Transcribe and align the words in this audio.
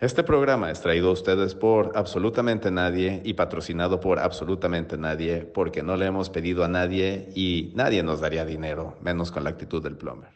Este 0.00 0.22
programa 0.22 0.70
es 0.70 0.80
traído 0.80 1.08
a 1.08 1.12
ustedes 1.12 1.56
por 1.56 1.90
absolutamente 1.96 2.70
nadie 2.70 3.20
y 3.24 3.34
patrocinado 3.34 3.98
por 3.98 4.20
absolutamente 4.20 4.96
nadie 4.96 5.38
porque 5.40 5.82
no 5.82 5.96
le 5.96 6.06
hemos 6.06 6.30
pedido 6.30 6.62
a 6.62 6.68
nadie 6.68 7.30
y 7.34 7.72
nadie 7.74 8.04
nos 8.04 8.20
daría 8.20 8.44
dinero, 8.44 8.96
menos 9.02 9.32
con 9.32 9.42
la 9.42 9.50
actitud 9.50 9.82
del 9.82 9.96
plumber. 9.96 10.30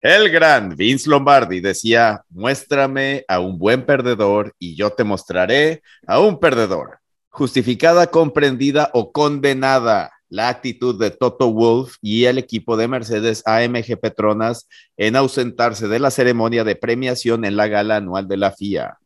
El 0.00 0.30
gran 0.30 0.76
Vince 0.76 1.10
Lombardi 1.10 1.58
decía, 1.58 2.22
muéstrame 2.30 3.24
a 3.26 3.40
un 3.40 3.58
buen 3.58 3.84
perdedor 3.84 4.54
y 4.60 4.76
yo 4.76 4.90
te 4.90 5.02
mostraré 5.02 5.82
a 6.06 6.20
un 6.20 6.38
perdedor. 6.38 7.00
Justificada, 7.30 8.06
comprendida 8.06 8.90
o 8.94 9.10
condenada 9.10 10.12
la 10.30 10.48
actitud 10.48 10.98
de 10.98 11.10
Toto 11.10 11.52
Wolf 11.52 11.96
y 12.02 12.24
el 12.24 12.38
equipo 12.38 12.76
de 12.76 12.88
Mercedes 12.88 13.42
AMG 13.46 13.98
Petronas 14.00 14.68
en 14.96 15.16
ausentarse 15.16 15.88
de 15.88 15.98
la 15.98 16.10
ceremonia 16.10 16.64
de 16.64 16.76
premiación 16.76 17.44
en 17.44 17.56
la 17.56 17.68
gala 17.68 17.96
anual 17.96 18.28
de 18.28 18.36
la 18.36 18.52
FIA. 18.52 18.98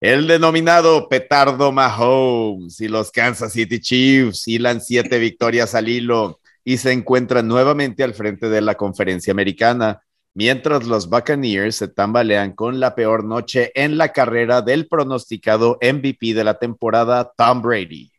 El 0.00 0.26
denominado 0.26 1.08
Petardo 1.08 1.72
Mahomes 1.72 2.80
y 2.80 2.88
los 2.88 3.10
Kansas 3.10 3.52
City 3.52 3.80
Chiefs 3.80 4.46
hilan 4.46 4.80
siete 4.80 5.18
victorias 5.18 5.74
al 5.74 5.88
hilo 5.88 6.40
y 6.64 6.76
se 6.78 6.92
encuentran 6.92 7.48
nuevamente 7.48 8.04
al 8.04 8.14
frente 8.14 8.48
de 8.48 8.60
la 8.60 8.74
conferencia 8.74 9.32
americana, 9.32 10.02
mientras 10.34 10.84
los 10.84 11.08
Buccaneers 11.08 11.76
se 11.76 11.88
tambalean 11.88 12.52
con 12.52 12.80
la 12.80 12.94
peor 12.94 13.24
noche 13.24 13.70
en 13.74 13.96
la 13.96 14.12
carrera 14.12 14.62
del 14.62 14.88
pronosticado 14.88 15.78
MVP 15.80 16.34
de 16.34 16.44
la 16.44 16.58
temporada, 16.58 17.32
Tom 17.36 17.62
Brady. 17.62 18.13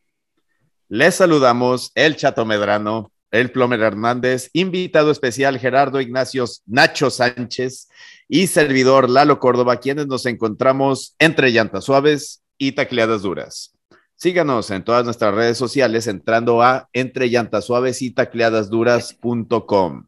Les 0.87 1.15
saludamos 1.15 1.91
el 1.95 2.15
Chato 2.15 2.45
Medrano, 2.45 3.11
el 3.31 3.51
Plomer 3.51 3.81
Hernández, 3.81 4.51
invitado 4.53 5.09
especial 5.09 5.57
Gerardo 5.57 5.99
Ignacios 5.99 6.61
Nacho 6.67 7.09
Sánchez 7.09 7.89
y 8.27 8.45
servidor 8.45 9.09
Lalo 9.09 9.39
Córdoba, 9.39 9.79
quienes 9.79 10.05
nos 10.05 10.27
encontramos 10.27 11.15
entre 11.17 11.49
llantas 11.51 11.85
suaves 11.85 12.43
y 12.59 12.73
tacleadas 12.73 13.23
duras. 13.23 13.73
Síganos 14.15 14.69
en 14.69 14.83
todas 14.83 15.03
nuestras 15.05 15.33
redes 15.33 15.57
sociales 15.57 16.05
entrando 16.05 16.61
a 16.61 16.87
entre 16.93 17.29
llantas 17.29 17.65
suaves 17.65 18.03
y 18.03 18.11
tacleadas 18.11 18.69
duras.com. 18.69 20.05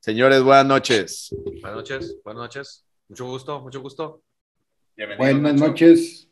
Señores, 0.00 0.42
buenas 0.42 0.66
noches. 0.66 1.28
Buenas 1.60 1.76
noches, 1.76 2.16
buenas 2.24 2.42
noches. 2.42 2.86
Mucho 3.06 3.26
gusto, 3.26 3.60
mucho 3.60 3.80
gusto. 3.82 4.22
buenas 5.18 5.60
noches. 5.60 6.31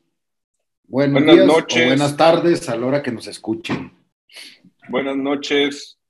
Buenos 0.91 1.23
buenas 1.23 1.37
días 1.37 1.47
noches. 1.47 1.85
O 1.85 1.87
buenas 1.87 2.17
tardes 2.17 2.69
a 2.69 2.77
la 2.77 2.87
hora 2.87 3.01
que 3.01 3.13
nos 3.13 3.29
escuchen. 3.29 3.93
Buenas 4.89 5.17
noches, 5.17 6.01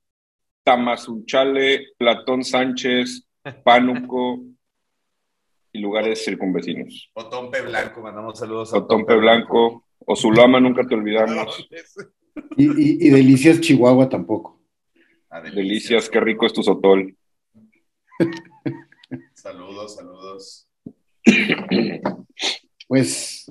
Tamazunchale, 0.63 1.89
Platón 1.99 2.43
Sánchez, 2.43 3.27
Pánuco 3.63 4.39
y 5.71 5.79
lugares 5.79 6.25
circunvecinos. 6.25 7.11
Otompe 7.13 7.61
Blanco, 7.61 8.01
mandamos 8.01 8.39
saludos 8.39 8.73
a 8.73 8.79
Otompe 8.79 9.15
Blanco. 9.17 9.85
O 9.99 10.15
Zulama, 10.15 10.59
nunca 10.59 10.83
te 10.87 10.95
olvidamos. 10.95 11.69
Y, 12.57 13.07
Delicias 13.11 13.61
Chihuahua 13.61 14.09
tampoco. 14.09 14.63
delicias. 15.53 16.09
qué 16.09 16.19
rico 16.19 16.47
es 16.47 16.53
tu 16.53 16.63
sotol. 16.63 17.15
saludos, 19.35 19.95
saludos. 19.95 20.67
Pues. 22.87 23.45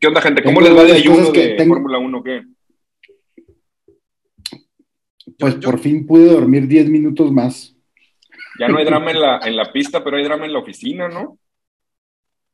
¿Qué 0.00 0.06
onda, 0.06 0.22
gente? 0.22 0.42
¿Cómo 0.42 0.62
les 0.62 0.74
va 0.74 0.84
de 0.84 0.92
ayuno 0.92 1.30
de 1.30 1.56
Fórmula 1.66 1.98
1? 1.98 2.22
¿Qué? 2.22 2.42
Pues 5.38 5.56
por 5.56 5.78
fin 5.78 6.06
pude 6.06 6.26
dormir 6.26 6.66
10 6.66 6.88
minutos 6.88 7.30
más. 7.30 7.76
Ya 8.58 8.68
no 8.68 8.78
hay 8.78 8.86
drama 8.86 9.10
en 9.10 9.20
la, 9.20 9.40
en 9.44 9.56
la 9.56 9.70
pista, 9.70 10.02
pero 10.02 10.16
hay 10.16 10.24
drama 10.24 10.46
en 10.46 10.54
la 10.54 10.58
oficina, 10.58 11.08
¿no? 11.08 11.38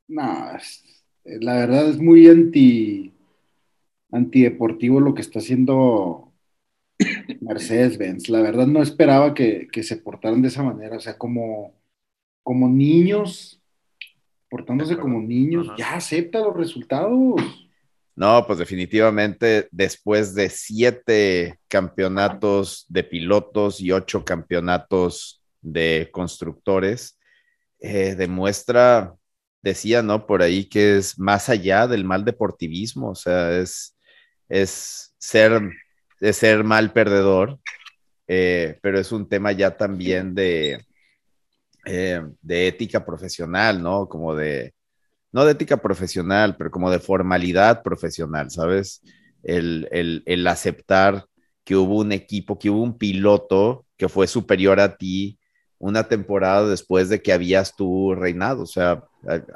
No, 0.09 0.53
la 1.25 1.55
verdad 1.55 1.89
es 1.89 1.99
muy 1.99 2.29
anti 2.29 3.13
antideportivo 4.13 5.01
lo 5.01 5.15
que 5.15 5.21
está 5.21 5.41
haciendo 5.41 6.33
Mercedes-Benz. 7.41 8.29
La 8.29 8.41
verdad 8.41 8.67
no 8.67 8.83
esperaba 8.83 9.35
que, 9.35 9.69
se 9.83 9.97
portaran 9.97 10.43
de 10.43 10.49
esa 10.49 10.63
manera, 10.63 10.97
o 10.97 11.01
sea, 11.01 11.19
como, 11.19 11.75
como 12.43 12.69
niños, 12.69 13.56
portándose 14.49 14.97
como 14.97 15.21
niños, 15.21 15.69
ya 15.77 15.95
acepta 15.95 16.41
los 16.41 16.57
resultados. 16.57 17.41
No, 18.15 18.47
pues 18.47 18.59
definitivamente 18.59 19.69
después 19.71 20.35
de 20.35 20.49
siete 20.49 21.59
campeonatos 21.69 22.87
de 22.89 23.05
pilotos 23.05 23.81
y 23.81 23.93
ocho 23.93 24.25
campeonatos 24.25 25.43
de 25.61 26.09
constructores, 26.13 27.19
eh, 27.81 28.15
demuestra, 28.15 29.15
decía, 29.63 30.03
¿no? 30.03 30.27
Por 30.27 30.43
ahí 30.43 30.65
que 30.65 30.97
es 30.97 31.19
más 31.19 31.49
allá 31.49 31.87
del 31.87 32.05
mal 32.05 32.25
deportivismo, 32.25 33.11
o 33.11 33.15
sea, 33.15 33.59
es, 33.59 33.97
es 34.49 35.15
ser, 35.19 35.61
ser 36.33 36.65
mal 36.65 36.93
perdedor, 36.93 37.59
eh, 38.29 38.79
pero 38.81 38.99
es 38.99 39.13
un 39.13 39.29
tema 39.29 39.53
ya 39.53 39.77
también 39.77 40.35
de, 40.35 40.87
eh, 41.87 42.23
de 42.43 42.69
ética 42.69 43.05
profesional, 43.05 43.83
¿no? 43.83 44.09
Como 44.09 44.35
de, 44.35 44.75
no 45.33 45.45
de 45.45 45.53
ética 45.53 45.79
profesional, 45.79 46.57
pero 46.57 46.71
como 46.71 46.91
de 46.91 46.99
formalidad 46.99 47.83
profesional, 47.83 48.51
¿sabes? 48.51 49.03
El, 49.43 49.89
el, 50.27 50.47
aceptar 50.47 51.27
que 51.65 51.77
hubo 51.77 51.99
un 51.99 52.13
equipo, 52.13 52.59
que 52.59 52.71
hubo 52.71 52.83
un 52.83 52.99
piloto 52.99 53.87
que 53.97 54.09
fue 54.09 54.27
superior 54.27 54.81
a 54.81 54.97
ti 54.97 55.39
una 55.79 56.09
temporada 56.09 56.67
después 56.69 57.09
de 57.09 57.23
que 57.23 57.33
habías 57.33 57.77
tú 57.77 58.15
reinado. 58.15 58.63
O 58.65 58.67
sea, 58.67 59.05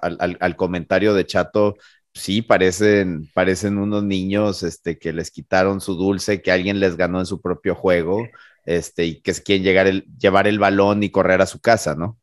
al, 0.02 0.36
al 0.40 0.56
comentario 0.56 1.14
de 1.14 1.26
Chato, 1.26 1.76
sí, 2.14 2.42
parecen, 2.42 3.28
parecen 3.34 3.78
unos 3.78 4.04
niños 4.04 4.62
este, 4.62 4.98
que 4.98 5.12
les 5.12 5.30
quitaron 5.30 5.80
su 5.80 5.94
dulce, 5.94 6.42
que 6.42 6.52
alguien 6.52 6.80
les 6.80 6.96
ganó 6.96 7.20
en 7.20 7.26
su 7.26 7.40
propio 7.40 7.74
juego, 7.74 8.26
este, 8.66 9.06
y 9.06 9.20
que 9.20 9.30
es 9.32 9.40
quien 9.40 9.62
llegar 9.62 9.86
el, 9.86 10.04
llevar 10.18 10.46
el 10.46 10.58
balón 10.58 11.02
y 11.02 11.10
correr 11.10 11.40
a 11.42 11.46
su 11.46 11.60
casa, 11.60 11.94
¿no? 11.94 12.18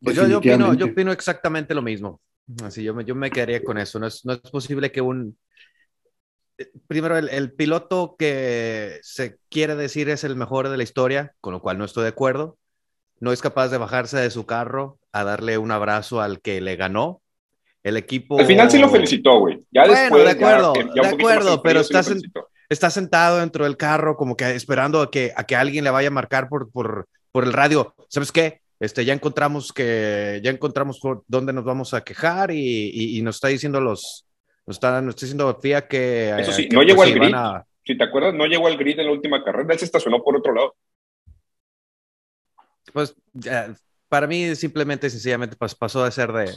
Pues 0.00 0.16
yo, 0.16 0.26
yo, 0.26 0.38
opino, 0.38 0.74
yo 0.74 0.86
opino 0.86 1.12
exactamente 1.12 1.74
lo 1.74 1.82
mismo. 1.82 2.20
Así 2.62 2.82
yo 2.82 2.94
me, 2.94 3.04
yo 3.04 3.14
me 3.14 3.30
quedaría 3.30 3.62
con 3.62 3.78
eso. 3.78 3.98
No 3.98 4.06
es, 4.06 4.24
no 4.24 4.32
es 4.32 4.40
posible 4.40 4.90
que 4.90 5.00
un. 5.00 5.36
Eh, 6.56 6.70
primero, 6.86 7.16
el, 7.18 7.28
el, 7.28 7.52
piloto 7.52 8.16
que 8.18 8.98
se 9.02 9.38
quiere 9.48 9.74
decir 9.74 10.08
es 10.08 10.24
el 10.24 10.36
mejor 10.36 10.68
de 10.68 10.76
la 10.76 10.82
historia, 10.82 11.34
con 11.40 11.52
lo 11.52 11.60
cual 11.60 11.78
no 11.78 11.84
estoy 11.84 12.04
de 12.04 12.10
acuerdo, 12.10 12.58
no 13.20 13.32
es 13.32 13.42
capaz 13.42 13.68
de 13.68 13.78
bajarse 13.78 14.16
de 14.18 14.30
su 14.30 14.46
carro 14.46 14.98
a 15.12 15.24
darle 15.24 15.58
un 15.58 15.70
abrazo 15.70 16.20
al 16.20 16.40
que 16.40 16.60
le 16.60 16.76
ganó 16.76 17.20
el 17.82 17.96
equipo. 17.96 18.38
Al 18.38 18.46
final 18.46 18.70
sí 18.70 18.78
lo 18.78 18.88
felicitó, 18.88 19.40
güey. 19.40 19.62
Ya 19.70 19.86
después. 19.86 20.24
De 20.24 20.30
acuerdo, 20.30 20.72
de 20.72 21.06
acuerdo, 21.06 21.62
pero 21.62 21.80
estás, 21.80 22.12
está 22.68 22.90
sentado 22.90 23.38
dentro 23.38 23.64
del 23.64 23.76
carro, 23.76 24.16
como 24.16 24.36
que 24.36 24.54
esperando 24.54 25.00
a 25.00 25.10
que, 25.10 25.32
a 25.36 25.44
que 25.44 25.56
alguien 25.56 25.84
le 25.84 25.90
vaya 25.90 26.08
a 26.08 26.12
marcar 26.12 26.48
por, 26.48 26.70
por, 26.70 27.08
por 27.32 27.44
el 27.44 27.52
radio. 27.52 27.94
¿Sabes 28.08 28.32
qué? 28.32 28.60
Este, 28.80 29.04
ya 29.04 29.12
encontramos 29.12 29.72
que 29.72 30.40
ya 30.42 30.50
encontramos 30.50 31.00
por 31.00 31.24
dónde 31.26 31.52
nos 31.52 31.64
vamos 31.64 31.94
a 31.94 32.02
quejar 32.02 32.50
y, 32.52 33.18
y, 33.18 33.22
nos 33.22 33.36
está 33.36 33.48
diciendo 33.48 33.80
los 33.80 34.26
nos 34.66 34.76
está, 34.76 35.02
nos 35.02 35.14
está 35.14 35.26
diciendo 35.26 35.58
FIA 35.60 35.88
que 35.88 36.30
eso 36.38 36.52
sí 36.52 36.68
no 36.70 36.82
llegó 36.82 36.98
pues 36.98 37.12
al 37.12 37.18
grid 37.18 37.34
si 37.84 37.98
te 37.98 38.04
acuerdas 38.04 38.34
no 38.34 38.46
llegó 38.46 38.68
al 38.68 38.76
grid 38.76 39.00
en 39.00 39.06
la 39.06 39.12
última 39.12 39.42
carrera 39.42 39.72
él 39.72 39.78
se 39.80 39.86
estacionó 39.86 40.22
por 40.22 40.36
otro 40.36 40.54
lado 40.54 40.76
pues 42.92 43.16
para 44.08 44.26
mí 44.28 44.54
simplemente 44.54 45.10
sencillamente 45.10 45.56
pasó 45.56 46.04
de 46.04 46.12
ser 46.12 46.32
de, 46.32 46.54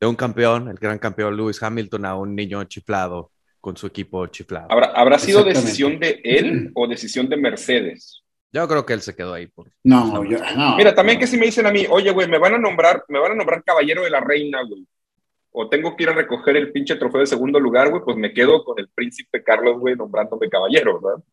de 0.00 0.06
un 0.06 0.16
campeón, 0.16 0.68
el 0.68 0.76
gran 0.76 0.98
campeón 0.98 1.36
Lewis 1.36 1.62
Hamilton, 1.62 2.06
a 2.06 2.16
un 2.16 2.34
niño 2.34 2.64
chiflado 2.64 3.32
con 3.60 3.76
su 3.76 3.86
equipo 3.86 4.26
chiflado. 4.28 4.68
¿Habrá, 4.70 4.86
¿habrá 4.88 5.18
sido 5.18 5.44
decisión 5.44 5.98
de 5.98 6.20
él 6.24 6.70
o 6.74 6.88
decisión 6.88 7.28
de 7.28 7.36
Mercedes? 7.36 8.22
Yo 8.52 8.66
creo 8.66 8.84
que 8.84 8.92
él 8.94 9.00
se 9.00 9.14
quedó 9.14 9.34
ahí. 9.34 9.46
Por... 9.46 9.70
No, 9.84 10.24
yo, 10.24 10.38
no. 10.56 10.76
Mira, 10.76 10.94
también 10.94 11.18
que 11.18 11.26
si 11.26 11.36
me 11.36 11.46
dicen 11.46 11.66
a 11.66 11.70
mí, 11.70 11.86
oye, 11.88 12.10
güey, 12.10 12.28
me 12.28 12.38
van 12.38 12.54
a 12.54 12.58
nombrar, 12.58 13.04
me 13.08 13.20
van 13.20 13.32
a 13.32 13.34
nombrar 13.36 13.62
caballero 13.62 14.02
de 14.02 14.10
la 14.10 14.20
reina, 14.20 14.62
güey. 14.64 14.86
O 15.52 15.68
tengo 15.68 15.96
que 15.96 16.04
ir 16.04 16.10
a 16.10 16.14
recoger 16.14 16.56
el 16.56 16.72
pinche 16.72 16.96
trofeo 16.96 17.20
de 17.20 17.26
segundo 17.26 17.58
lugar, 17.58 17.90
güey, 17.90 18.02
pues 18.04 18.16
me 18.16 18.32
quedo 18.32 18.64
con 18.64 18.78
el 18.78 18.88
príncipe 18.88 19.42
Carlos, 19.42 19.78
güey, 19.78 19.96
nombrándome 19.96 20.48
caballero, 20.48 21.00
¿verdad? 21.00 21.24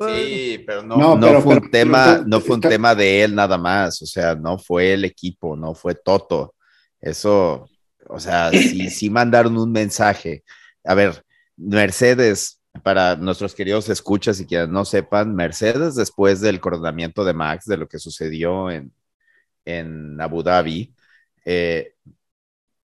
Sí, 0.00 0.62
pero 0.66 0.82
no, 0.82 1.16
no, 1.16 1.40
fue 1.40 1.56
un 1.56 1.70
tema, 1.70 2.22
no 2.26 2.40
fue 2.40 2.56
un 2.56 2.62
tema 2.62 2.94
de 2.94 3.22
él 3.22 3.34
nada 3.34 3.56
más, 3.56 4.02
o 4.02 4.06
sea, 4.06 4.34
no 4.34 4.58
fue 4.58 4.94
el 4.94 5.04
equipo, 5.04 5.54
no 5.54 5.74
fue 5.74 5.94
Toto. 5.94 6.54
Eso, 7.00 7.68
o 8.08 8.18
sea, 8.18 8.50
sí, 8.50 8.90
sí 8.90 9.10
mandaron 9.10 9.56
un 9.56 9.70
mensaje. 9.70 10.42
A 10.82 10.94
ver, 10.94 11.22
Mercedes, 11.56 12.60
para 12.82 13.16
nuestros 13.16 13.54
queridos 13.54 13.88
escuchas 13.88 14.40
y 14.40 14.46
quienes 14.46 14.68
no 14.68 14.84
sepan, 14.84 15.34
Mercedes 15.34 15.94
después 15.94 16.40
del 16.40 16.60
coronamiento 16.60 17.24
de 17.24 17.32
Max, 17.32 17.66
de 17.66 17.76
lo 17.76 17.88
que 17.88 17.98
sucedió 17.98 18.70
en, 18.70 18.92
en 19.64 20.20
Abu 20.20 20.42
Dhabi, 20.42 20.94
eh, 21.44 21.94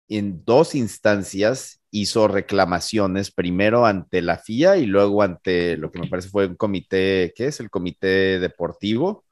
en 0.09 0.45
dos 0.45 0.75
instancias 0.75 1.81
hizo 1.91 2.29
reclamaciones 2.29 3.31
primero 3.31 3.87
ante 3.87 4.23
la 4.23 4.39
FIA 4.39 4.79
y 4.79 4.87
luego 4.87 5.23
ante 5.23 5.77
lo 5.77 5.91
que 5.91 6.01
me 6.01 6.09
parece 6.09 6.29
fue 6.29 6.47
un 6.47 6.57
comité, 6.57 7.33
¿qué 7.37 7.47
es? 7.47 7.61
El 7.61 7.71
comité 7.71 8.39
deportivo. 8.39 9.25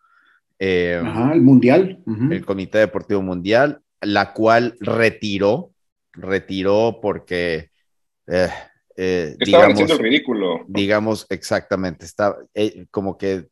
Eh, 0.59 1.01
Ajá, 1.03 1.33
el 1.33 1.41
mundial. 1.41 2.03
El 2.07 2.45
comité 2.45 2.79
deportivo 2.79 3.23
mundial, 3.23 3.81
la 4.01 4.33
cual 4.35 4.77
retiró, 4.81 5.73
retiró 6.13 6.99
porque, 7.01 7.71
eh, 8.27 8.51
eh 9.03 9.37
digamos, 9.39 9.81
el 9.81 9.99
ridículo. 9.99 10.65
Digamos, 10.69 11.27
exactamente, 11.31 12.05
está 12.05 12.37
eh, 12.53 12.87
como 12.91 13.17
que 13.17 13.49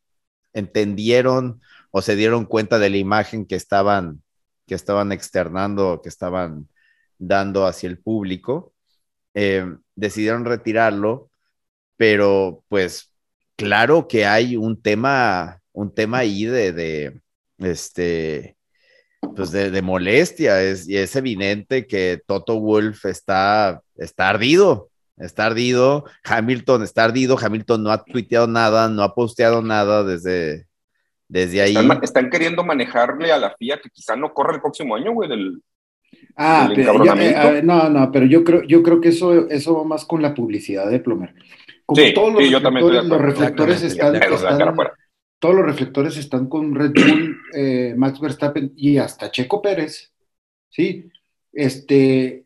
entendieron 0.53 1.61
o 1.91 2.03
se 2.03 2.17
dieron 2.17 2.45
cuenta 2.45 2.79
de 2.79 2.91
la 2.91 2.99
imagen 2.99 3.47
que 3.47 3.55
estaban, 3.55 4.23
que 4.67 4.75
estaban 4.75 5.11
externando, 5.11 6.01
que 6.03 6.11
estaban 6.11 6.69
dando 7.17 7.67
hacia 7.67 7.89
el 7.89 7.99
público, 7.99 8.75
eh, 9.33 9.65
decidieron 9.95 10.45
retirarlo, 10.45 11.31
pero 11.97 12.63
pues 12.69 13.15
claro 13.57 14.07
que 14.07 14.27
hay 14.27 14.57
un 14.57 14.83
tema, 14.83 15.63
un 15.73 15.95
tema 15.95 16.19
ahí 16.19 16.45
de, 16.45 16.73
de 16.73 17.21
este, 17.59 18.59
pues 19.35 19.51
de, 19.51 19.83
molestia, 19.83 20.63
es, 20.63 20.89
y 20.89 20.97
es 20.97 21.17
evidente 21.17 21.87
que 21.87 22.21
Toto 22.27 22.61
Wolf 22.61 23.05
está, 23.07 23.83
está 23.97 24.29
ardido, 24.29 24.88
está 25.21 25.47
ardido, 25.47 26.05
Hamilton 26.25 26.83
está 26.83 27.05
ardido, 27.05 27.39
Hamilton 27.41 27.83
no 27.83 27.91
ha 27.91 28.05
tuiteado 28.05 28.47
nada, 28.47 28.89
no 28.89 29.03
ha 29.03 29.15
posteado 29.15 29.63
nada 29.63 30.05
desde, 30.05 30.67
desde 31.29 31.63
ahí. 31.63 31.77
Están, 32.03 32.31
queriendo 32.31 32.65
manejarle 32.65 33.33
a 33.33 33.39
la 33.39 33.55
FIA 33.57 33.81
que 33.81 33.91
quizá 33.91 34.17
no 34.17 34.33
corra 34.33 34.55
el 34.55 34.61
próximo 34.61 34.95
año, 34.97 35.13
güey, 35.13 35.29
del, 35.29 35.63
Ah, 36.37 36.71
eh, 36.75 37.63
no, 37.65 37.89
no, 37.91 38.13
pero 38.13 38.25
yo 38.27 38.45
creo, 38.45 38.63
yo 38.63 38.83
creo 38.83 39.01
que 39.01 39.09
eso, 39.09 39.49
eso 39.49 39.77
va 39.77 39.85
más 39.85 40.05
con 40.05 40.23
la 40.23 40.35
publicidad 40.35 40.89
de 40.89 41.01
Plomer. 41.01 41.35
Como 41.85 42.01
todos 42.15 42.33
los, 42.35 42.63
reflectores, 42.63 43.05
los 43.05 43.21
reflectores 43.21 43.83
están, 43.83 44.21
todos 45.39 45.55
los 45.55 45.65
reflectores 45.65 46.17
están 46.17 46.49
con 46.49 46.75
Red 46.75 46.93
Bull, 46.93 47.37
eh, 47.55 47.95
Max 47.97 48.21
Verstappen 48.21 48.73
y 48.77 48.99
hasta 48.99 49.31
Checo 49.31 49.61
Pérez, 49.61 50.13
¿sí? 50.69 51.11
Este, 51.53 52.45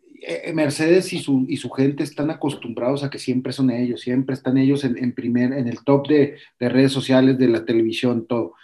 Mercedes 0.55 1.13
y 1.13 1.19
su, 1.19 1.47
y 1.49 1.57
su 1.57 1.71
gente 1.71 2.05
están 2.05 2.31
acostumbrados 2.31 3.03
a 3.03 3.11
que 3.11 3.19
siempre 3.19 3.53
son 3.53 3.71
ellos, 3.71 4.01
siempre 4.01 4.35
están 4.35 4.57
ellos 4.59 4.85
en, 4.85 5.13
primer, 5.13 5.53
en 5.53 5.69
el 5.69 5.83
top 5.85 6.09
de, 6.09 6.37
de, 6.61 6.69
redes 6.69 6.93
sociales, 6.93 7.39
de 7.39 7.49
la 7.49 7.65
televisión, 7.65 8.27
todo. 8.27 8.55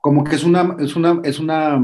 Como 0.00 0.24
que 0.24 0.36
es 0.36 0.44
una, 0.44 0.76
es 0.78 0.96
una, 0.96 1.20
es 1.24 1.38
una 1.38 1.82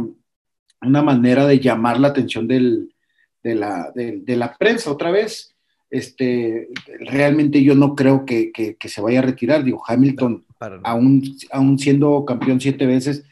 una 0.82 1.02
manera 1.02 1.46
de 1.46 1.58
llamar 1.58 1.98
la 1.98 2.08
atención 2.08 2.46
del, 2.46 2.94
de, 3.42 3.54
la, 3.54 3.92
de, 3.94 4.36
la, 4.36 4.54
prensa 4.56 4.90
otra 4.90 5.10
vez. 5.10 5.54
Este, 5.90 6.68
realmente 7.00 7.62
yo 7.62 7.74
no 7.74 7.94
creo 7.94 8.24
que, 8.24 8.52
que, 8.52 8.88
se 8.88 9.00
vaya 9.00 9.20
a 9.20 9.22
retirar. 9.22 9.64
Digo, 9.64 9.82
Hamilton, 9.86 10.44
aún, 10.84 11.22
aún, 11.50 11.78
siendo 11.78 12.24
campeón 12.24 12.60
siete 12.60 12.86
veces, 12.86 13.24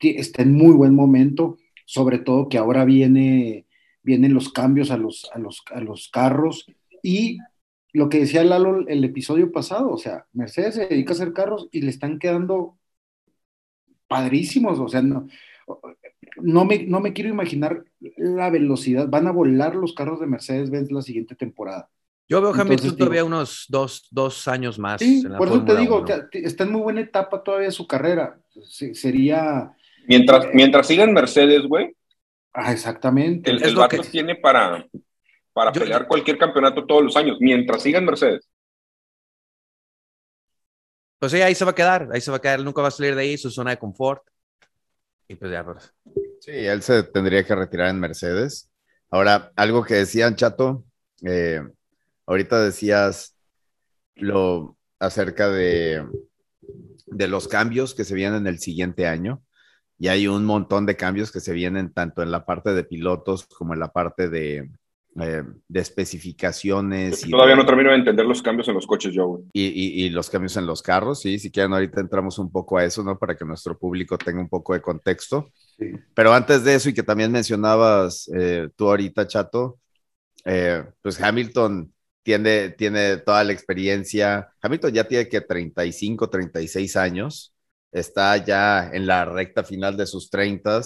está 0.00 0.42
en 0.42 0.52
muy 0.52 0.72
buen 0.72 0.94
momento, 0.94 1.58
sobre 1.84 2.18
todo 2.18 2.48
que 2.48 2.58
ahora 2.58 2.84
viene, 2.84 3.66
vienen 4.02 4.34
los 4.34 4.52
cambios 4.52 4.90
a 4.90 4.96
los, 4.96 5.30
a 5.32 5.38
los, 5.38 5.62
a 5.72 5.80
los 5.80 6.08
carros 6.08 6.66
y 7.02 7.38
lo 7.92 8.08
que 8.08 8.20
decía 8.20 8.42
Lalo 8.44 8.86
el 8.88 9.04
episodio 9.04 9.52
pasado, 9.52 9.90
o 9.90 9.98
sea, 9.98 10.26
Mercedes 10.32 10.74
se 10.76 10.86
dedica 10.86 11.12
a 11.12 11.14
hacer 11.14 11.32
carros 11.32 11.68
y 11.72 11.82
le 11.82 11.90
están 11.90 12.18
quedando 12.18 12.78
padrísimos, 14.08 14.78
o 14.78 14.88
sea, 14.88 15.02
no, 15.02 15.26
no 16.36 16.64
me, 16.64 16.84
no 16.84 17.00
me 17.00 17.12
quiero 17.12 17.30
imaginar 17.30 17.84
la 18.16 18.50
velocidad. 18.50 19.08
Van 19.08 19.26
a 19.26 19.32
volar 19.32 19.74
los 19.74 19.94
carros 19.94 20.20
de 20.20 20.26
Mercedes-Benz 20.26 20.90
la 20.90 21.02
siguiente 21.02 21.34
temporada. 21.34 21.88
Yo 22.28 22.40
veo 22.40 22.54
Hamilton 22.54 22.96
todavía 22.96 23.24
unos 23.24 23.66
dos, 23.68 24.08
dos, 24.10 24.48
años 24.48 24.78
más. 24.78 25.00
Sí, 25.00 25.22
por 25.36 25.48
eso 25.48 25.64
te 25.64 25.76
digo, 25.76 26.04
está 26.32 26.64
en 26.64 26.72
muy 26.72 26.80
buena 26.80 27.00
etapa 27.00 27.42
todavía 27.42 27.70
su 27.70 27.86
carrera. 27.86 28.40
sería. 28.94 29.72
Mientras, 30.06 30.46
mientras 30.54 30.86
sigan 30.86 31.12
Mercedes, 31.12 31.62
güey. 31.66 31.94
Ah, 32.52 32.72
exactamente. 32.72 33.50
El, 33.50 33.62
el 33.62 33.88
que... 33.88 33.98
tiene 34.00 34.36
para, 34.36 34.86
para 35.52 35.72
pelear 35.72 36.06
cualquier 36.06 36.38
campeonato 36.38 36.84
todos 36.86 37.02
los 37.02 37.16
años, 37.16 37.38
mientras 37.40 37.82
sigan 37.82 38.04
Mercedes. 38.04 38.48
Pues 41.18 41.32
sí, 41.32 41.40
ahí 41.40 41.54
se 41.54 41.64
va 41.64 41.70
a 41.70 41.74
quedar, 41.74 42.08
ahí 42.12 42.20
se 42.20 42.30
va 42.30 42.38
a 42.38 42.40
quedar, 42.40 42.60
nunca 42.60 42.82
va 42.82 42.88
a 42.88 42.90
salir 42.90 43.14
de 43.14 43.22
ahí, 43.22 43.38
su 43.38 43.50
zona 43.50 43.70
de 43.70 43.78
confort. 43.78 44.22
Y 45.28 45.36
pues 45.36 45.52
ya, 45.52 45.64
pues. 45.64 45.94
Sí, 46.40 46.50
él 46.50 46.82
se 46.82 47.04
tendría 47.04 47.44
que 47.44 47.54
retirar 47.54 47.88
en 47.88 48.00
Mercedes. 48.00 48.70
Ahora, 49.08 49.52
algo 49.56 49.84
que 49.84 49.94
decían, 49.94 50.34
Chato, 50.36 50.84
eh, 51.24 51.62
ahorita 52.26 52.62
decías 52.62 53.36
lo 54.16 54.76
acerca 54.98 55.48
de, 55.48 56.04
de 57.06 57.28
los 57.28 57.46
cambios 57.46 57.94
que 57.94 58.04
se 58.04 58.14
vienen 58.14 58.46
el 58.46 58.58
siguiente 58.58 59.06
año. 59.06 59.42
Y 60.02 60.08
hay 60.08 60.26
un 60.26 60.44
montón 60.44 60.84
de 60.84 60.96
cambios 60.96 61.30
que 61.30 61.38
se 61.38 61.52
vienen 61.52 61.92
tanto 61.92 62.24
en 62.24 62.32
la 62.32 62.44
parte 62.44 62.74
de 62.74 62.82
pilotos 62.82 63.46
como 63.46 63.72
en 63.72 63.78
la 63.78 63.92
parte 63.92 64.28
de, 64.28 64.68
eh, 65.20 65.44
de 65.68 65.80
especificaciones. 65.80 67.20
todavía 67.30 67.54
no 67.54 67.64
termino 67.64 67.90
de 67.90 67.98
entender 67.98 68.26
los 68.26 68.42
cambios 68.42 68.66
en 68.66 68.74
los 68.74 68.84
coches, 68.84 69.12
Joe. 69.14 69.42
Y, 69.52 69.62
y, 70.04 70.10
los 70.10 70.28
cambios 70.28 70.56
en 70.56 70.66
los 70.66 70.82
carros, 70.82 71.20
sí, 71.20 71.38
si 71.38 71.52
quieren 71.52 71.72
ahorita 71.72 72.00
entramos 72.00 72.40
un 72.40 72.50
poco 72.50 72.78
a 72.78 72.84
eso, 72.84 73.04
¿no? 73.04 73.16
Para 73.16 73.36
que 73.36 73.44
nuestro 73.44 73.78
público 73.78 74.18
tenga 74.18 74.40
un 74.40 74.48
poco 74.48 74.74
de 74.74 74.82
contexto. 74.82 75.52
Pero 76.12 76.34
antes 76.34 76.64
de 76.64 76.74
eso, 76.74 76.88
y 76.88 76.94
que 76.94 77.04
también 77.04 77.30
mencionabas 77.30 78.28
eh, 78.34 78.70
tú 78.74 78.88
ahorita, 78.88 79.28
Chato, 79.28 79.78
eh, 80.44 80.82
pues 81.00 81.22
Hamilton 81.22 81.92
tiene, 82.24 82.70
tiene 82.70 83.18
toda 83.18 83.44
la 83.44 83.52
experiencia. 83.52 84.48
Hamilton 84.60 84.92
ya 84.94 85.04
tiene 85.04 85.28
que 85.28 85.42
35, 85.42 86.28
36 86.28 86.96
años, 86.96 87.51
está 87.92 88.36
ya 88.38 88.90
en 88.92 89.06
la 89.06 89.24
recta 89.24 89.62
final 89.62 89.96
de 89.96 90.06
sus 90.06 90.30
30 90.30 90.80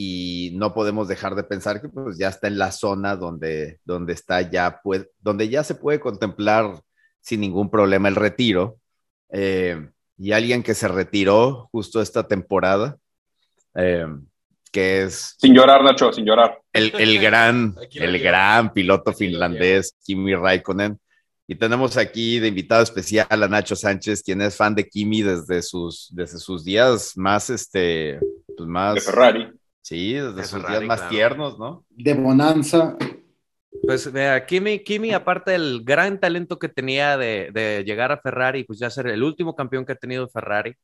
y 0.00 0.52
no 0.54 0.74
podemos 0.74 1.08
dejar 1.08 1.34
de 1.34 1.42
pensar 1.42 1.80
que 1.80 1.88
pues 1.88 2.16
ya 2.16 2.28
está 2.28 2.46
en 2.46 2.56
la 2.56 2.70
zona 2.70 3.16
donde, 3.16 3.80
donde 3.84 4.12
está 4.12 4.42
ya, 4.42 4.80
pues, 4.80 5.08
donde 5.18 5.48
ya 5.48 5.64
se 5.64 5.74
puede 5.74 5.98
contemplar 5.98 6.80
sin 7.20 7.40
ningún 7.40 7.68
problema 7.68 8.06
el 8.06 8.14
retiro. 8.14 8.78
Eh, 9.32 9.88
y 10.16 10.30
alguien 10.30 10.62
que 10.62 10.74
se 10.74 10.86
retiró 10.86 11.68
justo 11.72 12.00
esta 12.00 12.28
temporada, 12.28 12.96
eh, 13.74 14.06
que 14.70 15.02
es... 15.02 15.34
Sin 15.36 15.52
llorar, 15.52 15.82
Nacho, 15.82 16.12
sin 16.12 16.24
llorar. 16.24 16.60
El, 16.72 16.94
el 16.94 17.20
gran, 17.20 17.74
el 17.90 18.20
gran 18.20 18.72
piloto 18.72 19.12
finlandés, 19.12 19.96
Kimi 20.04 20.36
Raikkonen. 20.36 21.00
Y 21.50 21.54
tenemos 21.54 21.96
aquí 21.96 22.38
de 22.38 22.48
invitado 22.48 22.82
especial 22.82 23.26
a 23.30 23.48
Nacho 23.48 23.74
Sánchez, 23.74 24.22
quien 24.22 24.42
es 24.42 24.54
fan 24.54 24.74
de 24.74 24.86
Kimi 24.86 25.22
desde 25.22 25.62
sus, 25.62 26.08
desde 26.12 26.38
sus 26.38 26.62
días 26.62 27.14
más, 27.16 27.48
este, 27.48 28.20
pues 28.54 28.68
más... 28.68 28.94
De 28.96 29.00
Ferrari 29.00 29.58
Sí, 29.88 30.12
desde 30.12 30.44
sus 30.44 30.68
días 30.68 30.82
más 30.82 31.08
tiernos, 31.08 31.58
¿no? 31.58 31.86
De 31.88 32.12
bonanza. 32.12 32.94
Pues 33.82 34.12
vea, 34.12 34.44
Kimi, 34.44 34.80
Kimi, 34.80 35.12
aparte 35.14 35.52
del 35.52 35.82
gran 35.82 36.20
talento 36.20 36.58
que 36.58 36.68
tenía 36.68 37.16
de, 37.16 37.82
llegar 37.86 38.12
a 38.12 38.20
Ferrari, 38.20 38.64
pues 38.64 38.78
ya 38.78 38.90
ser 38.90 39.06
el 39.06 39.22
último 39.22 39.56
campeón 39.56 39.86
que 39.86 39.92
ha 39.92 39.96
tenido 39.96 40.28
Ferrari, 40.28 40.74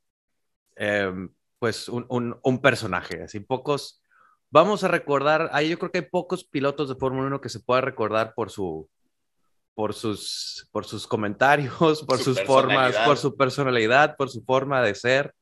em, 0.76 1.28
pues 1.58 1.90
un, 1.90 2.60
personaje, 2.62 3.22
así 3.24 3.40
pocos, 3.40 4.02
vamos 4.50 4.84
a 4.84 4.88
recordar, 4.88 5.50
ahí 5.52 5.68
yo 5.68 5.78
creo 5.78 5.90
que 5.90 5.98
hay 5.98 6.08
pocos 6.10 6.44
pilotos 6.44 6.88
de 6.88 6.94
Fórmula 6.94 7.26
1 7.26 7.42
que 7.42 7.50
se 7.50 7.60
pueda 7.60 7.82
recordar 7.82 8.32
por 8.34 8.50
su, 8.50 8.88
por 9.74 9.94
sus, 9.94 10.68
por 10.72 10.84
sus 10.84 11.06
comentarios, 11.06 12.02
por 12.06 12.18
sus 12.18 12.40
formas, 12.42 12.96
por 12.98 13.16
su 13.16 13.36
personalidad, 13.36 14.16
por 14.16 14.30
su 14.30 14.42
forma 14.44 14.82
de 14.82 14.94
ser, 14.94 15.34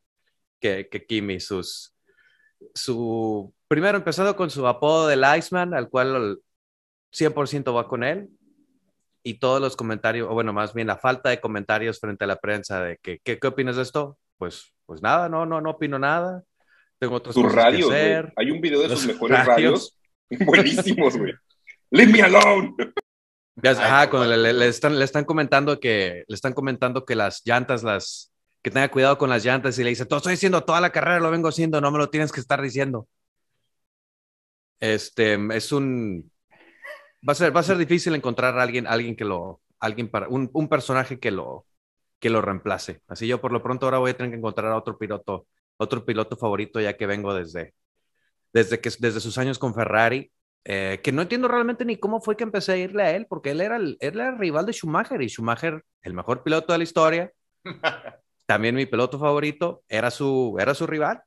que, 0.61 0.89
que 0.91 1.05
Kimi, 1.05 1.41
sus, 1.41 1.95
su, 2.75 3.53
primero 3.69 3.99
empezando 3.99 4.35
con 4.37 4.51
su 4.51 4.67
apodo 4.67 5.07
del 5.07 5.25
Iceman, 5.37 5.75
al 5.75 5.89
cual 5.89 6.39
100% 7.13 7.75
va 7.75 7.89
con 7.89 8.05
él, 8.05 8.31
y 9.23 9.35
todos 9.35 9.61
los 9.61 9.77
comentarios, 9.77 10.29
o 10.29 10.35
bueno, 10.35 10.53
más 10.53 10.75
bien 10.75 10.89
la 10.89 10.97
falta 10.97 11.31
de 11.31 11.41
comentarios 11.41 12.01
frente 12.01 12.25
a 12.25 12.27
la 12.27 12.37
prensa 12.37 12.83
de 12.83 12.99
que, 12.99 13.21
¿qué, 13.23 13.39
qué 13.39 13.47
opinas 13.47 13.77
de 13.77 13.83
esto? 13.83 14.19
Pues, 14.37 14.73
pues 14.87 15.01
nada, 15.03 15.29
no, 15.29 15.47
no, 15.47 15.61
no 15.61 15.71
opino 15.71 15.99
nada. 15.99 16.43
Tengo 16.99 17.17
otras 17.17 17.35
cosas 17.35 17.53
radios, 17.53 17.89
que 17.89 17.95
hacer. 17.95 18.33
Hay 18.37 18.51
un 18.51 18.61
video 18.61 18.83
de 18.83 18.89
sus 18.89 19.07
mejores 19.07 19.45
radios. 19.45 19.97
Buenísimos, 20.31 21.17
güey. 21.17 21.33
Leave 21.91 22.13
me 22.13 22.23
alone. 22.23 22.75
Ajá, 23.65 24.09
cuando 24.09 24.35
le, 24.35 24.53
le, 24.53 24.69
están, 24.69 24.99
le 24.99 25.05
están 25.05 25.25
comentando 25.25 25.79
que 25.79 26.25
le 26.27 26.35
están 26.35 26.55
comentando 26.55 27.05
que 27.05 27.15
las 27.15 27.43
llantas 27.45 27.83
las 27.83 28.33
que 28.63 28.71
tenga 28.71 28.91
cuidado 28.91 29.19
con 29.19 29.29
las 29.29 29.45
llantas 29.45 29.79
y 29.79 29.85
le 29.85 29.91
dice, 29.91 30.07
todo 30.07 30.19
estoy 30.19 30.33
diciendo 30.33 30.65
toda 30.65 30.81
la 30.81 30.91
carrera, 30.91 31.21
lo 31.21 31.31
vengo 31.31 31.49
haciendo, 31.49 31.81
no 31.81 31.91
me 31.91 31.99
lo 31.99 32.11
tienes 32.11 32.33
que 32.33 32.41
estar 32.41 32.63
diciendo. 32.63 33.09
Este, 34.81 35.39
es 35.57 35.73
un, 35.73 36.31
va 37.29 37.33
a 37.33 37.35
ser, 37.35 37.55
va 37.55 37.61
a 37.61 37.65
ser 37.65 37.77
difícil 37.79 38.15
encontrar 38.15 38.59
a 38.59 38.63
alguien, 38.63 38.87
alguien 38.87 39.17
que 39.17 39.25
lo, 39.25 39.61
alguien 39.81 40.09
para, 40.11 40.29
un, 40.29 40.51
un 40.53 40.69
personaje 40.69 41.19
que 41.19 41.31
lo, 41.31 41.67
que 42.21 42.31
lo 42.31 42.41
reemplace. 42.43 43.03
Así 43.09 43.27
yo 43.27 43.41
por 43.41 43.53
lo 43.53 43.63
pronto 43.63 43.87
ahora 43.87 43.99
voy 43.99 44.13
a 44.13 44.17
tener 44.17 44.31
que 44.33 44.39
encontrar 44.39 44.73
a 44.73 44.77
otro 44.77 44.99
piloto, 44.99 45.47
otro 45.77 46.05
piloto 46.05 46.37
favorito 46.37 46.81
ya 46.81 46.97
que 46.97 47.07
vengo 47.07 47.35
desde, 47.35 47.75
desde 48.53 48.81
que, 48.81 48.91
desde 48.99 49.21
sus 49.21 49.39
años 49.39 49.59
con 49.59 49.75
Ferrari 49.75 50.33
eh, 50.65 51.01
que 51.03 51.11
no 51.11 51.23
entiendo 51.23 51.49
realmente 51.49 51.85
ni 51.85 51.97
cómo 51.97 52.21
fue 52.21 52.37
que 52.37 52.45
empecé 52.45 52.73
a 52.73 52.77
irle 52.77 53.03
a 53.03 53.11
él, 53.17 53.27
porque 53.29 53.51
él 53.51 53.61
era 53.61 53.77
el, 53.77 53.97
él 54.01 54.15
era 54.15 54.29
el 54.29 54.39
rival 54.39 54.67
de 54.67 54.73
Schumacher 54.73 55.21
y 55.21 55.29
Schumacher, 55.29 55.85
el 56.03 56.15
mejor 56.15 56.43
piloto 56.43 56.73
de 56.73 56.79
la 56.79 56.85
historia, 56.85 57.33
también 58.47 58.75
mi 58.75 58.87
piloto 58.87 59.19
favorito, 59.19 59.83
era 59.89 60.11
su, 60.11 60.57
era 60.61 60.75
su 60.75 60.87
rival. 60.87 61.23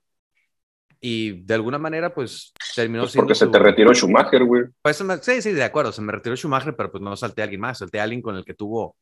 Y 1.01 1.43
de 1.43 1.53
alguna 1.53 1.77
manera, 1.77 2.13
pues 2.13 2.53
terminó 2.73 3.03
pues 3.03 3.15
Porque 3.15 3.35
se 3.35 3.47
te 3.47 3.59
retiró 3.59 3.93
Schumacher, 3.93 4.43
güey. 4.43 4.63
Pues 4.81 5.03
sí, 5.21 5.41
sí, 5.41 5.51
de 5.51 5.63
acuerdo, 5.63 5.91
se 5.91 6.01
me 6.01 6.11
retiró 6.11 6.35
Schumacher, 6.35 6.75
pero 6.75 6.91
pues 6.91 7.03
no 7.03 7.15
salté 7.15 7.41
a 7.41 7.43
alguien 7.43 7.61
más, 7.61 7.79
salté 7.79 7.99
a 7.99 8.03
alguien 8.03 8.21
con 8.21 8.35
el 8.35 8.45
que 8.45 8.53
tuvo, 8.53 8.95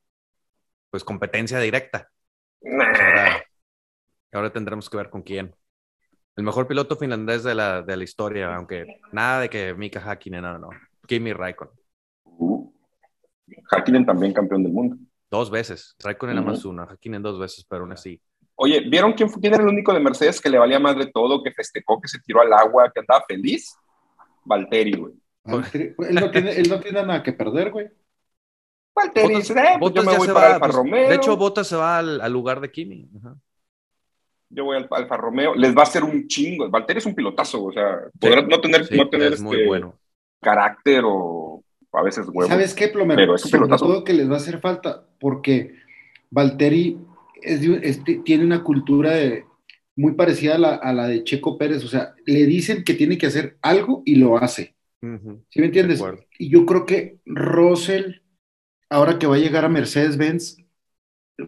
pues, 0.90 1.04
competencia 1.04 1.60
directa. 1.60 2.10
Pues 2.60 3.00
ahora, 3.00 3.46
ahora 4.32 4.52
tendremos 4.52 4.90
que 4.90 4.98
ver 4.98 5.10
con 5.10 5.22
quién. 5.22 5.56
El 6.36 6.44
mejor 6.44 6.68
piloto 6.68 6.96
finlandés 6.96 7.44
de 7.44 7.54
la, 7.54 7.84
de 7.84 7.96
la 7.96 8.04
historia, 8.04 8.56
aunque 8.56 9.00
nada 9.12 9.42
de 9.42 9.50
que 9.50 9.74
Mika 9.76 10.00
Hakkinen, 10.00 10.42
no, 10.42 10.58
no. 10.58 10.70
Kimi 11.08 11.32
Raikkonen. 11.32 11.74
Uh, 12.24 12.72
Hakkinen 13.70 14.06
también 14.06 14.34
campeón 14.34 14.64
del 14.64 14.72
mundo. 14.72 14.98
Dos 15.30 15.52
veces. 15.52 15.96
Raikkonen 16.00 16.36
nada 16.36 16.48
más 16.48 16.66
una, 16.66 16.84
Hakkinen 16.84 17.22
dos 17.22 17.40
veces, 17.40 17.66
pero 17.70 17.84
aún 17.84 17.92
así. 17.92 18.20
Oye, 18.56 18.82
¿vieron 18.90 19.14
quién, 19.14 19.30
quién 19.30 19.54
era 19.54 19.64
el 19.64 19.70
único 19.70 19.94
de 19.94 20.00
Mercedes 20.00 20.42
que 20.42 20.50
le 20.50 20.58
valía 20.58 20.80
más 20.80 20.96
de 20.98 21.08
todo, 21.08 21.44
que 21.44 21.52
festejó, 21.52 22.02
que 22.02 22.08
se 22.08 22.20
tiró 22.20 22.42
al 22.42 22.54
agua, 22.54 22.92
que 22.92 23.00
andaba 23.00 23.24
feliz? 23.28 23.76
Valtteri, 24.44 24.94
güey. 24.94 25.14
él, 25.74 26.16
no 26.16 26.32
tiene, 26.32 26.52
él 26.52 26.70
no 26.70 26.80
tiene 26.80 27.04
nada 27.04 27.22
que 27.22 27.34
perder, 27.34 27.72
güey. 27.72 27.90
Valtteri, 28.96 29.36
Botas, 29.36 29.50
eh, 29.52 29.78
pues 29.80 29.94
yo 29.94 30.04
me 30.04 30.18
voy 30.18 30.28
para 30.30 30.48
Alfa 30.56 30.60
pues, 30.60 30.76
Romeo. 30.76 31.10
De 31.10 31.16
hecho, 31.16 31.38
Bottas 31.38 31.68
se 31.68 31.76
va 31.76 32.00
al, 32.00 32.22
al 32.22 32.34
lugar 32.34 32.60
de 32.60 32.72
Kimi. 32.72 33.08
Ajá 33.18 33.36
yo 34.54 34.66
voy 34.66 34.78
al 34.78 34.88
Alfa 34.92 35.18
Romeo, 35.18 35.56
les 35.56 35.76
va 35.76 35.82
a 35.82 35.84
hacer 35.84 36.04
un 36.04 36.28
chingo. 36.28 36.70
Valtteri 36.70 37.00
es 37.00 37.06
un 37.06 37.16
pilotazo, 37.16 37.64
o 37.64 37.72
sea, 37.72 38.02
podrá 38.20 38.42
no 38.42 38.62
tener, 38.62 38.88
no 38.96 39.10
tener 39.10 39.34
este 39.34 39.82
carácter 40.42 41.04
o 41.06 41.64
a 41.92 42.04
veces 42.04 42.28
huevo. 42.28 42.48
¿Sabes 42.48 42.74
qué, 42.74 42.88
Plomer? 42.88 43.16
Pero 43.16 43.36
es 43.36 43.46
un 43.46 43.52
pilotazo. 43.52 43.86
todo 43.86 44.04
que 44.04 44.14
les 44.14 44.30
va 44.30 44.36
a 44.36 44.38
hacer 44.38 44.60
falta, 44.60 45.06
porque 45.20 45.76
Valtteri 46.30 46.98
tiene 48.24 48.46
una 48.46 48.64
cultura 48.64 49.14
muy 49.96 50.14
parecida 50.14 50.56
a 50.56 50.94
la, 50.94 51.08
de 51.08 51.24
Checo 51.24 51.58
Pérez, 51.58 51.84
o 51.84 51.88
sea, 51.88 52.16
le 52.26 52.46
dicen 52.46 52.84
que 52.84 52.94
tiene 52.94 53.18
que 53.18 53.28
hacer 53.28 53.58
algo 53.62 54.02
y 54.06 54.16
lo 54.16 54.38
hace. 54.38 54.76
¿Sí 55.02 55.60
me 55.60 55.66
entiendes? 55.66 56.02
Y 56.40 56.50
yo 56.50 56.66
creo 56.66 56.86
que 56.86 57.18
Russell, 57.26 58.22
ahora 58.90 59.20
que 59.20 59.28
va 59.28 59.36
a 59.36 59.40
llegar 59.40 59.66
a 59.66 59.70
Mercedes-Benz, 59.70 60.63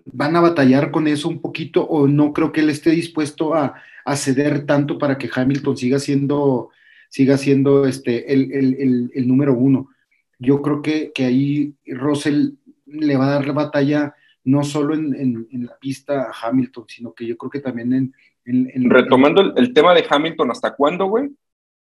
van 0.05 0.35
a 0.35 0.41
batallar 0.41 0.91
con 0.91 1.07
eso 1.07 1.29
un 1.29 1.41
poquito 1.41 1.85
o 1.85 2.07
no 2.07 2.33
creo 2.33 2.51
que 2.51 2.61
él 2.61 2.69
esté 2.69 2.91
dispuesto 2.91 3.53
a, 3.53 3.75
ceder 4.15 4.65
tanto 4.65 4.99
para 4.99 5.17
que 5.17 5.29
Hamilton 5.33 5.77
siga 5.77 5.99
siendo, 5.99 6.69
siga 7.09 7.37
siendo 7.37 7.87
este, 7.87 8.31
el, 8.31 9.27
número 9.27 9.53
uno. 9.55 9.89
Yo 10.37 10.61
creo 10.61 10.81
que, 10.81 11.11
ahí 11.17 11.73
Russell 11.87 12.51
le 12.85 13.17
va 13.17 13.27
a 13.27 13.31
dar 13.31 13.47
la 13.47 13.53
batalla 13.53 14.15
no 14.43 14.63
solo 14.63 14.93
en, 14.93 15.47
la 15.51 15.75
pista 15.77 16.29
a 16.29 16.47
Hamilton, 16.47 16.85
sino 16.87 17.13
que 17.13 17.25
yo 17.25 17.35
creo 17.35 17.49
que 17.49 17.61
también 17.61 18.13
en... 18.45 18.89
Retomando 18.89 19.55
el, 19.55 19.73
tema 19.73 19.95
de 19.95 20.05
Hamilton, 20.07 20.51
¿hasta 20.51 20.75
cuándo, 20.75 21.07
güey? 21.07 21.31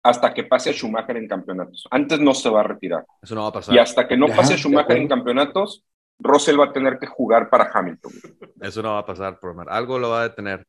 Hasta 0.02 0.32
que 0.32 0.44
pase 0.44 0.70
a 0.70 0.73
Schumacher 0.73 1.18
en 1.18 1.28
campeonatos. 1.28 1.87
Antes 1.90 2.20
no 2.20 2.32
se 2.32 2.49
va 2.49 2.61
a 2.61 2.64
retirar. 2.64 3.04
Eso 3.23 3.34
no 3.34 3.42
va 3.42 3.49
a 3.49 3.52
pasar. 3.52 3.75
Y 3.75 3.78
hasta 3.78 4.08
que 4.08 4.16
no 4.16 4.28
pase 4.28 4.54
a 4.54 4.56
Schumacher 4.56 4.96
en 4.96 5.08
campeonatos, 5.08 5.84
Russell 6.18 6.59
va 6.59 6.66
a 6.66 6.73
tener 6.73 6.99
que 6.99 7.06
jugar 7.06 7.50
para 7.50 7.71
Hamilton. 7.73 8.12
Eso 8.61 8.83
no 8.83 8.92
va 8.92 9.00
a 9.00 9.06
pasar, 9.06 9.38
por 9.38 9.54
Algo 9.68 9.99
lo 9.99 10.11
va 10.11 10.23
a 10.23 10.28
detener. 10.28 10.66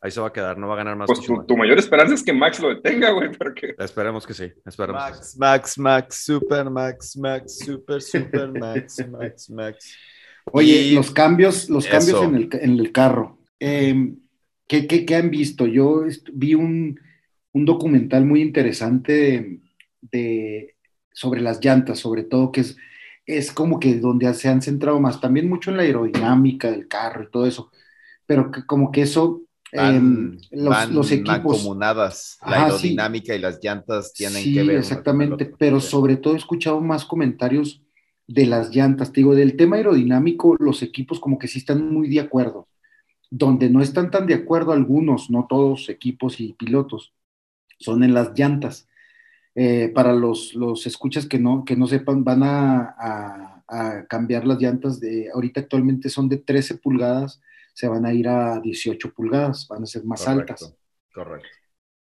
Ahí 0.00 0.12
se 0.12 0.20
va 0.20 0.28
a 0.28 0.32
quedar, 0.32 0.56
no 0.56 0.68
va 0.68 0.74
a 0.74 0.78
ganar 0.78 0.96
más. 0.96 1.08
Pues 1.08 1.20
tu, 1.46 1.56
mayor 1.56 1.78
esperanza 1.78 2.14
es 2.14 2.22
que 2.22 2.32
Max 2.32 2.60
lo 2.60 2.68
detenga, 2.68 3.10
güey. 3.10 3.32
Porque... 3.32 3.74
Esperemos 3.78 4.26
que 4.26 4.34
sí. 4.34 4.52
Esperemos 4.64 5.02
Max, 5.02 5.36
Max, 5.36 5.78
Max, 5.78 6.24
Super 6.24 6.70
Max, 6.70 7.16
Max, 7.16 7.58
Super, 7.58 8.00
Super 8.00 8.52
Max, 8.52 9.04
Max, 9.10 9.50
Max. 9.50 9.96
Oye, 10.52 10.92
los 10.92 11.10
cambios, 11.10 11.68
los 11.68 11.86
cambios 11.86 12.22
en 12.22 12.34
el, 12.36 12.48
en 12.52 12.78
el 12.78 12.92
carro. 12.92 13.38
Eh, 13.58 14.14
¿qué, 14.68 14.86
qué, 14.86 15.16
han 15.16 15.30
visto? 15.30 15.66
Yo 15.66 16.04
vi 16.32 16.54
un, 16.54 17.00
un 17.52 17.64
documental 17.64 18.24
muy 18.24 18.40
interesante 18.40 19.60
de, 20.00 20.76
sobre 21.12 21.40
las 21.40 21.62
llantas, 21.62 21.98
sobre 21.98 22.22
todo, 22.22 22.52
que 22.52 22.60
es 22.60 22.76
es 23.28 23.52
como 23.52 23.78
que 23.78 23.94
donde 24.00 24.32
se 24.32 24.48
han 24.48 24.62
centrado 24.62 24.98
más, 24.98 25.20
también 25.20 25.50
mucho 25.50 25.70
en 25.70 25.76
la 25.76 25.82
aerodinámica 25.82 26.70
del 26.70 26.88
carro 26.88 27.24
y 27.24 27.30
todo 27.30 27.46
eso, 27.46 27.70
pero 28.24 28.50
que 28.50 28.64
como 28.64 28.90
que 28.90 29.02
eso, 29.02 29.42
em, 29.70 30.38
los, 30.50 30.90
los, 30.90 31.12
equipos... 31.12 31.58
comunadas, 31.58 32.38
la 32.46 32.64
aerodinámica 32.64 33.34
y 33.34 33.38
las 33.38 33.62
llantas 33.62 34.14
tienen 34.14 34.42
que 34.42 34.62
ver. 34.62 34.78
exactamente, 34.78 35.44
pero 35.58 35.78
sobre 35.78 36.16
todo 36.16 36.32
he 36.32 36.38
escuchado 36.38 36.80
más 36.80 37.04
comentarios 37.04 37.82
de 38.26 38.46
las 38.46 38.74
llantas, 38.74 39.12
te 39.12 39.20
digo, 39.20 39.34
del 39.34 39.56
tema 39.56 39.76
aerodinámico, 39.76 40.56
los 40.58 40.82
equipos 40.82 41.20
como 41.20 41.38
que 41.38 41.48
sí 41.48 41.58
están 41.58 41.92
muy 41.92 42.08
de 42.08 42.20
acuerdo, 42.20 42.66
donde 43.30 43.68
no 43.68 43.82
están 43.82 44.10
tan 44.10 44.26
de 44.26 44.34
acuerdo 44.34 44.72
algunos, 44.72 45.28
no 45.28 45.46
todos 45.46 45.90
equipos 45.90 46.40
y 46.40 46.54
pilotos, 46.54 47.12
son 47.78 48.02
en 48.02 48.14
las 48.14 48.32
llantas 48.34 48.87
eh, 49.60 49.88
para 49.92 50.12
los, 50.12 50.54
los, 50.54 50.86
escuchas 50.86 51.26
que 51.26 51.40
no, 51.40 51.64
que 51.64 51.74
no 51.74 51.88
sepan, 51.88 52.22
van 52.22 52.44
a, 52.44 52.94
a, 53.66 54.06
cambiar 54.08 54.46
las 54.46 54.60
llantas 54.60 55.00
de, 55.00 55.30
ahorita 55.34 55.62
actualmente 55.62 56.08
son 56.10 56.28
de 56.28 56.36
13 56.36 56.76
pulgadas, 56.76 57.40
se 57.74 57.88
van 57.88 58.06
a 58.06 58.12
ir 58.14 58.28
a 58.28 58.60
18 58.60 59.12
pulgadas, 59.12 59.66
van 59.66 59.82
a 59.82 59.86
ser 59.86 60.04
más 60.04 60.28
altas. 60.28 60.72
Correcto. 61.12 61.48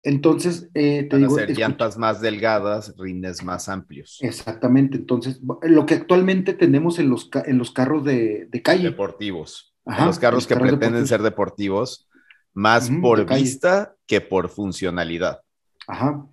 Entonces, 0.03 0.69
eh, 0.75 1.07
te 1.09 1.15
van 1.15 1.25
a 1.25 1.29
ser 1.31 1.57
llantas 1.57 1.97
más 1.97 2.21
delgadas, 2.21 2.93
rines 2.99 3.43
más 3.43 3.67
amplios. 3.67 4.19
Exactamente, 4.21 4.97
entonces, 4.97 5.41
lo 5.63 5.87
que 5.87 5.95
actualmente 5.95 6.53
tenemos 6.53 6.99
en 6.99 7.09
los, 7.09 7.31
en 7.47 7.57
los 7.57 7.71
carros 7.71 8.05
de, 8.05 8.47
de 8.51 8.61
calle. 8.61 8.83
Deportivos. 8.83 9.73
los 10.05 10.19
carros 10.19 10.45
que 10.45 10.55
pretenden 10.55 11.07
ser 11.07 11.23
deportivos, 11.23 12.07
más 12.53 12.91
por 13.01 13.25
vista 13.25 13.95
que 14.05 14.21
por 14.21 14.49
funcionalidad. 14.49 15.41
Ajá. 15.87 16.27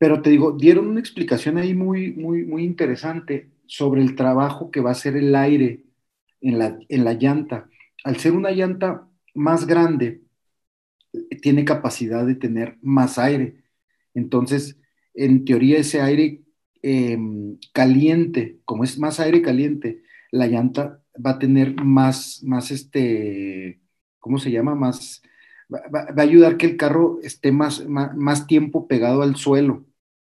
Pero 0.00 0.22
te 0.22 0.30
digo, 0.30 0.52
dieron 0.52 0.88
una 0.88 0.98
explicación 0.98 1.58
ahí 1.58 1.74
muy, 1.74 2.12
muy, 2.12 2.46
muy 2.46 2.64
interesante 2.64 3.50
sobre 3.66 4.00
el 4.00 4.16
trabajo 4.16 4.70
que 4.70 4.80
va 4.80 4.88
a 4.88 4.92
hacer 4.92 5.14
el 5.14 5.34
aire 5.34 5.84
en 6.40 6.58
la, 6.58 6.78
en 6.88 7.04
la 7.04 7.12
llanta. 7.12 7.68
Al 8.02 8.16
ser 8.16 8.32
una 8.32 8.50
llanta 8.50 9.06
más 9.34 9.66
grande, 9.66 10.22
tiene 11.42 11.66
capacidad 11.66 12.26
de 12.26 12.34
tener 12.34 12.78
más 12.80 13.18
aire. 13.18 13.62
Entonces, 14.14 14.78
en 15.12 15.44
teoría, 15.44 15.76
ese 15.76 16.00
aire 16.00 16.44
em, 16.80 17.58
caliente, 17.74 18.58
como 18.64 18.84
es 18.84 18.98
más 18.98 19.20
aire 19.20 19.42
caliente, 19.42 20.02
la 20.30 20.46
llanta 20.46 21.02
va 21.14 21.32
a 21.32 21.38
tener 21.38 21.74
más, 21.84 22.42
más 22.42 22.70
este, 22.70 23.82
¿cómo 24.18 24.38
se 24.38 24.50
llama? 24.50 24.74
Más, 24.74 25.20
va, 25.70 26.06
a 26.16 26.22
ayudar 26.22 26.56
que 26.56 26.64
el 26.64 26.78
carro 26.78 27.18
esté 27.22 27.52
más, 27.52 27.86
más 27.86 28.46
tiempo 28.46 28.88
pegado 28.88 29.20
al 29.20 29.36
suelo. 29.36 29.84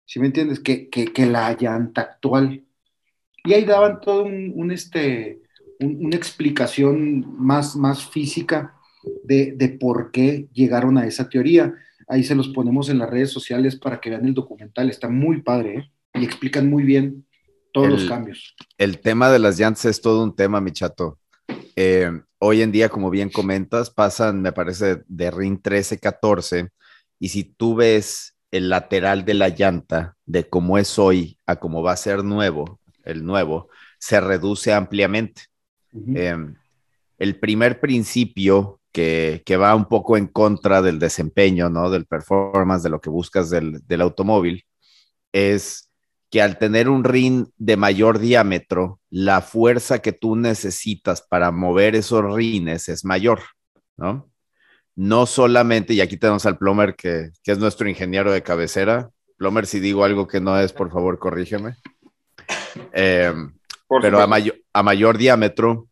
¿Sí 0.10 0.20
me 0.20 0.26
entiendes? 0.26 0.60
Que, 0.60 0.90
la 1.28 1.56
llanta 1.56 2.02
actual. 2.02 2.64
Y 3.46 3.54
ahí 3.54 3.64
daban 3.64 4.02
todo 4.02 4.24
un, 4.24 4.72
este, 4.72 5.40
una 5.80 6.16
explicación 6.16 7.38
más, 7.38 7.76
más 7.76 8.10
física 8.10 8.74
de, 9.24 9.78
por 9.80 10.10
qué 10.12 10.48
llegaron 10.52 10.98
a 10.98 11.06
esa 11.06 11.30
teoría. 11.30 11.76
Ahí 12.08 12.24
se 12.24 12.34
los 12.34 12.48
ponemos 12.50 12.90
en 12.90 12.98
las 12.98 13.08
redes 13.08 13.32
sociales 13.32 13.76
para 13.76 14.02
que 14.02 14.10
vean 14.10 14.26
el 14.26 14.34
documental. 14.34 14.90
Está 14.90 15.10
muy 15.10 15.44
padre 15.44 15.78
¿eh? 15.78 15.92
y 16.16 16.24
explican 16.26 16.68
muy 16.68 16.82
bien 16.82 17.28
todos 17.72 17.90
los 17.90 18.06
cambios. 18.06 18.56
El 18.80 19.00
tema 19.02 19.30
de 19.30 19.38
las 19.38 19.60
llantas 19.60 19.86
es 19.86 20.02
todo 20.02 20.24
un 20.24 20.36
tema, 20.36 20.60
mi 20.60 20.72
chato. 20.72 21.20
Eh, 21.76 22.10
hoy 22.40 22.64
en 22.64 22.72
día, 22.72 22.90
como 22.90 23.12
bien 23.12 23.30
comentas, 23.30 23.92
pasan, 23.92 24.42
me 24.42 24.54
parece, 24.54 25.04
de 25.08 25.30
RIN 25.30 25.62
13, 25.62 26.00
14. 26.00 26.70
Y 27.20 27.30
si 27.30 27.44
tú 27.44 27.76
ves 27.76 28.39
el 28.52 28.70
lateral 28.70 29.26
de 29.26 29.34
la 29.34 29.50
llanta, 29.50 30.16
de 30.26 30.48
cómo 30.50 30.78
es 30.78 30.98
hoy 30.98 31.38
a 31.46 31.58
cómo 31.58 31.84
va 31.84 31.94
a 31.94 31.98
ser 31.98 32.24
nuevo, 32.24 32.80
el 33.04 33.26
nuevo, 33.26 33.70
se 34.00 34.20
reduce 34.20 34.74
ampliamente. 34.74 35.44
Em, 35.94 36.56
el 37.18 37.40
primer 37.40 37.80
principio 37.80 38.80
que, 38.92 39.44
va 39.60 39.76
un 39.76 39.86
poco 39.86 40.18
en 40.18 40.28
contra 40.28 40.82
del 40.82 41.00
desempeño, 41.00 41.70
¿no? 41.70 41.90
Del 41.90 42.06
performance, 42.06 42.84
de 42.84 42.90
lo 42.90 43.00
que 43.02 43.10
buscas 43.10 43.50
del, 43.50 43.86
del 43.88 44.02
automóvil, 44.02 44.64
es 45.32 45.90
que 46.30 46.42
al 46.42 46.58
tener 46.58 46.90
un 46.90 47.04
rin 47.04 47.52
de 47.58 47.78
mayor 47.78 48.20
diámetro, 48.20 49.00
la 49.10 49.42
fuerza 49.42 50.00
que 50.00 50.12
tú 50.12 50.36
necesitas 50.36 51.22
para 51.22 51.52
mover 51.52 51.96
esos 51.96 52.24
rines 52.34 52.88
es 52.90 53.04
mayor, 53.04 53.42
¿no? 53.98 54.29
No 55.00 55.26
solamente, 55.26 55.94
y 55.94 56.02
aquí 56.02 56.18
tenemos 56.18 56.46
al 56.46 56.58
Plomer, 56.58 56.94
que, 56.94 57.32
es 57.46 57.58
nuestro 57.58 57.88
ingeniero 57.88 58.34
de 58.34 58.44
cabecera. 58.44 59.10
Plomer, 59.38 59.66
si 59.66 59.80
digo 59.80 60.04
algo 60.04 60.28
que 60.28 60.42
no 60.42 60.60
es, 60.60 60.74
por 60.74 60.92
favor, 60.92 61.18
corrígeme. 61.20 61.78
Eh, 62.92 63.34
pero 64.02 64.20
a, 64.20 64.28
a 64.74 64.84
mayor 64.84 65.18
diámetro, 65.18 65.88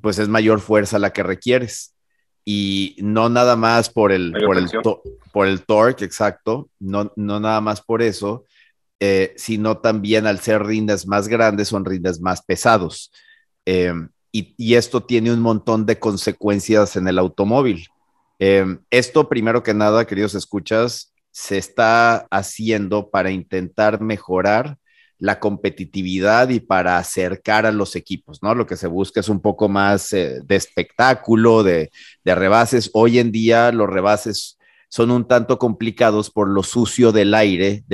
pues 0.00 0.20
es 0.20 0.28
mayor 0.28 0.60
fuerza 0.60 1.00
la 1.00 1.12
que 1.12 1.24
requieres. 1.24 1.96
Y 2.44 2.94
no 3.00 3.28
nada 3.28 3.56
más 3.56 3.90
por 3.90 4.12
el, 4.12 4.32
por 4.46 4.56
el, 4.56 4.70
por 5.32 5.48
el 5.48 5.62
torque, 5.64 6.04
exacto, 6.04 6.70
no, 6.78 7.12
no 7.16 7.40
nada 7.40 7.60
más 7.60 7.82
por 7.82 8.00
eso, 8.00 8.44
eh, 9.00 9.34
sino 9.36 9.78
también 9.78 10.24
al 10.24 10.38
ser 10.38 10.62
rindes 10.62 11.08
más 11.08 11.26
grandes 11.26 11.66
son 11.66 11.84
rindes 11.84 12.20
más 12.20 12.42
pesados. 12.42 13.10
Eh, 13.66 13.92
y, 14.30 14.74
esto 14.76 15.02
tiene 15.02 15.32
un 15.32 15.40
montón 15.40 15.84
de 15.84 15.98
consecuencias 15.98 16.94
en 16.94 17.08
el 17.08 17.18
automóvil. 17.18 17.88
Eh, 18.38 18.78
esto, 18.90 19.28
primero 19.28 19.62
que 19.62 19.74
nada, 19.74 20.06
queridos 20.06 20.34
escuchas, 20.34 21.12
se 21.30 21.58
está 21.58 22.26
haciendo 22.30 23.10
para 23.10 23.30
intentar 23.30 24.00
mejorar 24.00 24.78
la 25.18 25.40
competitividad 25.40 26.50
y 26.50 26.60
para 26.60 26.98
acercar 26.98 27.64
a 27.66 27.72
los 27.72 27.96
equipos, 27.96 28.42
¿no? 28.42 28.54
Lo 28.54 28.66
que 28.66 28.76
se 28.76 28.86
busca 28.86 29.20
es 29.20 29.28
un 29.28 29.40
poco 29.40 29.68
más 29.68 30.10
de 30.10 30.44
espectáculo, 30.48 31.62
de, 31.62 31.90
de, 32.24 32.34
rebases. 32.34 32.90
Hoy 32.92 33.18
en 33.18 33.32
día 33.32 33.72
los 33.72 33.88
rebases 33.88 34.58
son 34.88 35.10
un 35.10 35.26
tanto 35.26 35.58
complicados 35.58 36.30
por 36.30 36.48
lo 36.48 36.62
sucio 36.62 37.12
del 37.12 37.34
aire 37.34 37.84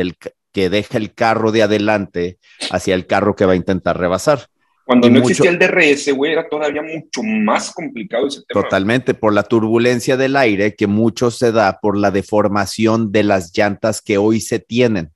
que 0.52 0.70
deja 0.70 0.98
el 0.98 1.14
carro 1.14 1.52
de 1.52 1.62
adelante 1.62 2.38
hacia 2.70 2.94
el 2.94 3.06
carro 3.06 3.34
que 3.34 3.46
va 3.46 3.52
a 3.52 3.56
intentar 3.56 3.98
rebasar. 3.98 4.48
Cuando 4.92 5.08
no 5.08 5.20
existía 5.20 5.50
el 5.50 5.58
DRS, 5.58 6.12
güey, 6.14 6.32
era 6.32 6.46
todavía 6.46 6.82
mucho 6.82 7.22
más 7.22 7.72
complicado 7.72 8.26
ese 8.26 8.42
tema. 8.46 8.62
Totalmente, 8.62 9.14
por 9.14 9.32
la 9.32 9.42
turbulencia 9.42 10.18
del 10.18 10.36
aire, 10.36 10.74
que 10.74 10.86
mucho 10.86 11.30
se 11.30 11.50
da 11.50 11.78
por 11.80 11.96
la 11.96 12.10
deformación 12.10 13.10
de 13.10 13.22
las 13.22 13.56
llantas 13.56 14.02
que 14.02 14.18
hoy 14.18 14.40
se 14.40 14.58
tienen. 14.58 15.10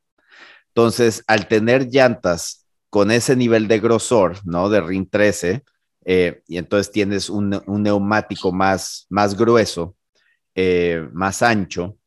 Entonces, 0.68 1.23
al 1.26 1.47
tener 1.47 1.88
llantas 1.88 2.66
con 2.88 3.11
ese 3.11 3.37
nivel 3.37 3.68
de 3.68 3.78
grosor, 3.78 4.38
¿no? 4.45 4.71
De 4.71 4.80
RIN 4.80 5.11
13, 5.11 5.62
eh, 6.06 6.40
y 6.47 6.56
entonces 6.56 6.90
tienes 6.90 7.28
un, 7.28 7.62
neumático 7.66 8.52
más, 8.52 9.06
más 9.11 9.37
grueso, 9.37 9.95
eh, 10.54 11.06
más 11.12 11.42
ancho, 11.42 11.99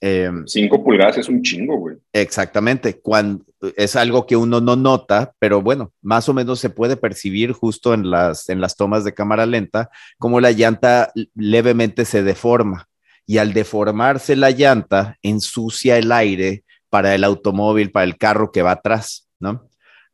Em, 0.00 0.46
Cinco 0.46 0.82
pulgadas 0.82 1.18
es 1.18 1.28
un 1.28 1.42
chingo, 1.42 1.76
güey. 1.76 1.96
Exactamente, 2.12 3.00
cuando 3.00 3.44
es 3.76 3.96
algo 3.96 4.26
que 4.26 4.36
uno 4.36 4.60
no 4.60 4.76
nota, 4.76 5.32
pero 5.38 5.60
bueno, 5.60 5.92
más 6.02 6.28
o 6.28 6.34
menos 6.34 6.60
se 6.60 6.70
puede 6.70 6.96
percibir 6.96 7.52
justo 7.52 7.94
en 7.94 8.08
las, 8.10 8.48
en 8.48 8.60
las 8.60 8.76
tomas 8.76 9.04
de 9.04 9.14
cámara 9.14 9.46
lenta, 9.46 9.90
como 10.18 10.40
la 10.40 10.52
llanta 10.52 11.12
levemente 11.34 12.04
se 12.04 12.22
deforma. 12.22 12.86
Y 13.26 13.38
al 13.38 13.52
deformarse 13.52 14.36
la 14.36 14.50
llanta, 14.50 15.18
ensucia 15.22 15.98
el 15.98 16.12
aire 16.12 16.64
para 16.88 17.14
el 17.14 17.24
automóvil, 17.24 17.90
para 17.90 18.04
el 18.04 18.16
carro 18.16 18.52
que 18.52 18.62
va 18.62 18.72
atrás, 18.72 19.28
¿no? 19.38 19.68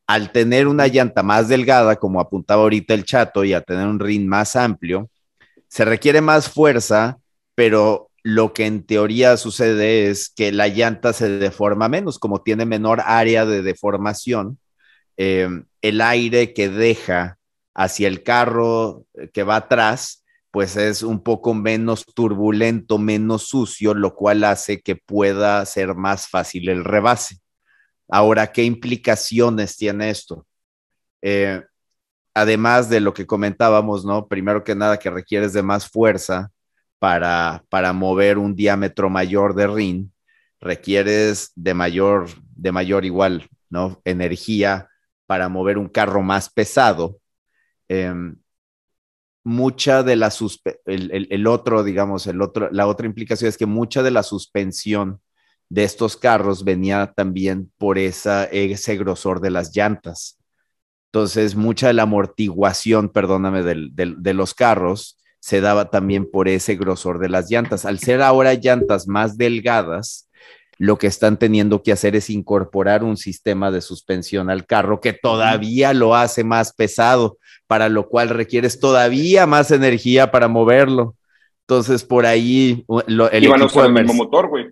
Al 0.06 0.32
tener 0.32 0.66
una 0.66 0.88
llanta 0.88 1.22
más 1.22 1.48
delgada, 1.48 1.96
como 1.96 2.20
apuntaba 2.20 2.62
ahorita 2.62 2.92
el 2.94 3.04
chato, 3.04 3.44
y 3.44 3.52
al 3.52 3.64
tener 3.64 3.86
un 3.86 4.00
ring 4.00 4.26
más 4.26 4.56
amplio, 4.56 5.10
se 5.68 5.84
requiere 5.84 6.20
más 6.20 6.48
fuerza, 6.48 7.18
pero 7.54 8.10
lo 8.24 8.54
que 8.54 8.64
en 8.64 8.84
teoría 8.84 9.36
sucede 9.36 10.08
es 10.08 10.30
que 10.30 10.50
la 10.50 10.66
llanta 10.68 11.12
se 11.12 11.28
deforma 11.28 11.90
menos, 11.90 12.18
como 12.18 12.42
tiene 12.42 12.64
menor 12.64 13.02
área 13.04 13.44
de 13.44 13.62
deformación, 13.62 14.58
eh, 15.18 15.48
el 15.82 16.00
aire 16.00 16.54
que 16.54 16.70
deja 16.70 17.38
hacia 17.74 18.08
el 18.08 18.22
carro 18.22 19.04
que 19.34 19.42
va 19.42 19.56
atrás, 19.56 20.24
pues 20.50 20.76
es 20.76 21.02
un 21.02 21.22
poco 21.22 21.52
menos 21.52 22.06
turbulento, 22.14 22.96
menos 22.96 23.48
sucio, 23.48 23.92
lo 23.92 24.14
cual 24.14 24.44
hace 24.44 24.80
que 24.80 24.96
pueda 24.96 25.64
ser 25.66 25.94
más 25.94 26.26
fácil 26.28 26.70
el 26.70 26.82
rebase. 26.82 27.40
Ahora, 28.08 28.52
¿qué 28.52 28.64
implicaciones 28.64 29.76
tiene 29.76 30.08
esto? 30.08 30.46
Eh, 31.20 31.62
además 32.32 32.88
de 32.88 33.00
lo 33.00 33.12
que 33.12 33.26
comentábamos, 33.26 34.04
¿no? 34.04 34.28
Primero 34.28 34.64
que 34.64 34.74
nada, 34.74 34.98
que 34.98 35.10
requieres 35.10 35.52
de 35.52 35.62
más 35.62 35.88
fuerza, 35.90 36.52
para, 37.04 37.92
mover 37.92 38.38
un 38.38 38.56
diámetro 38.56 39.10
mayor 39.10 39.54
de 39.54 39.66
rin, 39.66 40.12
requieres 40.58 41.52
de 41.54 41.74
mayor, 41.74 42.30
de 42.56 42.72
mayor 42.72 43.04
igual, 43.04 43.46
¿no? 43.68 44.00
Energía 44.06 44.88
para 45.26 45.50
mover 45.50 45.76
un 45.76 45.88
carro 45.88 46.22
más 46.22 46.48
pesado. 46.48 47.18
Em, 47.88 48.36
mucha 49.44 50.02
de 50.02 50.16
la 50.16 50.32
el, 50.86 51.28
el, 51.30 51.46
otro, 51.46 51.84
digamos, 51.84 52.26
el 52.26 52.40
otro, 52.40 52.70
la 52.72 52.86
otra 52.86 53.06
implicación 53.06 53.50
es 53.50 53.58
que 53.58 53.66
mucha 53.66 54.02
de 54.02 54.10
la 54.10 54.22
suspensión 54.22 55.20
de 55.68 55.84
estos 55.84 56.16
carros 56.16 56.64
venía 56.64 57.12
también 57.14 57.70
por 57.76 57.98
esa, 57.98 58.44
ese 58.44 58.96
grosor 58.96 59.42
de 59.42 59.50
las 59.50 59.76
llantas. 59.76 60.38
Entonces, 61.12 61.54
mucha 61.54 61.88
de 61.88 61.92
la 61.92 62.04
amortiguación, 62.04 63.10
perdóname, 63.10 63.62
de 63.62 64.34
los 64.34 64.54
carros 64.54 65.18
se 65.44 65.60
daba 65.60 65.90
también 65.90 66.24
por 66.30 66.48
ese 66.48 66.74
grosor 66.74 67.18
de 67.18 67.28
las 67.28 67.50
llantas. 67.50 67.84
Al 67.84 67.98
ser 67.98 68.22
ahora 68.22 68.54
llantas 68.54 69.06
más 69.06 69.36
delgadas, 69.36 70.30
lo 70.78 70.96
que 70.96 71.06
están 71.06 71.38
teniendo 71.38 71.82
que 71.82 71.92
hacer 71.92 72.16
es 72.16 72.30
incorporar 72.30 73.04
un 73.04 73.18
sistema 73.18 73.70
de 73.70 73.82
suspensión 73.82 74.48
al 74.48 74.64
carro 74.64 75.02
que 75.02 75.12
todavía 75.12 75.92
lo 75.92 76.14
hace 76.14 76.44
más 76.44 76.72
pesado, 76.72 77.36
para 77.66 77.90
lo 77.90 78.08
cual 78.08 78.30
requieres 78.30 78.80
todavía 78.80 79.46
más 79.46 79.70
energía 79.70 80.30
para 80.30 80.48
moverlo. 80.48 81.14
Entonces, 81.68 82.04
por 82.04 82.24
ahí 82.24 82.82
el 83.06 83.44
equipo 83.44 83.82
de 83.82 83.88
mismo 83.90 84.14
motor, 84.14 84.48
güey. 84.48 84.68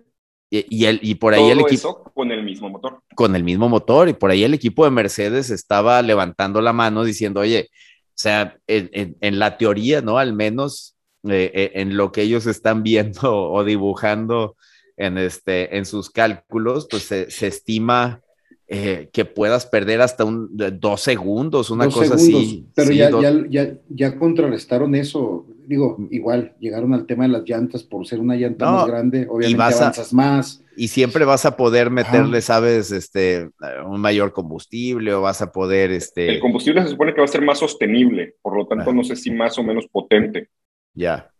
Y, 0.49 0.85
el, 0.85 0.99
y 1.03 1.15
por 1.15 1.35
ahí 1.35 1.51
el 1.51 1.59
equipo. 1.59 2.11
con 2.15 2.31
el 2.31 2.43
mismo 2.43 2.69
motor. 2.71 2.99
Con 3.13 3.35
el 3.35 3.43
mismo 3.43 3.69
motor. 3.69 4.09
Y 4.09 4.13
por 4.13 4.31
ahí 4.31 4.43
el 4.43 4.55
equipo 4.55 4.85
de 4.85 4.91
Mercedes 4.91 5.51
estaba 5.51 6.01
levantando 6.01 6.61
la 6.61 6.73
mano 6.73 7.03
diciendo, 7.03 7.41
oye, 7.41 7.69
sea, 8.15 8.57
en, 8.67 9.39
la 9.39 9.57
teoría, 9.57 10.01
¿no? 10.01 10.17
Al 10.17 10.33
menos 10.33 10.95
eh, 11.23 11.51
eh, 11.53 11.71
en 11.75 11.97
lo 11.97 12.11
que 12.11 12.21
ellos 12.23 12.45
están 12.45 12.83
viendo 12.83 13.19
o 13.51 13.63
dibujando 13.63 14.55
en, 14.97 15.17
este, 15.17 15.77
en 15.77 15.85
sus 15.85 16.09
cálculos, 16.09 16.87
pues 16.89 17.03
se, 17.03 17.27
estima 17.47 18.21
eh, 18.67 19.09
que 19.11 19.25
puedas 19.25 19.65
perder 19.65 20.01
hasta 20.01 20.25
un, 20.25 20.49
dos 20.79 21.01
segundos, 21.01 21.69
una 21.69 21.89
cosa 21.89 22.15
así. 22.15 22.65
Pero 22.73 22.91
ya, 22.91 23.09
ya, 23.49 23.73
ya, 23.89 24.17
contrarrestaron 24.17 24.95
eso. 24.95 25.45
Digo, 25.67 25.97
igual, 26.11 26.53
llegaron 26.59 26.93
al 26.93 27.05
tema 27.05 27.23
de 27.23 27.29
las 27.29 27.43
llantas 27.47 27.83
por 27.83 28.05
ser 28.05 28.19
una 28.19 28.35
llanta 28.35 28.69
más 28.69 28.87
grande, 28.87 29.27
obviamente 29.29 29.63
avanzas 29.63 30.13
más 30.13 30.63
y 30.75 30.87
siempre 30.87 31.25
vas 31.25 31.45
a 31.45 31.55
poder 31.55 31.89
meterle, 31.89 32.41
sabes, 32.41 32.91
este, 32.91 33.49
un 33.85 34.01
mayor 34.01 34.33
combustible 34.33 35.13
o 35.13 35.21
vas 35.21 35.41
a 35.41 35.51
poder, 35.51 35.91
este... 35.91 36.29
El 36.29 36.39
combustible 36.39 36.81
se 36.81 36.89
supone 36.89 37.13
que 37.13 37.21
va 37.21 37.25
a 37.25 37.29
ser 37.29 37.41
más 37.41 37.59
sostenible, 37.59 38.35
por 38.41 38.57
lo 38.57 38.67
tanto 38.67 38.91
no 38.93 39.03
sé 39.03 39.15
si 39.15 39.31
más 39.31 39.57
o 39.57 39.63
menos 39.63 39.87
potente. 39.87 40.49
Ya. 40.93 41.31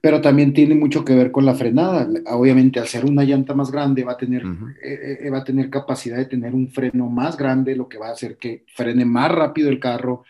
Pero 0.00 0.20
también 0.20 0.52
tiene 0.52 0.74
mucho 0.74 1.04
que 1.04 1.14
ver 1.14 1.30
con 1.30 1.44
la 1.44 1.54
frenada. 1.54 2.08
Obviamente, 2.26 2.80
al 2.80 2.88
ser 2.88 3.04
una 3.04 3.24
llanta 3.24 3.54
más 3.54 3.70
grande, 3.70 4.04
va 4.04 4.12
a 4.12 4.16
tener, 4.16 4.42
eh, 4.82 5.18
eh, 5.20 5.30
va 5.30 5.38
a 5.38 5.44
tener 5.44 5.70
capacidad 5.70 6.16
de 6.16 6.24
tener 6.24 6.54
un 6.54 6.68
freno 6.68 7.08
más 7.08 7.36
grande, 7.36 7.76
lo 7.76 7.88
que 7.88 7.98
va 7.98 8.08
a 8.08 8.12
hacer 8.12 8.36
que 8.36 8.64
frene 8.74 9.04
más 9.04 9.30
rápido 9.30 9.68
el 9.68 9.78
carro, 9.78 10.24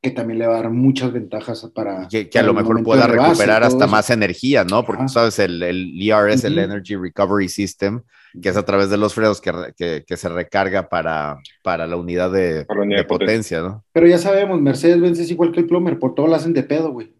que 0.00 0.10
también 0.12 0.38
le 0.38 0.46
va 0.46 0.54
a 0.58 0.62
dar 0.62 0.70
muchas 0.70 1.12
ventajas 1.12 1.68
para... 1.74 2.06
Que, 2.08 2.30
a 2.38 2.42
lo 2.42 2.54
mejor 2.54 2.82
pueda 2.84 3.06
recuperar 3.06 3.64
hasta 3.64 3.86
más 3.86 4.10
energía, 4.10 4.64
¿no? 4.64 4.84
Porque 4.84 5.08
sabes, 5.08 5.38
el, 5.40 5.62
el 5.62 5.92
ERS, 6.00 6.44
el 6.44 6.58
Energy 6.58 6.94
Recovery 6.94 7.48
System, 7.48 8.02
que 8.40 8.48
es 8.48 8.56
a 8.56 8.64
través 8.64 8.90
de 8.90 8.96
los 8.96 9.14
frenos 9.14 9.40
que, 9.40 10.04
que, 10.06 10.16
se 10.16 10.28
recarga 10.28 10.88
para, 10.88 11.38
para 11.62 11.86
la 11.86 11.96
unidad 11.96 12.30
de, 12.30 12.64
potencia, 13.08 13.60
¿no? 13.60 13.84
Pero 13.92 14.06
ya 14.06 14.18
sabemos, 14.18 14.60
Mercedes-Benz 14.60 15.18
es 15.18 15.30
igual 15.30 15.50
que 15.50 15.60
el 15.60 15.66
plomer, 15.66 15.98
por 15.98 16.14
todo 16.14 16.28
lo 16.28 16.34
hacen 16.34 16.52
de 16.52 16.62
pedo, 16.62 16.92
güey. 16.92 17.12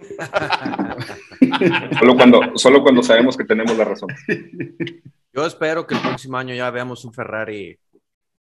solo, 1.98 2.16
cuando, 2.16 2.40
solo 2.56 2.82
cuando 2.82 3.02
sabemos 3.02 3.36
que 3.36 3.44
tenemos 3.44 3.76
la 3.76 3.84
razón. 3.84 4.08
Yo 5.32 5.46
espero 5.46 5.86
que 5.86 5.94
el 5.94 6.00
próximo 6.00 6.36
año 6.36 6.54
ya 6.54 6.70
veamos 6.70 7.04
un 7.04 7.12
Ferrari 7.12 7.78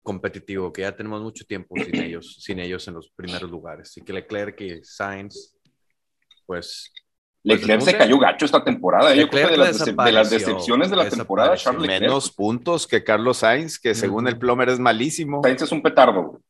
competitivo, 0.03 0.73
que 0.73 0.81
ya 0.81 0.95
tenemos 0.95 1.21
mucho 1.21 1.45
tiempo 1.45 1.75
sin 1.77 1.95
ellos, 1.95 2.37
sin 2.39 2.59
ellos 2.59 2.87
en 2.87 2.95
los 2.95 3.09
primeros 3.09 3.49
lugares. 3.49 3.95
Y 3.97 4.01
que 4.01 4.13
Leclerc 4.13 4.59
y 4.61 4.83
Sainz, 4.83 5.55
pues... 6.45 6.91
pues 7.43 7.61
Leclerc 7.61 7.81
se 7.81 7.97
cayó 7.97 8.17
gacho 8.19 8.45
esta 8.45 8.63
temporada. 8.63 9.13
Yo 9.15 9.29
creo 9.29 9.47
que 9.47 9.53
de 9.53 9.57
las, 10.11 10.29
decepciones 10.29 10.89
de 10.89 10.95
la 10.95 11.09
temporada, 11.09 11.55
Charles 11.55 11.87
Menos 11.87 12.31
puntos 12.31 12.87
que 12.87 13.03
Carlos 13.03 13.37
Sainz, 13.37 13.79
que 13.79 13.93
según 13.95 14.27
el 14.27 14.37
plomer 14.37 14.69
es 14.69 14.79
malísimo. 14.79 15.41
Sainz 15.43 15.61
es 15.61 15.71
un 15.71 15.81
petardo. 15.81 16.40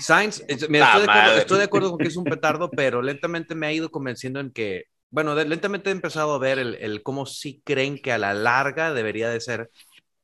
Sainz, 0.00 0.44
mira, 0.68 0.86
estoy, 0.86 1.02
de 1.02 1.10
acuerdo, 1.10 1.38
estoy, 1.38 1.58
de 1.58 1.64
acuerdo, 1.64 1.90
con 1.90 1.98
que 1.98 2.08
es 2.08 2.16
un 2.16 2.24
petardo, 2.24 2.70
pero 2.70 3.02
lentamente 3.02 3.54
me 3.54 3.66
ha 3.66 3.72
ido 3.72 3.90
convenciendo 3.90 4.40
en 4.40 4.50
que, 4.50 4.84
bueno, 5.10 5.34
lentamente 5.34 5.90
he 5.90 5.92
empezado 5.92 6.34
a 6.34 6.38
ver 6.38 6.58
el, 6.58 6.74
el, 6.76 7.02
cómo 7.02 7.26
sí 7.26 7.62
creen 7.64 7.98
que 7.98 8.12
a 8.12 8.18
la 8.18 8.34
larga 8.34 8.92
debería 8.92 9.28
de 9.28 9.40
ser 9.40 9.70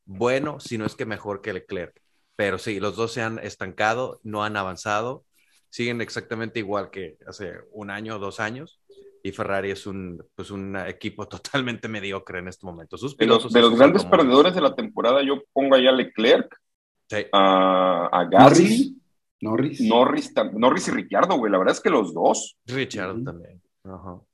bueno, 0.07 0.61
si 0.61 0.79
no 0.79 0.87
es 0.87 0.95
que 0.95 1.05
mejor 1.05 1.43
que 1.43 1.53
Leclerc. 1.53 2.01
Pero 2.37 2.59
sí, 2.59 2.81
los 2.81 2.97
dos 2.97 3.13
se 3.13 3.23
han 3.23 3.39
estancado, 3.41 4.21
no 4.23 4.45
han 4.45 4.57
avanzado, 4.57 5.25
siguen 5.71 6.01
exactamente 6.01 6.59
igual 6.61 6.91
que 6.91 7.17
hace 7.27 7.55
un 7.73 7.91
año 7.91 8.17
o 8.17 8.19
dos 8.19 8.41
años. 8.41 8.81
Y 9.23 9.33
Ferrari 9.33 9.73
es 9.73 9.87
un, 9.87 10.25
pues 10.37 10.51
un 10.51 10.77
equipo 10.77 11.27
totalmente 11.29 11.89
mediocre 11.89 12.39
en 12.39 12.49
este 12.49 12.65
momento. 12.65 12.97
Sus 12.97 13.17
de 13.17 13.27
los, 13.27 13.53
de 13.53 13.61
los 13.61 13.77
grandes 13.77 14.05
perdedores 14.05 14.55
de 14.55 14.61
la 14.61 14.75
temporada, 14.75 15.23
yo 15.23 15.43
pongo 15.53 15.75
allá 15.75 15.91
a 15.91 15.95
Leclerc, 15.95 16.57
a, 17.33 18.09
a 18.13 18.25
Gasly, 18.25 18.97
Norris. 19.41 19.81
Norris. 19.81 20.33
Norris. 20.55 20.89
y 20.89 20.91
Ricciardo, 20.91 21.37
güey. 21.37 21.53
La 21.53 21.59
verdad 21.59 21.75
es 21.75 21.81
que 21.81 21.91
los 21.91 22.15
dos. 22.15 22.57
Ricciardo 22.67 23.23
también. 23.23 23.61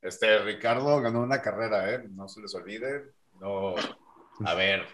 Este, 0.01 0.39
Ricardo 0.39 0.99
ganó 1.01 1.21
una 1.21 1.41
carrera, 1.41 1.93
¿eh? 1.93 2.03
No 2.09 2.27
se 2.27 2.41
les 2.41 2.53
olvide. 2.55 3.13
No. 3.39 3.75
A 4.45 4.55
ver. 4.55 4.85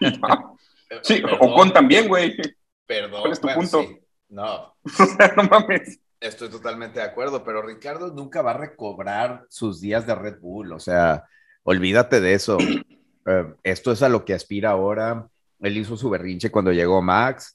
Sí, 1.02 1.22
Ocon 1.38 1.72
también, 1.72 2.08
güey. 2.08 2.36
Perdón. 2.84 3.20
¿Cuál 3.20 3.32
es 3.32 3.40
tu 3.40 3.46
punto? 3.46 3.86
No. 4.28 4.74
no 5.36 5.42
mames. 5.44 6.00
Estoy 6.18 6.50
totalmente 6.50 6.98
de 6.98 7.06
acuerdo, 7.06 7.44
pero 7.44 7.62
Ricardo 7.62 8.12
nunca 8.12 8.42
va 8.42 8.50
a 8.50 8.58
recobrar 8.58 9.46
sus 9.48 9.80
días 9.80 10.04
de 10.04 10.16
Red 10.16 10.40
Bull. 10.40 10.72
O 10.72 10.80
sea, 10.80 11.24
olvídate 11.62 12.20
de 12.20 12.34
eso. 12.34 12.58
Eh, 13.26 13.44
esto 13.64 13.92
es 13.92 14.02
a 14.02 14.08
lo 14.08 14.24
que 14.24 14.32
aspira 14.32 14.70
ahora. 14.70 15.28
Él 15.60 15.76
hizo 15.76 15.94
su 15.94 16.08
berrinche 16.08 16.50
cuando 16.50 16.72
llegó 16.72 17.02
Max, 17.02 17.54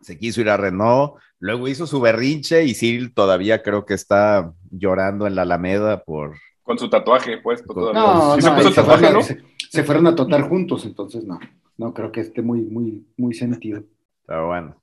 se 0.00 0.18
quiso 0.18 0.40
ir 0.40 0.48
a 0.50 0.56
Renault, 0.56 1.14
luego 1.40 1.68
hizo 1.68 1.86
su 1.86 2.00
berrinche 2.00 2.64
y 2.64 2.74
Cyril 2.74 3.12
todavía 3.14 3.62
creo 3.62 3.84
que 3.84 3.94
está 3.94 4.52
llorando 4.70 5.26
en 5.26 5.34
la 5.34 5.42
Alameda 5.42 6.02
por... 6.04 6.36
Con 6.62 6.78
su 6.78 6.88
tatuaje 6.90 7.38
puesto 7.38 7.72
todavía. 7.72 8.00
No, 8.00 8.34
¿Sí 8.34 8.40
no, 8.40 8.42
se 8.42 8.50
puso 8.56 8.68
se, 8.70 8.74
tatuaje, 8.76 8.98
fueron, 9.00 9.14
¿no? 9.20 9.22
se- 9.22 9.42
se 9.70 9.84
fueron 9.84 10.06
a 10.06 10.14
totar 10.14 10.42
juntos, 10.48 10.84
entonces 10.86 11.24
no, 11.24 11.38
no 11.76 11.92
creo 11.94 12.10
que 12.12 12.20
esté 12.20 12.42
muy, 12.42 12.60
muy, 12.62 13.06
muy 13.16 13.34
sentido. 13.34 13.82
Pero 14.26 14.46
bueno, 14.48 14.76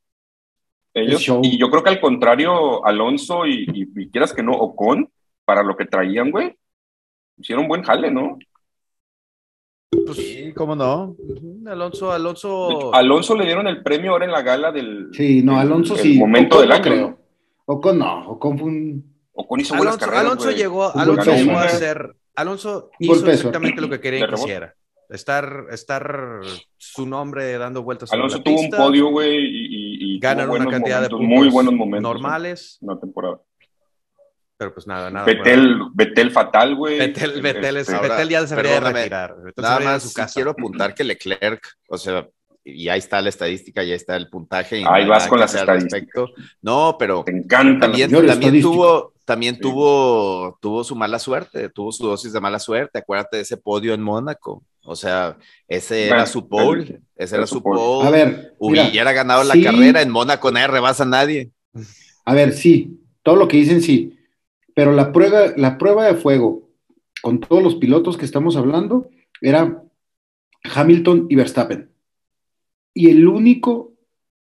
Ellos, 0.94 1.26
y 1.44 1.58
yo 1.58 1.70
creo 1.70 1.84
que 1.84 1.90
al 1.90 2.00
contrario, 2.02 2.86
Alonso 2.86 3.46
y, 3.46 3.66
y- 3.74 4.02
y 4.02 4.10
quieras 4.10 4.34
que 4.34 4.44
no, 4.44 4.54
Ocon, 4.54 5.10
para 5.44 5.62
lo 5.64 5.76
que 5.76 5.86
traían, 5.86 6.32
güey, 6.32 6.56
hicieron 7.38 7.68
buen 7.68 7.84
jale, 7.84 8.10
¿no? 8.12 8.38
Pues, 9.92 10.18
sí, 10.18 10.54
¿cómo 10.56 10.76
no? 10.76 11.16
Alonso, 11.68 12.10
De 12.10 12.16
Alonso. 12.16 12.72
hecho, 12.72 12.96
Alonso 12.96 13.36
le 13.36 13.46
dieron 13.46 13.68
el 13.68 13.82
premio 13.82 14.12
ahora 14.12 14.26
en 14.26 14.32
la 14.32 14.42
gala 14.42 14.72
del 14.72 15.10
Sí, 15.14 15.42
no, 15.42 15.54
el- 15.54 15.60
Alonso 15.68 15.96
el 15.96 16.02
sí. 16.02 16.18
momento 16.20 16.56
Ocon 16.58 16.62
del 16.68 16.72
año. 16.72 16.82
creo. 16.84 17.20
Ocon 17.66 17.98
no, 18.00 18.28
Ocon 18.30 18.60
fue 18.60 18.68
un... 18.68 19.16
Ocon 19.34 19.60
hizo 19.60 19.76
buenas 19.76 19.96
Alonso, 19.96 20.06
carreras, 20.06 20.26
Alonso 20.32 20.52
llegó, 20.52 20.92
Un 20.94 21.00
Alonso 21.02 21.32
llegó 21.36 21.52
de 21.52 21.58
a 21.66 21.70
ser. 21.70 22.16
Alonso 22.36 22.90
Un 23.00 23.06
hizo 23.06 23.14
golpe 23.14 23.28
de 23.30 23.34
exactamente 23.36 23.82
lo 23.82 23.90
que 23.90 24.00
quería 24.00 24.20
De 24.20 24.24
y 24.26 24.28
rebote. 24.28 24.42
quisiera. 24.44 24.76
Estar, 25.10 25.68
estar 25.72 26.40
su 26.78 27.06
nombre 27.06 27.58
dando 27.60 27.84
vueltas 27.84 28.12
Alonso 28.12 28.38
la 28.38 28.44
tuvo 28.44 28.56
un 28.56 28.62
pista, 28.62 28.78
podio, 28.78 29.10
güey, 29.12 29.38
y, 29.38 29.66
y, 30.14 30.16
y 30.16 30.20
ganan 30.20 30.48
tuvo 30.48 30.56
una 30.56 30.66
cantidad 30.68 31.02
de 31.02 31.10
momentos, 31.10 31.20
puntos 31.20 31.38
muy 31.38 31.50
buenos 31.50 31.74
momentos 31.74 32.02
normales, 32.14 32.80
en 32.82 32.88
la 32.88 33.00
temporada. 33.00 33.40
Pero 34.58 34.74
pues 34.74 34.88
nada, 34.88 35.10
nada. 35.10 35.26
Betel, 35.26 35.78
Betel 35.94 36.32
fatal, 36.32 36.76
güey. 36.76 36.98
Betel, 37.00 37.42
Betel, 37.42 37.78
es- 37.78 37.90
Ahora, 37.90 38.10
Betel 38.10 38.30
ya 38.30 38.48
se 38.48 38.56
debería 38.56 38.80
de 38.80 38.92
retirar. 38.94 39.36
Betel 39.44 39.62
Nada 39.64 39.80
más 39.80 40.04
su 40.04 40.10
sí 40.10 40.16
casa. 40.16 40.34
quiero 40.34 40.52
apuntar 40.52 40.94
que 40.94 41.04
Leclerc, 41.04 41.66
o 41.90 41.98
sea, 41.98 42.28
y 42.64 42.88
ahí 42.90 42.98
está 43.00 43.22
la 43.22 43.30
estadística, 43.30 43.84
ya 43.84 43.94
está 43.96 44.16
el 44.16 44.30
puntaje. 44.30 44.80
y 44.80 44.84
Ahí 44.88 45.06
vas 45.08 45.28
con 45.28 45.40
las 45.40 45.54
estadísticas. 45.54 45.94
respecto. 46.02 46.30
No, 46.62 46.96
pero 46.98 47.24
Te 47.24 47.32
encantan. 47.32 47.80
también, 47.80 48.10
también 48.12 48.62
tuvo, 48.62 49.14
también 49.24 49.56
Sí. 49.56 49.62
tuvo, 49.62 50.58
tuvo 50.62 50.84
su 50.84 50.96
mala 50.96 51.20
suerte, 51.20 51.70
tuvo 51.70 51.92
su 51.92 52.08
dosis 52.08 52.32
de 52.34 52.42
mala 52.42 52.58
suerte. 52.60 52.98
Acuérdate 53.00 53.38
de 53.38 53.44
ese 53.44 53.58
podio 53.58 53.94
en 53.94 54.02
Mónaco. 54.02 54.64
O 54.84 54.96
sea, 54.96 55.38
ese 55.68 56.08
Bueno, 56.08 56.16
era 56.16 56.26
su 56.28 56.48
pole, 56.48 56.84
ese 57.16 57.36
era 57.36 57.38
era 57.44 57.48
su 57.48 57.62
pole. 57.62 57.80
pole. 57.80 58.08
A 58.08 58.12
ver, 58.12 58.54
mira, 58.60 58.88
Hubiera 58.88 59.12
ganado 59.14 59.44
la 59.44 59.56
carrera 59.62 60.02
en 60.02 60.10
Mónaco, 60.12 60.52
nadie 60.52 60.68
rebasa 60.68 61.04
a 61.04 61.08
nadie. 61.08 61.52
A 62.24 62.34
ver, 62.34 62.54
sí, 62.54 63.00
todo 63.24 63.36
lo 63.36 63.48
que 63.48 63.58
dicen 63.58 63.82
sí, 63.82 64.15
pero 64.76 64.94
la 64.94 65.12
prueba, 65.12 65.54
la 65.58 65.80
prueba 65.80 66.06
de 66.06 66.16
fuego 66.16 66.70
con 67.24 67.40
todos 67.40 67.64
los 67.64 67.76
pilotos 67.76 68.18
que 68.18 68.26
estamos 68.26 68.58
hablando 68.58 69.10
era 69.42 69.84
Hamilton 70.64 71.28
y 71.30 71.36
Verstappen. 71.36 71.90
Y 72.94 73.10
el 73.10 73.28
único, 73.28 73.94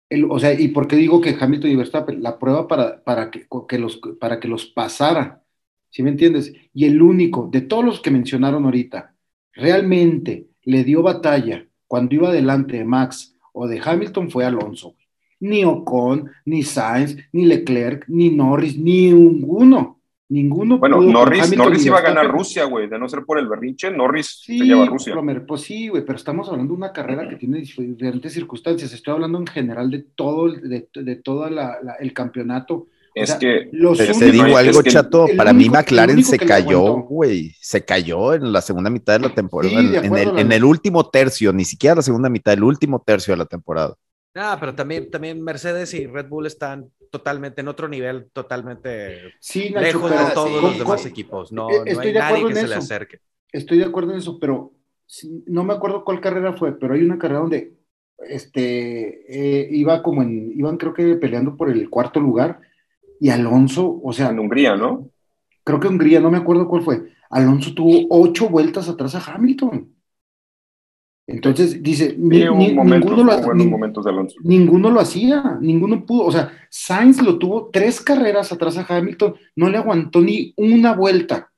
el- 0.08 0.24
o 0.30 0.38
sea, 0.38 0.58
¿y 0.58 0.68
por 0.68 0.88
qué 0.88 0.96
digo 0.96 1.20
que 1.20 1.36
Hamilton 1.38 1.70
y 1.70 1.76
Verstappen? 1.76 2.22
La 2.22 2.38
prueba 2.38 2.68
para, 2.68 3.02
para, 3.04 3.30
que, 3.30 3.46
que 3.68 3.78
los, 3.78 4.00
para 4.20 4.40
que 4.40 4.48
los 4.48 4.66
pasara, 4.66 5.44
¿sí 5.90 6.02
me 6.02 6.10
entiendes? 6.10 6.52
Y 6.74 6.86
el 6.86 7.02
único, 7.02 7.48
de 7.50 7.62
todos 7.62 7.84
los 7.84 8.00
que 8.00 8.10
mencionaron 8.10 8.64
ahorita, 8.64 9.14
realmente 9.52 10.48
le 10.64 10.84
dio 10.84 11.02
batalla 11.02 11.66
cuando 11.86 12.14
iba 12.14 12.32
delante 12.32 12.78
de 12.78 12.84
Max 12.84 13.36
o 13.52 13.66
de 13.66 13.80
Hamilton 13.84 14.30
fue 14.30 14.44
Alonso. 14.44 14.96
Ni 15.40 15.64
Ocon, 15.64 16.30
ni 16.44 16.62
Sainz, 16.62 17.16
ni 17.32 17.46
Leclerc, 17.46 18.04
ni 18.08 18.30
Norris, 18.30 18.78
ni 18.78 19.10
ninguno. 19.12 19.99
Ninguno. 20.30 20.78
Bueno, 20.78 20.98
pudo 20.98 21.10
Norris, 21.10 21.56
Norris 21.56 21.84
iba 21.84 21.98
a 21.98 22.02
ganar. 22.02 22.28
Rusia, 22.30 22.64
güey. 22.64 22.88
De 22.88 22.98
no 22.98 23.08
ser 23.08 23.24
por 23.24 23.38
el 23.38 23.48
berrinche, 23.48 23.90
Norris 23.90 24.40
Sí, 24.44 24.58
se 24.60 24.64
lleva 24.64 24.84
a 24.84 24.86
Rusia. 24.86 25.12
Plomer, 25.12 25.44
pues 25.44 25.62
sí, 25.62 25.88
güey, 25.88 26.04
pero 26.04 26.16
estamos 26.16 26.48
hablando 26.48 26.72
de 26.72 26.78
una 26.78 26.92
carrera 26.92 27.28
que 27.28 27.34
tiene 27.36 27.58
diferentes 27.58 28.32
circunstancias. 28.32 28.92
Estoy 28.92 29.12
hablando 29.14 29.38
en 29.38 29.46
general 29.48 29.90
de 29.90 29.98
todo, 30.14 30.46
el- 30.46 30.68
de, 30.68 30.88
de 30.94 31.16
todo 31.16 31.50
la- 31.50 31.78
la- 31.82 31.94
el 31.94 32.12
campeonato. 32.12 32.74
O 32.74 32.86
Es 33.12 33.30
sea, 33.30 33.38
que 33.40 33.68
los 33.72 33.98
Te, 33.98 34.06
te 34.06 34.30
digo 34.30 34.46
es 34.46 34.56
algo, 34.68 34.82
que 34.84 34.90
chato. 34.90 35.26
Para 35.36 35.50
único- 35.50 35.72
mí, 35.72 35.76
McLaren 35.76 36.22
se 36.22 36.38
cayó, 36.38 36.94
güey. 37.02 37.50
Se 37.60 37.84
cayó 37.84 38.32
en 38.34 38.52
la 38.52 38.60
segunda 38.60 38.88
mitad 38.88 39.18
de 39.18 39.26
la 39.28 39.34
temporada. 39.34 39.80
Sí, 39.80 39.86
de 39.88 39.98
en, 39.98 40.04
acuerdo, 40.04 40.30
el, 40.30 40.34
la- 40.36 40.40
en 40.42 40.52
el 40.52 40.64
último 40.64 41.08
tercio, 41.10 41.52
ni 41.52 41.64
siquiera 41.64 41.96
la 41.96 42.02
segunda 42.02 42.28
mitad, 42.28 42.54
el 42.54 42.62
último 42.62 43.02
tercio 43.04 43.32
de 43.32 43.38
la 43.38 43.46
temporada. 43.46 43.96
Ah, 44.34 44.56
pero 44.60 44.74
también, 44.74 45.10
también 45.10 45.42
Mercedes 45.42 45.92
y 45.94 46.06
Red 46.06 46.28
Bull 46.28 46.46
están 46.46 46.90
totalmente 47.10 47.60
en 47.60 47.68
otro 47.68 47.88
nivel, 47.88 48.30
totalmente 48.32 49.32
Sí, 49.40 49.70
Nacho, 49.70 49.80
lejos 49.86 50.10
de 50.10 50.16
todos 50.34 50.48
sí. 50.48 50.54
los 50.62 50.78
demás 50.78 51.00
¿cómo- 51.02 51.08
equipos. 51.08 51.52
No, 51.52 51.68
Eh, 51.70 51.78
no 51.78 51.84
estoy 51.84 52.06
hay 52.08 52.12
de 52.12 52.18
nadie 52.20 52.36
acuerdo 52.36 52.46
que 52.46 52.52
en 52.52 52.56
se 52.60 52.68
le 52.68 52.74
eso. 52.76 52.84
acerque. 52.84 53.18
Estoy 53.52 53.78
de 53.78 53.84
acuerdo 53.84 54.12
en 54.12 54.18
eso, 54.18 54.38
pero 54.38 54.72
sí, 55.06 55.42
no 55.46 55.64
me 55.64 55.74
acuerdo 55.74 56.04
cuál 56.04 56.20
carrera 56.20 56.52
fue, 56.52 56.78
pero 56.78 56.94
hay 56.94 57.02
una 57.02 57.18
carrera 57.18 57.40
donde 57.40 57.74
este, 58.28 59.62
eh, 59.64 59.68
iba 59.72 60.02
como 60.02 60.22
en, 60.22 60.52
iban 60.54 60.76
creo 60.76 60.92
que 60.94 61.16
peleando 61.16 61.56
por 61.56 61.70
el 61.70 61.88
cuarto 61.90 62.20
lugar 62.20 62.60
y 63.18 63.30
Alonso, 63.30 64.00
o 64.02 64.12
sea, 64.12 64.28
en 64.30 64.38
Hungría, 64.38 64.76
¿no? 64.76 65.10
creo 65.64 65.78
que 65.80 65.88
Hungría, 65.88 66.20
no 66.20 66.30
me 66.30 66.38
acuerdo 66.38 66.68
cuál 66.68 66.82
fue, 66.82 67.12
Alonso 67.30 67.74
tuvo 67.74 68.06
ocho 68.10 68.48
vueltas 68.48 68.88
atrás 68.88 69.14
a 69.14 69.34
Hamilton. 69.34 69.94
Entonces 71.32 71.82
dice, 71.82 72.14
ni- 72.18 72.44
momentos, 72.48 72.84
ninguno, 73.10 73.24
lo, 73.24 73.36
hubo 73.38 73.44
buenos 73.46 73.64
ni- 73.66 73.70
momentos 73.70 74.04
de 74.04 74.10
Alonso. 74.10 74.36
ninguno 74.42 74.90
lo 74.90 75.00
hacía, 75.00 75.58
ninguno 75.60 76.04
pudo, 76.04 76.24
o 76.24 76.32
sea, 76.32 76.50
Sainz 76.68 77.22
lo 77.22 77.38
tuvo 77.38 77.70
tres 77.72 78.00
carreras 78.00 78.50
atrás 78.52 78.76
a 78.78 78.86
Hamilton, 78.88 79.34
no 79.56 79.68
le 79.68 79.78
aguantó 79.78 80.20
ni 80.20 80.52
una 80.56 80.92
vuelta, 80.94 81.50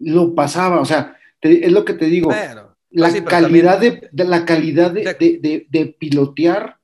lo 0.00 0.34
pasaba, 0.34 0.80
o 0.80 0.84
sea, 0.84 1.16
te- 1.40 1.64
es 1.64 1.72
lo 1.72 1.84
que 1.84 1.94
te 1.94 2.06
digo, 2.06 2.30
Bueno, 2.30 2.74
la 2.90 3.10
sí, 3.10 3.20
calidad, 3.22 3.74
también- 3.74 4.00
de, 4.00 4.08
de 4.10 4.24
la 4.24 4.44
calidad 4.44 4.90
de, 4.90 5.04
De- 5.04 5.14
de- 5.14 5.38
de- 5.40 5.66
de 5.70 5.86
pilotear 5.98 6.76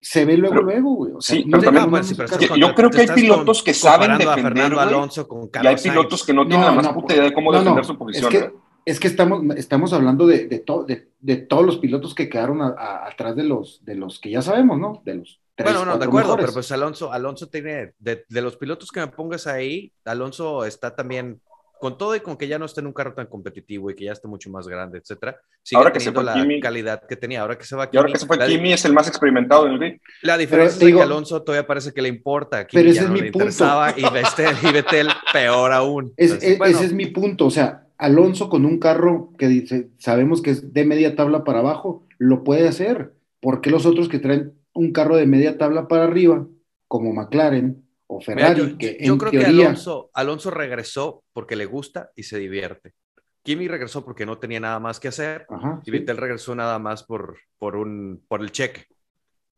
se 0.00 0.24
ve 0.24 0.36
luego, 0.36 0.54
Pero- 0.56 0.66
luego, 0.66 0.94
güey. 0.96 1.12
O 1.12 1.20
sea, 1.20 1.36
sí, 1.36 1.44
no 1.44 1.60
pero 1.60 1.72
también- 1.72 2.02
sí, 2.04 2.14
pero 2.16 2.26
estás 2.34 2.58
Yo 2.58 2.74
creo 2.74 2.90
que 2.90 3.02
hay 3.02 3.06
pilotos 3.14 3.58
con- 3.58 3.64
que 3.66 3.74
saben 3.74 4.10
a 4.10 4.18
defender, 4.18 4.42
Fernando 4.42 4.76
güey, 4.76 4.88
Alonso 4.88 5.28
con 5.28 5.38
Y 5.42 5.42
hay 5.44 5.48
Carlos 5.50 5.82
pilotos 5.82 6.20
Sainz. 6.20 6.26
que 6.26 6.32
no 6.34 6.42
tienen 6.42 6.60
No, 6.60 6.66
la 6.66 6.72
más 6.72 6.84
no, 6.86 6.94
puta 6.94 7.14
idea 7.14 7.24
de 7.26 7.32
cómo 7.32 7.52
no, 7.52 7.58
defender 7.58 7.82
no, 7.82 7.86
su 7.86 7.92
es 7.92 7.98
posición. 7.98 8.30
que, 8.32 8.38
¿eh? 8.38 8.52
Es 8.84 8.98
que 9.00 9.08
estamos, 9.08 9.42
estamos 9.56 9.92
hablando 9.92 10.26
de, 10.26 10.46
de, 10.48 10.58
to- 10.60 10.84
de, 10.84 11.08
de 11.20 11.36
todos 11.36 11.64
los 11.64 11.78
pilotos 11.78 12.14
que 12.14 12.28
quedaron 12.28 12.60
a- 12.62 12.68
a- 12.76 13.08
atrás 13.08 13.36
de 13.36 13.44
los, 13.44 13.84
de 13.84 13.94
los 13.94 14.18
que 14.20 14.30
ya 14.30 14.42
sabemos, 14.42 14.78
¿no? 14.78 15.02
De 15.04 15.14
los 15.16 15.40
tres, 15.54 15.72
Bueno, 15.72 15.84
no, 15.84 15.98
de 15.98 16.04
acuerdo, 16.04 16.28
mejores. 16.30 16.44
pero 16.46 16.54
pues 16.54 16.72
Alonso, 16.72 17.12
Alonso 17.12 17.48
tiene, 17.48 17.94
de, 17.98 18.24
de 18.28 18.42
los 18.42 18.56
pilotos 18.56 18.90
que 18.90 19.00
me 19.00 19.08
pongas 19.08 19.46
ahí, 19.46 19.92
Alonso 20.04 20.64
está 20.64 20.94
también, 20.96 21.40
con 21.82 21.98
todo 21.98 22.14
y 22.14 22.20
con 22.20 22.36
que 22.36 22.46
ya 22.46 22.60
no 22.60 22.64
está 22.66 22.80
en 22.80 22.86
un 22.86 22.92
carro 22.92 23.12
tan 23.12 23.26
competitivo 23.26 23.90
y 23.90 23.96
que 23.96 24.04
ya 24.04 24.12
está 24.12 24.28
mucho 24.28 24.48
más 24.50 24.68
grande, 24.68 24.98
etcétera, 24.98 25.36
sigue 25.64 25.78
Ahora 25.78 25.92
que 25.92 25.98
se 25.98 26.12
fue 26.12 26.22
la 26.22 26.34
Kimi- 26.34 26.60
calidad 26.60 27.02
que 27.08 27.16
tenía. 27.16 27.40
Ahora 27.42 27.58
que 27.58 27.64
se 27.64 27.74
va 27.74 27.88
Y 27.92 27.96
ahora 27.96 28.12
que 28.12 28.20
se 28.20 28.26
fue 28.26 28.36
la, 28.36 28.46
Kimi, 28.46 28.72
es 28.72 28.84
el 28.84 28.92
más 28.92 29.08
experimentado 29.08 29.66
en 29.66 29.72
el 29.72 29.78
grid. 29.80 30.00
la 30.22 30.38
diferencia 30.38 30.78
te 30.78 30.84
es 30.84 30.86
digo- 30.86 31.00
que 31.00 31.02
Alonso 31.04 31.42
todavía 31.42 31.66
parece 31.66 31.92
que 31.92 32.00
le 32.00 32.08
importa, 32.08 32.58
a 32.58 32.66
Kimi 32.68 32.80
Pero 32.82 32.90
ese 32.92 32.96
ya 33.00 33.02
es 33.02 33.08
no 33.08 33.14
mi 33.14 33.20
le 33.22 33.32
punto. 33.32 33.48
y 33.96 34.02
Vettel, 34.12 34.56
y 34.62 34.72
Vettel 34.72 35.08
peor 35.32 35.72
aún. 35.72 36.12
Es- 36.16 36.30
Entonces, 36.30 36.50
es- 36.52 36.58
bueno, 36.58 36.76
Ese 36.76 36.84
es 36.86 36.92
mi 36.92 37.06
punto, 37.06 37.46
o 37.46 37.50
sea, 37.50 37.88
Alonso 37.98 38.48
con 38.48 38.64
un 38.64 38.78
carro 38.78 39.32
que 39.36 39.48
dice, 39.48 39.88
sabemos 39.98 40.40
que 40.40 40.50
es 40.52 40.72
de 40.72 40.84
media 40.84 41.16
tabla 41.16 41.42
para 41.42 41.58
abajo, 41.58 42.04
lo 42.18 42.44
puede 42.44 42.68
hacer. 42.68 43.12
¿Por 43.40 43.60
qué 43.60 43.70
los 43.70 43.86
otros 43.86 44.08
que 44.08 44.20
traen 44.20 44.52
un 44.72 44.92
carro 44.92 45.16
de 45.16 45.26
media 45.26 45.58
tabla 45.58 45.88
para 45.88 46.04
arriba, 46.04 46.46
como 46.86 47.12
McLaren 47.12 47.81
o 48.16 48.18
Mira, 48.34 48.54
Ferrari, 48.54 48.72
yo, 48.72 48.78
que 48.78 48.98
yo 49.00 49.12
en 49.12 49.18
creo 49.18 49.30
que 49.30 49.38
teoría... 49.38 49.66
Alonso, 49.66 50.10
Alonso 50.14 50.50
regresó 50.50 51.24
porque 51.32 51.56
le 51.56 51.66
gusta 51.66 52.10
y 52.14 52.22
se 52.24 52.38
divierte. 52.38 52.94
Kimi 53.42 53.66
regresó 53.68 54.04
porque 54.04 54.24
no 54.24 54.38
tenía 54.38 54.60
nada 54.60 54.78
más 54.78 55.00
que 55.00 55.08
hacer 55.08 55.46
Ajá, 55.48 55.80
y 55.82 55.84
sí. 55.86 55.90
Vittel 55.90 56.16
regresó 56.16 56.54
nada 56.54 56.78
más 56.78 57.02
por, 57.02 57.38
por, 57.58 57.76
un, 57.76 58.24
por 58.28 58.40
el 58.40 58.52
cheque. 58.52 58.86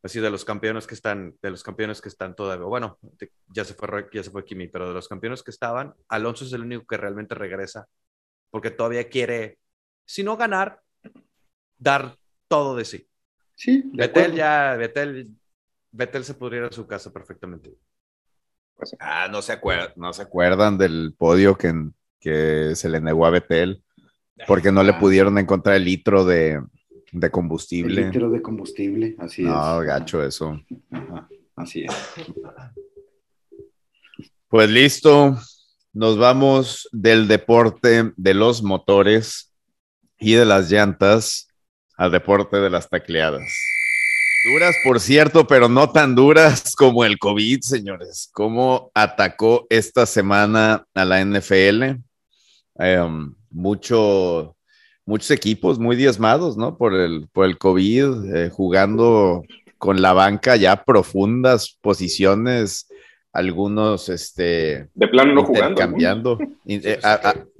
Así 0.02 0.20
de 0.20 0.30
los 0.30 0.44
campeones 0.44 0.86
que 0.86 0.94
están, 0.94 1.34
de 1.40 1.50
los 1.50 1.62
campeones 1.62 2.00
que 2.02 2.10
están 2.10 2.34
todavía, 2.36 2.66
bueno, 2.66 2.98
ya 3.48 3.64
se 3.64 3.72
fue, 3.72 4.06
ya 4.12 4.22
se 4.22 4.30
fue 4.30 4.44
Kimi, 4.44 4.68
pero 4.68 4.88
de 4.88 4.94
los 4.94 5.08
campeones 5.08 5.42
que 5.42 5.50
estaban, 5.50 5.94
Alonso 6.08 6.44
es 6.44 6.52
el 6.52 6.60
único 6.60 6.84
que 6.86 6.98
realmente 6.98 7.34
regresa 7.34 7.86
porque 8.50 8.70
todavía 8.70 9.08
quiere, 9.08 9.58
si 10.06 10.22
no 10.22 10.36
ganar, 10.36 10.80
dar 11.76 12.16
todo 12.46 12.76
de 12.76 12.84
sí. 12.84 13.08
Sí, 13.56 13.82
de 13.92 14.06
Vettel 14.06 14.22
acuerdo. 14.22 14.36
ya, 14.36 14.76
Vettel, 14.76 15.30
Vettel 15.90 16.24
se 16.24 16.34
podría 16.34 16.60
ir 16.60 16.66
a 16.66 16.72
su 16.72 16.86
casa 16.86 17.12
perfectamente. 17.12 17.74
Ah, 19.00 19.28
no 19.30 19.40
se, 19.42 19.52
acuerdan, 19.52 19.90
no 19.96 20.12
se 20.12 20.22
acuerdan 20.22 20.76
del 20.78 21.14
podio 21.16 21.56
que, 21.56 21.72
que 22.20 22.72
se 22.74 22.88
le 22.88 23.00
negó 23.00 23.24
a 23.26 23.30
Betel 23.30 23.82
porque 24.46 24.72
no 24.72 24.82
le 24.82 24.92
Ah. 24.92 24.98
pudieron 24.98 25.38
encontrar 25.38 25.76
el 25.76 25.84
litro 25.84 26.24
de, 26.24 26.60
de 27.12 27.26
El 27.26 27.30
combustible. 27.30 28.06
litro 28.06 28.28
de 28.30 28.42
combustible, 28.42 29.14
así 29.18 29.42
No, 29.42 29.80
es. 29.80 29.86
gacho 29.86 30.22
eso. 30.24 30.60
Ajá, 30.90 31.28
así 31.56 31.84
es. 31.84 31.92
Pues 34.48 34.68
listo, 34.70 35.36
nos 35.92 36.18
vamos 36.18 36.88
del 36.92 37.26
deporte 37.28 38.12
de 38.16 38.34
los 38.34 38.62
motores 38.62 39.52
y 40.18 40.34
de 40.34 40.44
las 40.44 40.70
llantas 40.70 41.48
al 41.96 42.10
deporte 42.12 42.56
de 42.58 42.70
las 42.70 42.88
tacleadas. 42.88 43.42
Duras, 44.44 44.76
por 44.84 45.00
cierto, 45.00 45.46
pero 45.46 45.70
no 45.70 45.90
tan 45.90 46.14
duras 46.14 46.76
como 46.76 47.06
el 47.06 47.18
COVID, 47.18 47.60
señores. 47.62 48.28
¿Cómo 48.34 48.90
atacó 48.92 49.66
esta 49.70 50.04
semana 50.04 50.86
a 50.92 51.04
la 51.06 51.24
NFL? 51.24 52.02
Em, 52.76 53.34
mucho, 53.50 54.54
muchos 55.06 55.30
equipos 55.30 55.78
muy 55.78 55.96
diezmados, 55.96 56.58
¿no? 56.58 56.76
Por 56.76 56.92
el, 56.92 57.26
por 57.32 57.46
el 57.46 57.56
COVID, 57.56 58.34
eh, 58.34 58.50
jugando 58.50 59.42
con 59.78 60.02
la 60.02 60.12
banca 60.12 60.56
ya 60.56 60.84
profundas 60.84 61.78
posiciones 61.80 62.86
algunos 63.34 64.08
este 64.08 64.88
de 64.94 65.08
plano 65.08 65.34
no 65.34 65.44
jugando 65.44 65.76
cambiando 65.76 66.38
eh, 66.66 67.00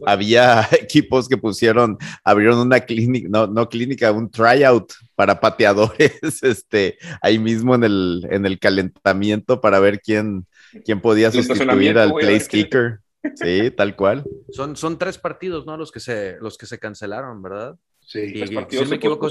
había 0.07 0.69
equipos 0.81 1.29
que 1.29 1.37
pusieron 1.37 1.99
abrieron 2.23 2.61
una 2.61 2.79
clínica 2.81 3.29
no, 3.29 3.49
no 3.49 3.69
clínica 3.69 4.13
un 4.13 4.31
tryout 4.31 4.93
para 5.17 5.41
pateadores 5.41 6.13
este 6.43 6.97
ahí 7.21 7.41
mismo 7.41 7.75
en 7.75 7.83
el 7.83 8.27
en 8.31 8.47
el 8.47 8.61
calentamiento 8.61 9.61
para 9.61 9.81
ver 9.81 10.01
quién 10.01 10.47
quién 10.85 11.01
podía 11.01 11.31
sustituir 11.31 11.99
al 11.99 12.15
place 12.15 12.49
kicker. 12.49 13.01
Sí 13.37 13.71
tal 13.71 13.97
cual. 13.97 14.23
Son 14.51 14.77
son 14.77 14.99
tres 14.99 15.19
partidos 15.19 15.67
no 15.67 15.77
los 15.77 15.91
que 15.91 15.99
se 15.99 16.37
los 16.41 16.57
que 16.57 16.67
se 16.67 16.79
cancelaron 16.79 17.43
verdad 17.43 17.77
sí. 18.01 18.33
Tres 18.33 18.51
partidos 18.53 18.85
si 18.85 18.91
me 18.91 18.97
equivoco 18.97 19.29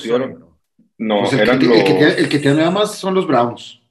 no 0.98 1.20
pues 1.22 1.34
el, 1.34 1.60
que, 1.60 1.66
el, 1.66 1.84
que, 1.84 2.08
el 2.22 2.30
que 2.30 2.40
tiene 2.40 2.58
nada 2.58 2.72
más 2.72 2.96
son 2.96 3.14
los 3.14 3.28
Browns 3.28 3.83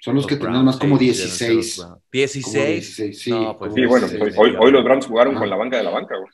son 0.00 0.16
los, 0.16 0.26
que 0.26 0.36
tenían 0.36 0.64
más 0.64 0.78
como 0.78 0.96
16. 0.96 1.86
16. 2.10 2.94
sí. 2.94 3.32
Pues 3.58 3.74
sí, 3.74 3.86
bueno, 3.86 4.06
hoy, 4.36 4.56
hoy, 4.58 4.72
los 4.72 4.82
Browns 4.82 5.06
jugaron 5.06 5.34
con 5.34 5.48
la 5.48 5.56
banca 5.56 5.76
de 5.76 5.84
la 5.84 5.90
banca, 5.90 6.14
güey. 6.16 6.32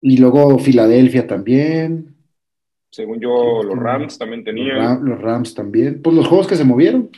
Y 0.00 0.18
luego 0.18 0.58
Filadelfia 0.58 1.26
también. 1.26 2.14
Según 2.90 3.20
yo, 3.20 3.62
los 3.62 3.78
Rams 3.78 4.18
también 4.18 4.44
tenían. 4.44 5.04
Los, 5.04 5.20
Rams 5.20 5.54
también. 5.54 6.00
Pues 6.02 6.14
los 6.14 6.28
juegos 6.28 6.46
que 6.46 6.56
se 6.56 6.64
movieron 6.64 7.10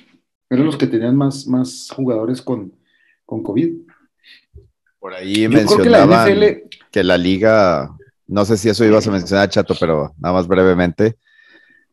eran 0.49 0.65
los 0.65 0.77
que 0.77 0.87
tenían 0.87 1.17
más, 1.17 1.47
más 1.47 1.91
jugadores 1.95 2.41
con, 2.41 2.73
con 3.27 3.43
COVID. 3.43 3.75
Por 4.99 5.15
ahí 5.15 5.47
mencionaban 5.49 6.27
que 6.27 6.69
que 6.91 7.05
la 7.05 7.19
liga, 7.19 7.91
no 8.27 8.45
sé 8.45 8.57
si 8.57 8.69
eso 8.69 8.85
ibas 8.85 9.07
a 9.07 9.11
mencionar, 9.11 9.49
Chato, 9.49 9.75
pero 9.79 10.15
nada 10.19 10.35
más 10.35 10.49
brevemente. 10.49 11.17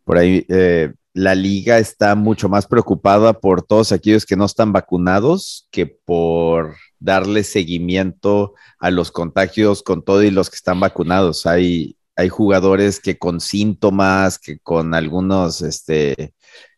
Por 0.04 0.18
ahí 0.18 0.46
eh, 0.50 0.94
la 1.16 1.34
liga 1.34 1.80
está 1.80 2.14
mucho 2.16 2.50
más 2.50 2.68
preocupada 2.68 3.40
por 3.40 3.62
todos 3.62 3.94
aquellos 3.94 4.26
que 4.26 4.36
no 4.36 4.44
están 4.44 4.74
vacunados 4.74 5.66
que 5.72 5.86
por 5.86 6.76
darle 7.00 7.46
seguimiento 7.46 8.54
a 8.80 8.92
los 8.92 9.12
contagios 9.12 9.82
con 9.82 10.04
todo 10.04 10.24
y 10.24 10.30
los 10.30 10.50
que 10.50 10.58
están 10.58 10.82
vacunados. 10.82 11.46
Hay, 11.46 11.96
hay 12.18 12.28
jugadores 12.28 13.00
que 13.00 13.18
con 13.18 13.40
síntomas, 13.40 14.38
que 14.38 14.60
con 14.60 14.94
algunos, 14.94 15.62
este, 15.62 16.34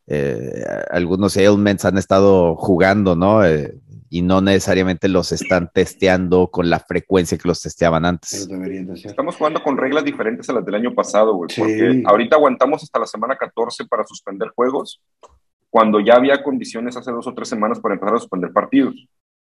eh, 0.06 0.64
algunos 0.92 1.36
ailments 1.36 1.86
han 1.86 1.98
estado 1.98 2.56
jugando, 2.58 3.16
¿no? 3.16 3.44
Eh, 3.44 3.74
y 4.10 4.22
no 4.22 4.42
necesariamente 4.42 5.08
los 5.10 5.32
están 5.32 5.70
testeando 5.74 6.50
con 6.50 6.70
la 6.70 6.80
frecuencia 6.80 7.38
que 7.38 7.48
los 7.48 7.62
testeaban 7.62 8.06
antes. 8.06 8.48
Estamos 9.04 9.36
jugando 9.36 9.62
con 9.62 9.78
reglas 9.78 10.06
diferentes 10.06 10.50
a 10.50 10.54
las 10.54 10.66
del 10.66 10.76
año 10.76 10.94
pasado, 10.94 11.36
güey, 11.36 11.50
porque 11.56 12.04
ahorita 12.06 12.36
aguantamos 12.36 12.84
hasta 12.84 13.00
la 13.00 13.06
semana 13.06 13.36
14 13.36 13.86
para 13.86 14.06
suspender 14.06 14.50
juegos, 14.56 15.02
cuando 15.70 16.00
ya 16.00 16.16
había 16.16 16.42
condiciones 16.42 16.96
hace 16.96 17.12
dos 17.12 17.28
o 17.28 17.34
tres 17.34 17.50
semanas 17.50 17.80
para 17.80 17.96
empezar 17.96 18.16
a 18.16 18.20
suspender 18.20 18.52
partidos. 18.52 18.96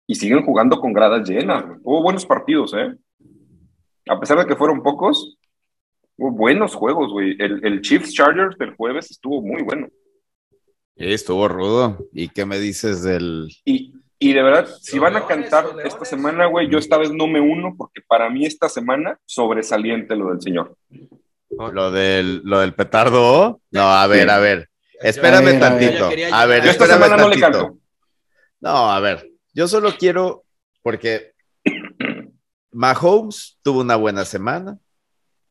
Y 0.08 0.16
siguen 0.16 0.44
jugando 0.44 0.82
con 0.82 0.92
gradas 0.92 1.30
llenas. 1.30 1.64
Hubo 1.84 2.04
buenos 2.04 2.26
partidos, 2.26 2.74
¿eh? 2.74 2.96
A 4.10 4.20
pesar 4.20 4.40
de 4.40 4.46
que 4.46 4.58
fueron 4.58 4.84
pocos, 4.84 5.38
hubo 6.18 6.32
buenos 6.32 6.76
juegos, 6.76 7.14
güey. 7.14 7.38
El, 7.40 7.66
el 7.66 7.82
Chiefs 7.82 8.14
Chargers 8.14 8.58
del 8.58 8.76
jueves 8.76 9.10
estuvo 9.10 9.42
muy 9.42 9.62
bueno. 9.62 9.88
Sí, 10.98 11.14
estuvo 11.14 11.48
rudo. 11.48 11.98
¿Y 12.12 12.28
qué 12.30 12.46
me 12.46 12.60
dices 12.60 13.04
del... 13.04 13.48
Y, 13.64 13.94
y 14.24 14.34
de 14.34 14.44
verdad, 14.44 14.68
si 14.80 15.00
van 15.00 15.16
a 15.16 15.26
cantar 15.26 15.66
esta 15.84 16.06
semana, 16.06 16.46
güey, 16.46 16.70
yo 16.70 16.78
esta 16.78 16.96
vez 16.96 17.12
no 17.12 17.26
me 17.26 17.42
uno 17.42 17.74
porque 17.76 18.02
para 18.08 18.30
mí 18.30 18.46
esta 18.46 18.70
semana 18.70 19.20
sobresaliente 19.26 20.16
lo 20.16 20.30
del 20.30 20.40
señor. 20.40 20.78
Lo 21.50 21.90
del, 21.90 22.44
lo 22.44 22.60
del 22.60 22.76
petardo. 22.76 23.62
No, 23.72 23.92
a 23.92 24.06
ver, 24.06 24.30
a 24.30 24.38
ver. 24.38 24.70
Espérame 25.02 25.60
tantito. 25.60 26.12
A 26.34 26.46
ver, 26.46 26.68
esta 26.68 26.86
semana 26.86 27.18
no 27.18 27.30
le 27.30 27.40
canto. 27.40 27.80
No, 28.60 28.92
a 28.92 29.00
ver. 29.00 29.28
Yo 29.56 29.68
solo 29.68 29.92
quiero, 29.98 30.46
porque 30.84 31.34
Mahomes 32.72 33.58
tuvo 33.64 33.82
una 33.82 33.96
buena 33.96 34.24
semana, 34.24 34.78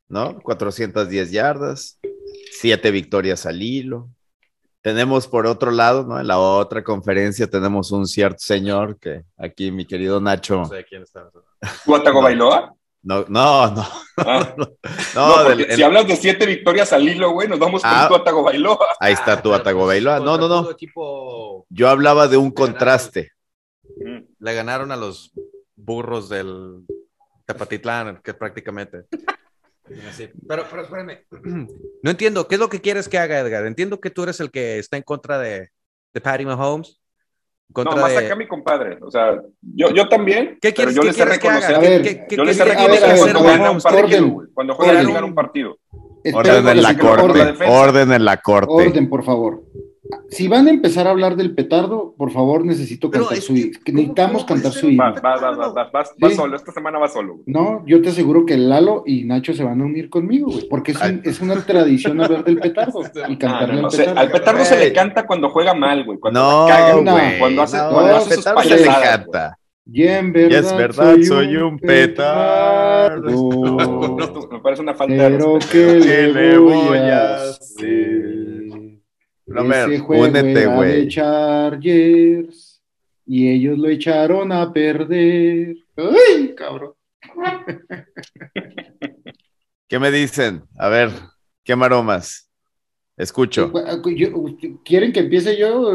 ¿no? 0.09 0.39
410 0.43 1.33
yardas, 1.33 1.99
siete 2.53 2.93
victorias 2.93 3.47
al 3.47 3.61
hilo, 3.61 4.11
tenemos 4.83 5.27
por 5.27 5.47
otro 5.47 5.71
lado, 5.71 6.05
¿no? 6.05 6.21
En 6.21 6.27
la 6.27 6.39
otra 6.39 6.83
conferencia 6.83 7.47
tenemos 7.49 7.93
un 7.93 8.07
cierto 8.07 8.39
señor 8.41 8.99
que 8.99 9.25
aquí 9.37 9.71
mi 9.71 9.87
querido 9.87 10.21
Nacho. 10.21 10.59
No 10.59 10.67
sé 10.67 10.85
quién 10.89 11.03
está. 11.03 11.31
¿Guatago 11.85 12.23
Bailoa? 12.23 12.75
No, 13.03 13.25
no, 13.29 13.71
no. 13.71 13.87
Ah. 14.19 14.55
no, 15.15 15.75
si 15.75 15.83
hablas 15.83 16.07
de 16.07 16.17
siete 16.17 16.45
victorias 16.45 16.93
al 16.93 17.09
hilo, 17.09 17.31
güey, 17.31 17.49
nos 17.49 17.59
vamos 17.59 17.83
con 17.83 17.91
ah, 17.93 18.07
tu 18.09 18.15
Atago 18.15 18.43
Bailoa. 18.43 18.87
Ahí 19.01 19.15
está 19.15 19.41
tu 19.41 19.53
Atago 19.55 19.87
Bailoa. 19.87 20.21
No, 20.21 20.37
no, 20.37 20.49
no. 20.49 20.77
Yo 21.69 21.89
hablaba 21.89 22.29
de 22.29 22.37
un 22.37 22.51
contraste. 22.51 23.33
Le 24.39 24.55
ganaron 24.55 24.93
a 24.93 24.97
los 24.97 25.33
burros 25.77 26.29
del 26.29 26.85
Tepatitlán, 27.47 28.21
que 28.23 28.35
prácticamente. 28.35 29.05
Pero, 30.49 30.65
pero 30.71 30.83
espérame. 30.83 31.19
No 32.03 32.11
entiendo, 32.11 32.49
¿qué 32.49 32.55
es 32.55 32.61
lo 32.61 32.71
que 32.71 32.81
quieres 32.81 33.09
que 33.09 33.19
haga 33.19 33.41
Edgar? 33.41 33.67
Entiendo 33.67 34.01
que 34.01 34.11
tú 34.11 34.23
eres 34.23 34.41
el 34.41 34.51
que 34.51 34.79
está 34.79 34.97
en 34.97 35.03
contra 35.03 35.39
de, 35.39 35.69
de 36.15 36.21
Patty 36.21 36.47
Mahomes. 36.47 36.99
Contra 37.73 37.95
no, 37.95 38.01
más 38.01 38.17
acá 38.17 38.35
mi 38.35 38.49
compadre. 38.49 38.99
O 39.03 39.11
sea, 39.11 39.41
yo, 39.61 39.91
yo 39.91 40.09
también. 40.09 40.59
¿Qué 40.61 40.73
quieres, 40.73 40.95
yo 40.95 41.03
les 41.03 41.19
he 41.19 41.25
reconocido. 41.25 41.83
Yo 41.83 42.45
les 42.45 42.59
he 42.59 42.65
reconocido 42.65 43.15
cuando 43.15 43.43
gana 43.43 43.71
un 43.71 43.81
partido. 43.81 44.47
Cuando 44.55 44.75
juega 44.75 45.25
un 45.25 45.35
partido. 45.35 45.79
Orden 46.33 46.69
en 46.69 46.83
la 46.83 46.99
corte. 46.99 47.55
Orden 47.69 48.13
en 48.13 48.25
la 48.25 48.37
corte. 48.39 48.73
Orden, 48.73 49.09
por 49.09 49.23
favor 49.23 49.70
si 50.29 50.49
van 50.49 50.67
a 50.67 50.71
empezar 50.71 51.07
a 51.07 51.11
hablar 51.11 51.37
del 51.37 51.55
petardo, 51.55 52.15
por 52.17 52.31
favor, 52.31 52.65
necesito 52.65 53.11
cantar 53.11 53.37
su 53.39 53.53
Necesitamos 53.53 54.45
cantar 54.45 54.73
su 54.73 54.89
himno. 54.89 55.15
Va, 55.23 56.31
solo, 56.31 56.57
esta 56.57 56.73
semana 56.73 56.99
va 56.99 57.09
solo. 57.09 57.41
No, 57.47 57.85
yo 57.87 58.01
te 58.01 58.11
aseguro 58.11 58.47
que 58.47 58.57
Lalo 58.57 59.03
y 59.07 59.25
Nacho 59.25 59.53
se 59.55 59.65
van 59.65 59.81
a 59.81 59.85
unir 59.85 60.11
conmigo, 60.11 60.51
porque 60.69 60.95
es, 61.25 61.41
una 61.41 61.57
tradición 61.65 62.21
hablar 62.21 62.45
del 62.45 62.59
petardo 62.59 63.03
y 63.29 63.37
cantarle 63.37 63.81
al 63.81 63.89
petardo. 63.89 64.21
al 64.21 64.31
petardo 64.31 64.65
se 64.65 64.79
le 64.79 64.93
canta 64.93 65.27
cuando 65.27 65.51
juega 65.51 65.75
mal, 65.75 66.05
güey. 66.05 66.19
Cuando 66.19 66.41
no, 66.41 66.67
caga, 66.67 67.39
cuando 67.39 67.63
hace, 67.63 67.79
cuando 67.79 68.17
hace 68.17 68.35
sus 68.35 68.45
payasadas. 68.45 69.03
canta. 69.03 69.57
Y 69.93 70.07
en 70.07 70.33
verdad, 70.33 70.59
es 70.59 70.77
verdad 70.77 71.17
soy, 71.27 71.57
un 71.57 71.79
petardo. 71.79 73.33
me 74.53 74.61
parece 74.61 74.83
una 74.83 74.95
falta 74.95 75.15
pero 75.17 75.55
de 75.55 75.67
¿qué 75.73 76.29
le 76.33 76.59
voy 76.59 76.99
a 76.99 77.35
hacer? 77.43 78.00
Ese 79.51 79.99
juego 79.99 80.23
únete, 80.25 80.69
de 80.69 81.09
Chargers 81.09 82.81
y 83.27 83.49
ellos 83.49 83.79
lo 83.79 83.89
echaron 83.89 84.53
a 84.53 84.73
perder. 84.73 85.77
¡Ay, 85.97 86.55
cabrón! 86.57 86.95
¿Qué 89.89 89.99
me 89.99 90.13
dicen? 90.13 90.63
A 90.79 90.89
ver, 90.89 91.11
¿qué 91.65 91.75
maromas? 91.75 92.49
Escucho. 93.17 93.73
¿Quieren 94.85 95.13
que 95.13 95.21
empiece 95.21 95.59
yo? 95.59 95.93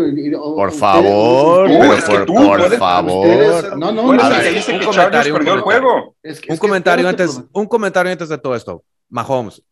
por 0.55 0.71
favor, 0.71 1.67
por, 1.67 2.77
favor. 2.77 3.77
no, 3.77 3.91
no, 3.91 4.03
no. 4.03 4.09
un, 6.49 6.57
comentario 6.57 7.07
antes, 7.09 7.41
un 7.51 7.65
comentario 7.65 8.11
antes 8.11 8.29
de 8.29 8.37
todo 8.37 8.55
esto. 8.55 8.83
Mahomes. 9.09 9.63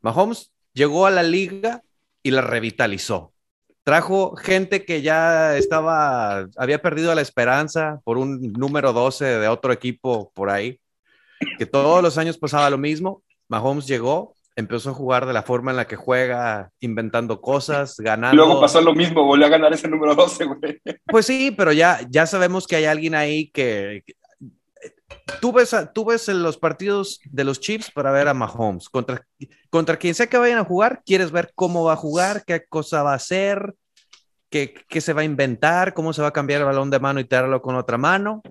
Mahomes 0.00 0.52
llegó 0.72 1.06
a 1.06 1.10
la 1.10 1.22
liga 1.22 1.82
y 2.22 2.30
la 2.30 2.40
revitalizó 2.40 3.31
trajo 3.84 4.36
gente 4.36 4.84
que 4.84 5.02
ya 5.02 5.56
estaba, 5.56 6.46
había 6.56 6.80
perdido 6.80 7.14
la 7.14 7.20
esperanza 7.20 8.00
por 8.04 8.18
un 8.18 8.52
número 8.52 8.92
12 8.92 9.24
de 9.24 9.48
otro 9.48 9.72
equipo 9.72 10.30
por 10.34 10.50
ahí, 10.50 10.78
que 11.58 11.66
todos 11.66 12.02
los 12.02 12.18
años 12.18 12.38
pasaba 12.38 12.70
lo 12.70 12.78
mismo. 12.78 13.22
Mahomes 13.48 13.86
llegó, 13.86 14.34
empezó 14.56 14.90
a 14.90 14.94
jugar 14.94 15.26
de 15.26 15.32
la 15.32 15.42
forma 15.42 15.70
en 15.72 15.76
la 15.76 15.86
que 15.86 15.96
juega, 15.96 16.70
inventando 16.80 17.40
cosas, 17.40 17.96
ganando. 17.98 18.36
Luego 18.36 18.60
pasó 18.60 18.80
lo 18.80 18.94
mismo, 18.94 19.24
volvió 19.24 19.46
a 19.46 19.50
ganar 19.50 19.72
ese 19.72 19.88
número 19.88 20.14
12, 20.14 20.44
güey. 20.44 20.80
Pues 21.06 21.26
sí, 21.26 21.50
pero 21.50 21.72
ya, 21.72 22.00
ya 22.08 22.26
sabemos 22.26 22.66
que 22.66 22.76
hay 22.76 22.84
alguien 22.84 23.14
ahí 23.14 23.50
que, 23.50 24.04
tú 25.40 25.52
ves, 25.52 25.74
tú 25.94 26.04
ves 26.04 26.28
en 26.28 26.42
los 26.42 26.56
partidos 26.58 27.20
de 27.24 27.44
los 27.44 27.60
Chiefs 27.60 27.90
para 27.90 28.10
ver 28.12 28.28
a 28.28 28.34
Mahomes. 28.34 28.88
Contra, 28.88 29.26
contra 29.70 29.96
quien 29.96 30.14
sea 30.14 30.28
que 30.28 30.38
vayan 30.38 30.58
a 30.58 30.64
jugar, 30.64 31.02
quieres 31.04 31.30
ver 31.30 31.52
cómo 31.54 31.84
va 31.84 31.94
a 31.94 31.96
jugar, 31.96 32.44
qué 32.44 32.64
cosa 32.68 33.02
va 33.02 33.12
a 33.12 33.16
hacer, 33.16 33.74
qué, 34.50 34.74
qué 34.88 35.00
se 35.00 35.12
va 35.12 35.22
a 35.22 35.24
inventar, 35.24 35.94
cómo 35.94 36.12
se 36.12 36.22
va 36.22 36.28
a 36.28 36.32
cambiar 36.32 36.60
el 36.60 36.66
balón 36.66 36.90
de 36.90 37.00
mano 37.00 37.20
y 37.20 37.24
tirarlo 37.24 37.62
con 37.62 37.76
otra 37.76 37.98
mano. 37.98 38.42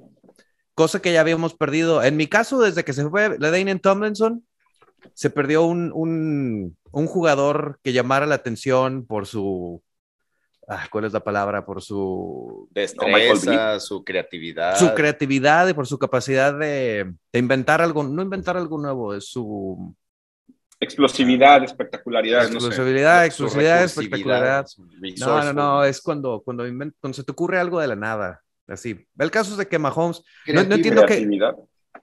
Cosa 0.73 1.01
que 1.01 1.13
ya 1.13 1.21
habíamos 1.21 1.53
perdido. 1.53 2.03
En 2.03 2.17
mi 2.17 2.27
caso, 2.27 2.59
desde 2.59 2.83
que 2.83 2.93
se 2.93 3.09
fue 3.09 3.37
en 3.39 3.79
Tomlinson, 3.79 4.45
se 5.13 5.29
perdió 5.29 5.63
un, 5.63 5.91
un 6.91 7.07
jugador 7.07 7.79
que 7.83 7.93
llamara 7.93 8.25
la 8.25 8.35
atención 8.35 9.05
por 9.05 9.27
su 9.27 9.83
Ah, 10.67 10.87
¿cuál 10.89 11.05
es 11.05 11.13
la 11.13 11.19
palabra? 11.19 11.65
Por 11.65 11.81
su 11.81 12.69
destreza, 12.71 13.79
su 13.79 14.03
creatividad. 14.03 14.77
Su 14.77 14.93
creatividad 14.93 15.67
y 15.67 15.73
por 15.73 15.87
su 15.87 15.97
capacidad 15.97 16.57
de, 16.57 17.13
de, 17.33 17.39
inventar 17.39 17.81
algo, 17.81 18.03
no 18.03 18.21
inventar 18.21 18.57
algo 18.57 18.77
nuevo, 18.77 19.13
es 19.13 19.25
su... 19.25 19.95
Explosividad, 20.79 21.63
espectacularidad. 21.63 22.45
Explosividad, 22.45 23.19
no 23.19 23.25
explosividad, 23.25 23.83
espectacularidad. 23.83 24.65
No, 25.19 25.43
no, 25.43 25.53
no, 25.53 25.83
es 25.83 26.01
cuando, 26.01 26.41
cuando, 26.43 26.63
cuando 26.99 27.15
se 27.15 27.23
te 27.23 27.31
ocurre 27.31 27.59
algo 27.59 27.79
de 27.79 27.87
la 27.87 27.95
nada. 27.95 28.41
Así. 28.67 29.05
El 29.17 29.29
caso 29.29 29.51
es 29.51 29.57
de 29.57 29.67
que 29.67 29.77
Mahomes, 29.77 30.23
no, 30.47 30.63
no 30.63 30.75
entiendo 30.75 31.05
que... 31.05 31.27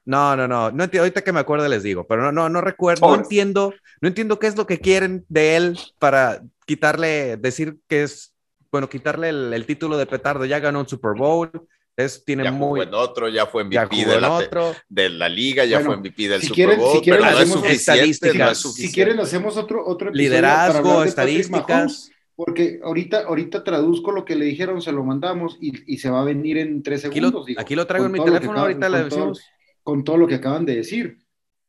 No, 0.04 0.36
no, 0.36 0.46
no, 0.46 0.70
no 0.70 0.84
entiendo, 0.84 1.04
ahorita 1.04 1.22
que 1.22 1.32
me 1.32 1.40
acuerdo 1.40 1.68
les 1.68 1.82
digo, 1.82 2.06
pero 2.06 2.22
no, 2.22 2.32
no, 2.32 2.48
no 2.48 2.60
recuerdo, 2.60 3.08
no 3.08 3.14
entiendo, 3.14 3.74
no 4.00 4.08
entiendo 4.08 4.38
qué 4.38 4.46
es 4.46 4.56
lo 4.56 4.66
que 4.66 4.78
quieren 4.78 5.24
de 5.28 5.56
él 5.56 5.78
para 5.98 6.42
quitarle, 6.66 7.36
decir 7.36 7.78
que 7.88 8.04
es 8.04 8.34
bueno, 8.70 8.88
quitarle 8.88 9.28
el, 9.30 9.66
título 9.66 9.96
de 9.96 10.06
petardo, 10.06 10.44
ya 10.44 10.60
ganó 10.60 10.80
un 10.80 10.88
Super 10.88 11.12
Bowl, 11.16 11.50
es, 11.96 12.24
tiene 12.24 12.44
ya 12.44 12.52
muy... 12.52 12.80
en 12.80 12.94
otro, 12.94 13.28
ya 13.28 13.46
fue 13.46 13.64
MVP 13.64 14.06
de, 14.06 14.20
la, 14.20 14.32
otro. 14.32 14.74
de 14.88 15.08
la 15.08 15.28
liga, 15.28 15.64
ya 15.64 15.80
fue 15.80 15.96
MVP 15.96 16.28
del 16.28 16.42
Super 16.42 16.76
Bowl, 16.76 16.96
si 16.96 17.00
quieren, 17.02 17.22
pero 17.24 17.34
no 17.34 17.42
es 17.42 17.50
suficiente, 17.50 18.54
Si 18.54 18.92
quieren, 18.92 19.18
hacemos 19.20 19.56
otro, 19.56 19.84
otro 19.86 20.10
Liderazgo, 20.10 21.02
estadísticas. 21.02 22.10
porque 22.36 22.78
ahorita, 22.82 23.24
ahorita 23.24 23.64
traduzco 23.64 24.12
lo 24.12 24.24
que 24.24 24.36
le 24.36 24.44
dijeron, 24.44 24.80
se 24.80 24.92
lo 24.92 25.02
mandamos 25.02 25.56
y, 25.60 25.92
y 25.92 25.98
se 25.98 26.10
va 26.10 26.20
a 26.20 26.24
venir 26.24 26.58
en 26.58 26.82
tres 26.82 27.00
segundos. 27.00 27.46
Aquí 27.56 27.74
lo, 27.74 27.86
traigo 27.86 28.06
en 28.06 28.12
mi 28.12 28.22
teléfono, 28.22 28.60
ahorita 28.60 28.88
le 28.88 29.04
decimos. 29.04 29.42
con 29.82 30.04
todo 30.04 30.18
lo 30.18 30.28
que 30.28 30.36
acaban 30.36 30.64
de 30.64 30.76
decir. 30.76 31.18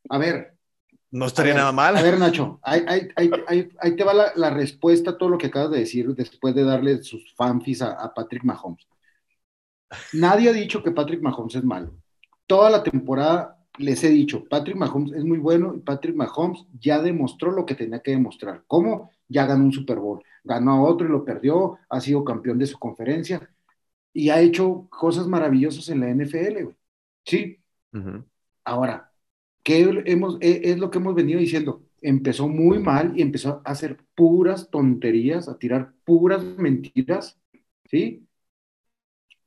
A 0.09 0.17
ver, 0.17 0.58
no 1.11 1.25
estaría 1.25 1.53
nada 1.53 1.71
mal. 1.71 1.97
A 1.97 2.01
ver, 2.01 2.19
Nacho, 2.19 2.59
ahí, 2.61 3.95
te 3.95 4.03
va 4.03 4.31
la, 4.35 4.49
respuesta 4.49 5.11
a 5.11 5.17
todo 5.17 5.29
lo 5.29 5.37
que 5.37 5.47
acabas 5.47 5.71
de 5.71 5.79
decir 5.79 6.13
después 6.15 6.53
de 6.53 6.63
darle 6.63 7.01
sus 7.03 7.33
fanfis 7.35 7.81
a, 7.81 8.13
Patrick 8.13 8.43
Mahomes. 8.43 8.87
Nadie 10.13 10.49
ha 10.49 10.53
dicho 10.53 10.83
que 10.83 10.91
Patrick 10.91 11.21
Mahomes 11.21 11.55
es 11.55 11.63
malo. 11.63 11.93
Toda 12.45 12.69
la 12.69 12.83
temporada 12.83 13.57
les 13.77 14.03
he 14.03 14.09
dicho, 14.09 14.43
Patrick 14.47 14.75
Mahomes 14.75 15.13
es 15.13 15.23
muy 15.23 15.37
bueno 15.37 15.73
y 15.75 15.79
Patrick 15.79 16.15
Mahomes 16.15 16.65
ya 16.79 17.01
demostró 17.01 17.51
lo 17.51 17.65
que 17.65 17.75
tenía 17.75 18.01
que 18.01 18.11
demostrar. 18.11 18.63
¿Cómo? 18.67 19.09
Ya 19.27 19.45
ganó 19.45 19.63
un 19.63 19.71
Super 19.71 19.97
Bowl, 19.97 20.23
ganó 20.43 20.73
a 20.73 20.81
otro 20.81 21.07
y 21.07 21.11
lo 21.11 21.23
perdió, 21.23 21.77
ha 21.89 22.01
sido 22.01 22.23
campeón 22.23 22.59
de 22.59 22.67
su 22.67 22.77
conferencia 22.77 23.49
y 24.13 24.29
ha 24.29 24.39
hecho 24.41 24.87
cosas 24.89 25.27
maravillosas 25.27 25.89
en 25.89 26.01
la 26.01 26.09
NFL, 26.09 26.63
güey. 26.63 26.75
Sí. 27.25 27.57
Ahora, 28.63 29.08
¿Qué 29.69 30.01
hemos, 30.05 30.37
e, 30.41 30.61
es 30.63 30.79
lo 30.79 30.89
que 30.89 30.97
hemos 30.97 31.13
venido 31.13 31.39
diciendo? 31.39 31.83
Empezó 32.01 32.47
muy 32.47 32.79
mal 32.79 33.13
y 33.15 33.21
empezó 33.21 33.61
a 33.63 33.69
hacer 33.69 33.97
puras 34.15 34.71
tonterías, 34.71 35.47
a 35.47 35.59
tirar 35.59 35.93
puras 36.05 36.43
mentiras, 36.43 37.37
¿sí? 37.85 38.25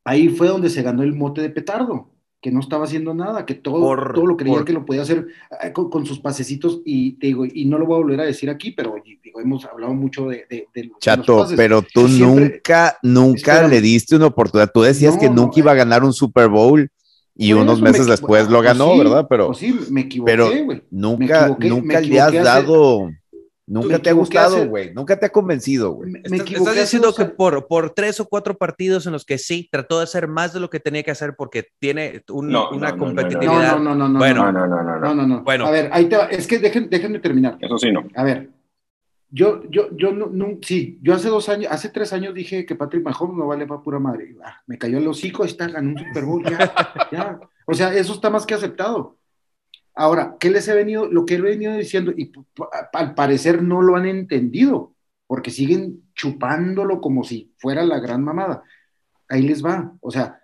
Ahí 0.04 0.28
fue 0.28 0.46
donde 0.46 0.70
se 0.70 0.82
ganó 0.82 1.02
el 1.02 1.12
mote 1.12 1.40
de 1.40 1.50
petardo, 1.50 2.12
que 2.40 2.52
no 2.52 2.60
estaba 2.60 2.84
haciendo 2.84 3.14
nada, 3.14 3.44
que 3.44 3.56
todo, 3.56 3.96
todo 4.14 4.26
lo 4.26 4.36
creía 4.36 4.64
que 4.64 4.72
lo 4.72 4.86
podía 4.86 5.02
hacer 5.02 5.26
eh, 5.60 5.72
con, 5.72 6.06
sus 6.06 6.20
pasecitos 6.20 6.82
y 6.84 7.14
te 7.14 7.26
digo, 7.26 7.44
y 7.44 7.64
no 7.64 7.76
lo 7.76 7.86
voy 7.86 7.96
a 7.96 8.02
volver 8.04 8.20
a 8.20 8.24
decir 8.24 8.48
aquí, 8.48 8.70
pero 8.70 8.94
digo, 9.24 9.40
hemos 9.40 9.64
hablado 9.64 9.92
mucho 9.92 10.28
de... 10.28 10.46
de, 10.48 10.92
Chato, 11.00 11.48
pero 11.56 11.82
tú 11.82 12.06
nunca, 12.06 12.96
nunca 13.02 13.66
le 13.66 13.80
diste 13.80 14.14
una 14.14 14.26
oportunidad. 14.26 14.70
Tú 14.72 14.82
decías 14.82 15.18
que 15.18 15.28
nunca 15.28 15.58
iba 15.58 15.72
a 15.72 15.76
ganar 15.76 16.04
un 16.04 16.12
Super 16.12 16.48
Bowl 16.48 16.88
y 17.34 17.52
unos 17.52 17.80
meses 17.80 18.06
después 18.06 18.48
lo 18.48 18.60
ganó, 18.60 18.88
pues 18.88 18.98
¿verdad? 18.98 19.26
Pero, 19.28 19.46
pues 19.48 19.58
sí, 19.58 19.78
me 19.90 20.02
equivoqué, 20.02 20.30
pero 20.30 20.50
nunca, 20.90 21.56
nunca 21.58 22.00
le 22.00 22.20
has 22.20 22.32
dado, 22.32 23.10
nunca 23.66 23.98
te 23.98 24.10
ha 24.10 24.12
gustado, 24.12 24.68
güey, 24.68 24.92
nunca 24.92 25.18
te 25.18 25.26
ha 25.26 25.30
convencido, 25.30 25.92
güey. 25.92 26.10
Me, 26.10 26.20
Estás, 26.36 26.74
diciendo 26.76 27.14
que 27.14 27.24
por, 27.24 27.66
por 27.66 27.90
tres 27.90 28.20
o 28.20 28.26
cuatro 28.26 28.56
partidos 28.56 29.06
en 29.06 29.12
los 29.12 29.24
que 29.24 29.38
sí 29.38 29.68
trató 29.70 29.98
de 29.98 30.04
hacer 30.04 30.28
más 30.28 30.52
de 30.52 30.60
lo 30.60 30.68
que 30.68 30.80
tenía 30.80 31.02
que 31.02 31.10
hacer 31.10 31.34
porque 31.36 31.66
tiene 31.78 32.22
una 32.28 32.96
competitividad. 32.96 33.78
No, 33.78 33.94
no, 33.94 33.94
no, 33.94 34.08
no, 34.08 34.18
bueno, 34.18 34.52
no, 34.52 34.66
no, 34.66 34.82
no, 34.82 35.14
no, 35.14 35.26
no, 35.26 35.42
Bueno, 35.42 35.66
a 35.66 35.70
ver, 35.70 35.88
ahí 35.92 36.06
te 36.06 36.16
va. 36.16 36.24
Es 36.26 36.46
que 36.46 36.58
déjenme 36.58 37.18
terminar. 37.18 37.56
Eso 37.60 37.78
sí, 37.78 37.90
no. 37.90 38.04
A 38.14 38.24
ver, 38.24 38.50
yo, 39.34 39.62
yo, 39.70 39.88
yo 39.96 40.12
no, 40.12 40.58
sí, 40.60 40.98
yo 41.00 41.14
hace 41.14 41.30
dos 41.30 41.48
años, 41.48 41.72
hace 41.72 41.88
tres 41.88 42.12
años 42.12 42.34
dije 42.34 42.66
que 42.66 42.76
Patrick 42.76 43.02
Mahomes 43.02 43.38
no 43.38 43.46
vale 43.46 43.66
para 43.66 43.80
pura 43.80 43.98
madre. 43.98 44.36
Ah, 44.44 44.60
me 44.66 44.76
cayó 44.76 44.98
el 44.98 45.08
hocico, 45.08 45.44
está, 45.44 45.68
ganó 45.68 45.92
un 45.92 45.98
Super 45.98 46.24
Bowl, 46.26 46.44
ya, 46.44 46.74
ya. 47.10 47.40
O 47.66 47.72
sea, 47.72 47.94
eso 47.94 48.12
está 48.12 48.28
más 48.28 48.44
que 48.44 48.52
aceptado. 48.52 49.16
Ahora, 49.94 50.36
¿qué 50.38 50.50
les 50.50 50.68
he 50.68 50.74
venido, 50.74 51.06
lo 51.06 51.24
que 51.24 51.34
he 51.36 51.40
venido 51.40 51.74
diciendo, 51.74 52.12
y 52.14 52.30
al 52.92 53.14
parecer 53.14 53.62
no 53.62 53.80
lo 53.80 53.96
han 53.96 54.04
entendido, 54.04 54.94
porque 55.26 55.50
siguen 55.50 56.02
chupándolo 56.14 57.00
como 57.00 57.24
si 57.24 57.54
fuera 57.56 57.84
la 57.84 58.00
gran 58.00 58.22
mamada. 58.22 58.62
Ahí 59.30 59.40
les 59.40 59.64
va. 59.64 59.96
O 60.00 60.10
sea, 60.10 60.42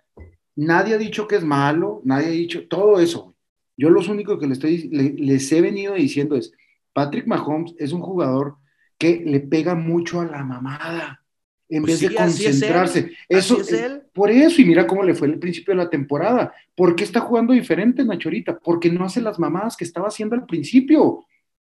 nadie 0.55 0.95
ha 0.95 0.97
dicho 0.97 1.27
que 1.27 1.35
es 1.35 1.43
malo, 1.43 2.01
nadie 2.05 2.27
ha 2.27 2.31
dicho 2.31 2.67
todo 2.67 2.99
eso. 2.99 3.35
Yo 3.77 3.91
lo 3.91 4.01
único 4.01 4.39
que 4.39 4.47
les, 4.47 4.57
estoy, 4.57 4.89
les 4.89 5.51
he 5.51 5.61
venido 5.61 5.93
diciendo 5.93 6.35
es, 6.35 6.51
Patrick 6.91 7.27
Mahomes 7.27 7.75
es 7.77 7.91
un 7.93 8.01
jugador 8.01 8.57
que 8.99 9.23
le 9.25 9.39
pega 9.39 9.73
mucho 9.73 10.21
a 10.21 10.25
la 10.25 10.43
mamada 10.43 11.23
en 11.69 11.83
pues 11.83 12.01
vez 12.01 12.09
de 12.09 12.15
concentrarse. 12.15 13.11
eso, 13.29 13.61
es 13.61 13.71
él. 13.71 14.03
Por 14.13 14.29
eso, 14.29 14.61
y 14.61 14.65
mira 14.65 14.85
cómo 14.85 15.03
le 15.03 15.13
fue 15.13 15.27
el 15.27 15.39
principio 15.39 15.73
de 15.73 15.83
la 15.83 15.89
temporada. 15.89 16.53
¿Por 16.75 16.95
qué 16.95 17.03
está 17.03 17.21
jugando 17.21 17.53
diferente, 17.53 18.03
Nachorita? 18.03 18.59
Porque 18.59 18.91
no 18.91 19.05
hace 19.05 19.21
las 19.21 19.39
mamadas 19.39 19.77
que 19.77 19.85
estaba 19.85 20.09
haciendo 20.09 20.35
al 20.35 20.45
principio. 20.45 21.25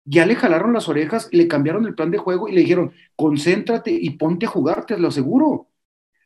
Ya 0.05 0.27
le 0.27 0.35
jalaron 0.35 0.73
las 0.73 0.89
orejas, 0.89 1.29
le 1.31 1.47
cambiaron 1.47 1.87
el 1.87 1.95
plan 1.95 2.11
de 2.11 2.19
juego 2.19 2.49
y 2.49 2.53
le 2.53 2.63
dijeron, 2.63 2.93
concéntrate 3.15 3.93
y 3.93 4.11
ponte 4.11 4.47
a 4.47 4.49
jugar, 4.49 4.85
te 4.85 4.99
lo 4.99 5.09
aseguro. 5.09 5.69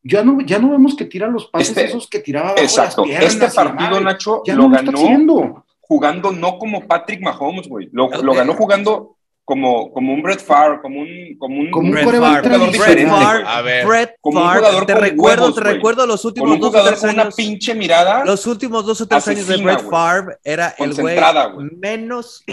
Ya 0.02 0.24
no, 0.24 0.40
ya 0.40 0.58
no 0.58 0.70
vemos 0.70 0.94
que 0.94 1.04
tira 1.04 1.26
los 1.26 1.48
pases 1.48 1.70
este, 1.70 1.84
esos 1.84 2.08
que 2.08 2.20
tiraba. 2.20 2.54
Exacto. 2.56 3.04
este 3.04 3.48
partido, 3.48 4.00
Nacho, 4.00 4.42
lo, 4.46 4.70
ganó 4.70 5.64
jugando 5.80 6.32
no 6.32 6.58
como 6.58 6.86
Patrick 6.86 7.20
Mahomes, 7.20 7.68
güey. 7.68 7.88
Lo, 7.92 8.08
lo 8.22 8.32
ganó 8.32 8.54
jugando 8.54 9.15
como, 9.46 9.92
como 9.92 10.12
un 10.12 10.22
Brett 10.22 10.40
Favre, 10.40 10.80
como 10.82 11.00
un 11.00 11.38
como 11.38 11.60
un, 11.60 11.70
como 11.70 11.86
un 11.86 11.92
Brett 11.92 12.10
Favre, 13.08 13.44
a 13.46 13.62
ver, 13.62 13.86
Brett 13.86 14.16
como 14.20 14.40
un 14.40 14.48
jugador 14.48 14.86
te 14.86 14.94
recuerdo, 14.96 15.54
te 15.54 15.60
recuerdo 15.60 16.04
los 16.04 16.24
últimos 16.24 16.58
dos 16.58 16.74
o 16.74 16.84
tres 16.84 17.04
años, 17.04 17.14
una 17.14 17.30
pinche 17.30 17.72
mirada. 17.72 18.24
Los 18.24 18.44
últimos 18.46 18.84
dos 18.84 19.00
o 19.00 19.06
tres 19.06 19.26
años 19.28 19.46
de 19.46 19.56
Brett 19.58 19.88
Favre 19.88 20.36
era 20.42 20.74
el 20.78 20.94
güey 20.94 21.16
menos 21.80 22.44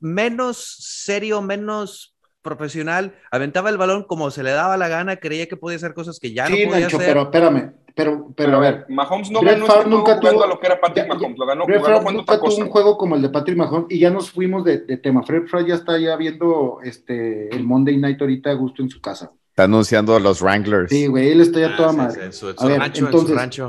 menos 0.00 0.76
serio, 0.80 1.40
menos 1.42 2.16
profesional, 2.42 3.14
aventaba 3.30 3.70
el 3.70 3.76
balón 3.76 4.02
como 4.02 4.32
se 4.32 4.42
le 4.42 4.50
daba 4.50 4.76
la 4.76 4.88
gana, 4.88 5.16
creía 5.18 5.46
que 5.46 5.56
podía 5.56 5.76
hacer 5.76 5.94
cosas 5.94 6.18
que 6.18 6.32
ya 6.32 6.48
no 6.48 6.56
podía 6.68 6.88
hacer. 6.88 7.00
pero 7.00 7.22
espérame, 7.22 7.72
pero, 7.96 8.30
pero, 8.36 8.58
a 8.58 8.60
ver. 8.60 8.84
Mahomes 8.90 9.30
no 9.30 9.40
ganó 9.40 9.64
este 9.64 9.88
nunca 9.88 10.20
tuvo, 10.20 10.44
a 10.44 10.46
lo 10.46 10.60
que 10.60 10.66
era 10.66 10.78
Patrick 10.78 11.08
Mahomes, 11.08 11.38
lo 11.38 11.46
ganó, 11.46 11.64
nunca 12.12 12.38
tuvo 12.38 12.56
un 12.56 12.68
juego 12.68 12.98
como 12.98 13.16
el 13.16 13.22
de 13.22 13.30
Patrick 13.30 13.56
Mahomes 13.56 13.86
y 13.88 13.98
ya 13.98 14.10
nos 14.10 14.30
fuimos 14.30 14.64
de, 14.64 14.80
de 14.80 14.98
tema. 14.98 15.22
Fred 15.22 15.46
Fred 15.46 15.64
ya 15.64 15.76
está 15.76 15.98
ya 15.98 16.14
viendo 16.16 16.80
este, 16.84 17.48
el 17.56 17.64
Monday 17.64 17.96
Night 17.96 18.20
ahorita 18.20 18.50
a 18.50 18.52
gusto 18.54 18.82
en 18.82 18.90
su 18.90 19.00
casa. 19.00 19.32
Está 19.48 19.64
anunciando 19.64 20.14
a 20.14 20.20
los 20.20 20.42
Wranglers. 20.42 20.90
Sí, 20.90 21.06
güey, 21.06 21.30
él 21.30 21.40
está 21.40 21.58
ya 21.58 21.68
ah, 21.68 21.76
toda 21.78 21.92
madre. 21.92 22.20
a 22.58 22.66
ver, 22.66 22.82
entonces, 22.94 23.62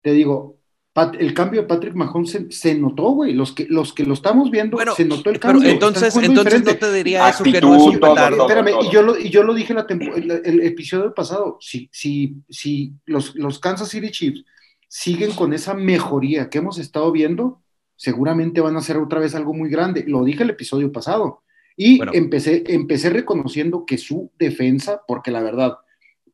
te 0.00 0.12
digo, 0.12 0.58
el 0.94 1.32
cambio 1.32 1.62
de 1.62 1.66
Patrick 1.66 1.94
Mahomes 1.94 2.38
se, 2.50 2.74
notó, 2.74 3.12
güey. 3.12 3.32
Los 3.32 3.52
que, 3.52 3.66
los 3.68 3.94
que 3.94 4.04
lo 4.04 4.12
estamos 4.12 4.50
viendo, 4.50 4.78
se 4.94 5.06
notó 5.06 5.30
el 5.30 5.40
cambio. 5.40 5.70
entonces, 5.70 6.14
entonces 6.16 6.64
no 6.64 6.76
te 6.76 6.92
diría 6.92 7.30
eso 7.30 7.44
que 7.44 7.60
no 7.60 7.74
es 7.74 7.82
un 7.82 7.94
Espérame, 7.94 8.74
y 8.82 8.90
yo 8.90 9.02
lo, 9.02 9.18
y 9.18 9.30
yo 9.30 9.42
lo 9.42 9.54
dije 9.54 9.72
la 9.72 9.86
el, 9.88 10.30
el, 10.44 10.60
episodio 10.60 11.14
pasado. 11.14 11.56
Si, 11.60 11.88
si, 11.90 12.36
si 12.48 12.92
los, 13.06 13.34
los 13.36 13.58
Kansas 13.58 13.88
City 13.88 14.10
Chiefs 14.10 14.44
siguen 14.86 15.32
con 15.32 15.54
esa 15.54 15.72
mejoría 15.72 16.50
que 16.50 16.58
hemos 16.58 16.78
estado 16.78 17.10
viendo, 17.10 17.62
seguramente 17.96 18.60
van 18.60 18.76
a 18.76 18.80
hacer 18.80 18.98
otra 18.98 19.18
vez 19.18 19.34
algo 19.34 19.54
muy 19.54 19.70
grande. 19.70 20.04
Lo 20.06 20.24
dije 20.24 20.42
el 20.42 20.50
episodio 20.50 20.92
pasado. 20.92 21.42
Y 21.74 22.02
empecé, 22.12 22.64
empecé 22.66 23.08
reconociendo 23.08 23.86
que 23.86 23.96
su 23.96 24.30
defensa, 24.38 25.00
porque 25.08 25.30
la 25.30 25.40
verdad, 25.40 25.78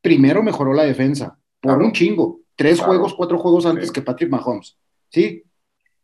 primero 0.02 0.42
mejoró 0.42 0.74
la 0.74 0.82
defensa, 0.82 1.38
por 1.60 1.78
un 1.78 1.92
chingo 1.92 2.40
Tres 2.58 2.80
juegos, 2.80 3.14
cuatro 3.14 3.38
juegos 3.38 3.66
antes 3.66 3.92
que 3.92 4.02
Patrick 4.02 4.28
Mahomes. 4.28 4.76
¿Sí? 5.10 5.44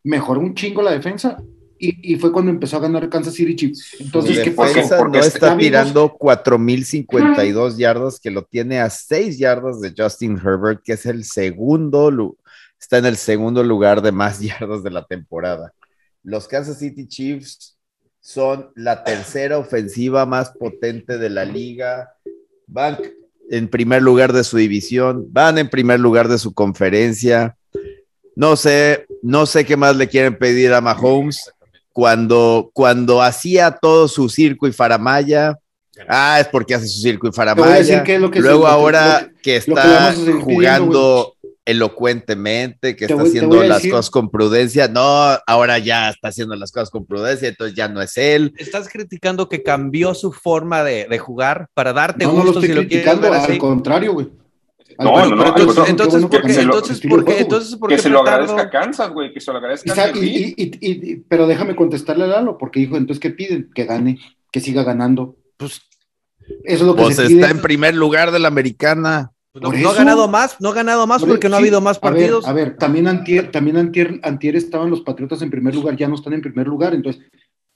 Mejoró 0.03 0.39
un 0.39 0.55
chingo 0.55 0.81
la 0.81 0.91
defensa 0.91 1.37
y, 1.77 2.15
fue 2.15 2.31
cuando 2.31 2.49
empezó 2.49 2.77
a 2.77 2.79
ganar 2.79 3.09
Kansas 3.09 3.33
City 3.33 3.57
Chiefs. 3.57 3.97
Entonces, 3.99 4.39
¿qué 4.39 4.51
pasó? 4.51 4.79
Porque 4.97 5.17
no 5.17 5.23
está 5.25 5.57
tirando 5.57 6.17
4.052 6.17 7.75
yardas, 7.75 8.21
que 8.21 8.31
lo 8.31 8.45
tiene 8.45 8.79
a 8.79 8.89
6 8.89 9.37
yardas 9.37 9.81
de 9.81 9.93
Justin 9.95 10.39
Herbert, 10.41 10.81
que 10.81 10.93
es 10.93 11.05
el 11.05 11.25
segundo, 11.25 12.37
está 12.79 12.99
en 12.99 13.05
el 13.07 13.17
segundo 13.17 13.61
lugar 13.61 14.01
de 14.01 14.13
más 14.13 14.39
yardas 14.39 14.81
de 14.81 14.91
la 14.91 15.03
temporada. 15.03 15.73
Los 16.23 16.47
Kansas 16.47 16.79
City 16.79 17.05
Chiefs 17.05 17.77
son 18.21 18.71
la 18.75 19.03
tercera 19.03 19.57
ofensiva 19.57 20.25
más 20.25 20.51
potente 20.51 21.17
de 21.17 21.29
la 21.29 21.43
liga. 21.43 22.13
Van 22.65 22.97
en 23.49 23.67
primer 23.67 24.01
lugar 24.01 24.33
de 24.33 24.43
su 24.43 24.57
división, 24.57 25.27
van 25.31 25.57
en 25.57 25.69
primer 25.69 25.99
lugar 25.99 26.27
de 26.27 26.37
su 26.37 26.53
conferencia. 26.53 27.55
No 28.35 28.55
sé, 28.55 29.05
no 29.21 29.45
sé 29.45 29.65
qué 29.65 29.77
más 29.77 29.95
le 29.95 30.07
quieren 30.07 30.37
pedir 30.37 30.73
a 30.73 30.81
Mahomes. 30.81 31.51
cuando, 31.93 32.69
cuando 32.73 33.21
hacía 33.21 33.71
todo 33.71 34.09
su 34.09 34.27
circo 34.27 34.67
y 34.67 34.73
faramaya, 34.73 35.57
ah, 36.09 36.39
es 36.41 36.47
porque 36.47 36.75
hace 36.75 36.87
su 36.87 36.99
circo 37.01 37.27
y 37.27 37.31
faramaya. 37.31 38.03
Luego 38.35 38.67
ahora 38.67 39.31
que, 39.41 39.57
está 39.57 40.13
jugando 40.41 41.34
elocuentemente, 41.65 42.95
que 42.95 43.05
está 43.05 43.23
haciendo 43.23 43.63
las 43.63 43.81
cosas 43.81 44.09
con 44.09 44.29
prudencia. 44.29 44.87
No, 44.87 45.01
ahora 45.47 45.79
ya 45.79 46.09
está 46.09 46.29
haciendo 46.29 46.55
las 46.55 46.71
cosas 46.71 46.91
con 46.91 47.05
prudencia, 47.05 47.47
entonces 47.47 47.75
ya 47.75 47.87
no 47.87 48.01
es 48.01 48.17
él. 48.17 48.53
Estás 48.57 48.87
criticando 48.87 49.49
que 49.49 49.63
cambió 49.63 50.13
su 50.13 50.31
forma 50.31 50.83
de, 50.83 51.17
jugar 51.17 51.67
para 51.73 51.93
darte 51.93 52.25
no, 52.25 52.31
gusto 52.31 52.45
no 52.45 52.51
lo 52.53 52.59
estoy 52.59 52.75
criticando, 52.75 53.33
al 53.33 53.57
contrario, 53.57 54.13
güey. 54.13 54.29
No, 54.99 55.25
no, 55.25 55.35
no, 55.35 55.47
entonces, 55.47 55.89
entonces, 55.89 56.25
¿por 56.25 56.41
qué, 56.41 56.61
entonces, 56.61 57.01
¿por 57.01 57.25
qué, 57.25 57.39
entonces, 57.39 57.75
¿por 57.75 57.89
qué 57.89 57.95
que 57.95 58.01
se 58.01 58.09
lo 58.09 58.21
agradezca 58.21 58.61
a 58.61 58.69
Kansas, 58.69 59.09
güey, 59.09 59.33
que 59.33 59.41
se 59.41 59.51
lo 59.51 59.57
agradezca. 59.57 60.11
Y, 60.15 60.53
y, 60.55 60.77
y, 60.79 61.15
pero 61.17 61.47
déjame 61.47 61.75
contestarle 61.75 62.25
a 62.25 62.27
Lalo, 62.27 62.57
porque 62.57 62.79
dijo, 62.79 62.95
entonces, 62.95 63.19
¿qué 63.19 63.31
piden? 63.31 63.69
Que 63.73 63.85
gane, 63.85 64.19
que 64.51 64.61
siga 64.61 64.83
ganando. 64.83 65.35
Pues, 65.57 65.81
eso 66.47 66.59
es 66.63 66.81
lo 66.81 66.95
que 66.95 67.03
pues 67.03 67.15
se 67.15 67.25
está 67.25 67.49
en 67.49 67.61
primer 67.61 67.95
lugar 67.95 68.31
de 68.31 68.39
la 68.39 68.47
americana. 68.47 69.31
No, 69.61 69.71
no, 69.71 69.89
ha 69.89 69.93
ganado 69.93 70.27
más, 70.27 70.59
no 70.59 70.69
ha 70.69 70.73
ganado 70.73 71.07
más 71.07 71.23
porque 71.23 71.49
no 71.49 71.55
ha 71.55 71.59
habido 71.59 71.79
más 71.81 71.97
partidos. 71.97 72.45
A 72.45 72.53
ver, 72.53 72.67
a 72.67 72.69
ver, 72.69 72.77
también 72.77 73.07
antier, 73.07 73.51
también 73.51 73.77
antier, 73.77 74.19
antier 74.23 74.55
estaban 74.55 74.89
los 74.89 75.01
Patriotas 75.01 75.41
en 75.41 75.49
primer 75.49 75.73
lugar, 75.73 75.95
ya 75.95 76.07
no 76.07 76.15
están 76.15 76.33
en 76.33 76.41
primer 76.41 76.67
lugar, 76.67 76.93
entonces 76.93 77.23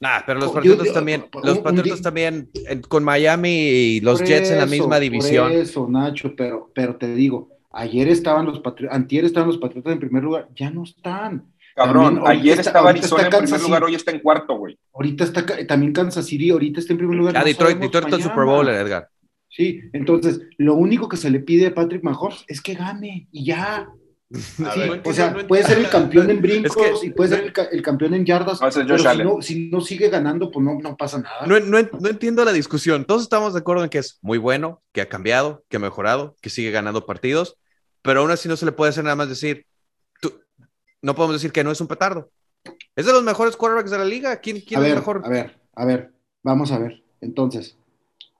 Nah, 0.02 0.22
pero 0.26 0.40
los 0.40 0.52
Patriotas 0.52 0.94
también, 0.94 1.26
los 1.44 1.60
Patriotas 1.60 2.02
también 2.02 2.50
con 2.88 3.04
Miami 3.04 3.50
y 3.50 4.00
los 4.00 4.24
Jets 4.24 4.52
en 4.52 4.60
la 4.60 4.66
misma 4.66 4.98
división. 4.98 5.50
Por 5.50 5.58
eso, 5.58 5.88
Nacho, 5.90 6.34
pero, 6.38 6.72
pero 6.74 6.96
te 6.96 7.14
digo, 7.14 7.50
ayer 7.72 8.08
estaban 8.08 8.46
los 8.46 8.60
Patriotas, 8.62 8.96
antier 8.96 9.26
estaban 9.26 9.50
los 9.50 9.58
Patriotas 9.58 9.92
en 9.92 10.00
primer 10.00 10.24
lugar, 10.24 10.48
ya 10.56 10.72
no 10.72 10.84
están. 10.84 11.52
Cabrón, 11.76 12.22
ayer 12.26 12.60
estaba 12.60 12.90
Arizona 12.90 13.24
en 13.24 13.44
primer 13.44 13.62
lugar, 13.62 13.84
hoy 13.84 13.96
está 13.96 14.12
en 14.12 14.20
cuarto, 14.20 14.58
güey. 14.58 14.78
Ahorita 14.94 15.24
está 15.26 15.46
también 15.68 15.92
Kansas 15.92 16.26
City, 16.26 16.50
ahorita 16.50 16.80
está 16.80 16.94
en 16.94 16.98
primer 16.98 17.18
lugar. 17.18 17.38
Ah, 17.38 17.44
Detroit, 17.44 17.78
Detroit 17.78 18.06
está 18.06 18.18
en 18.18 18.24
Super 18.24 18.46
Bowl, 18.46 18.68
Edgar. 18.68 19.10
Sí, 19.60 19.82
entonces, 19.92 20.40
lo 20.58 20.76
único 20.76 21.10
que 21.10 21.18
se 21.18 21.30
le 21.30 21.42
pide 21.42 21.68
a 21.68 21.76
Patrick 21.76 22.02
Mahomes 22.02 22.46
es 22.48 22.62
que 22.62 22.76
gane 22.76 23.28
y 23.30 23.44
ya. 23.44 23.90
o 25.04 25.12
sea, 25.12 25.36
puede 25.50 25.64
ser 25.66 25.80
el 25.80 25.90
campeón 25.90 26.30
en 26.30 26.42
brincos 26.42 27.04
y 27.04 27.10
puede 27.10 27.36
ser 27.36 27.54
el, 27.74 27.82
campeón 27.82 28.14
en 28.14 28.26
yardas, 28.26 28.60
pero 28.62 29.42
si 29.42 29.70
no, 29.70 29.82
sigue 29.82 30.08
ganando, 30.08 30.50
pues 30.50 30.66
no, 30.66 30.80
no 30.80 30.96
pasa 30.96 31.20
nada. 31.20 31.46
No, 31.46 31.60
no, 31.60 31.78
entiendo 31.78 32.46
la 32.46 32.54
discusión. 32.54 33.04
Todos 33.04 33.24
estamos 33.24 33.52
de 33.54 33.60
acuerdo 33.60 33.84
en 33.84 33.90
que 33.90 33.98
es 33.98 34.20
muy 34.22 34.38
bueno, 34.38 34.82
que 34.94 35.02
ha 35.02 35.10
cambiado, 35.10 35.66
que 35.68 35.76
ha 35.76 35.82
mejorado, 35.82 36.38
que 36.42 36.50
sigue 36.50 36.72
ganando 36.72 37.06
partidos, 37.06 37.58
pero 38.02 38.22
aún 38.22 38.32
así 38.32 38.48
no 38.48 38.56
se 38.56 38.66
le 38.66 38.72
puede 38.72 38.92
hacer 38.92 39.04
nada 39.04 39.18
más 39.18 39.28
decir, 39.28 39.66
tú, 40.22 40.40
no 41.02 41.16
podemos 41.16 41.36
decir 41.36 41.52
que 41.52 41.66
no 41.66 41.72
es 41.72 41.82
un 41.82 41.88
petardo. 41.88 42.32
Es 42.96 43.06
de 43.06 43.12
los 43.12 43.24
mejores 43.24 43.58
quarterbacks 43.58 43.92
de 43.92 43.98
la 43.98 44.06
liga. 44.06 44.38
¿Quién, 44.38 44.62
quién 44.62 44.82
es 44.86 44.96
mejor? 44.96 45.22
A 45.26 45.30
ver, 45.30 45.60
a 45.76 45.84
ver, 45.84 46.14
vamos 46.44 46.72
a 46.72 46.80
ver. 46.80 47.04
Entonces, 47.20 47.79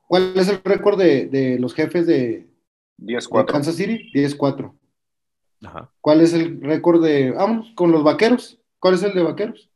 ¿cuál 0.10 0.34
es 0.36 0.50
el 0.50 0.60
récord 0.64 0.98
de, 0.98 1.28
de 1.28 1.60
los 1.60 1.74
jefes 1.74 2.08
de, 2.08 2.50
10 2.98 3.30
Kansas 3.48 3.76
City? 3.76 4.12
10-4. 4.14 4.74
¿Cuál 6.02 6.22
es 6.22 6.34
el 6.34 6.62
récord 6.62 7.04
de. 7.04 7.32
Vamos, 7.32 7.72
con 7.76 7.92
los 7.92 8.04
vaqueros? 8.04 8.60
¿Cuál 8.80 8.96
es 8.96 9.04
el 9.04 9.14
de 9.14 9.24
vaqueros? 9.24 9.70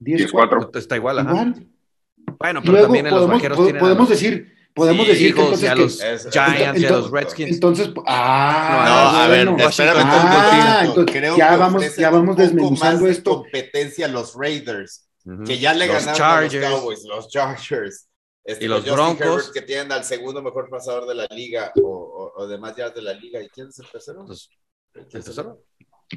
10-4. 0.00 0.76
Está 0.76 0.96
igual, 0.96 1.18
ajá. 1.18 1.54
Bueno, 2.38 2.60
pero 2.62 2.82
también 2.82 3.06
en 3.06 3.14
los 3.14 3.28
vaqueros 3.28 3.58
tienen 3.58 3.80
podemos 3.80 4.08
decir, 4.08 4.54
podemos 4.74 5.06
decir 5.06 5.34
que 5.34 5.40
entonces. 5.40 5.70
a 5.70 5.74
los 5.74 5.98
Giants 6.30 6.80
y 6.80 6.86
a 6.86 6.90
los 6.90 7.10
Redskins. 7.10 7.52
Entonces, 7.52 7.90
ah, 8.06 8.84
no, 8.86 9.18
a 9.18 9.28
ver, 9.28 9.48
espérame 9.60 10.02
ah, 10.04 10.82
entonces, 10.84 11.16
Creo 11.16 11.36
ya 11.36 11.56
vamos, 11.56 11.96
ya 11.96 12.10
vamos 12.10 12.36
desmenuzando 12.36 13.06
esto. 13.06 13.42
competencia 13.42 14.06
a 14.06 14.08
los 14.08 14.34
Raiders, 14.34 15.08
que 15.46 15.58
ya 15.58 15.74
le 15.74 15.86
ganaron 15.86 16.22
a 16.22 16.40
los 16.42 16.54
Cowboys, 16.54 17.04
los 17.04 17.28
Chargers. 17.28 18.07
Este, 18.48 18.64
y 18.64 18.68
los, 18.68 18.82
Broncos. 18.82 19.52
que 19.52 19.60
tienen 19.60 19.92
al 19.92 20.04
segundo 20.04 20.40
mejor 20.40 20.70
pasador 20.70 21.06
de 21.06 21.14
la 21.14 21.26
liga 21.26 21.70
o, 21.82 22.32
o, 22.34 22.46
de 22.46 22.56
más 22.56 22.74
yardas 22.74 22.94
de 22.94 23.02
la 23.02 23.12
liga. 23.12 23.42
¿Y 23.42 23.48
quién 23.50 23.68
es 23.68 23.78
el 23.78 23.86
tercero? 23.90 24.24
Los, 24.26 24.48
¿El 24.94 25.06
tercero? 25.06 25.64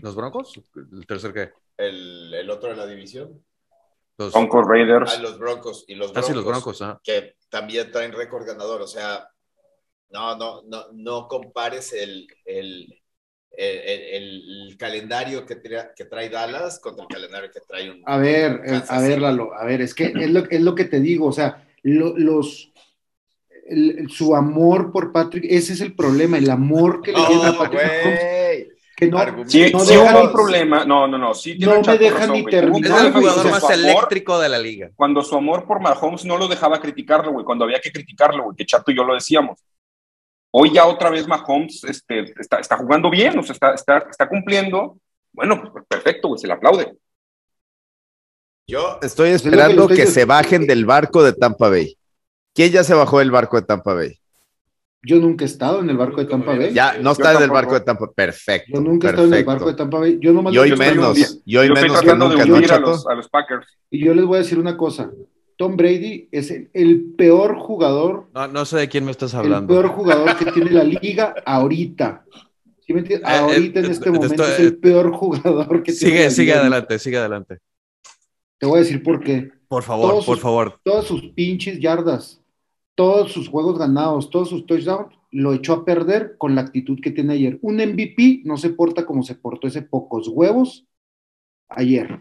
¿Los 0.01 0.15
Broncos? 0.15 0.61
¿El 0.93 1.05
tercer 1.05 1.33
qué? 1.33 1.51
El, 1.75 2.33
el 2.33 2.49
otro 2.49 2.69
de 2.69 2.77
la 2.77 2.87
división. 2.87 3.43
Los 4.17 4.31
Broncos 4.31 4.65
Raiders. 4.65 5.13
Ah, 5.13 5.21
los 5.21 5.37
Broncos. 5.37 5.83
Y 5.89 5.95
los 5.95 6.13
Broncos, 6.13 6.23
ah, 6.23 6.31
sí, 6.31 6.33
los 6.33 6.45
Broncos 6.45 6.81
Que 7.03 7.35
también 7.49 7.91
traen 7.91 8.13
récord 8.13 8.47
ganador. 8.47 8.81
O 8.81 8.87
sea, 8.87 9.27
no, 10.11 10.37
no, 10.37 10.61
no, 10.63 10.85
no 10.93 11.27
compares 11.27 11.91
el, 11.91 12.27
el, 12.45 12.97
el, 13.51 14.69
el, 14.69 14.77
calendario 14.77 15.45
que, 15.45 15.57
trae, 15.57 15.89
que 15.93 16.05
trae 16.05 16.29
Dallas 16.29 16.79
contra 16.79 17.03
el 17.03 17.09
calendario 17.09 17.51
que 17.51 17.59
trae 17.59 17.91
un. 17.91 18.01
A 18.05 18.17
ver, 18.19 18.61
a 18.87 19.01
ver, 19.01 19.19
Lalo, 19.19 19.53
a 19.53 19.65
ver, 19.65 19.81
es 19.81 19.93
que 19.93 20.05
es 20.05 20.29
lo, 20.29 20.49
es 20.49 20.61
lo 20.61 20.75
que 20.75 20.85
te 20.85 21.01
digo, 21.01 21.27
o 21.27 21.33
sea, 21.33 21.67
los, 21.83 22.71
su 24.09 24.35
amor 24.35 24.91
por 24.91 25.11
Patrick, 25.11 25.45
ese 25.49 25.73
es 25.73 25.81
el 25.81 25.95
problema, 25.95 26.37
el 26.37 26.49
amor 26.49 27.01
que 27.01 27.11
le 27.11 27.25
tiene 27.25 27.45
a 27.45 27.57
Patrick 27.57 27.81
Que 28.95 29.07
no, 29.07 29.47
sí, 29.47 29.71
no 29.71 29.79
sí 29.79 29.97
hubo 29.97 30.21
un 30.21 30.31
problema, 30.31 30.85
no, 30.85 31.07
no, 31.07 31.17
no, 31.17 31.33
sí 31.33 31.57
no 31.57 31.81
me 31.81 31.97
deja 31.97 32.27
ni 32.27 32.43
terminar. 32.45 32.99
Es 32.99 33.05
el 33.05 33.13
jugador 33.13 33.51
más 33.51 33.69
eléctrico 33.69 34.39
de 34.39 34.49
la 34.49 34.59
liga. 34.59 34.91
Cuando 34.95 35.23
su 35.23 35.35
amor 35.35 35.65
por 35.65 35.79
Mahomes 35.79 36.25
no 36.25 36.37
lo 36.37 36.47
dejaba 36.47 36.79
criticarlo, 36.79 37.31
güey, 37.31 37.45
cuando 37.45 37.65
había 37.65 37.79
que 37.79 37.91
criticarlo, 37.91 38.43
güey, 38.43 38.55
que 38.55 38.65
Chato 38.65 38.91
y 38.91 38.95
yo 38.95 39.03
lo 39.03 39.15
decíamos. 39.15 39.59
Hoy 40.53 40.73
ya 40.73 40.85
otra 40.85 41.09
vez 41.09 41.27
Mahomes 41.27 41.83
este, 41.85 42.25
está, 42.37 42.59
está 42.59 42.77
jugando 42.77 43.09
bien, 43.09 43.39
o 43.39 43.43
sea, 43.43 43.53
está, 43.53 43.73
está, 43.73 43.97
está 44.09 44.27
cumpliendo. 44.27 44.97
Bueno, 45.31 45.61
pues 45.71 45.85
perfecto, 45.87 46.27
güey, 46.27 46.39
se 46.39 46.47
le 46.47 46.53
aplaude. 46.53 46.93
Yo 48.67 48.99
estoy 49.01 49.29
esperando 49.29 49.87
que, 49.87 50.07
se 50.07 50.25
bajen 50.25 50.67
del 50.67 50.85
barco 50.85 51.23
de 51.23 51.33
Tampa 51.33 51.69
Bay. 51.69 51.97
¿Quién 52.53 52.71
ya 52.71 52.83
se 52.83 52.93
bajó 52.93 53.19
del 53.19 53.31
barco 53.31 53.59
de 53.59 53.65
Tampa 53.65 53.93
Bay? 53.93 54.17
Yo 55.03 55.19
nunca 55.19 55.45
he 55.45 55.47
estado 55.47 55.79
en 55.79 55.89
el 55.89 55.97
barco 55.97 56.17
de 56.21 56.25
Tampa 56.25 56.55
Bay. 56.55 56.73
Ya, 56.73 56.97
no 56.99 57.11
está 57.11 57.33
en 57.33 57.43
el 57.43 57.49
barco 57.49 57.73
de 57.73 57.81
Tampa 57.81 58.11
Perfecto. 58.11 58.71
Yo 58.73 58.81
nunca 58.81 59.07
he 59.07 59.09
estado 59.09 59.27
en 59.27 59.33
el 59.33 59.43
barco 59.43 59.67
de 59.67 59.73
Tampa 59.73 59.99
Bay. 59.99 60.19
Yo 60.21 60.31
y 60.51 60.57
hoy 60.57 60.75
menos. 60.77 61.41
Y 61.43 61.57
hoy 61.57 61.69
menos 61.71 62.01
que 62.01 62.15
nunca, 62.15 62.45
¿no, 62.45 62.55
a 62.55 62.79
los, 62.79 63.07
a 63.07 63.15
los 63.15 63.29
Packers. 63.29 63.65
Y 63.89 64.05
yo 64.05 64.13
les 64.13 64.25
voy 64.25 64.35
a 64.35 64.39
decir 64.39 64.59
una 64.59 64.77
cosa. 64.77 65.11
Tom 65.57 65.75
Brady 65.75 66.27
es 66.31 66.51
el, 66.51 67.13
peor 67.17 67.57
jugador. 67.57 68.29
No, 68.33 68.47
no, 68.47 68.65
sé 68.65 68.77
de 68.77 68.89
quién 68.89 69.05
me 69.05 69.11
estás 69.11 69.33
hablando. 69.33 69.73
El 69.73 69.81
peor 69.81 69.95
jugador 69.95 70.35
que 70.37 70.51
tiene 70.51 70.71
la 70.71 70.83
liga 70.83 71.35
ahorita. 71.45 72.25
¿Sí 72.85 72.93
me 72.93 73.01
entiendes? 73.01 73.29
Eh, 73.29 73.33
ahorita 73.33 73.79
en 73.79 73.85
eh, 73.85 73.91
este 73.91 74.11
momento 74.11 74.43
es 74.43 74.59
el 74.59 74.77
peor 74.77 75.11
jugador 75.11 75.83
que 75.83 75.91
sigue, 75.91 76.11
tiene. 76.11 76.31
Sigue 76.31 76.53
adelante, 76.53 76.97
sigue 76.99 77.17
adelante. 77.17 77.59
Te 78.61 78.67
voy 78.67 78.77
a 78.77 78.81
decir 78.83 79.01
por 79.01 79.23
qué. 79.23 79.51
Por 79.67 79.81
favor, 79.81 80.23
por 80.23 80.37
favor. 80.37 80.79
Todas 80.83 81.05
sus 81.05 81.23
pinches 81.29 81.79
yardas, 81.79 82.39
todos 82.93 83.31
sus 83.31 83.49
juegos 83.49 83.79
ganados, 83.79 84.29
todos 84.29 84.49
sus 84.49 84.67
touchdowns, 84.67 85.15
lo 85.31 85.55
echó 85.55 85.73
a 85.73 85.83
perder 85.83 86.35
con 86.37 86.53
la 86.53 86.61
actitud 86.61 86.99
que 87.01 87.09
tiene 87.09 87.33
ayer. 87.33 87.57
Un 87.63 87.77
MVP 87.77 88.41
no 88.45 88.57
se 88.57 88.69
porta 88.69 89.03
como 89.03 89.23
se 89.23 89.33
portó 89.33 89.65
ese 89.65 89.81
pocos 89.81 90.27
huevos 90.27 90.85
ayer. 91.69 92.19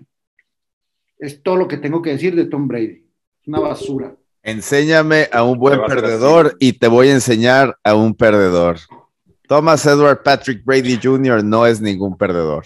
Es 1.19 1.43
todo 1.43 1.57
lo 1.57 1.69
que 1.69 1.77
tengo 1.77 2.01
que 2.01 2.13
decir 2.13 2.35
de 2.35 2.47
Tom 2.47 2.69
Brady. 2.69 3.05
Una 3.47 3.61
basura. 3.61 4.17
Enséñame 4.43 5.29
a 5.31 5.45
un 5.45 5.59
buen 5.59 5.85
perdedor 5.85 6.57
y 6.59 6.73
te 6.73 6.89
voy 6.89 7.09
a 7.09 7.15
enseñar 7.15 7.77
a 7.85 7.95
un 7.95 8.15
perdedor. 8.15 8.79
Thomas 9.47 9.85
Edward 9.85 10.23
Patrick 10.23 10.65
Brady 10.65 10.99
Jr. 11.03 11.45
no 11.45 11.67
es 11.67 11.83
ningún 11.83 12.17
perdedor. 12.17 12.65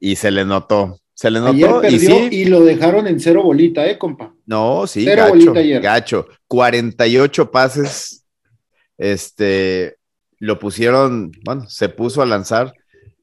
Y 0.00 0.16
se 0.16 0.30
le 0.30 0.46
notó. 0.46 0.98
Se 1.18 1.32
le 1.32 1.40
notó 1.40 1.82
y, 2.30 2.44
lo 2.44 2.64
dejaron 2.64 3.08
en 3.08 3.18
cero 3.18 3.42
bolita, 3.42 3.84
¿eh, 3.90 3.98
compa? 3.98 4.32
No, 4.46 4.86
sí, 4.86 5.02
cero 5.02 5.24
gacho, 5.24 5.34
bolita 5.34 5.58
ayer. 5.58 5.82
gacho. 5.82 6.28
48 6.46 7.50
pases, 7.50 8.24
este, 8.96 9.96
lo 10.38 10.60
pusieron, 10.60 11.32
bueno, 11.44 11.68
se 11.68 11.88
puso 11.88 12.22
a 12.22 12.26
lanzar 12.26 12.72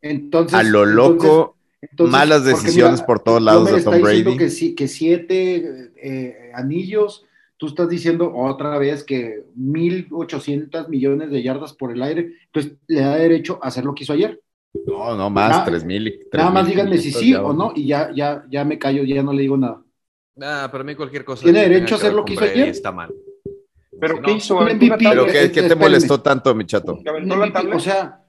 entonces, 0.01 0.59
a 0.59 0.63
lo 0.63 0.85
loco, 0.85 1.55
malas 1.99 2.43
decisiones 2.43 3.01
por 3.01 3.21
todos 3.21 3.41
lados 3.41 3.73
de 3.73 3.81
Tom 3.81 4.01
Brady. 4.01 4.35
Que, 4.35 4.49
sí, 4.49 4.75
que 4.75 4.89
siete 4.89 5.93
eh, 5.95 6.51
anillos, 6.53 7.23
tú 7.55 7.67
estás 7.67 7.87
diciendo 7.87 8.35
otra 8.35 8.77
vez 8.77 9.05
que 9.05 9.45
1.800 9.57 10.89
millones 10.89 11.29
de 11.31 11.41
yardas 11.41 11.71
por 11.71 11.93
el 11.93 12.03
aire, 12.03 12.33
entonces 12.47 12.73
le 12.87 12.99
da 12.99 13.15
derecho 13.15 13.57
a 13.61 13.69
hacer 13.69 13.85
lo 13.85 13.95
que 13.95 14.03
hizo 14.03 14.11
ayer. 14.11 14.41
No, 14.85 15.15
no 15.15 15.29
más, 15.29 15.65
tres 15.65 15.83
mil. 15.83 16.27
Nada 16.33 16.49
más 16.49 16.67
díganme 16.67 16.97
si 16.97 17.11
sí 17.11 17.33
o 17.33 17.53
no 17.53 17.71
y 17.75 17.87
ya, 17.87 18.11
ya, 18.13 18.43
ya 18.49 18.63
me 18.65 18.77
callo, 18.77 19.03
ya 19.03 19.23
no 19.23 19.33
le 19.33 19.43
digo 19.43 19.57
nada. 19.57 19.81
Ah, 20.41 20.67
para 20.71 20.83
mí 20.83 20.95
cualquier 20.95 21.23
cosa. 21.23 21.43
¿Tiene 21.43 21.61
derecho 21.61 21.95
a 21.95 21.97
hacer 21.97 22.13
lo 22.13 22.25
que 22.25 22.33
hizo 22.33 22.43
ayer? 22.43 22.69
Está 22.69 22.91
mal. 22.91 23.13
¿Pero 23.99 24.21
qué 24.21 24.33
hizo? 24.33 24.59
¿Pero 24.59 25.25
qué, 25.27 25.51
qué 25.51 25.63
te 25.63 25.75
molestó 25.75 26.19
tanto, 26.21 26.53
mi 26.53 26.65
chato? 26.65 26.99
¿Aventó 27.07 27.37
la 27.37 27.53
tablet? 27.53 27.75
O 27.75 27.79
sea, 27.79 28.21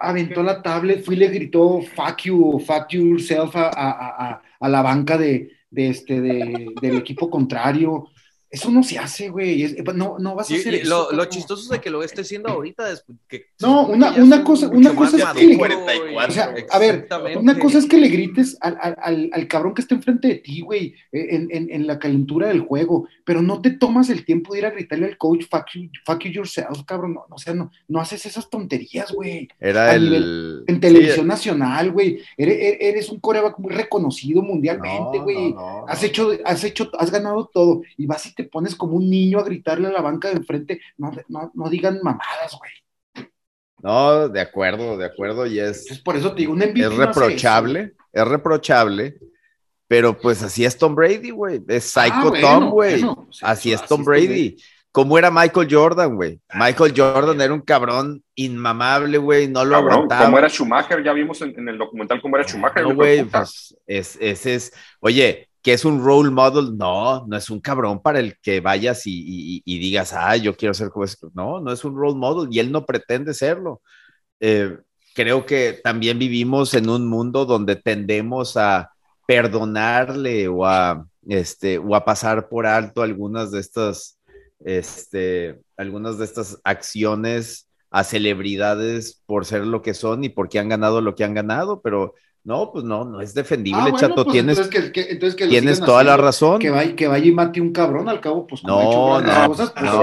aventó 0.00 0.42
la 0.42 0.60
tablet, 0.60 1.04
fui 1.04 1.14
y 1.14 1.18
le 1.18 1.28
gritó 1.28 1.80
fuck 1.80 2.22
you, 2.24 2.58
fuck 2.58 2.88
yourself 2.90 3.54
a, 3.54 3.68
a, 3.68 4.30
a, 4.30 4.42
a 4.58 4.68
la 4.68 4.82
banca 4.82 5.16
de, 5.16 5.52
de 5.70 5.88
este, 5.88 6.20
de, 6.20 6.74
del 6.82 6.96
equipo 6.96 7.30
contrario. 7.30 8.08
Eso 8.56 8.70
no 8.70 8.82
se 8.82 8.98
hace, 8.98 9.28
güey. 9.28 9.76
No, 9.94 10.16
no 10.18 10.34
vas 10.34 10.50
a 10.50 10.54
hacer 10.54 10.76
eso. 10.76 11.12
Lo, 11.12 11.26
chistoso 11.26 11.62
es 11.64 11.68
de 11.68 11.78
que 11.78 11.90
lo 11.90 12.02
esté 12.02 12.22
haciendo 12.22 12.48
ahorita. 12.48 12.88
que 13.28 13.48
no, 13.60 13.86
una, 13.86 14.12
una 14.12 14.42
cosa, 14.42 14.68
una 14.68 14.94
cosa 14.94 15.18
es 15.18 15.24
que 15.38 15.46
le, 15.46 15.56
o 15.56 16.30
sea, 16.30 16.54
a 16.70 16.78
ver, 16.78 17.06
una 17.36 17.58
cosa 17.58 17.76
es 17.76 17.84
que 17.84 17.98
le 17.98 18.08
grites 18.08 18.56
al, 18.62 18.78
al, 18.80 19.28
al, 19.30 19.46
cabrón 19.46 19.74
que 19.74 19.82
está 19.82 19.94
enfrente 19.94 20.28
de 20.28 20.34
ti, 20.36 20.62
güey, 20.62 20.94
en, 21.12 21.48
en, 21.50 21.70
en, 21.70 21.86
la 21.86 21.98
calentura 21.98 22.48
del 22.48 22.60
juego, 22.60 23.06
pero 23.26 23.42
no 23.42 23.60
te 23.60 23.72
tomas 23.72 24.08
el 24.08 24.24
tiempo 24.24 24.54
de 24.54 24.60
ir 24.60 24.66
a 24.66 24.70
gritarle 24.70 25.04
al 25.04 25.18
coach, 25.18 25.44
fuck 25.50 25.66
you, 25.74 25.90
fuck 26.06 26.24
you 26.24 26.30
yourself, 26.30 26.82
cabrón. 26.86 27.12
No, 27.12 27.26
o 27.28 27.38
sea, 27.38 27.52
no, 27.52 27.70
no 27.88 28.00
haces 28.00 28.24
esas 28.24 28.48
tonterías, 28.48 29.12
güey. 29.12 29.48
Era 29.60 29.94
el... 29.94 30.64
en 30.66 30.80
televisión 30.80 31.26
nacional, 31.26 31.92
güey. 31.92 32.20
Eres, 32.38 32.78
eres, 32.80 33.10
un 33.10 33.20
coreback 33.20 33.58
muy 33.58 33.74
reconocido 33.74 34.40
mundialmente, 34.40 35.18
güey. 35.18 35.54
has 35.88 36.02
hecho, 36.02 36.32
has 36.46 36.64
hecho, 36.64 36.90
has 36.98 37.10
ganado 37.10 37.50
todo. 37.52 37.82
Y 37.98 38.06
vas 38.06 38.24
y 38.24 38.34
te 38.34 38.45
pones 38.46 38.74
como 38.74 38.96
un 38.96 39.08
niño 39.10 39.38
a 39.38 39.44
gritarle 39.44 39.88
a 39.88 39.92
la 39.92 40.00
banca 40.00 40.28
de 40.28 40.36
enfrente, 40.36 40.80
no, 40.96 41.10
no, 41.28 41.50
no 41.54 41.70
digan 41.70 42.00
mamadas, 42.02 42.56
güey. 42.58 43.28
No, 43.82 44.28
de 44.28 44.40
acuerdo, 44.40 44.96
de 44.96 45.04
acuerdo, 45.04 45.46
y 45.46 45.60
es. 45.60 45.90
Es 45.90 45.98
por 46.00 46.16
eso 46.16 46.30
te 46.30 46.40
digo, 46.40 46.52
un 46.52 46.58
MVP 46.58 46.80
Es 46.80 46.94
reprochable, 46.94 47.94
es 48.12 48.26
reprochable, 48.26 49.18
pero 49.86 50.18
pues 50.18 50.42
así 50.42 50.64
es 50.64 50.76
Tom 50.76 50.94
Brady, 50.94 51.30
güey. 51.30 51.62
Es 51.68 51.96
ah, 51.96 52.04
Psycho 52.04 52.32
Tom, 52.40 52.70
güey. 52.70 53.02
Pues, 53.02 53.42
así 53.42 53.72
es 53.72 53.84
Tom 53.84 54.04
Brady. 54.04 54.56
¿Cómo 54.90 55.18
era 55.18 55.30
Michael 55.30 55.68
Jordan, 55.70 56.16
güey? 56.16 56.40
Ah, 56.48 56.64
Michael 56.64 56.94
Jordan 56.96 57.38
era 57.38 57.52
un 57.52 57.60
cabrón 57.60 58.24
inmamable, 58.34 59.18
güey, 59.18 59.46
no 59.46 59.62
lo 59.62 59.76
aguantaba. 59.76 60.24
¿Cómo 60.24 60.38
era 60.38 60.48
Schumacher? 60.48 61.04
Ya 61.04 61.12
vimos 61.12 61.42
en, 61.42 61.68
el 61.68 61.76
documental 61.76 62.22
cómo 62.22 62.36
era 62.36 62.48
Schumacher. 62.48 62.82
No, 62.82 62.94
güey, 62.94 63.22
pues, 63.24 63.76
es, 63.86 64.16
ese 64.18 64.54
es, 64.54 64.72
oye, 65.00 65.45
que 65.66 65.72
es 65.72 65.84
un 65.84 66.00
role 66.00 66.30
model, 66.30 66.78
no, 66.78 67.26
no 67.26 67.36
es 67.36 67.50
un 67.50 67.58
cabrón 67.58 68.00
para 68.00 68.20
el 68.20 68.38
que 68.38 68.60
vayas 68.60 69.02
y, 69.04 69.64
digas, 69.66 70.12
ah, 70.12 70.36
yo 70.36 70.56
quiero 70.56 70.72
ser 70.72 70.90
como 70.90 71.04
ese. 71.04 71.16
No, 71.34 71.60
no 71.60 71.72
es 71.72 71.84
un 71.84 71.96
role 71.96 72.14
model 72.14 72.48
y 72.52 72.60
él 72.60 72.70
no 72.70 72.86
pretende 72.86 73.34
serlo. 73.34 73.82
Eh, 74.38 74.78
creo 75.12 75.44
que 75.44 75.80
también 75.82 76.20
vivimos 76.20 76.72
en 76.74 76.88
un 76.88 77.08
mundo 77.08 77.46
donde 77.46 77.74
tendemos 77.74 78.56
a 78.56 78.92
perdonarle 79.26 80.46
o 80.46 80.64
a, 80.64 81.04
este, 81.26 81.78
o 81.78 81.96
a 81.96 82.04
pasar 82.04 82.48
por 82.48 82.64
alto 82.64 83.02
algunas 83.02 83.50
de 83.50 83.58
estas, 83.58 84.20
este, 84.64 85.58
algunas 85.76 86.16
de 86.18 86.26
estas 86.26 86.60
acciones 86.62 87.68
a 87.90 88.04
celebridades 88.04 89.20
por 89.26 89.44
ser 89.44 89.66
lo 89.66 89.82
que 89.82 89.94
son 89.94 90.22
y 90.22 90.28
porque 90.28 90.60
han 90.60 90.68
ganado 90.68 91.00
lo 91.00 91.16
que 91.16 91.24
han 91.24 91.34
ganado, 91.34 91.80
pero 91.80 92.14
no, 92.46 92.70
pues 92.70 92.84
no, 92.84 93.04
no 93.04 93.20
es 93.20 93.34
defendible, 93.34 93.90
ah, 93.92 93.96
chato. 93.98 94.22
Pues 94.22 94.34
tienes 94.34 94.56
entonces 94.56 95.34
que, 95.34 95.48
tienes 95.48 95.80
toda 95.80 96.04
la 96.04 96.16
razón. 96.16 96.60
Que 96.60 96.70
vaya, 96.70 96.94
que 96.94 97.08
vaya 97.08 97.26
y 97.26 97.32
mate 97.32 97.60
un 97.60 97.72
cabrón 97.72 98.08
al 98.08 98.20
cabo, 98.20 98.46
pues 98.46 98.62
no, 98.62 99.20
no, 99.20 99.48
cosas, 99.48 99.72
pues, 99.72 99.84
no, 99.84 99.98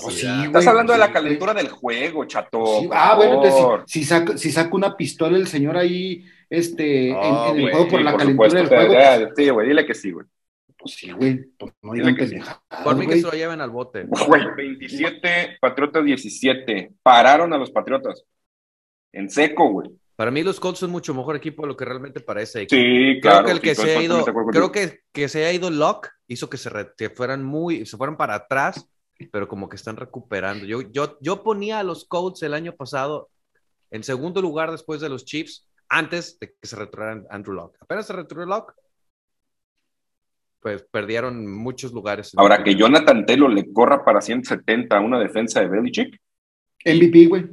pues, 0.00 0.22
Estás 0.22 0.66
hablando 0.68 0.92
de 0.92 1.00
la 1.00 1.10
calentura 1.10 1.52
del 1.54 1.68
juego, 1.70 2.24
chato. 2.26 2.82
ah, 2.92 3.16
bueno, 3.16 3.42
entonces 3.42 3.64
si, 3.86 4.04
saca, 4.04 4.38
si 4.38 4.52
saca 4.52 4.76
una 4.76 4.96
pistola 4.96 5.36
el 5.36 5.48
señor 5.48 5.76
ahí, 5.76 6.24
este, 6.48 7.08
en, 7.08 7.56
el 7.56 7.70
juego 7.72 7.88
por 7.88 8.00
la 8.02 8.16
calentura 8.16 8.48
del 8.48 8.68
juego. 8.68 8.94
Pues 8.94 9.32
sí, 9.34 9.48
güey, 9.48 9.68
dile 9.68 9.84
que 9.86 9.94
sí, 9.94 10.12
güey. 10.12 10.26
Pues 10.78 10.94
sí, 10.94 11.10
güey, 11.10 11.46
no 11.82 11.92
digan 11.94 12.14
pendejadas. 12.14 12.60
Por 12.84 12.94
mí 12.94 13.08
que 13.08 13.16
se 13.16 13.22
lo 13.22 13.32
lleven 13.32 13.60
al 13.60 13.70
bote. 13.70 14.06
Güey, 14.28 14.44
27, 14.56 15.58
Patriotas 15.60 16.04
17. 16.04 16.92
Pararon 17.02 17.52
a 17.52 17.58
los 17.58 17.72
Patriotas. 17.72 18.24
En 19.12 19.28
seco, 19.28 19.68
güey. 19.70 19.90
Para 20.18 20.32
mí 20.32 20.42
los 20.42 20.58
Colts 20.58 20.80
son 20.80 20.90
mucho 20.90 21.14
mejor 21.14 21.36
equipo 21.36 21.62
de 21.62 21.68
lo 21.68 21.76
que 21.76 21.84
realmente 21.84 22.18
parece. 22.18 22.66
Sí, 22.68 23.20
claro. 23.22 23.44
Creo 23.44 23.44
que 23.44 23.52
el 23.52 23.60
que 23.60 23.74
se 23.76 23.96
ha 23.96 24.02
ido, 24.02 24.24
creo 24.50 24.72
que, 24.72 25.02
que 25.12 25.28
se 25.28 25.44
ha 25.46 25.52
ido 25.52 25.70
Locke 25.70 26.08
hizo 26.26 26.50
que 26.50 26.56
se 26.56 27.10
fueran 27.10 27.44
muy, 27.44 27.86
se 27.86 27.96
fueran 27.96 28.16
para 28.16 28.34
atrás, 28.34 28.90
pero 29.30 29.46
como 29.46 29.68
que 29.68 29.76
están 29.76 29.96
recuperando. 29.96 30.66
Yo, 30.66 30.80
yo, 30.90 31.18
yo 31.20 31.44
ponía 31.44 31.78
a 31.78 31.84
los 31.84 32.04
Colts 32.04 32.42
el 32.42 32.54
año 32.54 32.72
pasado 32.72 33.30
en 33.92 34.02
segundo 34.02 34.42
lugar 34.42 34.72
después 34.72 35.00
de 35.00 35.08
los 35.08 35.24
Chiefs, 35.24 35.68
antes 35.88 36.36
de 36.40 36.48
que 36.48 36.66
se 36.66 36.74
retiraran 36.74 37.24
Andrew 37.30 37.54
Locke. 37.54 37.78
Apenas 37.80 38.08
se 38.08 38.12
retiró 38.12 38.44
Locke, 38.44 38.74
pues 40.58 40.84
perdieron 40.90 41.46
muchos 41.46 41.92
lugares. 41.92 42.32
Ahora 42.36 42.64
que 42.64 42.74
Jonathan 42.74 43.24
Taylor 43.24 43.52
le 43.52 43.72
corra 43.72 44.04
para 44.04 44.20
170 44.20 44.96
a 44.96 45.00
una 45.00 45.20
defensa 45.20 45.60
de 45.60 45.68
Belichick. 45.68 46.20
MVP, 46.84 47.26
güey. 47.26 47.48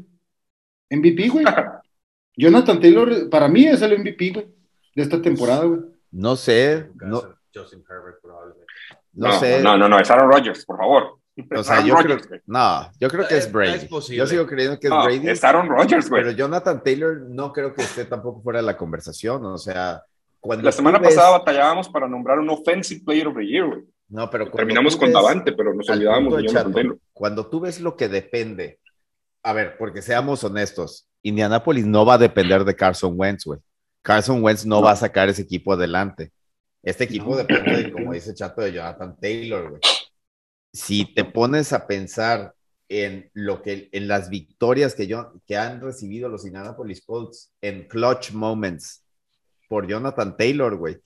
MVP, 0.89 1.30
güey. 1.30 1.45
Jonathan 2.38 2.79
Taylor, 2.79 3.29
para 3.29 3.47
mí 3.47 3.65
es 3.65 3.81
el 3.81 3.99
MVP, 3.99 4.31
güey, 4.31 4.47
de 4.95 5.03
esta 5.03 5.21
temporada, 5.21 5.65
güey. 5.65 5.81
No 6.11 6.36
sé. 6.36 6.89
No, 6.95 7.23
no, 9.13 9.39
sé. 9.39 9.61
No, 9.61 9.77
no, 9.77 9.88
no, 9.88 9.99
es 9.99 10.09
Aaron 10.11 10.31
Rodgers, 10.31 10.65
por 10.65 10.77
favor. 10.77 11.19
O 11.55 11.63
sea, 11.63 11.81
yo 11.81 11.95
creo, 11.95 12.17
no, 12.45 12.89
yo 12.99 13.09
creo 13.09 13.27
que 13.27 13.38
es 13.38 13.51
Brady. 13.51 13.88
yo 13.89 14.25
sigo 14.25 14.47
creyendo 14.47 14.79
que 14.79 14.88
es 14.88 14.93
Brady. 14.93 15.29
Es 15.29 15.43
Aaron 15.43 15.67
Rodgers, 15.67 16.09
güey. 16.09 16.23
Pero 16.23 16.36
Jonathan 16.36 16.81
Taylor 16.83 17.21
no 17.21 17.51
creo 17.51 17.73
que 17.73 17.81
esté 17.81 18.05
tampoco 18.05 18.41
fuera 18.41 18.59
de 18.59 18.65
la 18.65 18.77
conversación. 18.77 19.45
O 19.45 19.57
sea, 19.57 20.03
cuando 20.39 20.63
la 20.63 20.71
semana 20.71 21.01
pasada 21.01 21.31
batallábamos 21.31 21.89
para 21.89 22.07
nombrar 22.07 22.39
un 22.39 22.49
Offensive 22.49 23.01
Player 23.03 23.27
of 23.27 23.36
the 23.36 23.45
Year, 23.45 23.67
güey. 23.67 23.83
No, 24.07 24.29
pero 24.29 24.49
terminamos 24.51 24.95
con 24.95 25.11
Davante, 25.11 25.51
pero 25.51 25.73
nos 25.73 25.89
olvidábamos 25.89 26.38
de 26.38 26.43
Jonathan 26.43 26.73
Taylor. 26.73 26.97
Cuando 27.11 27.47
tú 27.47 27.59
ves 27.59 27.81
lo 27.81 27.95
que 27.95 28.07
depende, 28.07 28.79
a 29.43 29.53
ver, 29.53 29.77
porque 29.77 30.01
seamos 30.01 30.43
honestos, 30.43 31.07
Indianapolis 31.26 31.88
no 31.88 32.05
va 32.05 32.13
a 32.13 32.17
depender 32.19 32.63
de 32.63 32.76
Carson 32.76 33.13
Wentz, 33.17 33.45
güey. 33.45 33.59
Carson 34.03 34.43
Wentz 34.43 34.63
no, 34.63 34.84
va 34.84 34.91
a 34.91 34.95
sacar 34.95 35.28
ese 35.28 35.41
equipo 35.41 35.73
adelante. 35.73 36.32
Este 36.84 37.05
equipo 37.05 37.36
depende, 37.36 37.91
como 37.91 38.13
dice 38.13 38.36
Chato, 38.36 38.61
de 38.61 38.71
Jonathan 38.71 39.17
Taylor, 39.19 39.69
güey. 39.71 39.82
Si 40.71 41.15
te 41.15 41.26
pones 41.26 41.73
a 41.73 41.88
pensar 41.88 42.53
en 42.88 43.32
lo 43.34 43.63
que 43.63 43.89
en 43.91 44.07
las 44.07 44.30
victorias 44.30 44.93
que, 44.93 45.07
yo, 45.07 45.34
que 45.47 45.57
han 45.57 45.82
recibido 45.82 46.30
los 46.30 46.45
Indianapolis 46.45 47.03
Colts 47.03 47.51
en 47.59 47.88
clutch 47.88 48.32
moments 48.32 49.03
por 49.67 49.88
Jonathan 49.88 50.38
Taylor, 50.38 50.76
güey. 50.76 51.01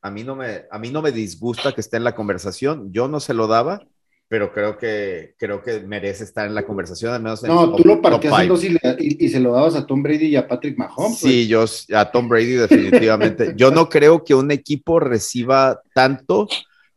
A 0.00 0.10
mí 0.10 0.24
no 0.24 0.34
me 0.34 0.64
a 0.70 0.78
mí 0.78 0.90
no 0.90 1.02
me 1.02 1.12
disgusta 1.12 1.74
que 1.74 1.82
esté 1.82 1.98
en 1.98 2.04
la 2.04 2.14
conversación. 2.14 2.90
Yo 2.90 3.06
no 3.06 3.20
se 3.20 3.34
lo 3.34 3.48
daba, 3.48 3.86
pero 4.32 4.50
creo 4.50 4.78
que, 4.78 5.34
creo 5.36 5.62
que 5.62 5.80
merece 5.80 6.24
estar 6.24 6.46
en 6.46 6.54
la 6.54 6.64
conversación, 6.64 7.12
al 7.12 7.22
menos 7.22 7.42
No, 7.42 7.76
tú 7.76 7.82
lo 7.84 8.00
partías 8.00 8.40
en 8.40 8.48
dos 8.48 8.64
y, 8.64 9.28
se 9.28 9.40
lo 9.40 9.52
dabas 9.52 9.74
a 9.74 9.86
Tom 9.86 10.02
Brady 10.02 10.28
y 10.28 10.36
a 10.36 10.48
Patrick 10.48 10.78
Mahomes. 10.78 11.18
Sí, 11.18 11.46
yo 11.46 11.66
a 11.94 12.10
Tom 12.10 12.30
Brady 12.30 12.54
definitivamente. 12.54 13.52
yo 13.56 13.70
no 13.70 13.90
creo 13.90 14.24
que 14.24 14.34
un 14.34 14.50
equipo 14.50 15.00
reciba 15.00 15.82
tanto 15.92 16.48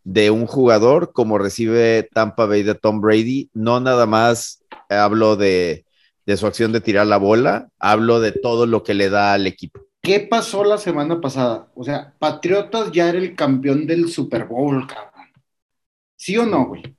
de 0.06 0.32
un 0.32 0.46
jugador 0.46 1.12
como 1.12 1.38
recibe 1.38 2.08
Tampa 2.14 2.46
Bay 2.46 2.64
de 2.64 2.74
Tom 2.74 3.02
Brady. 3.02 3.50
No 3.54 3.82
nada 3.82 4.06
más 4.06 4.64
hablo 4.88 5.36
de, 5.36 5.84
de 6.26 6.38
su 6.38 6.48
acción 6.48 6.72
de 6.72 6.80
tirar 6.80 7.06
la 7.06 7.18
bola, 7.18 7.68
hablo 7.80 8.22
de 8.22 8.32
todo 8.32 8.66
lo 8.66 8.82
que 8.84 8.94
le 8.94 9.10
da 9.10 9.34
al 9.34 9.46
equipo. 9.46 9.82
¿Qué 10.02 10.22
pasó 10.22 10.64
la 10.64 10.78
semana 10.78 11.20
pasada? 11.20 11.68
O 11.76 11.84
sea, 11.84 12.14
Patriotas 12.18 12.94
ya 12.94 13.10
era 13.10 13.18
el 13.18 13.36
campeón 13.36 13.86
del 13.86 14.08
Super 14.08 14.46
Bowl, 14.46 14.88
cabrón. 14.88 15.34
¿Sí 16.16 16.38
o 16.38 16.46
no, 16.46 16.68
güey? 16.68 16.96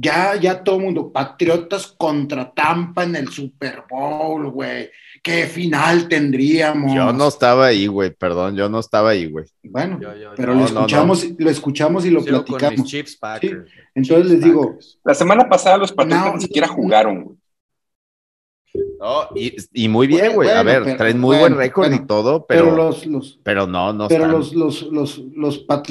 Ya, 0.00 0.36
ya 0.36 0.62
todo 0.62 0.76
el 0.76 0.82
mundo, 0.82 1.10
Patriotas 1.10 1.88
contra 1.88 2.52
Tampa 2.52 3.02
en 3.02 3.16
el 3.16 3.28
Super 3.30 3.82
Bowl, 3.90 4.48
güey. 4.52 4.90
¿Qué 5.20 5.46
final 5.46 6.06
tendríamos? 6.06 6.94
Yo 6.94 7.12
no 7.12 7.26
estaba 7.26 7.66
ahí, 7.66 7.88
güey, 7.88 8.10
perdón, 8.14 8.54
yo 8.54 8.68
no 8.68 8.78
estaba 8.78 9.10
ahí, 9.10 9.26
güey. 9.26 9.46
Bueno, 9.64 9.98
pero 10.36 10.54
lo, 10.54 10.66
escuchamos, 10.66 11.26
lo 11.36 11.50
escuchamos 11.50 12.06
y 12.06 12.10
lo 12.10 12.22
platicamos. 12.22 12.94
Entonces 13.92 14.26
les 14.30 14.40
digo. 14.40 14.78
La 15.02 15.14
semana 15.14 15.48
pasada 15.48 15.78
los 15.78 15.90
Patriotas 15.90 16.34
ni 16.36 16.42
siquiera 16.42 16.68
jugaron, 16.68 17.24
güey. 17.24 17.36
No, 19.00 19.28
y, 19.72 19.88
muy 19.88 20.06
bien, 20.06 20.34
güey. 20.34 20.50
a 20.50 20.62
ver, 20.62 20.96
traen 20.96 21.18
muy 21.18 21.38
buen 21.38 21.56
récord 21.56 21.92
y 21.92 22.06
todo, 22.06 22.46
pero, 22.46 22.66
pero, 22.66 22.76
los, 22.76 23.06
los, 23.06 23.40
pero 23.42 23.66
no, 23.66 23.92
no. 23.92 24.06
Pero 24.06 24.28
los, 24.28 24.52
los, 24.52 24.82
los, 24.82 25.18
los 25.34 25.58
Pat 25.58 25.88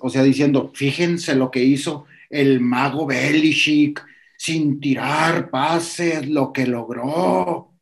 o 0.00 0.08
sea, 0.08 0.24
diciendo, 0.24 0.72
fíjense 0.74 1.36
lo 1.36 1.52
que 1.52 1.62
hizo 1.62 2.06
el 2.34 2.60
mago 2.60 3.06
Belichick 3.06 4.04
sin 4.36 4.80
tirar 4.80 5.50
pases, 5.50 6.28
lo 6.28 6.52
que 6.52 6.66
logró. 6.66 7.72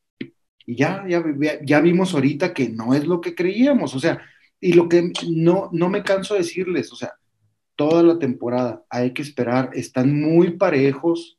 Y 0.66 0.76
ya, 0.76 1.04
ya, 1.08 1.24
ya 1.64 1.80
vimos 1.80 2.14
ahorita 2.14 2.52
que 2.52 2.68
no 2.68 2.94
es 2.94 3.06
lo 3.06 3.20
que 3.20 3.34
creíamos, 3.34 3.94
o 3.94 3.98
sea, 3.98 4.20
y 4.60 4.74
lo 4.74 4.88
que 4.88 5.10
no, 5.28 5.70
no 5.72 5.88
me 5.88 6.04
canso 6.04 6.34
de 6.34 6.40
decirles, 6.40 6.92
o 6.92 6.96
sea, 6.96 7.14
toda 7.74 8.02
la 8.02 8.18
temporada 8.18 8.84
hay 8.90 9.12
que 9.12 9.22
esperar, 9.22 9.70
están 9.72 10.14
muy 10.20 10.52
parejos 10.52 11.38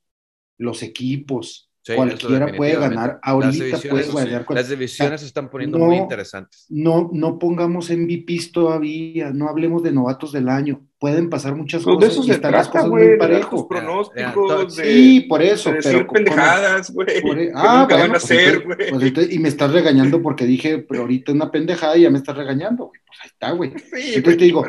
los 0.57 0.83
equipos, 0.83 1.71
Cualquiera 1.95 2.55
puede 2.55 2.75
ganar. 2.75 3.19
Ahorita 3.21 3.77
puede 3.89 4.07
ganar. 4.07 4.45
Las 4.49 4.69
divisiones 4.69 5.21
se 5.21 5.27
están 5.27 5.49
poniendo 5.49 5.77
muy 5.79 5.97
interesantes. 5.97 6.65
No, 6.69 7.09
no 7.11 7.37
pongamos 7.37 7.89
MVPs 7.89 8.53
todavía. 8.53 9.31
No 9.31 9.49
hablemos 9.49 9.83
de 9.83 9.91
novatos 9.91 10.31
del 10.31 10.47
año. 10.47 10.87
Pueden 11.03 11.29
pasar 11.29 11.53
muchas 11.53 11.83
pues 11.83 11.97
cosas. 11.97 12.09
De 12.09 12.13
eso 12.13 12.23
se 12.23 12.31
están 12.31 12.53
las 12.53 12.69
cosas 12.69 12.87
muy 12.87 13.17
parejos. 13.17 13.65
pronósticos. 13.67 14.73
sí, 14.73 15.25
por 15.27 15.41
eso. 15.41 15.69
De 15.73 15.79
pero, 15.83 16.07
pendejadas, 16.07 16.91
güey. 16.91 17.51
Ah, 17.53 17.85
bueno, 17.85 18.03
van 18.03 18.13
a 18.13 18.15
hacer, 18.15 18.63
pues, 18.63 18.89
pues 18.89 19.33
y 19.33 19.37
me 19.37 19.49
estás 19.49 19.73
regañando 19.73 20.21
porque 20.21 20.45
dije, 20.45 20.77
pero 20.77 21.01
ahorita 21.01 21.33
una 21.33 21.51
pendejada 21.51 21.97
y 21.97 22.03
ya 22.03 22.09
me 22.09 22.19
estás 22.19 22.37
regañando, 22.37 22.85
güey. 22.85 23.01
Pues 23.05 23.19
ahí 23.21 23.27
está, 23.27 23.51
güey. 23.51 23.73
Sí, 23.77 24.13
entonces 24.15 24.37
te 24.37 24.45
digo, 24.45 24.65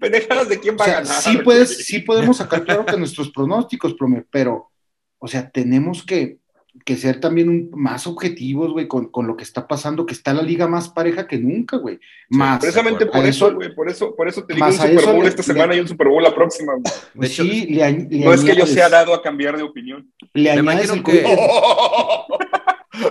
Pendejadas 0.00 0.48
de 0.48 0.58
quién 0.58 0.76
va 0.76 0.86
a 0.86 0.88
ganar. 0.88 1.06
Sí, 1.06 1.38
puedes, 1.44 1.86
sí 1.86 2.00
podemos 2.00 2.38
sacar 2.38 2.64
claro 2.64 2.84
que 2.84 2.96
nuestros 2.96 3.30
pronósticos, 3.30 3.94
pero, 4.28 4.72
o 5.18 5.28
sea, 5.28 5.48
tenemos 5.48 6.04
que, 6.04 6.40
que 6.86 6.96
ser 6.96 7.18
también 7.18 7.68
más 7.72 8.06
objetivos, 8.06 8.70
güey, 8.70 8.86
con, 8.86 9.10
con, 9.10 9.26
lo 9.26 9.36
que 9.36 9.42
está 9.42 9.66
pasando, 9.66 10.06
que 10.06 10.14
está 10.14 10.32
la 10.32 10.42
liga 10.42 10.68
más 10.68 10.88
pareja 10.88 11.26
que 11.26 11.36
nunca, 11.36 11.78
güey. 11.78 11.98
Más. 12.28 12.60
precisamente 12.60 13.06
por 13.06 13.26
eso, 13.26 13.52
güey, 13.52 13.74
por 13.74 13.90
eso, 13.90 14.14
por 14.14 14.28
eso 14.28 14.44
te 14.44 14.54
digo 14.54 14.66
un 14.66 14.72
Super 14.72 15.04
Bowl 15.04 15.26
esta 15.26 15.42
semana 15.42 15.74
y 15.74 15.80
un 15.80 15.88
Super 15.88 16.06
Bowl 16.06 16.22
la 16.22 16.32
próxima. 16.32 16.74
Pues 17.12 17.34
sí, 17.34 17.76
no 18.10 18.32
es 18.32 18.44
que 18.44 18.54
yo 18.54 18.66
sea 18.66 18.88
dado 18.88 19.12
a 19.12 19.20
cambiar 19.20 19.56
de 19.56 19.64
opinión. 19.64 20.08
Le 20.32 20.48
añades 20.52 20.90
el 20.90 21.02
que... 21.02 21.24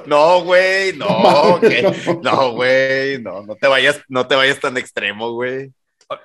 No, 0.07 0.43
güey, 0.43 0.93
no, 0.97 1.59
no, 2.23 2.51
güey, 2.53 3.21
no, 3.21 3.43
no 3.43 3.55
te 3.55 3.67
vayas, 3.67 4.01
no 4.07 4.25
te 4.25 4.35
vayas 4.35 4.59
tan 4.59 4.77
extremo, 4.77 5.33
güey. 5.33 5.71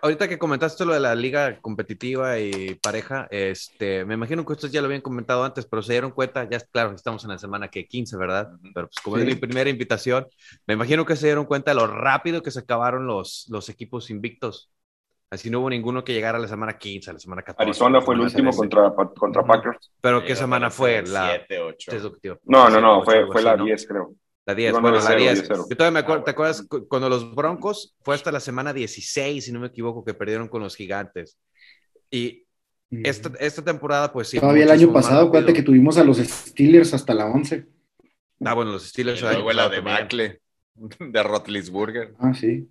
Ahorita 0.03 0.28
que 0.28 0.39
comentaste 0.39 0.85
lo 0.85 0.93
de 0.93 1.01
la 1.01 1.14
liga 1.14 1.59
competitiva 1.61 2.39
y 2.39 2.74
pareja, 2.74 3.26
este, 3.31 4.05
me 4.05 4.12
imagino 4.12 4.45
que 4.45 4.53
ustedes 4.53 4.72
ya 4.72 4.83
lo 4.83 4.87
habían 4.87 5.01
comentado 5.01 5.43
antes, 5.43 5.64
pero 5.64 5.83
se 5.83 5.93
dieron 5.95 6.11
cuenta, 6.11 6.47
ya 6.49 6.61
claro, 6.61 6.95
estamos 6.95 7.24
en 7.24 7.31
la 7.31 7.39
semana 7.39 7.68
que 7.68 7.87
15, 7.87 8.18
¿verdad? 8.18 8.51
Pero 8.74 8.89
pues 8.89 8.97
como 9.03 9.16
es 9.16 9.24
mi 9.24 9.37
primera 9.37 9.70
invitación, 9.70 10.26
me 10.66 10.74
imagino 10.74 11.07
que 11.07 11.16
se 11.16 11.26
dieron 11.26 11.47
cuenta 11.47 11.70
de 11.70 11.76
lo 11.76 11.87
rápido 11.87 12.43
que 12.43 12.51
se 12.51 12.61
acabaron 12.61 13.07
los, 13.07 13.47
los 13.49 13.70
equipos 13.70 14.11
invictos. 14.11 14.70
Así 15.31 15.49
no 15.49 15.61
hubo 15.61 15.70
ninguno 15.70 16.05
que 16.05 16.12
llegara 16.12 16.37
a 16.37 16.41
la 16.41 16.49
semana 16.49 16.76
15, 16.76 17.11
a 17.11 17.12
la 17.14 17.20
semana 17.20 17.43
14. 17.43 17.62
Arizona 17.62 18.01
fue 18.03 18.16
el 18.16 18.20
último 18.20 18.51
contra, 18.51 18.93
contra 18.93 19.45
Packers. 19.45 19.93
¿Pero 20.01 20.24
qué 20.24 20.37
semana 20.37 20.70
fue? 20.70 21.03
La 21.03 21.37
7, 21.47 21.61
8. 21.61 21.91
No, 22.45 22.68
no, 22.68 22.81
no, 22.81 23.03
fue, 23.03 23.26
fue 23.28 23.41
la 23.41 23.57
10, 23.57 23.87
creo. 23.87 24.12
La 24.47 24.55
10, 24.55 24.72
bueno, 24.80 24.99
la 25.01 25.14
10. 25.14 25.49
Yo 25.49 25.66
todavía 25.68 25.91
me 25.91 25.99
acuerdo, 26.01 26.24
¿te 26.24 26.30
acuerdas 26.30 26.66
cuando 26.88 27.09
los 27.09 27.34
Broncos 27.34 27.95
fue 28.03 28.14
hasta 28.14 28.32
la 28.32 28.41
semana 28.41 28.72
16, 28.72 29.45
si 29.45 29.53
no 29.53 29.61
me 29.61 29.68
equivoco, 29.68 30.05
que 30.05 30.14
perdieron 30.14 30.49
con 30.49 30.62
los 30.62 30.76
Gigantes? 30.76 31.38
Y 32.11 32.47
esta, 32.91 33.30
esta 33.38 33.62
temporada, 33.62 34.12
pues 34.12 34.28
sí. 34.28 34.41
Todavía 34.41 34.64
el 34.64 34.70
año 34.70 34.93
pasado, 34.93 35.28
acuérdate 35.28 35.53
que 35.53 35.62
tuvimos 35.62 35.97
a 35.99 36.05
los 36.05 36.18
Steelers 36.18 36.93
hasta 36.95 37.14
la 37.14 37.26
11. 37.26 37.66
Ah, 38.45 38.55
bueno, 38.55 38.72
los 38.72 38.88
Steelers. 38.88 39.20
Y 39.20 39.24
luego 39.24 39.53
la 39.53 39.68
de 39.68 39.82
Macle, 39.82 40.41
de 40.99 41.22
Rotlisburger. 41.22 42.14
Ah, 42.18 42.32
sí. 42.34 42.68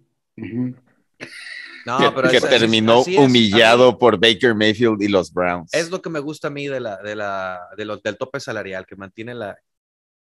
No, 1.86 1.98
que, 1.98 2.12
pero 2.14 2.30
que 2.30 2.42
terminó 2.42 3.02
humillado 3.02 3.98
por 3.98 4.20
Baker 4.20 4.54
Mayfield 4.56 5.02
y 5.02 5.08
los 5.08 5.32
Browns. 5.32 5.74
Es 5.74 5.90
lo 5.90 6.02
que 6.02 6.10
me 6.10 6.20
gusta 6.20 6.50
a 6.50 6.52
mí 6.52 6.68
de 6.68 6.80
la, 6.80 6.98
de 6.98 7.16
la, 7.16 7.60
de 7.78 7.86
los, 7.86 8.04
del 8.04 8.18
tope 8.18 8.40
salarial, 8.40 8.86
que 8.86 8.96
mantiene 8.96 9.34
la, 9.34 9.58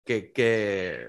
que, 0.03 0.31
que 0.31 1.07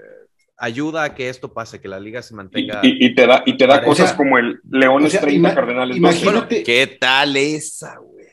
ayuda 0.59 1.03
a 1.03 1.15
que 1.15 1.29
esto 1.29 1.53
pase, 1.53 1.81
que 1.81 1.87
la 1.87 1.99
liga 1.99 2.21
se 2.21 2.35
mantenga. 2.35 2.81
Y, 2.83 3.15
te 3.15 3.25
da, 3.25 3.43
y 3.45 3.57
te 3.57 3.65
da 3.65 3.83
cosas 3.83 4.13
como 4.13 4.37
el 4.37 4.59
Leones 4.69 5.19
30 5.19 5.55
Cardenales. 5.55 5.97
Imagínate. 5.97 6.63
¿Qué 6.63 6.97
tal 6.99 7.35
esa, 7.37 7.97
güey? 7.97 8.25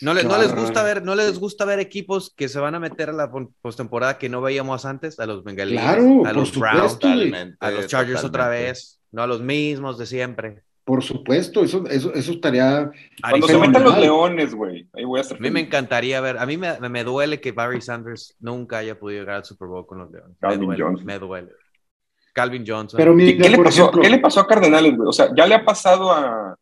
No, 0.00 0.14
no, 0.14 0.38
les 0.38 0.52
gusta 0.54 0.82
ver, 0.82 1.04
no 1.04 1.14
les 1.14 1.38
gusta 1.38 1.64
ver 1.64 1.78
equipos 1.78 2.34
que 2.36 2.48
se 2.48 2.58
van 2.58 2.74
a 2.74 2.80
meter 2.80 3.10
a 3.10 3.12
la 3.12 3.30
postemporada 3.60 4.18
que 4.18 4.28
no 4.28 4.40
veíamos 4.40 4.84
antes, 4.84 5.20
a 5.20 5.26
los 5.26 5.44
Bengalíes, 5.44 5.80
a 5.80 6.32
los 6.32 6.58
Browns, 6.58 6.98
a 7.60 7.70
los 7.70 7.86
Chargers 7.86 8.24
otra 8.24 8.48
vez, 8.48 9.00
no 9.12 9.22
a 9.22 9.28
los 9.28 9.40
mismos 9.42 9.98
de 9.98 10.06
siempre. 10.06 10.62
Por 10.84 11.04
supuesto, 11.04 11.62
eso, 11.62 11.86
eso, 11.86 12.12
eso 12.12 12.32
estaría. 12.32 12.90
Cuando 13.20 13.46
se 13.46 13.56
metan 13.56 13.84
los 13.84 13.98
leones, 13.98 14.52
güey. 14.52 14.88
Ahí 14.92 15.04
voy 15.04 15.18
a 15.18 15.22
estar. 15.22 15.38
A 15.38 15.40
mí 15.40 15.50
me 15.50 15.60
encantaría 15.60 16.20
ver. 16.20 16.38
A 16.38 16.46
mí 16.46 16.56
me, 16.56 16.76
me, 16.80 17.04
duele 17.04 17.40
que 17.40 17.52
Barry 17.52 17.80
Sanders 17.80 18.34
nunca 18.40 18.78
haya 18.78 18.98
podido 18.98 19.20
llegar 19.20 19.36
al 19.36 19.44
Super 19.44 19.68
Bowl 19.68 19.86
con 19.86 19.98
los 19.98 20.10
leones. 20.10 20.36
me 20.40 20.56
duele, 20.56 21.04
me 21.04 21.18
duele. 21.20 21.52
Calvin 22.32 22.64
Johnson. 22.66 22.96
Pero 22.96 23.16
¿Qué, 23.16 23.48
le 23.48 23.58
pasó, 23.58 23.90
¿Qué 23.90 24.10
le 24.10 24.18
pasó 24.18 24.40
a 24.40 24.46
Cardenales, 24.46 24.96
güey? 24.96 25.08
O 25.08 25.12
sea, 25.12 25.28
ya 25.36 25.46
le 25.46 25.54
ha 25.54 25.64
pasado 25.64 26.12
a, 26.12 26.56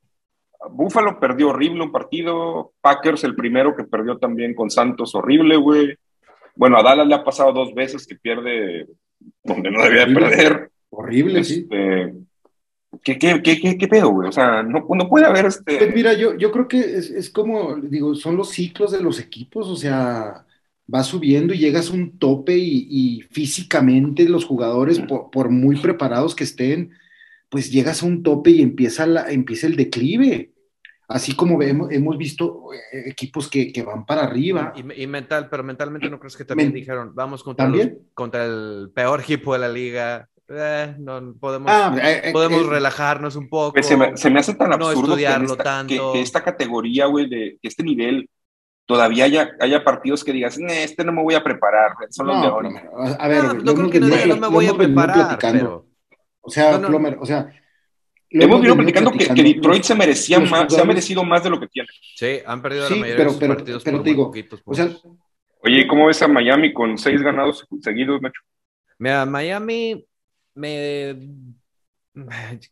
Buffalo, 0.70 1.18
perdió 1.18 1.48
horrible 1.48 1.82
un 1.82 1.92
partido. 1.92 2.72
Packers, 2.80 3.24
el 3.24 3.34
primero 3.34 3.74
que 3.74 3.84
perdió 3.84 4.18
también 4.18 4.54
con 4.54 4.70
Santos, 4.70 5.14
horrible, 5.14 5.56
güey. 5.56 5.96
Bueno, 6.54 6.76
a 6.78 6.82
Dallas 6.82 7.06
le 7.06 7.14
ha 7.14 7.24
pasado 7.24 7.52
dos 7.52 7.74
veces 7.74 8.06
que 8.06 8.16
pierde 8.16 8.86
donde 9.42 9.70
no 9.70 9.82
debía 9.82 10.06
perder. 10.06 10.70
Horrible, 10.90 11.44
sí. 11.44 11.66
Este, 11.70 12.14
¿Qué, 13.02 13.18
qué, 13.18 13.40
qué, 13.40 13.78
qué, 13.78 13.88
pedo, 13.88 14.10
güey? 14.10 14.28
O 14.28 14.32
sea, 14.32 14.62
no, 14.62 14.84
no 14.88 15.08
puede 15.08 15.24
haber 15.24 15.46
este. 15.46 15.78
Pues 15.78 15.94
mira, 15.94 16.12
yo, 16.12 16.36
yo 16.36 16.50
creo 16.50 16.66
que 16.66 16.80
es, 16.80 17.10
es, 17.10 17.30
como, 17.30 17.76
digo, 17.76 18.14
son 18.14 18.36
los 18.36 18.50
ciclos 18.50 18.90
de 18.90 19.00
los 19.00 19.20
equipos, 19.20 19.68
o 19.68 19.76
sea, 19.76 20.44
va 20.92 21.02
subiendo 21.02 21.54
y 21.54 21.58
llegas 21.58 21.90
a 21.90 21.94
un 21.94 22.18
tope 22.18 22.56
y, 22.56 23.22
físicamente 23.30 24.28
los 24.28 24.44
jugadores, 24.44 25.00
por, 25.00 25.50
muy 25.50 25.76
preparados 25.76 26.34
que 26.34 26.44
estén, 26.44 26.92
pues 27.48 27.70
llegas 27.70 28.02
a 28.02 28.06
un 28.06 28.22
tope 28.22 28.50
y 28.50 28.62
empieza, 28.62 29.06
la, 29.06 29.30
empieza 29.30 29.66
el 29.66 29.76
declive. 29.76 30.52
Así 31.08 31.34
como 31.34 31.60
hemos, 31.60 31.90
hemos 31.90 32.16
visto 32.16 32.72
eh, 32.72 33.10
equipos 33.10 33.48
que, 33.48 33.72
que, 33.72 33.82
van 33.82 34.06
para 34.06 34.22
arriba. 34.22 34.72
Y, 34.76 35.06
mental, 35.08 35.48
pero 35.50 35.64
mentalmente 35.64 36.08
no 36.08 36.20
crees 36.20 36.36
que 36.36 36.44
también 36.44 36.72
dijeron, 36.72 37.12
vamos 37.14 37.42
contra, 37.42 37.68
contra 38.14 38.44
el 38.44 38.90
peor 38.94 39.20
equipo 39.20 39.52
de 39.52 39.58
la 39.58 39.68
liga, 39.68 40.30
eh, 40.52 40.96
no, 40.98 41.34
podemos, 41.38 41.70
ah, 41.70 41.96
eh, 42.02 42.22
eh, 42.24 42.32
podemos 42.32 42.66
relajarnos 42.66 43.36
un 43.36 43.48
poco. 43.48 43.74
Pues 43.74 43.86
se 43.86 43.96
me, 43.96 44.16
se 44.16 44.30
me, 44.30 44.40
hace 44.40 44.54
tan 44.54 44.72
absurdo 44.72 45.14
que, 45.14 45.24
esta, 45.24 45.84
que, 45.86 46.20
esta 46.20 46.42
categoría, 46.42 47.06
güey, 47.06 47.28
de 47.28 47.58
que 47.62 47.68
este 47.68 47.84
nivel 47.84 48.28
todavía 48.90 49.24
haya, 49.26 49.56
haya 49.60 49.84
partidos 49.84 50.24
que 50.24 50.32
digas, 50.32 50.58
este 50.58 51.04
no 51.04 51.12
me 51.12 51.22
voy 51.22 51.34
a 51.36 51.44
preparar, 51.44 51.92
son 52.10 52.26
los 52.26 52.38
no, 52.38 52.58
a 53.20 53.28
ver, 53.28 53.44
no, 53.44 53.54
no 53.54 53.74
creo 53.74 53.88
que 53.88 54.00
no, 54.00 54.36
me 54.36 54.48
voy 54.48 54.66
a 54.66 54.74
preparar, 54.74 55.38
pero... 55.40 55.86
O 56.40 56.50
sea, 56.50 56.76
Plomer, 56.80 57.16
o 57.20 57.24
sea... 57.24 57.54
Hemos 58.30 58.58
venido 58.58 58.76
platicando, 58.76 59.12
que, 59.12 59.28
que, 59.28 59.42
Detroit 59.44 59.84
se 59.84 59.94
merecía 59.94 60.40
más, 60.40 60.72
se 60.72 60.80
ha 60.80 60.84
merecido 60.84 61.22
más 61.22 61.44
de 61.44 61.50
lo 61.50 61.60
que 61.60 61.68
tiene. 61.68 61.88
Sí, 62.16 62.40
han 62.44 62.60
perdido 62.60 62.90
la 62.90 62.96
mayoría 62.96 63.24
de 63.24 63.30
sus 63.30 63.38
partidos 63.38 63.84
pero, 63.84 64.02
te 64.02 64.10
digo, 64.10 64.26
poquitos, 64.26 64.60
o 64.64 64.74
sea, 64.74 64.88
Oye, 65.62 65.86
¿cómo 65.86 66.06
ves 66.06 66.20
a 66.22 66.28
Miami 66.28 66.72
con 66.72 66.98
seis 66.98 67.22
ganados 67.22 67.66
seguidos, 67.82 68.20
Nacho? 68.20 68.40
Mira, 68.98 69.24
Miami 69.26 70.04
me, 70.54 71.16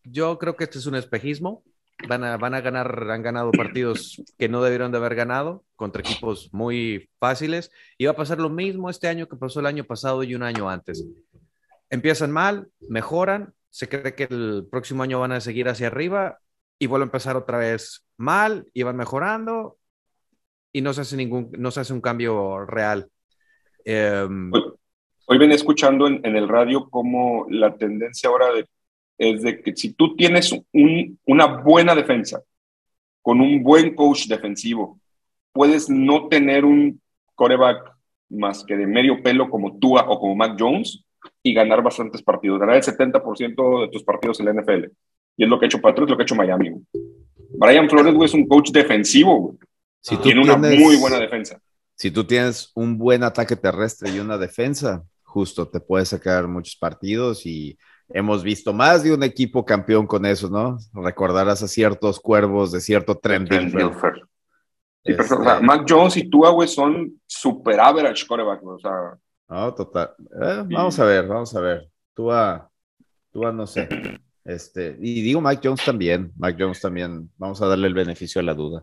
yo 0.02 0.36
creo 0.38 0.56
que 0.56 0.64
este 0.64 0.78
es 0.78 0.86
un 0.86 0.96
espejismo. 0.96 1.62
Van 2.06 2.22
a, 2.22 2.36
van 2.36 2.54
a 2.54 2.60
ganar, 2.60 3.10
han 3.10 3.22
ganado 3.22 3.50
partidos 3.50 4.22
que 4.38 4.48
no 4.48 4.62
debieron 4.62 4.92
de 4.92 4.98
haber 4.98 5.16
ganado 5.16 5.64
contra 5.74 6.00
equipos 6.00 6.48
muy 6.52 7.10
fáciles. 7.18 7.72
Y 7.96 8.04
va 8.04 8.12
a 8.12 8.16
pasar 8.16 8.38
lo 8.38 8.50
mismo 8.50 8.88
este 8.88 9.08
año 9.08 9.28
que 9.28 9.36
pasó 9.36 9.60
el 9.60 9.66
año 9.66 9.84
pasado 9.84 10.22
y 10.22 10.34
un 10.34 10.42
año 10.42 10.70
antes. 10.70 11.04
Empiezan 11.90 12.30
mal, 12.30 12.68
mejoran, 12.88 13.54
se 13.70 13.88
cree 13.88 14.14
que 14.14 14.24
el 14.24 14.66
próximo 14.70 15.02
año 15.02 15.20
van 15.20 15.32
a 15.32 15.40
seguir 15.40 15.68
hacia 15.68 15.88
arriba 15.88 16.38
y 16.78 16.86
vuelven 16.86 17.06
a 17.06 17.10
empezar 17.10 17.36
otra 17.36 17.58
vez 17.58 18.06
mal 18.16 18.66
y 18.72 18.82
van 18.82 18.96
mejorando 18.96 19.78
y 20.72 20.82
no 20.82 20.92
se 20.92 21.00
hace 21.00 21.16
ningún, 21.16 21.50
no 21.58 21.70
se 21.70 21.80
hace 21.80 21.92
un 21.92 22.00
cambio 22.00 22.64
real. 22.64 23.10
Em, 23.84 24.50
Hoy 25.30 25.36
venía 25.36 25.56
escuchando 25.56 26.06
en, 26.06 26.24
el 26.24 26.48
radio 26.48 26.88
cómo 26.88 27.46
la 27.50 27.76
tendencia 27.76 28.30
ahora 28.30 28.48
es 29.18 29.42
de 29.42 29.60
que 29.60 29.76
si 29.76 29.92
tú 29.92 30.14
tienes 30.16 30.54
una 30.72 31.46
buena 31.46 31.94
defensa 31.94 32.42
con 33.20 33.40
un 33.40 33.62
buen 33.62 33.94
coach 33.94 34.26
defensivo, 34.26 35.00
puedes 35.52 35.90
no 35.90 36.28
tener 36.28 36.64
un 36.64 37.00
coreback 37.34 37.92
más 38.30 38.64
que 38.64 38.76
de 38.76 38.86
medio 38.86 39.22
pelo 39.22 39.50
como 39.50 39.78
Tua 39.78 40.08
o 40.08 40.20
como 40.20 40.36
Matt 40.36 40.56
Jones 40.58 41.04
y 41.42 41.52
ganar 41.52 41.82
bastantes 41.82 42.22
partidos, 42.22 42.60
ganar 42.60 42.76
el 42.76 42.82
70% 42.82 43.82
de 43.82 43.88
tus 43.88 44.04
partidos 44.04 44.38
en 44.40 44.46
la 44.46 44.52
NFL. 44.52 44.84
Y 45.36 45.44
es 45.44 45.50
lo 45.50 45.58
que 45.58 45.66
ha 45.66 45.68
hecho 45.68 45.80
Patriots, 45.80 46.10
lo 46.10 46.16
que 46.16 46.22
ha 46.22 46.24
hecho 46.24 46.34
Miami. 46.34 46.72
Brian 47.50 47.88
Flores, 47.88 48.14
es 48.22 48.34
un 48.34 48.46
coach 48.46 48.70
defensivo, 48.70 49.56
Si 50.00 50.16
tiene 50.18 50.42
una 50.42 50.56
muy 50.56 50.96
buena 50.96 51.18
defensa. 51.18 51.60
Si 51.94 52.10
tú 52.10 52.24
tienes 52.24 52.70
un 52.74 52.96
buen 52.96 53.24
ataque 53.24 53.56
terrestre 53.56 54.10
y 54.10 54.20
una 54.20 54.38
defensa, 54.38 55.04
justo 55.24 55.68
te 55.68 55.80
puede 55.80 56.04
sacar 56.04 56.46
muchos 56.46 56.76
partidos 56.76 57.44
y 57.46 57.76
hemos 58.10 58.42
visto 58.42 58.72
más 58.72 59.02
de 59.02 59.12
un 59.12 59.22
equipo 59.22 59.64
campeón 59.64 60.06
con 60.06 60.24
eso, 60.26 60.48
¿no? 60.48 60.78
Recordarás 60.92 61.62
a 61.62 61.68
ciertos 61.68 62.20
cuervos 62.20 62.72
de 62.72 62.80
cierto 62.80 63.16
Trent 63.16 63.50
Dilfer. 63.50 64.28
Este 65.04 65.36
Mac 65.62 65.86
Jones 65.88 66.16
y 66.16 66.28
Tua, 66.28 66.50
güey, 66.50 66.68
son 66.68 67.20
super 67.26 67.80
average 67.80 68.26
coreback, 68.26 68.62
o 68.64 68.78
sea. 68.78 69.18
No, 69.48 69.74
total. 69.74 70.14
Eh, 70.18 70.64
vamos 70.66 70.98
a 70.98 71.04
ver, 71.04 71.26
vamos 71.26 71.54
a 71.54 71.60
ver. 71.60 71.88
Tua, 72.14 72.70
Tua 73.32 73.52
no 73.52 73.66
sé. 73.66 73.88
Este, 74.44 74.96
y 74.98 75.20
digo 75.20 75.42
Mike 75.42 75.60
Jones 75.62 75.84
también, 75.84 76.32
Mike 76.38 76.56
Jones 76.58 76.80
también, 76.80 77.30
vamos 77.36 77.60
a 77.60 77.66
darle 77.66 77.86
el 77.86 77.92
beneficio 77.92 78.38
de 78.38 78.46
la 78.46 78.54
duda. 78.54 78.82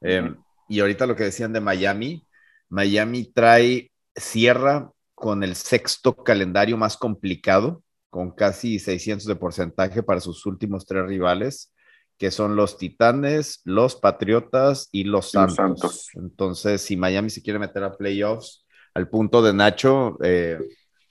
Em, 0.00 0.34
y 0.70 0.80
ahorita 0.80 1.04
lo 1.04 1.14
que 1.14 1.24
decían 1.24 1.52
de 1.52 1.60
Miami, 1.60 2.26
Miami 2.70 3.30
trae, 3.30 3.92
cierra 4.14 4.90
con 5.14 5.44
el 5.44 5.54
sexto 5.54 6.16
calendario 6.16 6.78
más 6.78 6.96
complicado, 6.96 7.82
con 8.10 8.30
casi 8.30 8.78
600 8.78 9.26
de 9.26 9.36
porcentaje 9.36 10.02
para 10.02 10.20
sus 10.20 10.44
últimos 10.46 10.86
tres 10.86 11.06
rivales, 11.06 11.72
que 12.18 12.30
son 12.30 12.56
los 12.56 12.78
Titanes, 12.78 13.60
los 13.64 13.96
Patriotas 13.96 14.88
y 14.92 15.04
los 15.04 15.30
Santos. 15.30 16.08
Entonces, 16.14 16.80
si 16.80 16.96
Miami 16.96 17.30
se 17.30 17.42
quiere 17.42 17.58
meter 17.58 17.84
a 17.84 17.96
playoffs, 17.96 18.64
al 18.94 19.08
punto 19.08 19.42
de 19.42 19.52
Nacho, 19.52 20.16
eh, 20.22 20.58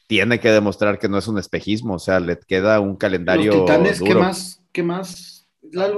tiene 0.08 0.40
que 0.40 0.50
demostrar 0.50 0.98
que 0.98 1.10
no 1.10 1.18
es 1.18 1.28
un 1.28 1.38
espejismo, 1.38 1.96
o 1.96 2.00
sea, 2.00 2.20
le 2.20 2.40
queda 2.40 2.80
un 2.80 2.96
calendario. 2.96 3.52
Los 3.54 3.66
Titanes, 3.66 4.02
¿qué 4.02 4.16
más? 4.16 4.62
¿Qué 4.72 4.84
más? 4.84 5.48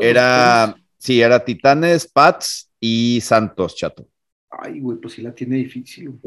Era 0.01 0.75
Sí, 0.97 1.21
era 1.21 1.43
Titanes, 1.43 2.07
Pats 2.07 2.71
y 2.79 3.21
Santos, 3.21 3.75
chato. 3.75 4.07
Ay, 4.49 4.79
güey, 4.79 4.97
pues 4.97 5.13
sí 5.13 5.21
la 5.21 5.33
tiene 5.33 5.57
difícil. 5.57 6.19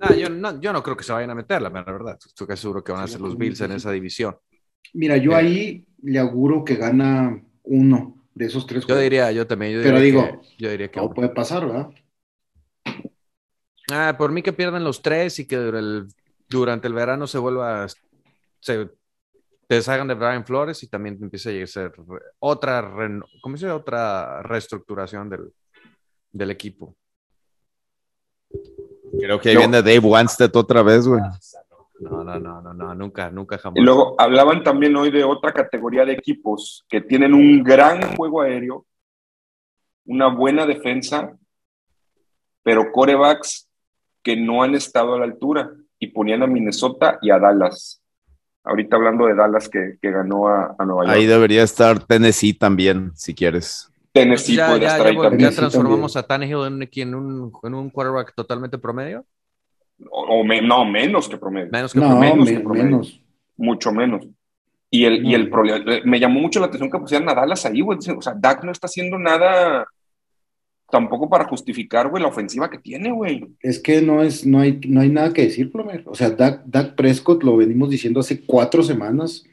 Ah, 0.00 0.14
yo, 0.14 0.28
no, 0.28 0.60
yo 0.60 0.72
no 0.72 0.82
creo 0.82 0.96
que 0.96 1.04
se 1.04 1.12
vayan 1.12 1.30
a 1.30 1.34
meterla, 1.34 1.70
la 1.70 1.82
verdad. 1.82 2.18
Estoy 2.24 2.46
casi 2.46 2.62
seguro 2.62 2.84
que 2.84 2.92
van 2.92 3.02
a 3.02 3.08
ser 3.08 3.20
los 3.20 3.36
Bills 3.36 3.60
en 3.60 3.72
esa 3.72 3.90
división. 3.90 4.36
Mira, 4.94 5.16
yo 5.16 5.32
eh. 5.32 5.36
ahí 5.36 5.86
le 6.02 6.18
auguro 6.18 6.64
que 6.64 6.76
gana 6.76 7.42
uno 7.64 8.24
de 8.34 8.46
esos 8.46 8.66
tres. 8.66 8.86
Yo 8.86 8.96
diría, 8.96 9.32
yo 9.32 9.46
también. 9.46 9.80
Pero 9.82 10.00
digo, 10.00 10.24
que, 10.24 10.48
yo 10.58 10.70
diría 10.70 10.90
que 10.90 11.00
no 11.00 11.10
puede 11.10 11.30
pasar, 11.30 11.66
¿verdad? 11.66 11.90
Ah, 13.90 14.14
por 14.16 14.30
mí 14.32 14.42
que 14.42 14.52
pierdan 14.52 14.84
los 14.84 15.02
tres 15.02 15.38
y 15.38 15.46
que 15.46 15.56
durante 16.48 16.86
el 16.86 16.94
verano 16.94 17.26
se 17.26 17.38
vuelva, 17.38 17.86
se 18.60 18.90
deshagan 19.68 20.08
de 20.08 20.14
Brian 20.14 20.44
Flores 20.44 20.82
y 20.82 20.88
también 20.88 21.18
empiece 21.20 21.62
a 21.62 21.66
ser 21.66 21.92
otra, 22.38 22.92
¿cómo 23.40 23.56
se 23.56 23.70
Otra 23.70 24.42
reestructuración 24.42 25.28
del, 25.28 25.52
del 26.32 26.50
equipo. 26.50 26.96
Creo 29.18 29.40
que 29.40 29.50
ahí 29.50 29.56
viene 29.56 29.82
Dave 29.82 29.98
Wanstead 29.98 30.54
otra 30.54 30.82
vez, 30.82 31.06
güey. 31.06 31.20
No, 32.00 32.22
no, 32.22 32.38
no, 32.38 32.62
no, 32.62 32.72
no, 32.72 32.94
nunca, 32.94 33.30
nunca 33.30 33.58
jamás. 33.58 33.76
Y 33.76 33.84
luego 33.84 34.14
hablaban 34.18 34.62
también 34.62 34.94
hoy 34.96 35.10
de 35.10 35.24
otra 35.24 35.52
categoría 35.52 36.04
de 36.04 36.12
equipos 36.12 36.84
que 36.88 37.00
tienen 37.00 37.34
un 37.34 37.62
gran 37.64 38.14
juego 38.14 38.40
aéreo, 38.42 38.86
una 40.04 40.28
buena 40.28 40.64
defensa, 40.64 41.36
pero 42.62 42.92
corebacks 42.92 43.68
que 44.22 44.36
no 44.36 44.62
han 44.62 44.74
estado 44.74 45.14
a 45.14 45.18
la 45.18 45.24
altura 45.24 45.72
y 45.98 46.08
ponían 46.08 46.42
a 46.42 46.46
Minnesota 46.46 47.18
y 47.20 47.30
a 47.30 47.38
Dallas. 47.38 48.00
Ahorita 48.62 48.96
hablando 48.96 49.26
de 49.26 49.34
Dallas 49.34 49.68
que, 49.68 49.98
ganó 50.02 50.48
a, 50.48 50.76
Nueva 50.84 51.04
York. 51.04 51.16
Ahí 51.16 51.26
debería 51.26 51.62
estar 51.62 52.04
Tennessee 52.04 52.54
también, 52.54 53.12
si 53.14 53.34
quieres. 53.34 53.90
Tennessee 54.12 54.56
ya, 54.56 54.68
puede 54.68 54.86
estar 54.86 55.06
ahí 55.06 55.16
también. 55.16 55.50
¿Ya 55.50 55.56
transformamos 55.56 56.16
a 56.16 56.22
Tannehill 56.22 56.66
en, 56.66 56.88
en, 56.90 57.14
un, 57.14 57.52
en 57.62 57.74
un 57.74 57.90
quarterback 57.90 58.34
totalmente 58.34 58.78
promedio? 58.78 59.24
O, 60.10 60.44
no, 60.44 60.84
menos 60.84 61.28
que 61.28 61.36
promedio. 61.36 61.70
Menos 61.70 61.92
que 61.92 62.00
promedio. 62.00 62.36
Menos, 62.84 63.20
Mucho 63.56 63.92
menos. 63.92 64.26
Y 64.90 65.04
el, 65.04 65.26
y 65.26 65.34
el 65.34 65.50
problema, 65.50 65.84
me 66.04 66.18
llamó 66.18 66.40
mucho 66.40 66.60
la 66.60 66.66
atención 66.66 66.90
que 66.90 66.98
pusieran 66.98 67.28
a 67.28 67.34
Dallas 67.34 67.66
ahí, 67.66 67.80
güey. 67.80 67.98
O 68.16 68.22
sea, 68.22 68.34
Dak 68.34 68.64
no 68.64 68.72
está 68.72 68.86
haciendo 68.86 69.18
nada 69.18 69.86
tampoco 70.90 71.28
para 71.28 71.46
justificar, 71.46 72.08
güey, 72.08 72.22
la 72.22 72.30
ofensiva 72.30 72.70
que 72.70 72.78
tiene, 72.78 73.12
güey. 73.12 73.46
Es 73.60 73.78
que 73.78 74.00
no 74.00 74.22
es, 74.22 74.46
no 74.46 74.60
hay, 74.60 74.80
no 74.88 75.00
hay 75.00 75.10
nada 75.10 75.32
que 75.32 75.42
decir, 75.42 75.70
Plomer. 75.70 76.04
O 76.06 76.14
sea, 76.14 76.30
Dak, 76.30 76.62
Dak 76.64 76.94
Prescott, 76.94 77.42
lo 77.42 77.56
venimos 77.56 77.90
diciendo 77.90 78.20
hace 78.20 78.44
cuatro 78.44 78.82
semanas, 78.82 79.44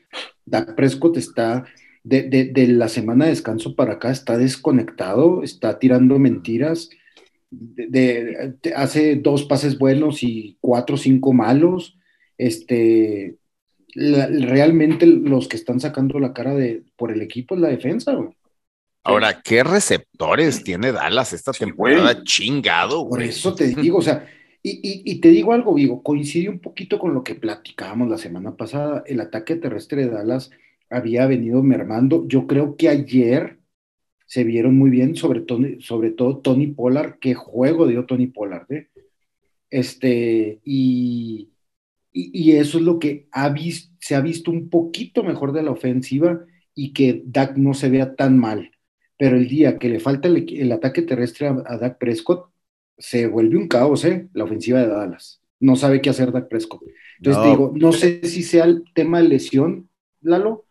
Dak 0.46 0.76
Prescott 0.76 1.18
está, 1.18 1.66
de, 2.06 2.22
de, 2.22 2.46
de, 2.46 2.68
la 2.68 2.88
semana 2.88 3.26
de 3.26 3.32
descanso 3.32 3.76
para 3.76 3.94
acá, 3.94 4.12
está 4.12 4.38
desconectado, 4.38 5.42
está 5.42 5.80
tirando 5.80 6.20
mentiras, 6.20 6.90
de, 7.50 8.56
hace 8.76 9.16
dos 9.16 9.44
pases 9.44 9.80
buenos 9.80 10.22
y 10.22 10.56
cuatro 10.62 10.96
o 10.96 11.00
cinco 11.00 11.34
malos. 11.34 11.98
Este, 12.38 13.38
realmente 13.96 15.08
los 15.08 15.48
que 15.48 15.58
están 15.58 15.80
sacando 15.80 16.20
la 16.20 16.34
cara 16.34 16.54
de, 16.54 16.84
por 16.96 17.12
el 17.12 17.22
equipo 17.22 17.56
es 17.56 17.62
la 17.62 17.70
defensa, 17.70 18.14
güey. 18.14 18.30
Ahora, 19.04 19.42
¿qué 19.44 19.64
receptores 19.64 20.64
tiene 20.64 20.92
Dallas 20.92 21.34
esta 21.34 21.54
temporada? 21.54 22.24
Chingado, 22.24 23.08
Por 23.08 23.22
eso 23.22 23.54
te 23.54 23.68
digo, 23.76 24.00
o 24.00 24.02
sea, 24.02 24.28
y, 24.62 25.20
te 25.22 25.30
digo 25.30 25.54
algo, 25.54 25.76
Vigo, 25.76 26.02
coincide 26.02 26.50
un 26.50 26.60
poquito 26.60 26.98
con 26.98 27.14
lo 27.14 27.24
que 27.24 27.36
platicábamos 27.36 28.10
la 28.10 28.18
semana 28.18 28.56
pasada. 28.56 29.04
El 29.06 29.22
ataque 29.22 29.56
terrestre 29.56 30.06
de 30.06 30.12
Dallas 30.12 30.50
había 30.90 31.28
venido 31.28 31.64
mermando. 31.64 32.28
Yo 32.28 32.48
creo 32.48 32.76
que 32.76 32.90
ayer 32.90 33.60
se 34.26 34.44
vieron 34.44 34.78
muy 34.78 34.90
bien, 34.90 35.16
sobre, 35.16 35.46
sobre 35.80 36.12
todo 36.12 36.38
Tony 36.40 36.68
Pollard. 36.68 37.20
Qué 37.20 37.34
juego 37.34 37.88
dio 37.88 38.06
Tony 38.06 38.28
Pollard, 38.28 38.72
¿eh? 38.72 38.90
Este, 39.70 40.62
y, 40.64 41.50
y, 42.12 42.52
eso 42.54 42.78
es 42.78 42.84
lo 42.84 43.00
que 43.00 43.28
ha 43.32 43.54
se 44.00 44.16
ha 44.16 44.22
visto 44.22 44.52
un 44.52 44.70
poquito 44.70 45.24
mejor 45.24 45.52
de 45.52 45.64
la 45.64 45.72
ofensiva 45.72 46.46
y 46.74 46.94
que 46.94 47.24
Dak 47.26 47.58
no 47.58 47.74
se 47.74 47.90
vea 47.90 48.16
tan 48.16 48.38
mal 48.38 48.72
pero 49.18 49.38
el 49.38 49.48
día 49.48 49.78
que 49.78 49.90
le 49.90 50.00
falta 50.00 50.28
el, 50.28 50.72
ataque 50.72 51.02
terrestre 51.02 51.48
a, 51.48 51.78
Dak 51.78 51.98
Prescott, 51.98 52.50
se 52.98 53.28
vuelve 53.28 53.58
un 53.58 53.68
caos, 53.68 54.06
¿eh? 54.06 54.30
La 54.34 54.44
ofensiva 54.44 54.80
de 54.80 54.88
Dallas. 54.88 55.42
No 55.60 55.76
sabe 55.76 56.02
qué 56.02 56.10
hacer 56.10 56.32
Dak 56.32 56.50
Prescott. 56.50 56.82
Entonces 57.18 57.44
digo, 57.44 57.74
no 57.76 57.92
sé 57.92 58.22
si 58.24 58.44
sea 58.44 58.66
el 58.66 58.84
tema 58.94 59.22
de 59.22 59.30
lesión, 59.30 59.90
Lalo, 60.22 60.66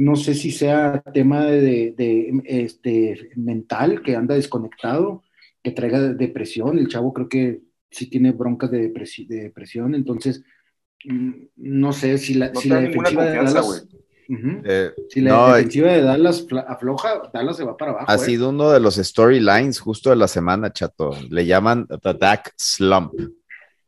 no 0.00 0.16
sé 0.16 0.34
si 0.34 0.50
sea 0.50 1.02
tema 1.12 1.44
de, 1.44 1.94
este, 2.46 3.32
mental, 3.36 4.00
que 4.00 4.16
anda 4.16 4.34
desconectado, 4.34 5.22
que 5.62 5.72
traiga 5.72 6.00
depresión. 6.00 6.78
El 6.78 6.88
chavo 6.88 7.12
creo 7.12 7.28
que 7.28 7.60
sí 7.90 8.08
tiene 8.08 8.32
broncas 8.32 8.70
de, 8.70 8.90
depresión, 9.28 9.94
entonces 9.94 10.42
mm, 11.04 11.30
no 11.56 11.92
sé 11.92 12.16
si 12.16 12.32
la, 12.32 12.54
si 12.54 12.70
la 12.70 12.80
defensiva 12.80 13.24
de 13.24 13.36
Dallas... 13.36 13.86
Eh, 14.32 14.92
si 15.08 15.20
la 15.20 15.56
defensiva 15.56 15.92
de 15.92 16.02
Dallas 16.02 16.46
afloja, 16.66 17.30
Dallas 17.34 17.58
se 17.58 17.64
va 17.64 17.76
para 17.76 17.90
abajo. 17.90 18.06
Ha 18.08 18.14
¿eh? 18.14 18.18
sido 18.18 18.50
uno 18.50 18.70
de 18.70 18.80
los 18.80 18.94
storylines 18.94 19.80
justo 19.80 20.08
de 20.08 20.16
la 20.16 20.28
semana, 20.28 20.72
chato. 20.72 21.10
Le 21.28 21.44
llaman 21.44 21.86
The 21.86 22.14
Dak 22.14 22.54
Slump, 22.56 23.12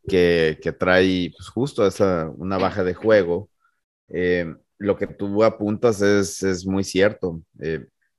que, 0.07 0.59
trae 0.79 1.33
pues, 1.35 1.49
justo 1.49 1.87
esa, 1.87 2.31
una 2.37 2.59
baja 2.59 2.85
de 2.85 2.93
juego. 2.93 3.49
Eh, 4.09 4.53
lo 4.83 4.97
que 4.97 5.07
tú 5.07 5.45
apuntas 5.45 6.03
es, 6.03 6.43
es 6.43 6.67
muy 6.67 6.85
cierto. 6.85 7.43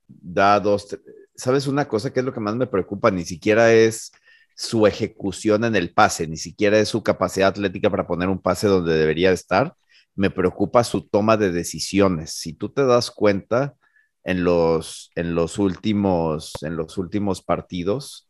da 0.06 0.60
dos. 0.60 0.98
¿Sabes 1.34 1.66
una 1.66 1.86
cosa 1.86 2.12
que 2.12 2.20
es 2.20 2.26
lo 2.26 2.32
que 2.32 2.40
más 2.40 2.56
me 2.56 2.66
preocupa? 2.66 3.10
Ni 3.10 3.24
siquiera 3.24 3.72
es 3.72 4.12
su 4.56 4.86
ejecución 4.86 5.64
en 5.64 5.76
el 5.76 5.92
pase, 5.92 6.26
ni 6.26 6.36
siquiera 6.36 6.78
es 6.78 6.88
su 6.88 7.02
capacidad 7.02 7.48
atlética 7.48 7.90
para 7.90 8.06
poner 8.06 8.28
un 8.28 8.40
pase 8.40 8.68
donde 8.68 8.94
debería 8.94 9.32
estar 9.32 9.74
me 10.14 10.30
preocupa 10.30 10.84
su 10.84 11.02
toma 11.08 11.36
de 11.36 11.50
decisiones. 11.50 12.32
Si 12.32 12.52
tú 12.52 12.68
te 12.68 12.84
das 12.84 13.10
cuenta 13.10 13.74
en 14.22 14.44
los, 14.44 15.10
en 15.14 15.34
los, 15.34 15.58
últimos, 15.58 16.52
en 16.62 16.76
los 16.76 16.98
últimos 16.98 17.42
partidos, 17.42 18.28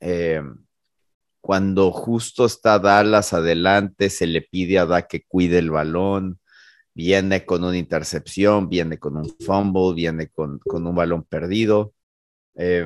eh, 0.00 0.42
cuando 1.40 1.90
justo 1.92 2.44
está 2.44 2.78
Dallas 2.78 3.32
adelante, 3.32 4.10
se 4.10 4.26
le 4.26 4.42
pide 4.42 4.78
a 4.78 4.86
Da 4.86 5.02
que 5.06 5.24
cuide 5.24 5.58
el 5.58 5.70
balón, 5.70 6.39
viene 7.00 7.46
con 7.46 7.64
una 7.64 7.78
intercepción, 7.78 8.68
viene 8.68 8.98
con 8.98 9.16
un 9.16 9.34
fumble, 9.40 9.94
viene 9.94 10.28
con, 10.28 10.60
un 10.66 10.94
balón 10.94 11.22
perdido, 11.24 11.94
eh, 12.56 12.84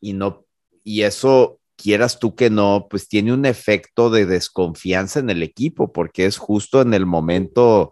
y 0.00 0.12
no, 0.12 0.44
y 0.84 1.02
eso 1.02 1.58
quieras 1.74 2.20
tú 2.20 2.36
que 2.36 2.48
no, 2.48 2.86
pues 2.88 3.08
tiene 3.08 3.32
un 3.32 3.44
efecto 3.46 4.08
de 4.08 4.24
desconfianza 4.24 5.18
en 5.18 5.30
el 5.30 5.42
equipo, 5.42 5.92
porque 5.92 6.26
es 6.26 6.38
justo 6.38 6.80
en 6.80 6.94
el 6.94 7.06
momento 7.06 7.90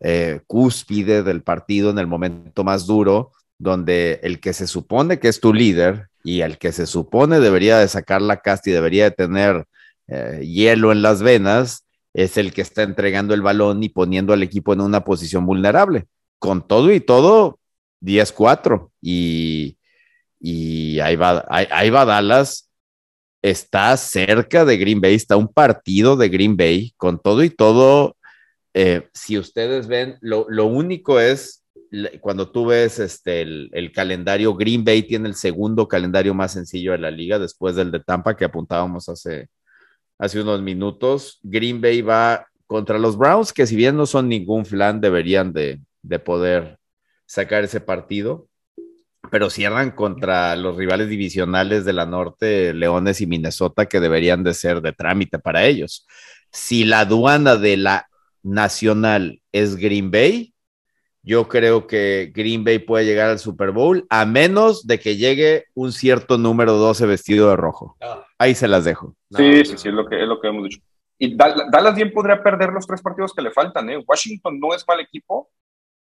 eh, 0.00 0.40
cúspide 0.46 1.22
del 1.22 1.42
partido, 1.42 1.90
en 1.90 1.98
el 1.98 2.06
momento 2.06 2.64
más 2.64 2.86
duro, 2.86 3.32
donde 3.58 4.20
el 4.22 4.40
que 4.40 4.54
se 4.54 4.66
supone 4.66 5.18
que 5.18 5.28
es 5.28 5.38
tu 5.38 5.52
líder 5.52 6.08
y 6.22 6.40
el 6.40 6.56
que 6.56 6.72
se 6.72 6.86
supone 6.86 7.40
debería 7.40 7.78
de 7.78 7.88
sacar 7.88 8.22
la 8.22 8.38
casta 8.38 8.70
y 8.70 8.72
debería 8.72 9.04
de 9.04 9.10
tener 9.10 9.66
eh, 10.08 10.40
hielo 10.42 10.92
en 10.92 11.02
las 11.02 11.22
venas, 11.22 11.83
es 12.14 12.36
el 12.38 12.54
que 12.54 12.62
está 12.62 12.82
entregando 12.82 13.34
el 13.34 13.42
balón 13.42 13.82
y 13.82 13.90
poniendo 13.90 14.32
al 14.32 14.42
equipo 14.42 14.72
en 14.72 14.80
una 14.80 15.04
posición 15.04 15.44
vulnerable. 15.44 16.06
Con 16.38 16.66
todo 16.66 16.92
y 16.92 17.00
todo, 17.00 17.60
10-4. 18.00 18.90
Y, 19.02 19.76
y 20.40 21.00
ahí 21.00 21.16
va, 21.16 21.44
ahí 21.48 21.90
va 21.90 22.04
Dallas 22.06 22.70
está 23.42 23.94
cerca 23.98 24.64
de 24.64 24.78
Green 24.78 25.02
Bay, 25.02 25.14
está 25.14 25.36
un 25.36 25.48
partido 25.48 26.16
de 26.16 26.30
Green 26.30 26.56
Bay, 26.56 26.94
con 26.96 27.20
todo 27.20 27.44
y 27.44 27.50
todo, 27.50 28.16
eh, 28.74 29.08
si 29.14 29.38
ustedes 29.38 29.86
ven, 29.86 30.18
lo, 30.20 30.66
único 30.66 31.20
es, 31.20 31.64
cuando 32.20 32.50
tú 32.50 32.66
ves 32.66 32.98
este, 32.98 33.42
el, 33.42 33.92
calendario, 33.94 34.54
Green 34.54 34.84
Bay 34.84 35.04
tiene 35.04 35.28
el 35.28 35.36
segundo 35.36 35.86
calendario 35.86 36.34
más 36.34 36.52
sencillo 36.52 36.90
de 36.90 36.98
la 36.98 37.12
liga 37.12 37.38
después 37.38 37.76
del 37.76 37.92
de 37.92 38.00
Tampa 38.00 38.36
que 38.36 38.44
apuntábamos 38.44 39.08
hace, 39.08 39.48
hace 40.18 40.40
unos 40.40 40.62
minutos. 40.62 41.40
Green 41.42 41.80
Bay 41.80 42.02
va 42.02 42.46
contra 42.66 42.98
los 42.98 43.16
Browns, 43.16 43.52
que 43.52 43.66
si 43.66 43.76
bien 43.76 43.96
no 43.96 44.06
son 44.06 44.28
ningún 44.28 44.64
flan, 44.64 45.00
deberían 45.00 45.52
de, 45.52 45.80
de 46.02 46.18
poder 46.18 46.78
sacar 47.26 47.64
ese 47.64 47.80
partido 47.80 48.48
pero 49.30 49.50
cierran 49.50 49.90
contra 49.90 50.54
los 50.56 50.76
rivales 50.76 51.08
divisionales 51.08 51.84
de 51.84 51.92
la 51.92 52.06
norte, 52.06 52.72
Leones 52.74 53.20
y 53.20 53.26
Minnesota, 53.26 53.86
que 53.86 54.00
deberían 54.00 54.44
de 54.44 54.54
ser 54.54 54.80
de 54.80 54.92
trámite 54.92 55.38
para 55.38 55.64
ellos. 55.64 56.06
Si 56.52 56.84
la 56.84 57.00
aduana 57.00 57.56
de 57.56 57.76
la 57.76 58.08
nacional 58.42 59.42
es 59.52 59.76
Green 59.76 60.10
Bay, 60.10 60.53
yo 61.24 61.48
creo 61.48 61.86
que 61.86 62.30
Green 62.34 62.64
Bay 62.64 62.78
puede 62.78 63.06
llegar 63.06 63.30
al 63.30 63.38
Super 63.38 63.70
Bowl, 63.70 64.06
a 64.10 64.26
menos 64.26 64.86
de 64.86 65.00
que 65.00 65.16
llegue 65.16 65.64
un 65.74 65.90
cierto 65.90 66.36
número 66.36 66.74
12 66.74 67.06
vestido 67.06 67.48
de 67.48 67.56
rojo. 67.56 67.96
Ah. 68.00 68.24
Ahí 68.38 68.54
se 68.54 68.68
las 68.68 68.84
dejo. 68.84 69.16
Sí, 69.30 69.64
sí, 69.64 69.78
sí, 69.78 69.88
es 69.88 69.94
lo 69.94 70.06
que, 70.06 70.20
es 70.20 70.28
lo 70.28 70.40
que 70.40 70.48
hemos 70.48 70.64
dicho. 70.64 70.80
Y 71.18 71.34
Dallas 71.34 71.94
bien 71.94 72.12
podría 72.12 72.42
perder 72.42 72.70
los 72.70 72.86
tres 72.86 73.00
partidos 73.00 73.32
que 73.32 73.40
le 73.40 73.50
faltan. 73.50 73.88
¿eh? 73.88 74.04
Washington 74.06 74.60
no 74.60 74.74
es 74.74 74.84
mal 74.86 75.00
equipo. 75.00 75.50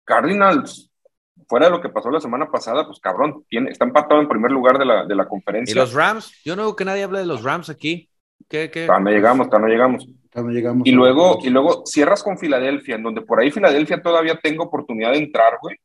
Cardinals 0.03 0.89
fuera 1.47 1.67
de 1.67 1.71
lo 1.71 1.81
que 1.81 1.89
pasó 1.89 2.09
la 2.09 2.19
semana 2.19 2.49
pasada, 2.49 2.85
pues 2.85 2.99
cabrón, 2.99 3.43
tiene, 3.49 3.69
está 3.69 3.85
empatado 3.85 4.21
en 4.21 4.27
primer 4.27 4.51
lugar 4.51 4.79
de 4.79 4.85
la, 4.85 5.05
de 5.05 5.15
la 5.15 5.27
conferencia. 5.27 5.73
¿Y 5.73 5.75
los 5.75 5.93
Rams? 5.93 6.33
Yo 6.43 6.55
no 6.55 6.63
veo 6.63 6.75
que 6.75 6.85
nadie 6.85 7.03
hable 7.03 7.19
de 7.19 7.25
los 7.25 7.43
Rams 7.43 7.69
aquí. 7.69 8.09
¿Qué, 8.47 8.69
qué? 8.71 8.87
no 8.87 9.09
llegamos, 9.09 9.47
no 9.51 9.67
llegamos. 9.67 10.07
llegamos. 10.49 10.87
Y 10.87 10.91
luego, 10.91 11.39
y 11.43 11.49
luego 11.49 11.83
cierras 11.85 12.23
con 12.23 12.37
Filadelfia, 12.37 12.95
en 12.95 13.03
donde 13.03 13.21
por 13.21 13.39
ahí 13.39 13.51
Filadelfia 13.51 14.01
todavía 14.01 14.39
tengo 14.41 14.65
oportunidad 14.65 15.11
de 15.11 15.19
entrar, 15.19 15.57
güey. 15.61 15.75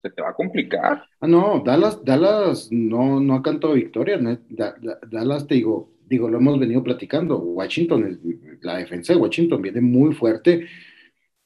Se 0.00 0.10
te 0.10 0.22
va 0.22 0.30
a 0.30 0.34
complicar. 0.34 1.04
Ah, 1.20 1.26
no, 1.26 1.60
Dallas, 1.64 2.04
Dallas 2.04 2.68
no, 2.70 3.18
no 3.18 3.34
ha 3.34 3.42
cantado 3.42 3.74
victoria. 3.74 4.18
Dallas, 4.48 5.46
te 5.48 5.56
digo, 5.56 5.90
digo, 6.06 6.28
lo 6.28 6.38
hemos 6.38 6.58
venido 6.58 6.84
platicando. 6.84 7.38
Washington, 7.38 8.20
la 8.60 8.76
defensa 8.76 9.12
de 9.12 9.18
Washington 9.18 9.60
viene 9.60 9.80
muy 9.80 10.14
fuerte 10.14 10.68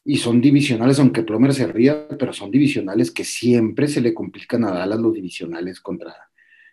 y 0.05 0.17
son 0.17 0.41
divisionales, 0.41 0.99
aunque 0.99 1.23
Plomer 1.23 1.55
se 1.55 1.67
ría, 1.67 2.09
pero 2.19 2.33
son 2.33 2.51
divisionales 2.51 3.11
que 3.11 3.25
siempre 3.25 3.89
se 3.89 4.01
le 4.01 4.13
complican 4.13 4.65
a 4.65 4.73
Dallas 4.73 5.01
los 5.01 5.15
divisionales 5.15 5.81
contra 5.81 6.15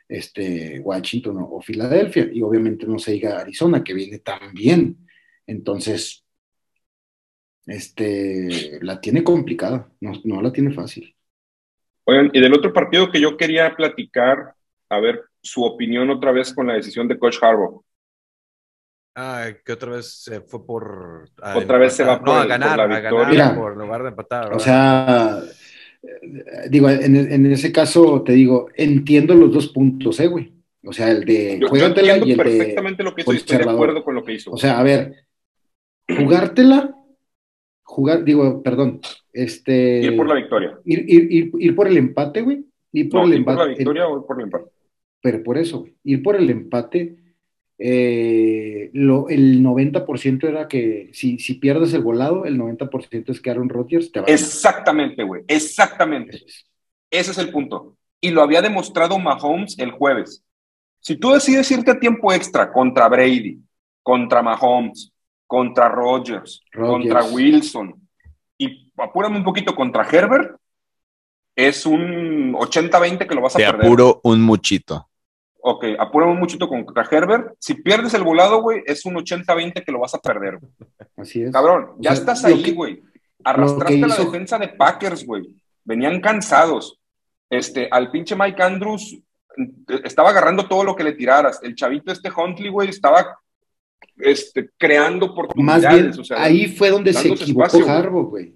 este, 0.09 0.79
Washington 0.79 1.37
o, 1.39 1.61
Filadelfia, 1.61 2.27
y 2.33 2.41
obviamente 2.41 2.87
no 2.87 2.97
se 2.97 3.11
diga 3.13 3.39
Arizona, 3.39 3.83
que 3.83 3.93
viene 3.93 4.19
tan 4.19 4.53
bien. 4.53 5.07
Entonces, 5.45 6.25
este, 7.65 8.79
la 8.81 8.99
tiene 8.99 9.23
complicada, 9.23 9.89
no, 10.01 10.13
no 10.23 10.41
la 10.41 10.51
tiene 10.51 10.73
fácil. 10.73 11.15
Oigan, 12.05 12.31
y 12.33 12.41
del 12.41 12.55
otro 12.55 12.73
partido 12.73 13.11
que 13.11 13.21
yo 13.21 13.37
quería 13.37 13.75
platicar, 13.75 14.55
a 14.89 14.99
ver 14.99 15.23
su 15.41 15.63
opinión 15.63 16.09
otra 16.09 16.31
vez 16.31 16.53
con 16.53 16.65
la 16.65 16.73
decisión 16.73 17.07
de 17.07 17.19
Coach 17.19 17.37
Harbaugh. 17.41 17.83
Ah, 19.15 19.47
que 19.65 19.73
otra 19.73 19.91
vez 19.91 20.23
se 20.23 20.41
fue 20.41 20.65
por. 20.65 21.29
otra 21.55 21.77
vez 21.77 21.93
se 21.93 22.03
va 22.03 22.19
por, 22.19 22.37
a 22.37 22.45
ganar, 22.45 22.79
a 22.79 22.87
ganar 22.87 23.55
por 23.55 23.75
lugar 23.75 24.03
de 24.03 24.09
empatar. 24.09 24.53
O 24.53 24.59
sea, 24.59 25.41
digo, 26.69 26.89
en, 26.89 27.45
ese 27.47 27.71
caso 27.71 28.23
te 28.23 28.33
digo, 28.33 28.69
entiendo 28.75 29.35
los 29.35 29.51
dos 29.51 29.67
puntos, 29.69 30.19
¿eh, 30.19 30.27
güey? 30.27 30.53
O 30.85 30.93
sea, 30.93 31.11
el 31.11 31.25
de 31.25 31.59
jugártela 31.67 32.17
y 32.17 32.31
el 32.31 32.37
perfectamente 32.37 33.03
lo 33.03 33.13
que 33.13 33.21
hizo 33.21 33.33
estoy 33.33 33.57
de 33.57 33.69
acuerdo 33.69 34.03
con 34.03 34.15
lo 34.15 34.23
que 34.23 34.33
hizo. 34.33 34.51
O 34.51 34.57
sea, 34.57 34.79
a 34.79 34.83
ver, 34.83 35.13
jugártela, 36.07 36.95
jugar, 37.83 38.23
digo, 38.23 38.63
perdón, 38.63 39.01
este... 39.33 40.01
Ir 40.01 40.15
por 40.15 40.27
la 40.27 40.35
victoria. 40.35 40.79
Ir, 40.85 41.03
ir, 41.07 41.51
ir, 41.59 41.75
por 41.75 41.87
el 41.87 41.97
empate, 41.97 42.41
güey. 42.41 42.65
Ir 42.93 43.09
por 43.09 43.25
el 43.25 43.33
empate. 43.33 43.57
por 43.57 43.67
la 43.67 43.73
victoria 43.75 44.07
o 44.07 44.25
por 44.25 44.37
el 44.39 44.43
empate. 44.45 44.65
Pero 45.21 45.43
por 45.43 45.57
eso, 45.57 45.85
ir 46.03 46.23
por 46.23 46.37
el 46.37 46.49
empate 46.49 47.17
eh, 47.81 48.89
lo, 48.91 49.29
el 49.29 49.63
90% 49.63 50.43
era 50.43 50.67
que 50.67 51.09
si, 51.13 51.39
si, 51.39 51.53
pierdes 51.55 51.93
el 51.93 52.03
volado, 52.03 52.43
el 52.43 52.59
90% 52.59 53.29
es 53.29 53.39
que 53.39 53.49
Aaron 53.49 53.69
Rodgers 53.69 54.11
te 54.11 54.19
va 54.19 54.27
a 54.27 54.31
Exactamente, 54.31 55.23
güey, 55.23 55.43
exactamente. 55.47 56.43
Ese 57.09 57.31
es 57.31 57.37
el 57.37 57.51
punto. 57.51 57.95
Y 58.19 58.31
lo 58.31 58.41
había 58.41 58.61
demostrado 58.61 59.17
Mahomes 59.17 59.79
el 59.79 59.91
jueves. 59.91 60.43
Si 60.99 61.15
tú 61.15 61.31
decides 61.31 61.71
irte 61.71 61.91
a 61.91 61.99
tiempo 61.99 62.33
extra 62.33 62.71
contra 62.71 63.07
Brady, 63.07 63.59
contra 64.03 64.41
Mahomes, 64.41 65.13
contra 65.47 65.87
Rodgers, 65.87 66.61
contra 66.73 67.23
Wilson, 67.23 67.95
y 68.57 68.91
apúrame 68.97 69.37
un 69.37 69.45
poquito 69.45 69.73
contra 69.73 70.03
Herbert, 70.03 70.59
es 71.55 71.85
un 71.85 72.53
80-20 72.53 73.25
que 73.25 73.35
lo 73.35 73.41
vas 73.41 73.55
a 73.55 73.59
perder. 73.59 73.79
Te 73.79 73.87
apuro 73.87 74.19
un 74.23 74.41
muchito. 74.41 75.08
Ok, 75.61 75.85
apuramos 75.97 76.35
un 76.35 76.39
muchito 76.39 76.67
contra 76.67 77.07
Herbert. 77.09 77.55
Si 77.59 77.73
pierdes 77.75 78.13
el 78.13 78.23
volado, 78.23 78.61
güey, 78.61 78.81
es 78.85 79.05
un 79.05 79.15
80-20 79.15 79.83
que 79.83 79.91
lo 79.91 79.99
vas 79.99 80.13
a 80.15 80.19
perder. 80.19 80.59
Así 81.17 81.43
es. 81.43 81.51
Cabrón, 81.51 81.95
ya 81.99 82.11
estás 82.11 82.45
ahí, 82.45 82.71
güey. 82.71 83.01
Arrastraste 83.43 83.97
la 83.97 84.15
defensa 84.15 84.57
de 84.57 84.69
Packers, 84.69 85.25
güey. 85.25 85.55
Venían 85.83 86.21
cansados. 86.21 86.99
Este, 87.49 87.87
al 87.91 88.11
pinche 88.11 88.35
Mike 88.35 88.61
Andrews 88.61 89.13
eh, 89.57 90.01
estaba 90.03 90.29
agarrando 90.29 90.67
todo 90.67 90.83
lo 90.83 90.95
que 90.95 91.03
le 91.03 91.13
tiraras. 91.13 91.59
El 91.61 91.75
chavito 91.75 92.11
este 92.11 92.29
Huntley, 92.29 92.69
güey, 92.69 92.89
estaba 92.89 93.39
este, 94.17 94.69
creando 94.77 95.27
oportunidades. 95.27 96.17
Más 96.17 96.29
bien, 96.29 96.39
ahí 96.39 96.67
fue 96.67 96.89
donde 96.89 97.11
se 97.11 97.29
equivocó 97.29 97.79
Harbaugh, 97.85 98.29
güey. 98.29 98.53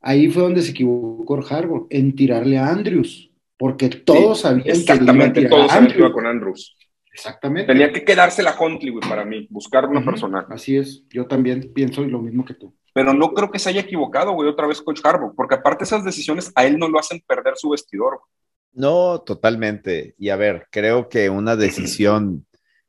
Ahí 0.00 0.28
fue 0.28 0.42
donde 0.42 0.62
se 0.62 0.70
equivocó 0.70 1.40
Harbaugh, 1.48 1.88
en 1.90 2.14
tirarle 2.14 2.58
a 2.58 2.68
Andrews 2.68 3.27
porque 3.58 3.88
todos 3.88 4.40
sabían 4.40 4.68
exactamente, 4.68 5.42
que 5.42 5.48
todos 5.48 5.70
sabían 5.70 5.92
que 5.92 5.98
iba 5.98 6.12
con 6.12 6.26
Andrews. 6.26 6.76
Exactamente. 7.12 7.72
Tenía 7.72 7.92
que 7.92 8.04
quedarse 8.04 8.42
la 8.42 8.56
Huntley, 8.58 8.90
güey, 8.92 9.08
para 9.08 9.24
mí, 9.24 9.48
buscar 9.50 9.86
una 9.86 10.04
persona. 10.04 10.46
Así 10.50 10.76
es, 10.76 11.04
yo 11.10 11.26
también 11.26 11.72
pienso 11.74 12.02
lo 12.02 12.20
mismo 12.20 12.44
que 12.44 12.54
tú. 12.54 12.72
Pero 12.92 13.12
no 13.12 13.32
creo 13.32 13.50
que 13.50 13.58
se 13.58 13.70
haya 13.70 13.80
equivocado, 13.80 14.32
güey, 14.32 14.48
otra 14.48 14.66
vez 14.66 14.80
Coach 14.80 15.00
Harbaugh, 15.02 15.34
porque 15.34 15.56
aparte 15.56 15.84
esas 15.84 16.04
decisiones 16.04 16.52
a 16.54 16.64
él 16.64 16.78
no 16.78 16.88
lo 16.88 16.98
hacen 16.98 17.20
perder 17.26 17.54
su 17.56 17.70
vestidor. 17.70 18.20
No, 18.72 19.20
totalmente. 19.20 20.14
Y 20.18 20.28
a 20.28 20.36
ver, 20.36 20.68
creo 20.70 21.08
que 21.08 21.30
una 21.30 21.56
decisión 21.56 22.46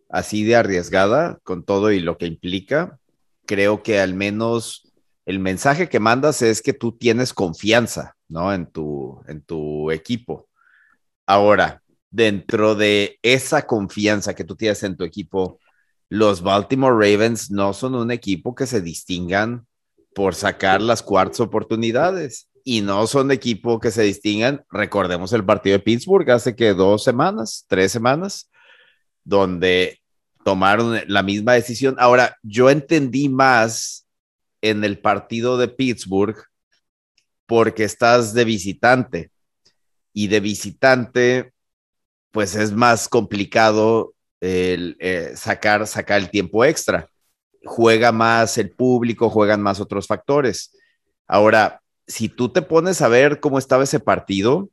así 0.09 0.43
de 0.43 0.55
arriesgada, 0.55 1.39
con 1.43 1.63
todo 1.63 1.91
y 1.91 1.99
lo 1.99 2.17
que 2.17 2.27
implica, 2.27 2.99
creo 3.45 3.81
que 3.81 3.99
al 3.99 4.13
menos 4.13 4.91
el 5.25 5.39
mensaje 5.39 5.89
que 5.89 5.99
mandas 5.99 6.41
es 6.41 6.61
que 6.61 6.73
tú 6.73 6.91
tienes 6.91 7.33
confianza, 7.33 8.15
¿no? 8.27 8.53
En 8.53 8.65
tu, 8.65 9.21
en 9.27 9.41
tu 9.41 9.91
equipo. 9.91 10.48
Ahora, 11.29 11.83
dentro 12.09 12.73
de 12.73 13.19
esa 13.21 13.67
confianza 13.67 14.33
que 14.33 14.43
tú 14.43 14.55
tienes 14.55 14.81
en 14.81 14.97
tu 14.97 15.03
equipo, 15.03 15.59
los 16.09 16.41
Baltimore 16.41 16.95
Ravens 16.95 17.51
no 17.51 17.71
son 17.73 17.93
un 17.93 18.09
equipo 18.09 18.55
que 18.55 18.65
se 18.65 18.81
distingan 18.81 19.67
por 20.15 20.33
sacar 20.33 20.81
las 20.81 21.03
cuartas 21.03 21.39
oportunidades 21.39 22.49
y 22.63 22.81
no 22.81 23.05
son 23.05 23.29
equipo 23.29 23.79
que 23.79 23.91
se 23.91 24.01
distingan. 24.01 24.65
Recordemos 24.71 25.31
el 25.31 25.45
partido 25.45 25.77
de 25.77 25.83
Pittsburgh 25.83 26.27
hace 26.31 26.55
que 26.55 26.73
dos 26.73 27.03
semanas, 27.03 27.63
tres 27.67 27.91
semanas, 27.91 28.49
donde 29.23 30.01
tomaron 30.43 30.99
la 31.05 31.21
misma 31.21 31.53
decisión. 31.53 31.95
Ahora, 31.99 32.37
yo 32.41 32.71
entendí 32.71 33.29
más 33.29 34.07
en 34.61 34.83
el 34.83 34.97
partido 34.97 35.59
de 35.59 35.67
Pittsburgh 35.67 36.43
porque 37.45 37.83
estás 37.83 38.33
de 38.33 38.45
visitante 38.45 39.29
y 40.19 40.27
de 40.27 40.41
visitante, 40.41 41.53
pues 42.31 42.53
es 42.53 42.73
más 42.73 43.07
complicado 43.07 44.13
el, 44.41 44.97
eh, 44.99 45.31
sacar, 45.37 45.87
sacar 45.87 46.19
el 46.19 46.29
tiempo 46.29 46.65
extra. 46.65 47.07
Juega 47.63 48.11
más 48.11 48.57
el 48.57 48.69
público, 48.69 49.29
juegan 49.29 49.61
más 49.61 49.79
otros 49.79 50.07
factores. 50.07 50.75
Ahora, 51.25 51.79
si 52.05 52.27
tú 52.27 52.49
te 52.49 52.61
pones 52.61 53.01
a 53.01 53.07
ver 53.07 53.39
cómo 53.39 53.59
estaba 53.59 53.85
ese 53.85 54.01
partido, 54.01 54.69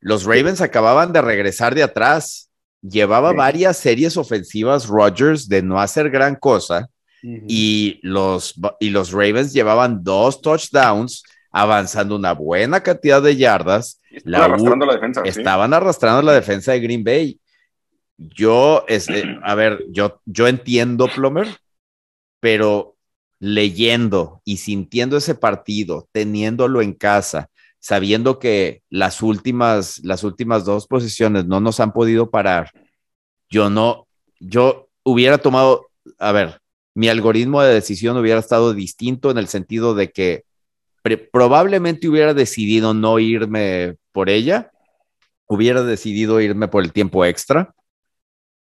los 0.00 0.24
Ravens 0.24 0.60
acababan 0.60 1.12
de 1.12 1.22
regresar 1.22 1.76
de 1.76 1.84
atrás. 1.84 2.50
Llevaba 2.82 3.32
varias 3.32 3.76
series 3.76 4.16
ofensivas 4.16 4.88
Rodgers 4.88 5.48
de 5.48 5.62
no 5.62 5.80
hacer 5.80 6.10
gran 6.10 6.34
cosa 6.34 6.88
y, 7.22 8.00
los, 8.02 8.56
y 8.80 8.90
los 8.90 9.12
Ravens 9.12 9.52
llevaban 9.52 10.02
dos 10.02 10.42
touchdowns 10.42 11.22
avanzando 11.50 12.16
una 12.16 12.32
buena 12.32 12.82
cantidad 12.82 13.22
de 13.22 13.36
yardas. 13.36 14.00
Estaban 14.10 14.50
arrastrando 14.50 14.86
la 14.86 14.94
defensa. 14.94 15.22
Estaban 15.24 15.74
arrastrando 15.74 16.22
la 16.22 16.32
defensa 16.32 16.72
de 16.72 16.80
Green 16.80 17.04
Bay. 17.04 17.40
Yo, 18.16 18.84
este, 18.88 19.38
a 19.42 19.54
ver, 19.54 19.84
yo, 19.90 20.20
yo 20.24 20.48
entiendo 20.48 21.08
Plomer, 21.14 21.48
pero 22.40 22.96
leyendo 23.38 24.42
y 24.44 24.56
sintiendo 24.56 25.16
ese 25.16 25.34
partido, 25.34 26.08
teniéndolo 26.12 26.82
en 26.82 26.94
casa, 26.94 27.48
sabiendo 27.78 28.38
que 28.38 28.82
las 28.90 29.22
últimas, 29.22 30.00
las 30.02 30.24
últimas 30.24 30.64
dos 30.64 30.88
posiciones 30.88 31.46
no 31.46 31.60
nos 31.60 31.78
han 31.78 31.92
podido 31.92 32.30
parar, 32.30 32.72
yo 33.48 33.70
no, 33.70 34.08
yo 34.40 34.88
hubiera 35.04 35.38
tomado, 35.38 35.88
a 36.18 36.32
ver, 36.32 36.60
mi 36.94 37.08
algoritmo 37.08 37.62
de 37.62 37.74
decisión 37.74 38.16
hubiera 38.16 38.40
estado 38.40 38.74
distinto 38.74 39.30
en 39.30 39.38
el 39.38 39.46
sentido 39.46 39.94
de 39.94 40.10
que 40.10 40.44
probablemente 41.16 42.08
hubiera 42.08 42.34
decidido 42.34 42.92
no 42.92 43.18
irme 43.18 43.96
por 44.12 44.28
ella, 44.28 44.70
hubiera 45.46 45.82
decidido 45.82 46.40
irme 46.40 46.68
por 46.68 46.84
el 46.84 46.92
tiempo 46.92 47.24
extra, 47.24 47.74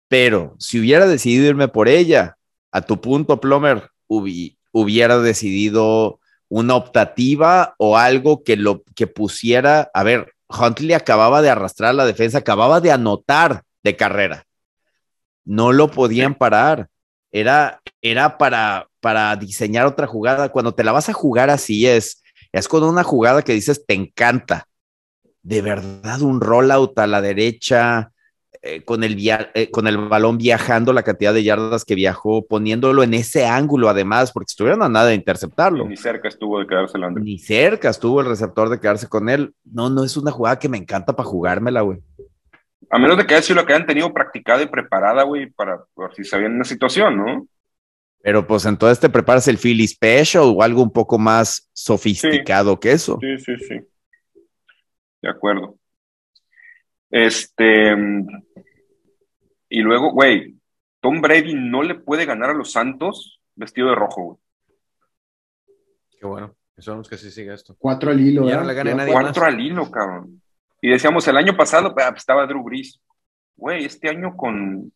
pero 0.08 0.56
si 0.60 0.80
hubiera 0.80 1.08
decidido 1.08 1.48
irme 1.48 1.68
por 1.68 1.88
ella, 1.88 2.38
a 2.72 2.82
tu 2.82 3.02
punto, 3.02 3.39
Plomer, 3.39 3.89
hubiera 4.08 5.20
decidido 5.20 6.20
una 6.50 6.76
optativa 6.76 7.74
o 7.78 7.98
algo 7.98 8.43
que 8.43 8.56
lo 8.56 8.84
que 8.96 9.08
pusiera, 9.08 9.89
a 9.93 10.04
ver, 10.04 10.34
Huntley 10.50 10.93
acababa 10.93 11.41
de 11.41 11.50
arrastrar 11.50 11.96
la 11.96 12.06
defensa, 12.06 12.39
acababa 12.39 12.82
de 12.82 12.91
anotar 12.91 13.64
de 13.84 13.96
carrera. 13.96 14.46
No 15.43 15.72
lo 15.72 15.89
podían 15.89 16.36
parar. 16.36 16.89
Era, 17.32 17.82
era 18.02 18.38
para, 18.38 18.88
para 19.00 19.36
diseñar 19.36 19.86
otra 19.86 20.08
jugada. 20.08 20.50
Cuando 20.50 20.74
te 20.74 20.84
la 20.84 20.91
vas 20.91 21.10
a 21.10 21.14
jugar 21.14 21.50
así 21.50 21.88
es, 21.88 22.24
es 22.60 22.68
con 22.68 22.84
una 22.84 23.03
jugada 23.03 23.41
que 23.41 23.53
dices, 23.53 23.86
te 23.86 23.93
encanta. 23.93 24.68
De 25.43 25.62
verdad, 25.62 26.22
un 26.22 26.39
rollout 26.39 26.97
a 26.97 27.06
la 27.06 27.22
derecha, 27.22 28.12
eh, 28.62 28.82
con, 28.84 29.03
el 29.03 29.18
eh, 29.53 29.70
con 29.72 29.88
el 29.88 29.97
balón 29.97 30.38
viajando, 30.38 30.93
la 30.93 31.03
cantidad 31.03 31.34
de 31.34 31.43
yardas 31.43 31.84
que 31.84 31.95
viajó, 31.95 32.47
poniéndolo 32.47 33.03
en 33.03 33.14
ese 33.14 33.45
ángulo 33.45 33.89
además, 33.89 34.32
porque 34.32 34.47
estuvieron 34.49 34.84
a 34.84 34.89
nada 34.89 35.08
de 35.08 35.16
interceptarlo. 35.16 35.86
Ni 35.86 35.97
cerca 35.97 36.30
estuvo 36.30 36.60
de 36.60 36.66
quedarse 36.66 36.97
el 36.97 37.14
Ni 37.16 37.38
cerca 37.38 37.89
estuvo 37.89 38.22
el 38.22 38.28
receptor 38.28 38.70
de 38.70 38.80
quedarse 38.80 39.10
con 39.10 39.28
él. 39.30 39.53
No, 39.66 39.89
no 39.89 40.06
es 40.06 40.16
una 40.16 40.32
jugada 40.32 40.58
que 40.58 40.70
me 40.70 40.78
encanta 40.78 41.14
para 41.14 41.28
jugármela, 41.28 41.82
güey. 41.82 41.99
A 42.89 42.97
menos 42.97 43.18
de 43.18 43.26
que 43.26 43.34
haya 43.34 43.43
sido 43.43 43.60
lo 43.60 43.68
que 43.68 43.74
hayan 43.74 43.86
tenido 43.86 44.14
practicada 44.14 44.64
y 44.64 44.68
preparada, 44.68 45.24
güey, 45.24 45.47
para 45.51 45.84
ver 45.97 46.16
si 46.16 46.24
sabían 46.24 46.53
una 46.53 46.64
situación, 46.64 47.18
¿no? 47.18 47.47
Pero 48.26 48.48
pues 48.48 48.66
entonces 48.66 49.00
te 49.00 49.08
preparas 49.08 49.48
el 49.48 49.60
Philly 49.60 49.88
Special 49.88 50.46
o 50.46 50.64
algo 50.64 50.82
un 50.82 50.90
poco 50.90 51.20
más 51.20 51.70
sofisticado 51.74 52.80
que 52.80 52.92
eso. 52.92 53.20
Sí, 53.22 53.38
sí, 53.38 53.56
sí. 53.68 53.76
De 55.22 55.30
acuerdo. 55.30 55.78
Este. 57.12 57.94
Y 59.70 59.80
luego, 59.82 60.12
güey, 60.12 60.56
Tom 61.02 61.22
Brady 61.22 61.54
no 61.54 61.84
le 61.84 61.94
puede 61.94 62.26
ganar 62.26 62.50
a 62.50 62.56
los 62.56 62.72
Santos 62.72 63.40
vestido 63.54 63.90
de 63.90 63.96
rojo, 63.96 64.24
güey. 64.24 64.38
Qué 66.20 66.26
bueno. 66.26 66.56
Esperamos 66.76 67.08
que 67.08 67.18
sí 67.18 67.30
siga 67.30 67.54
esto. 67.54 67.76
Cuatro 67.78 68.10
al 68.10 68.20
hilo, 68.20 68.50
Ya 68.50 68.58
no 68.58 68.64
le 68.64 68.74
gane 68.74 68.96
nadie 68.96 69.14
Cuatro 69.14 69.46
al 69.46 69.62
hilo, 69.62 69.92
cabrón. 69.92 70.42
Y 70.82 70.90
decíamos, 70.90 71.28
el 71.28 71.38
año 71.38 71.56
pasado 71.56 71.90
ah, 71.90 72.10
pues, 72.10 72.22
estaba 72.22 72.48
Drew 72.48 72.64
Brees. 72.64 73.00
Güey, 73.56 73.86
este 73.86 74.10
año 74.10 74.36
con 74.36 74.92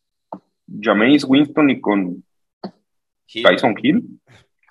Jameis 0.66 1.22
Winston 1.22 1.70
y 1.70 1.80
con 1.80 2.24
Tyson 3.32 3.74
Hill. 3.82 4.20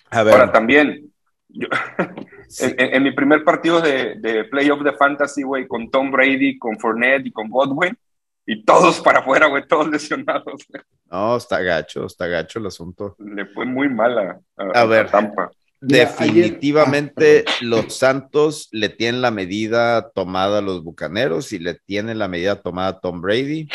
A 0.10 0.24
ver. 0.24 0.34
Ahora 0.34 0.52
también, 0.52 1.12
en, 2.60 3.04
mi 3.04 3.12
primer 3.12 3.44
partido 3.44 3.82
de, 3.82 4.16
de 4.16 4.44
playoff 4.46 4.82
de 4.84 4.94
fantasy, 4.94 5.44
güey, 5.44 5.68
con 5.68 5.90
Tom 5.90 6.12
Brady, 6.12 6.58
con 6.58 6.80
Fournette 6.80 7.28
y 7.28 7.32
con 7.32 7.50
Godwin, 7.50 7.98
y 8.46 8.64
todos 8.64 9.00
para 9.02 9.20
afuera, 9.20 9.48
güey, 9.48 9.68
todos 9.68 9.88
lesionados. 9.90 10.66
No, 11.12 11.38
está 11.38 11.62
gacho, 11.62 12.06
está 12.06 12.28
gacho 12.28 12.60
el 12.60 12.66
asunto. 12.66 13.16
Le 13.20 13.46
fue 13.46 13.66
muy 13.66 13.90
mala 13.90 14.40
a, 14.58 14.86
ver, 14.86 15.10
Tampa. 15.10 15.52
Definitivamente 15.82 17.46
los 17.62 17.96
Santos 17.96 18.68
le 18.72 18.90
tienen 18.90 19.22
la 19.22 19.32
medida 19.32 20.10
tomada 20.10 20.58
a 20.58 20.62
los 20.62 20.84
Bucaneros 20.84 21.54
y 21.54 21.60
le 21.60 21.76
tienen 21.76 22.20
la 22.20 22.28
medida 22.28 22.62
tomada 22.62 22.90
a 22.90 23.00
Tom 23.00 23.22
Brady. 23.22 23.70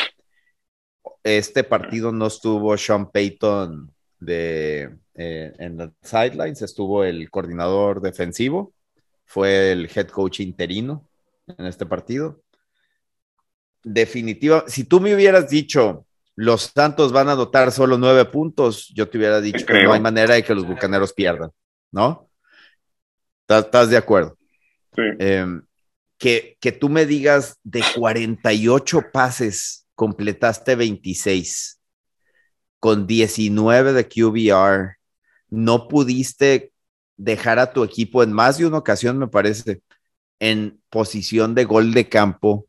Este 1.23 1.63
partido 1.63 2.11
no 2.11 2.27
estuvo 2.27 2.77
Sean 2.77 3.09
Payton 3.09 3.94
de, 4.19 4.97
eh, 5.15 5.53
en 5.57 5.77
los 5.77 5.91
sidelines, 6.01 6.61
estuvo 6.61 7.03
el 7.03 7.29
coordinador 7.29 8.01
defensivo, 8.01 8.73
fue 9.25 9.71
el 9.71 9.89
head 9.93 10.07
coach 10.07 10.39
interino 10.39 11.07
en 11.47 11.65
este 11.65 11.85
partido. 11.85 12.41
Definitiva, 13.83 14.63
si 14.67 14.83
tú 14.83 14.99
me 14.99 15.13
hubieras 15.13 15.49
dicho 15.49 16.05
los 16.37 16.73
Santos 16.75 17.13
van 17.13 17.29
a 17.29 17.35
dotar 17.35 17.71
solo 17.71 17.97
nueve 17.97 18.25
puntos, 18.25 18.89
yo 18.93 19.07
te 19.07 19.17
hubiera 19.17 19.39
dicho 19.39 19.65
que 19.65 19.83
no 19.83 19.93
hay 19.93 20.01
manera 20.01 20.35
de 20.35 20.43
que 20.43 20.53
los 20.53 20.67
Bucaneros 20.67 21.13
pierdan. 21.13 21.49
¿no? 21.95 22.29
¿Estás 23.47 23.89
de 23.89 23.97
acuerdo? 23.97 24.37
Sí. 24.93 25.01
Em, 25.19 25.65
que, 26.17 26.57
que 26.59 26.73
tú 26.73 26.89
me 26.89 27.05
digas 27.05 27.57
de 27.63 27.81
48 27.95 29.01
pases, 29.13 29.87
completaste 29.95 30.75
26 30.75 31.74
con 32.85 33.07
19 33.07 33.93
de 33.93 34.07
QBR, 34.07 34.97
no 35.49 35.87
pudiste 35.87 36.71
dejar 37.17 37.57
a 37.57 37.73
tu 37.73 37.83
equipo 37.83 38.21
en 38.21 38.31
más 38.31 38.59
de 38.59 38.67
una 38.67 38.77
ocasión, 38.77 39.17
me 39.17 39.27
parece, 39.27 39.81
en 40.37 40.79
posición 40.91 41.55
de 41.55 41.65
gol 41.65 41.95
de 41.95 42.07
campo, 42.07 42.67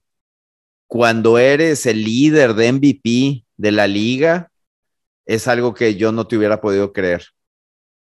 cuando 0.87 1.37
eres 1.37 1.85
el 1.85 2.03
líder 2.03 2.55
de 2.55 2.73
MVP 2.73 3.45
de 3.59 3.73
la 3.73 3.87
liga, 3.87 4.51
es 5.27 5.49
algo 5.49 5.75
que 5.75 5.97
yo 5.97 6.13
no 6.13 6.27
te 6.27 6.39
hubiera 6.39 6.63
podido 6.63 6.95
creer. 6.95 7.23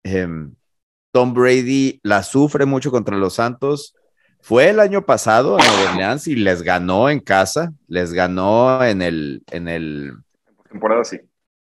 Em, 0.04 0.54
Tom 1.10 1.34
Brady 1.34 1.98
la 2.04 2.22
sufre 2.22 2.66
mucho 2.66 2.92
contra 2.92 3.16
los 3.16 3.34
Santos. 3.34 3.96
Fue 4.40 4.68
el 4.68 4.78
año 4.78 5.04
pasado 5.04 5.58
a 5.58 5.58
Nueva 5.58 5.90
Orleans 5.90 6.28
y 6.28 6.36
les 6.36 6.62
ganó 6.62 7.10
en 7.10 7.18
casa, 7.18 7.72
les 7.88 8.12
ganó 8.12 8.84
en 8.84 9.02
el, 9.02 9.42
en 9.50 9.66
el 9.66 10.12
temporada 10.70 11.02
sí. 11.02 11.18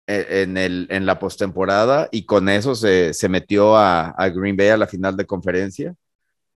E, 0.06 0.42
en, 0.42 0.58
el, 0.58 0.86
en 0.90 1.06
la 1.06 1.18
postemporada 1.18 2.10
y 2.12 2.26
con 2.26 2.50
eso 2.50 2.74
se, 2.74 3.14
metió 3.30 3.74
a, 3.76 4.10
a, 4.10 4.28
Green 4.28 4.56
Bay 4.56 4.68
a 4.68 4.76
la 4.76 4.86
final 4.86 5.16
de 5.16 5.26
conferencia. 5.26 5.94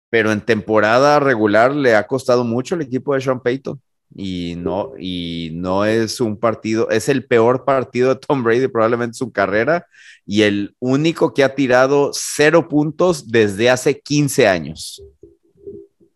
Pero 0.09 0.31
en 0.31 0.41
temporada 0.41 1.19
regular 1.19 1.73
le 1.73 1.95
ha 1.95 2.07
costado 2.07 2.43
mucho 2.43 2.75
el 2.75 2.81
equipo 2.81 3.13
de 3.13 3.21
Sean 3.21 3.41
Payton 3.41 3.79
y 4.15 4.55
no, 4.57 4.93
y 4.97 5.51
no 5.53 5.85
es 5.85 6.21
un 6.21 6.37
partido, 6.37 6.89
es 6.89 7.09
el 7.09 7.25
peor 7.25 7.65
partido 7.65 8.09
de 8.09 8.19
Tom 8.19 8.43
Brady 8.43 8.67
probablemente 8.67 9.11
en 9.11 9.13
su 9.13 9.31
carrera 9.31 9.85
y 10.25 10.43
el 10.43 10.75
único 10.79 11.33
que 11.33 11.43
ha 11.43 11.55
tirado 11.55 12.11
cero 12.13 12.67
puntos 12.67 13.29
desde 13.29 13.69
hace 13.69 13.99
15 13.99 14.47
años. 14.47 15.03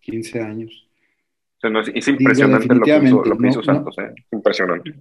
15 0.02 0.42
años. 0.42 0.90
es 1.94 2.08
impresionante 2.08 2.74
lo 2.74 2.82
que 3.38 3.48
hizo, 3.48 3.64
Santos, 3.64 3.96
¿eh? 4.00 4.14
impresionante. 4.32 4.96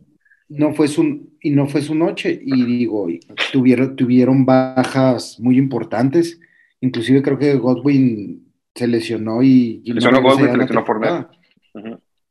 No 0.51 0.75
fue 0.75 0.89
su, 0.89 1.31
y 1.41 1.51
no 1.51 1.67
fue 1.67 1.81
su 1.81 1.95
noche, 1.95 2.39
y 2.45 2.65
digo, 2.65 3.07
tuvieron, 3.53 3.97
tuvieron 3.97 4.45
bajas 4.45 5.39
muy 5.41 5.57
importantes, 5.57 6.41
inclusive 6.81 7.23
creo 7.23 7.39
que 7.39 7.55
Godwin 7.55 8.53
se 8.75 8.87
lesionó 8.87 9.43
y... 9.43 9.81
y 9.85 9.93
lesionó 9.93 10.21
Godwin, 10.21 10.51
se 10.51 10.57
lesionó 10.57 10.85
por 10.85 11.01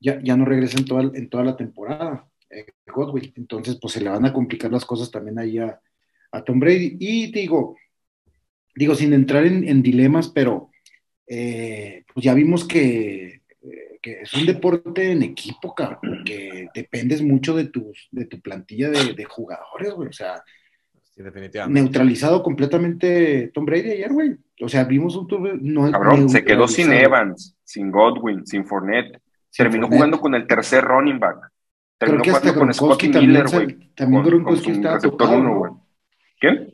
ya, 0.01 0.21
ya 0.21 0.37
no 0.37 0.45
regresa 0.45 0.77
en 0.77 0.85
toda, 0.85 1.11
en 1.13 1.29
toda 1.29 1.43
la 1.43 1.57
temporada, 1.57 2.29
eh, 2.49 2.65
Godwin. 2.87 3.31
Entonces, 3.35 3.77
pues 3.81 3.93
se 3.93 4.01
le 4.01 4.09
van 4.09 4.25
a 4.25 4.33
complicar 4.33 4.71
las 4.71 4.85
cosas 4.85 5.11
también 5.11 5.39
ahí 5.39 5.57
a, 5.57 5.79
Tom 6.45 6.59
Brady. 6.59 6.97
Y 6.99 7.31
digo, 7.31 7.75
digo, 8.75 8.95
sin 8.95 9.13
entrar 9.13 9.45
en, 9.45 9.81
dilemas, 9.81 10.29
pero 10.29 10.69
eh, 11.27 12.03
pues 12.13 12.23
ya 12.23 12.33
vimos 12.33 12.65
que, 12.65 13.38
que, 14.01 14.21
es 14.21 14.33
un 14.33 14.45
deporte 14.45 15.11
en 15.11 15.23
equipo, 15.23 15.73
cabrón, 15.75 16.23
que 16.25 16.67
dependes 16.73 17.21
mucho 17.21 17.55
de, 17.55 17.65
tus, 17.65 18.07
de 18.11 18.25
tu 18.25 18.41
plantilla 18.41 18.89
de, 18.89 19.23
jugadores, 19.25 19.93
güey. 19.93 20.09
O 20.09 20.13
sea, 20.13 20.43
neutralizado 21.67 22.41
completamente 22.41 23.51
Tom 23.53 23.65
Brady 23.65 23.91
ayer, 23.91 24.11
güey. 24.11 24.37
O 24.61 24.69
sea, 24.69 24.83
vimos 24.85 25.15
un 25.15 25.27
no, 25.61 25.91
Cabrón, 25.91 26.29
se 26.29 26.43
quedó 26.43 26.67
sin 26.67 26.91
Evans, 26.91 27.55
sin 27.63 27.91
Godwin, 27.91 28.45
sin 28.45 28.65
Fournette. 28.65 29.21
Terminó 29.55 29.87
jugando 29.87 30.19
con 30.19 30.35
el 30.35 30.47
tercer 30.47 30.83
running 30.83 31.19
back. 31.19 31.51
Terminó 31.97 32.23
jugando 32.23 32.53
con 32.53 32.73
Scotty 32.73 33.09
Miller, 33.09 33.45
güey. 33.51 33.93
También 33.95 34.23
Gronkowski 34.23 34.71
estaba 34.71 34.99
tocado, 34.99 35.55
güey. 35.55 35.71
¿Quién? 36.39 36.73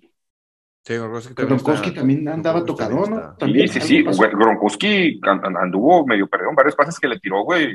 Sí, 0.86 0.93
Gronkowski 1.36 1.91
también, 1.91 2.27
andaba 2.27 2.63
tocado, 2.63 3.07
¿no? 3.07 3.36
sí, 3.39 3.67
sí, 3.67 3.81
sí. 3.81 4.03
Gronkowski 4.03 5.19
anduvo 5.59 6.05
medio 6.05 6.27
perdido 6.27 6.51
varios 6.55 6.75
pases 6.75 6.99
que 6.99 7.07
le 7.07 7.19
tiró, 7.19 7.43
güey, 7.43 7.73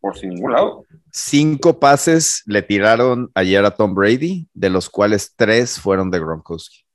por 0.00 0.16
sin 0.16 0.30
ningún 0.30 0.52
lado. 0.52 0.84
Cinco 1.10 1.78
pases 1.78 2.42
le 2.46 2.62
tiraron 2.62 3.30
ayer 3.34 3.62
a 3.64 3.72
Tom 3.72 3.94
Brady, 3.94 4.48
de 4.54 4.70
los 4.70 4.88
cuales 4.88 5.34
tres 5.36 5.78
fueron 5.78 6.10
de 6.10 6.20
Gronkowski. 6.20 6.86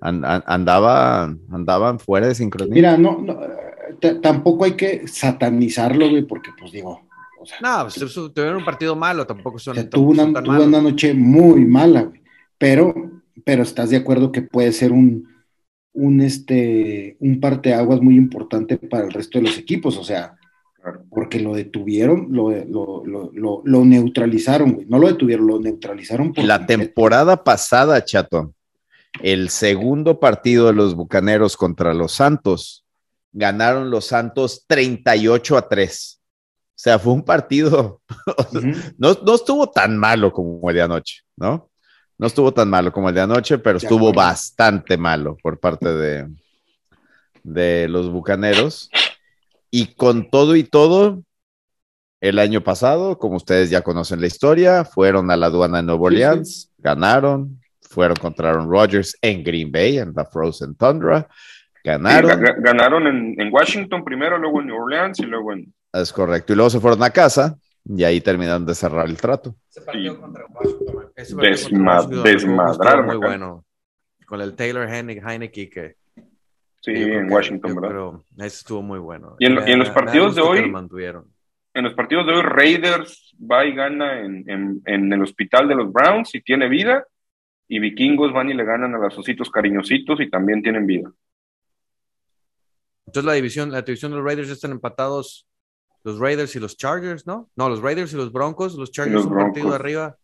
andaba, 0.00 1.34
andaban 1.50 1.98
fuera 1.98 2.28
de 2.28 2.34
sincronía. 2.34 2.74
Mira, 2.74 2.98
no, 2.98 3.18
no 3.18 3.40
tampoco 4.20 4.64
hay 4.64 4.72
que 4.72 5.06
satanizarlo, 5.06 6.10
güey, 6.10 6.22
porque 6.22 6.50
pues 6.58 6.72
digo. 6.72 7.02
O 7.38 7.46
sea, 7.46 7.58
no, 7.60 7.88
pues, 7.88 8.14
tuvieron 8.14 8.58
un 8.58 8.64
partido 8.64 8.94
malo, 8.94 9.26
tampoco 9.26 9.58
son. 9.58 9.88
tuvo, 9.88 10.10
una, 10.10 10.42
tuvo 10.42 10.62
una, 10.62 10.80
noche 10.80 11.12
muy 11.12 11.64
mala, 11.64 12.02
güey. 12.02 12.22
Pero, 12.56 12.94
pero 13.44 13.62
estás 13.62 13.90
de 13.90 13.96
acuerdo 13.96 14.32
que 14.32 14.42
puede 14.42 14.72
ser 14.72 14.92
un, 14.92 15.28
un, 15.92 16.20
este, 16.20 17.16
un 17.20 17.40
parteaguas 17.40 18.00
muy 18.00 18.16
importante 18.16 18.78
para 18.78 19.04
el 19.04 19.12
resto 19.12 19.38
de 19.38 19.46
los 19.46 19.58
equipos, 19.58 19.96
o 19.96 20.04
sea, 20.04 20.36
porque 21.10 21.40
lo 21.40 21.54
detuvieron, 21.54 22.28
lo, 22.30 22.50
lo, 22.50 23.04
lo, 23.04 23.62
lo 23.64 23.84
neutralizaron, 23.84 24.72
güey. 24.72 24.86
No 24.86 24.98
lo 24.98 25.08
detuvieron, 25.08 25.46
lo 25.46 25.60
neutralizaron. 25.60 26.32
Por 26.32 26.44
la 26.44 26.66
temporada 26.66 27.44
pasada, 27.44 28.04
Chato, 28.04 28.52
el 29.22 29.50
segundo 29.50 30.18
partido 30.18 30.66
de 30.66 30.72
los 30.72 30.94
Bucaneros 30.94 31.56
contra 31.56 31.94
los 31.94 32.12
Santos 32.12 32.84
ganaron 33.32 33.90
los 33.90 34.06
Santos 34.06 34.64
38 34.66 35.56
a 35.56 35.68
3. 35.68 36.20
O 36.20 36.82
sea, 36.82 36.98
fue 36.98 37.12
un 37.12 37.22
partido, 37.22 38.00
no, 38.98 39.16
no, 39.24 39.34
estuvo 39.34 39.70
tan 39.70 39.96
malo 39.96 40.32
como 40.32 40.68
el 40.68 40.76
de 40.76 40.82
anoche, 40.82 41.22
¿no? 41.36 41.70
No 42.22 42.28
estuvo 42.28 42.54
tan 42.54 42.70
malo 42.70 42.92
como 42.92 43.08
el 43.08 43.16
de 43.16 43.20
anoche, 43.20 43.58
pero 43.58 43.78
estuvo 43.78 44.12
bastante 44.12 44.96
malo 44.96 45.36
por 45.42 45.58
parte 45.58 45.92
de, 45.92 46.28
de 47.42 47.88
los 47.88 48.12
Bucaneros. 48.12 48.90
Y 49.72 49.96
con 49.96 50.30
todo 50.30 50.54
y 50.54 50.62
todo, 50.62 51.24
el 52.20 52.38
año 52.38 52.60
pasado, 52.60 53.18
como 53.18 53.34
ustedes 53.34 53.70
ya 53.70 53.82
conocen 53.82 54.20
la 54.20 54.28
historia, 54.28 54.84
fueron 54.84 55.32
a 55.32 55.36
la 55.36 55.46
aduana 55.46 55.78
de 55.78 55.82
Nuevo 55.82 56.04
Orleans, 56.04 56.70
ganaron, 56.78 57.60
fueron 57.80 58.16
contra 58.18 58.50
Aaron 58.50 58.70
Rodgers 58.70 59.18
en 59.20 59.42
Green 59.42 59.72
Bay, 59.72 59.98
en 59.98 60.12
la 60.14 60.24
Frozen 60.24 60.76
Tundra, 60.76 61.26
Ganaron. 61.82 62.40
ganaron 62.58 63.36
en, 63.36 63.52
Washington 63.52 64.04
primero, 64.04 64.38
luego 64.38 64.60
en 64.60 64.68
New 64.68 64.76
Orleans 64.76 65.18
y 65.18 65.24
luego 65.24 65.54
en. 65.54 65.74
Es 65.92 66.12
correcto. 66.12 66.52
Y 66.52 66.56
luego 66.56 66.70
se 66.70 66.78
fueron 66.78 67.02
a 67.02 67.10
casa 67.10 67.58
Y 67.84 68.04
ahí 68.04 68.20
terminaron 68.20 68.64
de 68.64 68.74
cerrar 68.74 69.08
el 69.08 69.16
trato. 69.16 69.56
Ese 69.68 69.82
partido 69.82 70.20
contra 70.20 70.46
Washington. 70.46 72.22
desmadrar. 72.22 73.04
Muy 73.04 73.16
bueno. 73.16 73.64
Con 74.26 74.40
el 74.40 74.54
Taylor 74.54 74.88
Heineke 74.88 75.68
que. 75.68 75.96
Sí, 76.80 76.92
en 76.92 77.30
Washington, 77.30 77.74
¿verdad? 77.74 77.88
Pero 77.88 78.24
ese 78.38 78.46
estuvo 78.46 78.82
muy 78.82 78.98
bueno. 78.98 79.36
Y 79.38 79.46
en, 79.46 79.78
los 79.78 79.90
partidos 79.90 80.34
de 80.34 80.42
hoy. 80.42 80.58
En 81.74 81.84
los 81.84 81.94
partidos 81.94 82.26
de 82.26 82.32
hoy, 82.32 82.42
Raiders 82.42 83.34
va 83.38 83.64
y 83.64 83.74
gana 83.74 84.20
en, 84.20 84.48
en, 84.48 84.82
en, 84.84 85.12
el 85.12 85.22
hospital 85.22 85.68
de 85.68 85.76
los 85.76 85.92
Browns 85.92 86.34
y 86.34 86.40
tiene 86.40 86.68
vida. 86.68 87.06
Y 87.68 87.78
Vikingos 87.78 88.32
van 88.32 88.50
y 88.50 88.54
le 88.54 88.64
ganan 88.64 88.94
a 88.94 88.98
los 88.98 89.16
ositos 89.16 89.48
cariñositos 89.50 90.20
y 90.20 90.28
también 90.28 90.62
tienen 90.62 90.86
vida. 90.86 91.10
Entonces 93.06 93.26
la 93.26 93.34
división, 93.34 93.70
la 93.70 93.82
división 93.82 94.10
de 94.10 94.16
los 94.16 94.26
Raiders 94.26 94.50
están 94.50 94.72
empatados 94.72 95.46
los 96.04 96.18
Raiders 96.18 96.54
y 96.56 96.60
los 96.60 96.76
Chargers, 96.76 97.26
¿no? 97.26 97.50
No, 97.56 97.68
los 97.68 97.80
Raiders 97.80 98.12
y 98.12 98.16
los 98.16 98.32
Broncos, 98.32 98.74
los 98.74 98.90
Chargers 98.90 99.24
un 99.24 99.36
partido 99.36 99.74
arriba. 99.74 100.16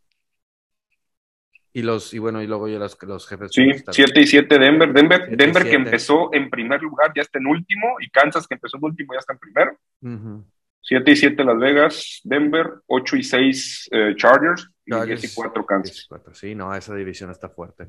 Y 1.73 1.83
los, 1.83 2.13
y 2.13 2.19
bueno, 2.19 2.43
y 2.43 2.47
luego 2.47 2.67
yo 2.67 2.79
los, 2.79 2.97
los 3.03 3.29
jefes. 3.29 3.51
Sí, 3.53 3.71
7 3.91 4.21
y 4.21 4.27
7 4.27 4.59
Denver. 4.59 4.93
Denver, 4.93 5.37
Denver 5.37 5.65
que 5.65 5.77
empezó 5.77 6.33
en 6.33 6.51
primer 6.51 6.83
lugar 6.83 7.13
ya 7.15 7.23
está 7.23 7.39
en 7.39 7.47
último, 7.47 7.97
y 8.01 8.11
Kansas 8.11 8.47
que 8.49 8.55
empezó 8.55 8.79
en 8.79 8.85
último 8.85 9.13
ya 9.13 9.21
está 9.21 9.35
en 9.35 9.39
primero. 9.39 10.47
7 10.81 11.11
y 11.11 11.17
7 11.17 11.45
Las 11.45 11.59
Vegas, 11.59 12.21
Denver, 12.25 12.67
8 12.87 13.17
y 13.17 13.23
6 13.23 13.89
eh, 13.93 14.15
Chargers, 14.17 14.71
y 14.87 14.95
10 14.95 15.25
y 15.25 15.35
4 15.35 15.67
Kansas. 15.67 16.09
Sí, 16.33 16.55
no, 16.55 16.75
esa 16.75 16.95
división 16.95 17.31
está 17.31 17.51
fuerte. 17.51 17.87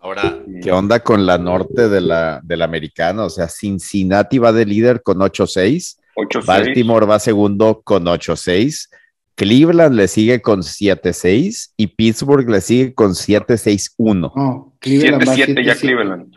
Ahora, 0.00 0.38
¿qué 0.62 0.70
onda 0.70 1.00
con 1.00 1.26
la 1.26 1.36
norte 1.36 1.88
de 1.88 2.00
la, 2.00 2.40
de 2.42 2.56
la 2.56 2.66
americana? 2.66 3.24
O 3.24 3.30
sea, 3.30 3.48
Cincinnati 3.48 4.38
va 4.38 4.52
de 4.52 4.64
líder 4.64 5.02
con 5.02 5.18
8-6 5.18 5.98
Baltimore 6.46 7.06
va 7.06 7.18
segundo 7.18 7.82
con 7.82 8.04
8-6. 8.04 8.88
Cleveland 9.34 9.96
le 9.96 10.06
sigue 10.06 10.40
con 10.40 10.62
7-6 10.62 11.72
y 11.76 11.88
Pittsburgh 11.88 12.48
le 12.48 12.60
sigue 12.60 12.94
con 12.94 13.10
7-6-1. 13.12 14.32
7-7 14.80 15.64
ya 15.64 15.74
Cleveland. 15.74 16.34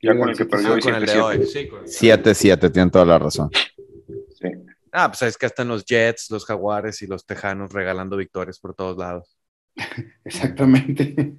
Ya 0.00 0.16
con 0.16 0.30
el 0.30 0.36
que 0.36 0.46
perdió 0.46 0.76
7-7. 0.76 2.72
tienen 2.72 2.90
toda 2.90 3.04
la 3.04 3.18
razón. 3.18 3.50
Sí. 4.40 4.48
Ah, 4.92 5.08
pues 5.08 5.22
es 5.22 5.36
que 5.36 5.46
están 5.46 5.68
los 5.68 5.84
Jets, 5.84 6.30
los 6.30 6.46
Jaguares 6.46 7.02
y 7.02 7.06
los 7.06 7.26
Tejanos 7.26 7.72
regalando 7.72 8.16
victorias 8.16 8.58
por 8.58 8.74
todos 8.74 8.96
lados. 8.96 9.37
Exactamente. 10.24 11.34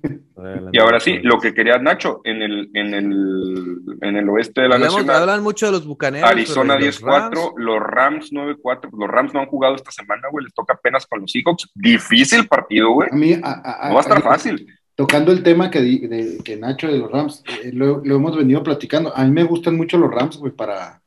Y 0.72 0.80
ahora 0.80 1.00
sí, 1.00 1.20
lo 1.22 1.40
que 1.40 1.54
quería 1.54 1.78
Nacho, 1.78 2.22
en 2.24 2.42
el, 2.42 2.70
en 2.74 2.94
el, 2.94 3.78
en 4.02 4.16
el 4.16 4.30
oeste 4.30 4.62
de 4.62 4.70
la 4.70 4.78
nación. 4.78 5.10
Hablan 5.10 5.44
mucho 5.44 5.66
de 5.68 5.74
los 5.74 5.86
bucaneros. 5.86 6.30
Arizona 6.30 6.78
10-4, 6.78 7.54
los 7.58 7.80
Rams 7.80 8.32
9-4. 8.32 8.90
Los 8.98 9.10
Rams 9.10 9.34
no 9.34 9.42
han 9.42 9.48
jugado 9.48 9.76
esta 9.76 9.92
semana, 9.92 10.28
güey. 10.32 10.46
Les 10.46 10.54
toca 10.54 10.74
apenas 10.74 11.06
con 11.06 11.22
los 11.22 11.32
Seahawks. 11.32 11.70
Difícil 11.76 12.48
partido, 12.48 12.92
güey. 12.92 13.10
no 13.12 13.42
va 13.42 13.98
a 13.98 14.00
estar 14.00 14.22
fácil. 14.22 14.68
Tocando 14.96 15.32
el 15.32 15.44
tema 15.44 15.70
que, 15.72 15.82
de, 15.82 16.38
que 16.44 16.58
Nacho 16.58 16.88
de 16.88 16.98
los 16.98 17.12
Rams, 17.12 17.44
eh, 17.64 17.72
lo, 17.74 18.04
hemos 18.04 18.36
venido 18.36 18.64
platicando. 18.64 19.16
A 19.16 19.24
mí 19.24 19.32
me 19.32 19.44
gustan 19.44 19.78
mucho 19.78 19.98
los 19.98 20.12
Rams, 20.12 20.38
güey, 20.38 20.52
para, 20.52 21.02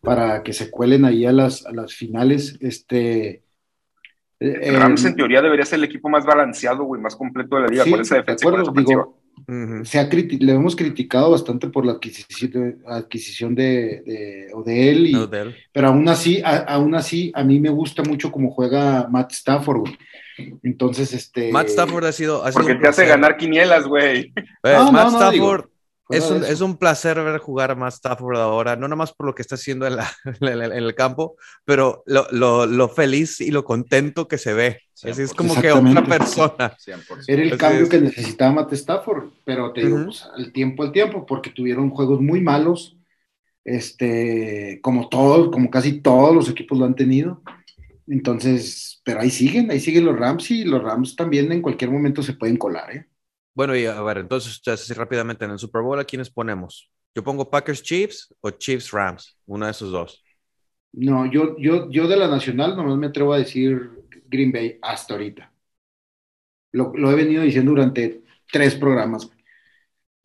para 0.00 0.42
que 0.42 0.52
se 0.52 0.70
cuelen 0.70 1.04
ahí 1.04 1.26
a 1.26 1.32
las, 1.32 1.66
a 1.66 1.72
las 1.72 1.94
finales. 1.94 2.56
Este 2.60 3.42
el 4.38 4.76
Rams 4.76 5.04
en 5.04 5.16
teoría 5.16 5.40
debería 5.40 5.64
ser 5.64 5.78
el 5.78 5.84
equipo 5.84 6.08
más 6.08 6.24
balanceado, 6.24 6.84
güey, 6.84 7.00
más 7.00 7.16
completo 7.16 7.56
de 7.56 7.62
la 7.62 7.68
liga 7.68 7.84
con 7.88 8.00
esa 8.00 8.16
defensa. 8.16 8.46
se 9.84 9.98
ha 9.98 10.08
le 10.12 10.52
hemos 10.52 10.76
criticado 10.76 11.30
bastante 11.30 11.68
por 11.68 11.86
la 11.86 11.92
adquisición 11.92 12.50
de, 12.50 12.76
adquisición 12.86 13.54
de, 13.54 14.02
de 14.04 14.50
Odell, 14.52 15.06
y, 15.06 15.16
pero 15.72 15.88
aún 15.88 16.08
así, 16.08 16.42
aún 16.44 16.94
así, 16.94 17.32
a 17.34 17.44
mí 17.44 17.60
me 17.60 17.70
gusta 17.70 18.02
mucho 18.02 18.30
cómo 18.30 18.50
juega 18.50 19.08
Matt 19.08 19.32
Stafford, 19.32 19.78
güey. 19.78 19.98
Entonces, 20.62 21.14
este. 21.14 21.50
Matt 21.50 21.68
Stafford 21.68 22.04
ha 22.04 22.12
sido. 22.12 22.44
Porque 22.52 22.74
te 22.74 22.88
hace 22.88 23.06
ganar 23.06 23.38
quinielas, 23.38 23.86
güey. 23.86 24.34
Matt 24.62 25.14
Stafford 25.14 25.66
es 26.08 26.30
un, 26.30 26.44
es 26.44 26.60
un, 26.60 26.76
placer 26.76 27.22
ver 27.22 27.38
jugar 27.38 27.72
a 27.72 27.74
Matt 27.74 27.94
Stafford 27.94 28.36
ahora, 28.36 28.76
no 28.76 28.86
nomás 28.86 29.12
por 29.12 29.26
lo 29.26 29.34
que 29.34 29.42
está 29.42 29.56
haciendo 29.56 29.86
en, 29.86 29.94
en, 30.40 30.72
el 30.72 30.94
campo, 30.94 31.36
pero 31.64 32.04
lo, 32.06 32.26
lo, 32.30 32.66
lo, 32.66 32.88
feliz 32.88 33.40
y 33.40 33.50
lo 33.50 33.64
contento 33.64 34.28
que 34.28 34.38
se 34.38 34.54
ve. 34.54 34.80
Así 35.02 35.22
es 35.22 35.34
como 35.34 35.60
que 35.60 35.72
otra 35.72 36.04
persona. 36.04 36.76
Era 37.26 37.42
el 37.42 37.58
cambio 37.58 37.88
que 37.88 38.00
necesitaba 38.00 38.52
Matt 38.52 38.72
Stafford, 38.72 39.30
pero 39.44 39.72
te 39.72 39.84
digo, 39.84 40.04
pues, 40.04 40.24
al 40.32 40.52
tiempo 40.52 40.84
al 40.84 40.92
tiempo, 40.92 41.26
porque 41.26 41.50
tuvieron 41.50 41.90
juegos 41.90 42.20
muy 42.20 42.40
malos, 42.40 42.96
este, 43.64 44.78
como 44.82 45.08
todos, 45.08 45.50
como 45.50 45.70
casi 45.70 46.00
todos 46.00 46.34
los 46.34 46.48
equipos 46.48 46.78
lo 46.78 46.84
han 46.84 46.94
tenido. 46.94 47.42
Entonces, 48.06 49.00
pero 49.04 49.20
ahí 49.20 49.30
siguen, 49.30 49.70
ahí 49.70 49.80
siguen 49.80 50.04
los 50.04 50.16
Rams 50.16 50.50
y 50.52 50.64
los 50.64 50.82
Rams 50.82 51.16
también 51.16 51.50
en 51.50 51.62
cualquier 51.62 51.90
momento 51.90 52.22
se 52.22 52.34
pueden 52.34 52.56
colar, 52.56 52.94
¿eh? 52.94 53.06
Bueno, 53.56 53.74
y 53.74 53.86
a 53.86 54.02
ver, 54.02 54.18
entonces, 54.18 54.60
así 54.68 54.92
rápidamente 54.92 55.46
en 55.46 55.52
el 55.52 55.58
Super 55.58 55.80
Bowl, 55.80 55.98
¿a 55.98 56.04
quiénes 56.04 56.28
ponemos? 56.28 56.90
¿Yo 57.14 57.24
pongo 57.24 57.48
Packers 57.48 57.82
Chiefs 57.82 58.34
o 58.42 58.50
Chiefs 58.50 58.90
Rams? 58.90 59.38
Uno 59.46 59.64
de 59.64 59.70
esos 59.70 59.90
dos. 59.90 60.22
No, 60.92 61.24
yo, 61.24 61.56
yo, 61.58 61.90
yo 61.90 62.06
de 62.06 62.18
la 62.18 62.28
nacional 62.28 62.76
nomás 62.76 62.98
me 62.98 63.06
atrevo 63.06 63.32
a 63.32 63.38
decir 63.38 63.92
Green 64.26 64.52
Bay 64.52 64.78
hasta 64.82 65.14
ahorita. 65.14 65.50
Lo, 66.72 66.92
he 67.10 67.14
venido 67.14 67.44
diciendo 67.44 67.70
durante 67.70 68.24
tres 68.52 68.74
programas. 68.74 69.30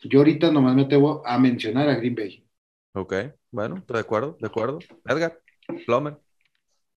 Yo 0.02 0.20
ahorita 0.20 0.52
nomás 0.52 0.76
me 0.76 0.82
atrevo 0.82 1.26
a 1.26 1.40
mencionar 1.40 1.88
a 1.88 1.96
Green 1.96 2.16
Bay. 2.16 2.46
Ok, 2.92 3.14
bueno, 3.50 3.82
de 3.88 4.00
acuerdo, 4.00 4.36
de 4.42 4.48
acuerdo. 4.48 4.80
Edgar, 5.06 5.40
Plomer. 5.86 6.18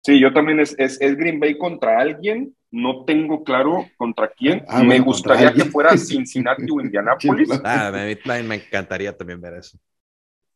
Sí, 0.03 0.20
yo 0.20 0.32
también 0.32 0.59
es, 0.59 0.74
es, 0.80 1.01
es 1.01 1.16
Green 1.16 1.39
Bay 1.39 1.57
contra 1.57 2.01
alguien 2.01 2.57
no 2.75 3.05
tengo 3.05 3.45
claro 3.45 3.89
contra 3.97 4.29
quién. 4.29 4.64
Ah, 4.68 4.83
me 4.83 4.99
gustaría 4.99 5.53
que 5.53 5.64
fuera 5.64 5.97
Cincinnati 5.97 6.66
o 6.70 6.81
Indianapolis. 6.81 7.49
Ah, 7.64 7.91
me, 7.93 8.43
me, 8.43 8.55
encantaría 8.57 9.16
también 9.16 9.41
ver 9.41 9.55
eso. 9.55 9.79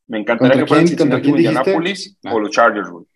Me 0.09 0.19
encantaría 0.19 0.59
que 0.59 0.66
fuera 0.66 0.87
Cincinnati 0.87 1.31
o 1.31 1.37
Indianapolis 1.37 2.19
o 2.25 2.41
los 2.41 2.51
Chargers, 2.51 2.91
güey. 2.91 3.07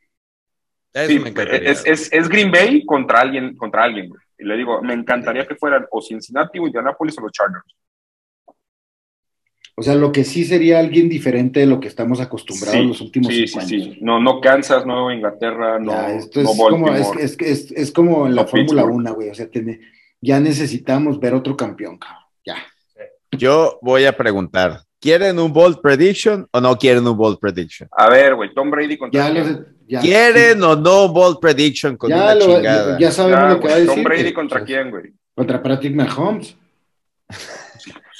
Sí, 0.94 1.18
me 1.18 1.32
es, 1.70 1.86
es, 1.86 2.12
es, 2.12 2.28
Green 2.28 2.50
Bay 2.50 2.84
contra 2.84 3.20
alguien, 3.22 3.56
contra 3.56 3.84
alguien, 3.84 4.10
güey. 4.10 4.20
Y 4.38 4.44
le 4.44 4.56
digo, 4.56 4.82
me 4.82 4.92
encantaría 4.92 5.46
que 5.46 5.56
fueran 5.56 5.86
o 5.90 6.02
Cincinnati 6.02 6.58
o 6.58 6.66
Indianapolis 6.66 7.18
o 7.18 7.22
los 7.22 7.32
Chargers. 7.32 7.64
O 9.74 9.82
sea, 9.82 9.94
lo 9.94 10.12
que 10.12 10.24
sí 10.24 10.44
sería 10.44 10.78
alguien 10.78 11.08
diferente 11.08 11.60
de 11.60 11.66
lo 11.66 11.80
que 11.80 11.88
estamos 11.88 12.20
acostumbrados 12.20 12.74
en 12.74 12.88
los 12.88 13.00
últimos 13.00 13.32
sí, 13.32 13.46
sí, 13.46 13.58
años. 13.58 13.68
Sí, 13.68 13.98
no, 14.02 14.20
no 14.20 14.40
Kansas, 14.40 14.84
no 14.84 15.10
Inglaterra, 15.10 15.78
no, 15.78 16.08
esto 16.08 16.42
es, 16.42 16.46
como, 16.46 16.92
es, 16.92 17.36
es, 17.40 17.70
es, 17.72 17.90
como 17.90 18.26
en 18.26 18.34
la 18.34 18.46
Fórmula 18.46 18.84
1, 18.84 19.14
güey. 19.14 19.30
O 19.30 19.34
sea, 19.34 19.48
ya 20.20 20.40
necesitamos 20.40 21.18
ver 21.18 21.34
otro 21.34 21.56
campeón, 21.56 21.98
cabrón. 21.98 22.22
Ya. 22.44 22.56
Yo 23.30 23.78
voy 23.80 24.04
a 24.04 24.14
preguntar, 24.14 24.82
¿quieren 25.00 25.38
un 25.38 25.54
bold 25.54 25.80
prediction 25.80 26.46
o 26.52 26.60
no 26.60 26.76
quieren 26.76 27.06
un 27.08 27.16
bold 27.16 27.38
prediction? 27.38 27.88
A 27.92 28.10
ver, 28.10 28.34
güey, 28.34 28.52
Tom 28.52 28.70
Brady 28.70 28.98
contra 28.98 29.32
ya 29.88 30.00
¿Quieren 30.00 30.62
o 30.62 30.76
no 30.76 31.08
bold 31.08 31.38
prediction 31.40 31.96
con 31.96 32.12
una 32.12 32.38
chingada? 32.38 32.98
Ya, 32.98 33.10
sabemos 33.10 33.54
lo 33.54 33.60
que 33.60 33.68
va 33.68 33.74
a 33.74 33.78
decir. 33.78 33.94
Tom 33.94 34.04
Brady 34.04 34.32
contra 34.32 34.64
quién, 34.64 34.90
güey? 34.90 35.12
Contra 35.34 35.62
Patrick 35.62 35.94
Mahomes. 35.94 36.56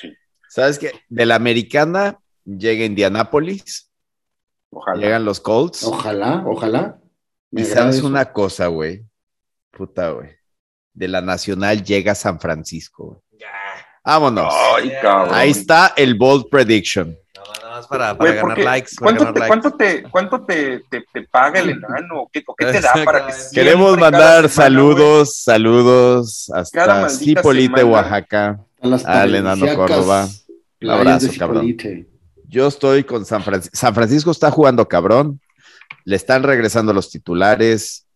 ¿Sabes 0.53 0.79
qué? 0.79 0.93
De 1.09 1.25
la 1.25 1.37
americana 1.37 2.21
llega 2.45 2.85
Indianápolis. 2.85 3.91
Ojalá. 4.69 5.01
Llegan 5.01 5.25
los 5.25 5.41
Colts. 5.41 5.83
Ojalá, 5.83 6.45
ojalá. 6.47 6.99
y 7.51 7.65
sabes 7.65 8.03
una 8.03 8.35
cosa, 8.35 8.67
güey. 8.67 9.03
Puta, 9.71 10.11
güey. 10.11 10.29
De 10.93 11.09
la 11.09 11.23
nacional 11.23 11.83
llega 11.83 12.15
San 12.15 12.39
Francisco. 12.39 13.23
Ya. 13.31 13.49
Vámonos. 14.05 14.53
Ay, 14.77 14.93
Ahí 15.31 15.51
está 15.53 15.95
el 15.97 16.17
bold 16.17 16.51
prediction. 16.51 17.17
Nada 17.35 17.71
más 17.71 17.87
para, 17.87 18.19
para 18.19 18.33
ganar 18.33 18.59
likes. 18.59 18.91
¿cuánto, 18.99 19.33
te, 19.33 20.03
¿Cuánto, 20.11 20.45
te, 20.45 20.83
te, 20.91 21.23
paga 21.31 21.61
el 21.61 21.71
enano? 21.71 22.29
¿Qué, 22.31 22.45
¿Qué, 22.59 22.67
te 22.67 22.81
da 22.83 22.93
para 23.07 23.27
que 23.27 23.33
Queremos 23.55 23.97
mandar 23.97 24.51
saludos, 24.51 25.35
saludos 25.45 26.51
hasta 26.55 27.09
Cipolite, 27.09 27.83
Oaxaca, 27.83 28.61
al 29.07 29.35
enano 29.35 29.75
Córdoba. 29.75 30.29
Un 30.83 30.91
abrazo, 30.91 31.31
cabrón. 31.39 31.77
Yo 32.49 32.67
estoy 32.67 33.05
con 33.05 33.25
San 33.25 33.43
Francisco. 33.43 33.77
San 33.77 33.95
Francisco 33.95 34.31
está 34.31 34.51
jugando 34.51 34.87
cabrón. 34.87 35.41
Le 36.05 36.17
están 36.17 36.43
regresando 36.43 36.93
los 36.93 37.11
titulares. 37.11 38.07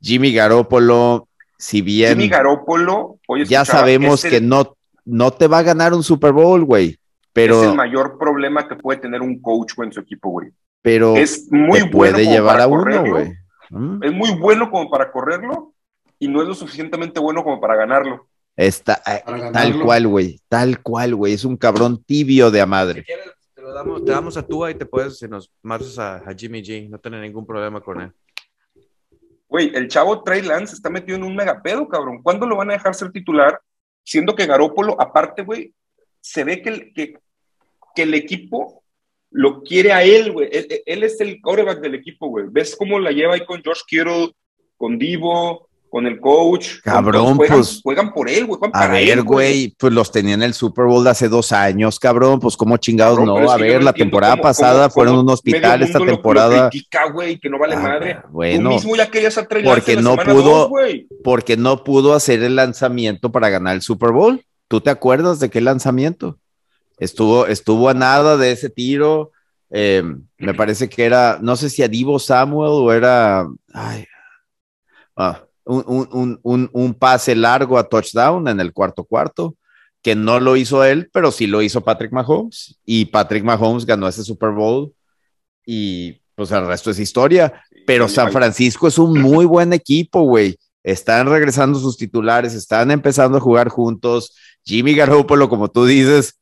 Jimmy 0.00 0.32
Garoppolo, 0.32 1.28
si 1.58 1.80
bien. 1.82 2.10
Jimmy 2.10 2.28
Garoppolo, 2.28 3.18
ya 3.46 3.64
sabemos 3.64 4.22
que 4.22 4.40
no, 4.40 4.76
no 5.04 5.32
te 5.32 5.46
va 5.46 5.58
a 5.58 5.62
ganar 5.62 5.94
un 5.94 6.02
Super 6.02 6.32
Bowl, 6.32 6.64
güey. 6.64 6.98
Pero, 7.32 7.62
es 7.62 7.68
el 7.68 7.76
mayor 7.76 8.18
problema 8.18 8.66
que 8.66 8.76
puede 8.76 8.98
tener 8.98 9.20
un 9.20 9.40
coach 9.40 9.74
en 9.78 9.92
su 9.92 10.00
equipo, 10.00 10.30
güey. 10.30 10.48
Pero 10.82 11.16
es 11.16 11.50
muy 11.50 11.80
bueno 11.80 11.90
puede 11.90 12.24
llevar 12.24 12.60
a 12.60 12.66
uno, 12.66 13.04
güey. 13.04 13.32
¿Mm? 13.70 14.02
Es 14.02 14.12
muy 14.12 14.30
bueno 14.38 14.70
como 14.70 14.88
para 14.88 15.10
correrlo 15.10 15.74
y 16.18 16.28
no 16.28 16.40
es 16.40 16.48
lo 16.48 16.54
suficientemente 16.54 17.20
bueno 17.20 17.42
como 17.42 17.60
para 17.60 17.76
ganarlo. 17.76 18.26
Está, 18.56 19.02
eh, 19.06 19.22
tal 19.52 19.82
cual, 19.82 20.06
güey. 20.06 20.40
Tal 20.48 20.82
cual, 20.82 21.14
güey. 21.14 21.34
Es 21.34 21.44
un 21.44 21.56
cabrón 21.56 22.02
tibio 22.02 22.50
de 22.50 22.62
a 22.62 22.66
madre. 22.66 23.04
te, 23.54 23.62
lo 23.62 23.72
damos, 23.74 24.04
te 24.04 24.10
damos 24.12 24.36
a 24.36 24.46
Tua 24.46 24.70
y 24.70 24.74
te 24.74 24.86
puedes, 24.86 25.18
si 25.18 25.28
nos 25.28 25.52
marchas 25.62 25.98
a, 25.98 26.22
Jimmy 26.36 26.62
G. 26.62 26.88
No 26.88 26.98
tener 26.98 27.20
ningún 27.20 27.46
problema 27.46 27.80
con 27.80 28.00
él. 28.00 28.12
Güey, 29.48 29.72
el 29.74 29.88
chavo 29.88 30.22
Trey 30.22 30.42
Lance 30.42 30.74
está 30.74 30.88
metido 30.88 31.16
en 31.16 31.24
un 31.24 31.36
megapedo, 31.36 31.86
cabrón. 31.86 32.22
¿Cuándo 32.22 32.46
lo 32.46 32.56
van 32.56 32.70
a 32.70 32.74
dejar 32.74 32.94
ser 32.94 33.12
titular? 33.12 33.60
Siendo 34.02 34.34
que 34.34 34.46
Garópolo, 34.46 35.00
aparte, 35.00 35.42
güey, 35.42 35.74
se 36.20 36.42
ve 36.42 36.62
que 36.62 36.68
el, 36.68 36.92
que, 36.94 37.18
que 37.94 38.02
el 38.02 38.14
equipo 38.14 38.82
lo 39.30 39.62
quiere 39.62 39.92
a 39.92 40.02
él, 40.02 40.32
güey. 40.32 40.48
Él, 40.50 41.02
es 41.02 41.20
el 41.20 41.40
quarterback 41.42 41.80
del 41.80 41.94
equipo, 41.94 42.28
güey. 42.28 42.46
¿Ves 42.48 42.74
cómo 42.74 42.98
la 42.98 43.10
lleva 43.10 43.34
ahí 43.34 43.44
con 43.44 43.62
Josh 43.62 43.82
Kittle, 43.86 44.32
con 44.76 44.98
Divo, 44.98 45.65
con 45.88 46.06
el 46.06 46.20
coach? 46.20 46.80
Cabrón, 46.82 47.36
juegan, 47.36 47.56
pues. 47.56 47.80
Juegan 47.82 48.12
por 48.12 48.28
él, 48.28 48.46
güey. 48.46 48.58
A 48.72 48.86
ver, 48.88 49.22
güey, 49.22 49.74
pues 49.78 49.92
los 49.92 50.10
tenía 50.12 50.34
en 50.34 50.42
el 50.42 50.54
Super 50.54 50.86
Bowl 50.86 51.04
de 51.04 51.10
hace 51.10 51.28
dos 51.28 51.52
años, 51.52 51.98
cabrón. 51.98 52.40
Pues 52.40 52.56
cómo 52.56 52.76
chingados 52.76 53.20
no. 53.20 53.50
A 53.50 53.56
ver, 53.56 53.82
la 53.82 53.92
temporada 53.92 54.36
pasada 54.36 54.90
fueron 54.90 55.18
un 55.18 55.30
hospital, 55.30 55.82
esta 55.82 55.98
temporada. 55.98 56.64
Lo 56.64 56.70
critica, 56.70 57.10
güey, 57.10 57.38
que 57.38 57.48
no 57.48 57.58
vale 57.58 57.74
ah, 57.74 57.80
madre. 57.80 58.18
Bueno, 58.30 58.70
Tú 58.70 58.74
mismo 58.76 58.96
ya 58.96 59.10
querías 59.10 59.36
porque 59.64 59.96
no 59.96 60.16
pudo, 60.16 60.70
porque 61.22 61.56
no 61.56 61.84
pudo 61.84 62.14
hacer 62.14 62.42
el 62.42 62.56
lanzamiento 62.56 63.30
para 63.30 63.48
ganar 63.48 63.74
el 63.74 63.82
Super 63.82 64.10
Bowl. 64.10 64.44
¿Tú 64.68 64.80
te 64.80 64.90
acuerdas 64.90 65.38
de 65.40 65.50
qué 65.50 65.60
lanzamiento? 65.60 66.38
Estuvo, 66.98 67.46
estuvo 67.46 67.88
a 67.88 67.94
nada 67.94 68.36
de 68.36 68.52
ese 68.52 68.70
tiro. 68.70 69.32
Eh, 69.70 70.02
me 70.38 70.54
parece 70.54 70.88
que 70.88 71.04
era, 71.04 71.38
no 71.40 71.56
sé 71.56 71.70
si 71.70 71.82
a 71.82 71.88
Divo 71.88 72.18
Samuel 72.18 72.70
o 72.70 72.92
era 72.92 73.46
ah, 75.14 75.45
un, 75.66 76.96
pase 76.98 77.34
largo 77.34 77.78
a 77.78 77.88
touchdown 77.88 78.48
en 78.48 78.60
el 78.60 78.72
cuarto 78.72 79.04
cuarto, 79.04 79.56
que 80.02 80.14
no 80.14 80.38
lo 80.38 80.56
hizo 80.56 80.84
él, 80.84 81.10
pero 81.12 81.32
sí 81.32 81.46
lo 81.46 81.62
hizo 81.62 81.82
Patrick 81.82 82.12
Mahomes. 82.12 82.78
Y 82.84 83.06
Patrick 83.06 83.44
Mahomes 83.44 83.84
ganó 83.84 84.06
ese 84.06 84.22
Super 84.22 84.50
Bowl 84.50 84.92
y 85.64 86.20
pues 86.36 86.52
el 86.52 86.66
resto 86.66 86.90
es 86.90 86.98
historia. 86.98 87.62
Pero 87.86 88.08
San 88.08 88.32
Francisco 88.32 88.88
es 88.88 88.98
un 88.98 89.20
muy 89.20 89.44
buen 89.44 89.72
equipo, 89.72 90.22
güey. 90.22 90.58
Están 90.82 91.28
regresando 91.28 91.78
sus 91.78 91.96
titulares, 91.96 92.54
están 92.54 92.90
empezando 92.90 93.38
a 93.38 93.40
jugar 93.40 93.68
juntos. 93.68 94.36
Jimmy 94.64 94.94
Garoppolo, 94.94 95.48
como 95.48 95.68
tú 95.68 95.84
dices, 95.84 96.40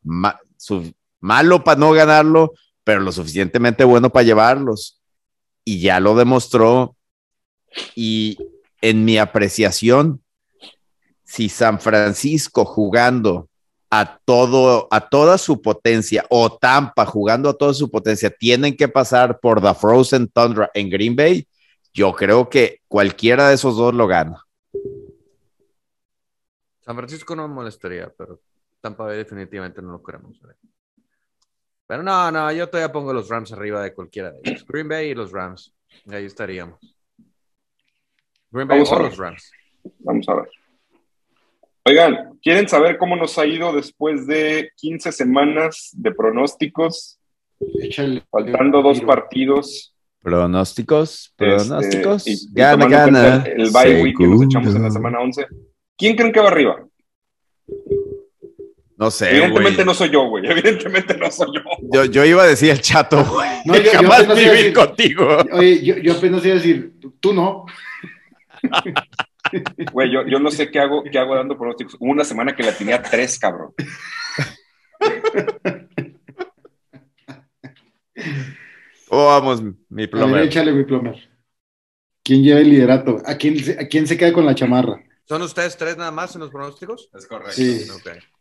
malo 1.20 1.64
para 1.64 1.80
no 1.80 1.92
ganarlo, 1.92 2.52
pero 2.82 3.00
lo 3.00 3.12
suficientemente 3.12 3.84
bueno 3.84 4.10
para 4.10 4.24
llevarlos. 4.24 5.00
Y 5.64 5.80
ya 5.80 6.00
lo 6.00 6.14
demostró. 6.14 6.96
Y 7.94 8.36
en 8.84 9.02
mi 9.02 9.16
apreciación, 9.16 10.22
si 11.22 11.48
San 11.48 11.80
Francisco 11.80 12.66
jugando 12.66 13.48
a 13.88 14.18
todo, 14.26 14.88
a 14.90 15.08
toda 15.08 15.38
su 15.38 15.62
potencia, 15.62 16.26
o 16.28 16.58
Tampa 16.58 17.06
jugando 17.06 17.48
a 17.48 17.54
toda 17.54 17.72
su 17.72 17.90
potencia, 17.90 18.28
tienen 18.28 18.76
que 18.76 18.88
pasar 18.88 19.40
por 19.40 19.62
The 19.62 19.72
Frozen 19.72 20.28
Tundra 20.28 20.70
en 20.74 20.90
Green 20.90 21.16
Bay, 21.16 21.48
yo 21.94 22.12
creo 22.12 22.50
que 22.50 22.82
cualquiera 22.86 23.48
de 23.48 23.54
esos 23.54 23.74
dos 23.74 23.94
lo 23.94 24.06
gana. 24.06 24.44
San 26.80 26.94
Francisco 26.94 27.34
no 27.34 27.48
me 27.48 27.54
molestaría, 27.54 28.12
pero 28.18 28.42
Tampa 28.82 29.04
Bay 29.04 29.16
definitivamente 29.16 29.80
no 29.80 29.92
lo 29.92 30.02
queremos. 30.02 30.38
Pero 31.86 32.02
no, 32.02 32.30
no, 32.30 32.52
yo 32.52 32.68
todavía 32.68 32.92
pongo 32.92 33.14
los 33.14 33.30
Rams 33.30 33.50
arriba 33.52 33.82
de 33.82 33.94
cualquiera 33.94 34.30
de 34.30 34.40
ellos. 34.44 34.66
Green 34.68 34.88
Bay 34.88 35.08
y 35.08 35.14
los 35.14 35.32
Rams. 35.32 35.74
Ahí 36.10 36.26
estaríamos. 36.26 36.94
Green 38.54 38.68
Bay 38.68 38.80
o 38.80 38.98
los 39.00 39.16
Rams. 39.16 39.50
Vamos 39.98 40.28
a 40.28 40.34
ver. 40.36 40.48
Oigan, 41.86 42.38
¿quieren 42.40 42.68
saber 42.68 42.96
cómo 42.96 43.16
nos 43.16 43.36
ha 43.36 43.44
ido 43.44 43.72
después 43.72 44.28
de 44.28 44.70
15 44.76 45.10
semanas 45.10 45.90
de 45.92 46.12
pronósticos? 46.12 47.18
Faltando 48.30 48.80
dos 48.80 49.00
partidos. 49.00 49.92
Pronósticos, 50.22 51.26
este, 51.26 51.44
pronósticos. 51.44 52.48
gana, 52.52 52.86
gana. 52.86 53.44
El 53.44 53.70
bye 53.70 54.02
week 54.02 54.16
que 54.16 54.26
nos 54.26 54.42
echamos 54.42 54.74
en 54.74 54.82
la 54.84 54.90
semana 54.90 55.20
11. 55.20 55.46
¿Quién 55.98 56.16
creen 56.16 56.32
que 56.32 56.40
va 56.40 56.48
arriba? 56.48 56.86
No 58.96 59.10
sé. 59.10 59.30
Evidentemente 59.30 59.84
no 59.84 59.94
soy 59.94 60.10
yo, 60.10 60.28
güey. 60.28 60.46
Evidentemente 60.50 61.18
no 61.18 61.30
soy 61.30 61.48
yo. 61.54 62.04
Yo, 62.04 62.24
iba 62.24 62.44
a 62.44 62.46
decir 62.46 62.70
el 62.70 62.80
chato, 62.80 63.22
güey. 63.24 63.50
No, 63.64 63.76
yo, 63.76 63.90
jamás 63.92 64.28
vivir 64.34 64.72
contigo. 64.72 65.38
Oye, 65.52 65.84
yo, 65.84 65.96
yo, 65.98 66.12
apenas 66.12 66.44
iba 66.44 66.54
a 66.54 66.58
decir, 66.58 66.94
tú 67.20 67.34
no. 67.34 67.66
Güey, 69.92 70.10
yo, 70.10 70.26
yo, 70.26 70.38
no 70.40 70.50
sé 70.50 70.70
qué 70.70 70.80
hago, 70.80 71.04
qué 71.04 71.18
hago 71.18 71.36
dando 71.36 71.56
pronósticos. 71.56 71.96
Hubo 72.00 72.10
una 72.10 72.24
semana 72.24 72.56
que 72.56 72.62
la 72.62 72.72
tenía 72.72 73.00
tres, 73.00 73.38
cabrón. 73.38 73.72
Oh, 79.10 79.26
vamos, 79.26 79.62
mi 79.90 80.06
plomer. 80.08 80.42
échale 80.42 80.72
mi 80.72 80.84
plomer. 80.84 81.30
¿Quién 82.22 82.42
lleva 82.42 82.60
el 82.60 82.70
liderato? 82.70 83.22
¿A 83.24 83.36
quién, 83.36 83.56
¿A 83.78 83.86
quién 83.86 84.06
se 84.06 84.16
queda 84.16 84.32
con 84.32 84.46
la 84.46 84.54
chamarra? 84.54 85.04
¿Son 85.26 85.40
ustedes 85.42 85.76
tres 85.76 85.96
nada 85.96 86.10
más 86.10 86.34
en 86.34 86.40
los 86.40 86.50
pronósticos? 86.50 87.10
Es 87.14 87.26
correcto. 87.26 87.52
Sí. 87.52 87.86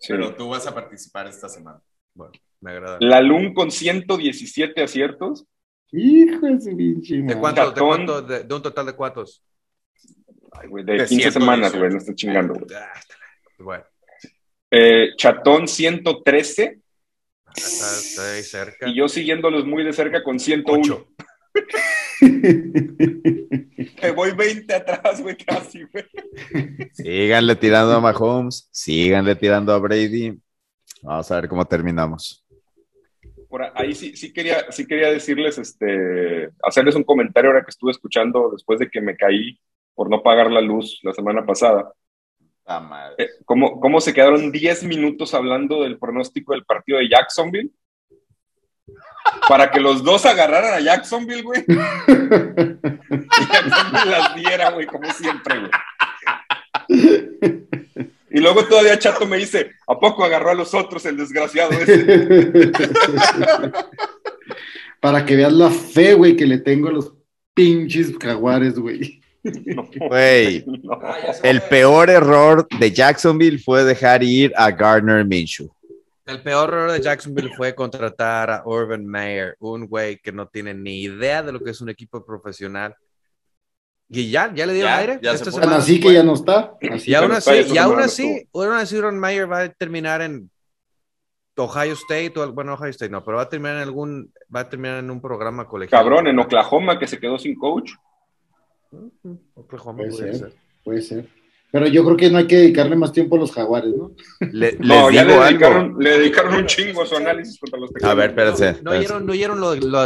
Pero 0.07 0.35
tú 0.35 0.49
vas 0.49 0.65
a 0.67 0.73
participar 0.73 1.27
esta 1.27 1.47
semana. 1.47 1.81
Bueno, 2.13 2.33
me 2.59 2.71
agrada. 2.71 2.97
La 3.01 3.21
LUN 3.21 3.53
con 3.53 3.71
117 3.71 4.81
aciertos. 4.83 5.45
Hijo 5.91 6.47
de 6.47 6.59
su 6.59 6.75
pinche 6.75 7.21
¿De 7.21 7.37
cuántos? 7.37 7.75
¿De, 7.75 7.81
cuánto, 7.81 8.21
de, 8.21 8.53
un 8.53 8.61
total 8.61 8.85
de 8.87 8.93
cuántos? 8.93 9.43
Ay, 10.59 10.67
güey, 10.67 10.83
de, 10.83 11.05
15 11.05 11.31
semanas, 11.31 11.75
güey, 11.75 11.89
no 11.89 11.97
estoy 11.97 12.15
chingando. 12.15 12.53
Ah, 12.75 12.93
bueno. 13.59 13.83
Eh, 14.69 15.09
Chatón 15.17 15.67
113. 15.67 16.79
Está, 17.55 18.33
ahí 18.33 18.43
cerca. 18.43 18.87
Y 18.87 18.95
yo 18.95 19.07
siguiéndolos 19.07 19.65
muy 19.65 19.83
de 19.83 19.93
cerca 19.93 20.23
con 20.23 20.39
108. 20.39 21.07
Me 24.01 24.11
voy 24.11 24.31
20 24.31 24.73
atrás, 24.73 25.21
güey, 25.21 25.37
casi, 25.37 25.83
güey. 25.83 26.05
Síganle 26.93 27.55
tirando 27.55 27.93
a 27.93 27.99
Mahomes, 27.99 28.69
síganle 28.71 29.35
tirando 29.35 29.73
a 29.73 29.77
Brady. 29.77 30.39
Vamos 31.03 31.29
a 31.31 31.35
ver 31.35 31.49
cómo 31.49 31.65
terminamos. 31.65 32.43
Por 33.49 33.61
ahí 33.75 33.93
sí, 33.93 34.15
sí, 34.15 34.33
quería, 34.33 34.71
sí 34.71 34.87
quería 34.87 35.11
decirles, 35.11 35.59
este, 35.59 36.49
hacerles 36.63 36.95
un 36.95 37.03
comentario 37.03 37.51
ahora 37.51 37.63
que 37.63 37.69
estuve 37.69 37.91
escuchando 37.91 38.49
después 38.51 38.79
de 38.79 38.89
que 38.89 38.99
me 38.99 39.15
caí 39.15 39.59
por 39.95 40.09
no 40.09 40.21
pagar 40.23 40.51
la 40.51 40.61
luz 40.61 40.99
la 41.03 41.13
semana 41.13 41.45
pasada. 41.45 41.93
Ah, 42.65 43.11
eh, 43.17 43.27
¿cómo, 43.45 43.79
¿Cómo 43.79 43.99
se 43.99 44.13
quedaron 44.13 44.51
10 44.51 44.83
minutos 44.85 45.33
hablando 45.33 45.83
del 45.83 45.97
pronóstico 45.99 46.53
del 46.53 46.63
partido 46.65 46.99
de 46.99 47.09
Jacksonville? 47.09 47.71
para 49.47 49.71
que 49.71 49.79
los 49.79 50.03
dos 50.03 50.25
agarraran 50.25 50.73
a 50.73 50.79
Jacksonville, 50.79 51.43
güey. 51.43 51.63
y 51.67 51.73
Jacksonville 53.51 54.11
las 54.11 54.35
diera, 54.35 54.71
güey, 54.71 54.85
como 54.85 55.09
siempre, 55.11 55.59
güey. 55.59 55.71
Y 58.31 58.39
luego 58.39 58.65
todavía 58.65 58.97
Chato 58.97 59.27
me 59.27 59.37
dice, 59.37 59.71
¿a 59.87 59.99
poco 59.99 60.23
agarró 60.23 60.49
a 60.49 60.55
los 60.55 60.73
otros 60.73 61.05
el 61.05 61.17
desgraciado 61.17 61.71
ese? 61.71 62.41
Para 64.99 65.25
que 65.25 65.35
veas 65.35 65.53
la 65.53 65.69
fe, 65.69 66.15
güey, 66.15 66.35
que 66.35 66.47
le 66.47 66.57
tengo 66.57 66.87
a 66.87 66.93
los 66.93 67.13
pinches 67.53 68.17
jaguares, 68.17 68.79
güey. 68.79 69.21
Güey, 70.09 70.65
el 71.43 71.61
peor 71.63 72.09
error 72.09 72.67
de 72.79 72.91
Jacksonville 72.91 73.59
fue 73.59 73.83
dejar 73.83 74.23
ir 74.23 74.53
a 74.55 74.71
Gardner 74.71 75.25
Minshew. 75.25 75.69
El 76.25 76.41
peor 76.41 76.69
error 76.69 76.91
de 76.91 77.01
Jacksonville 77.01 77.51
fue 77.55 77.75
contratar 77.75 78.49
a 78.49 78.63
Urban 78.65 79.05
Meyer, 79.05 79.57
un 79.59 79.87
güey 79.87 80.17
que 80.19 80.31
no 80.31 80.47
tiene 80.47 80.73
ni 80.73 81.01
idea 81.01 81.43
de 81.43 81.51
lo 81.51 81.59
que 81.59 81.71
es 81.71 81.81
un 81.81 81.89
equipo 81.89 82.25
profesional. 82.25 82.95
Y 84.07 84.29
ya, 84.29 84.53
ya 84.53 84.65
le 84.65 84.73
dieron 84.73 84.93
aire. 84.93 85.19
Ya 85.21 85.31
así 85.31 85.99
que 85.99 86.13
ya 86.13 86.23
no 86.23 86.33
está. 86.33 86.73
y 86.81 87.13
aún 87.13 87.31
así, 87.31 87.51
y 87.73 87.77
aún 87.77 87.99
así, 87.99 88.45
Urban 88.53 89.19
Meyer 89.19 89.51
va 89.51 89.61
a 89.61 89.69
terminar 89.69 90.21
en 90.21 90.49
Ohio 91.57 91.93
State, 91.93 92.33
o, 92.37 92.53
bueno, 92.53 92.75
Ohio 92.75 92.91
State 92.91 93.11
no, 93.11 93.23
pero 93.23 93.37
va 93.37 93.43
a 93.43 93.49
terminar 93.49 93.77
en 93.77 93.83
algún, 93.83 94.31
va 94.53 94.61
a 94.61 94.69
terminar 94.69 94.99
en 94.99 95.11
un 95.11 95.19
programa 95.19 95.67
colegial. 95.67 96.01
Cabrón, 96.01 96.27
en 96.27 96.39
Oklahoma 96.39 96.97
que 96.97 97.07
se 97.07 97.19
quedó 97.19 97.37
sin 97.37 97.55
coach. 97.55 97.91
Oklahoma 99.55 99.99
puede, 99.99 100.33
ser, 100.33 100.53
Puede 100.83 101.01
ser. 101.01 101.27
Pero 101.73 101.87
yo 101.87 102.05
creo 102.05 102.15
que 102.15 102.29
no 102.29 102.37
hay 102.37 102.45
que 102.45 102.57
dedicarle 102.57 102.95
más 102.95 103.11
tiempo 103.11 103.35
a 103.35 103.39
los 103.39 103.51
jaguares, 103.51 103.91
¿no? 103.95 104.11
no, 104.79 105.09
ya 105.09 105.23
le 105.23 105.33
dedicaron, 105.33 105.95
le 105.97 106.19
dedicaron, 106.19 106.53
un 106.53 106.65
chingo 106.67 107.01
a 107.01 107.07
su 107.07 107.15
análisis 107.15 107.57
contra 107.59 107.79
los 107.79 107.89
A 108.03 108.13
ver, 108.13 108.29
espérense. 108.29 108.77
¿No 108.83 108.91
oyeron, 108.91 109.25
no 109.25 109.31
oyeron 109.31 109.59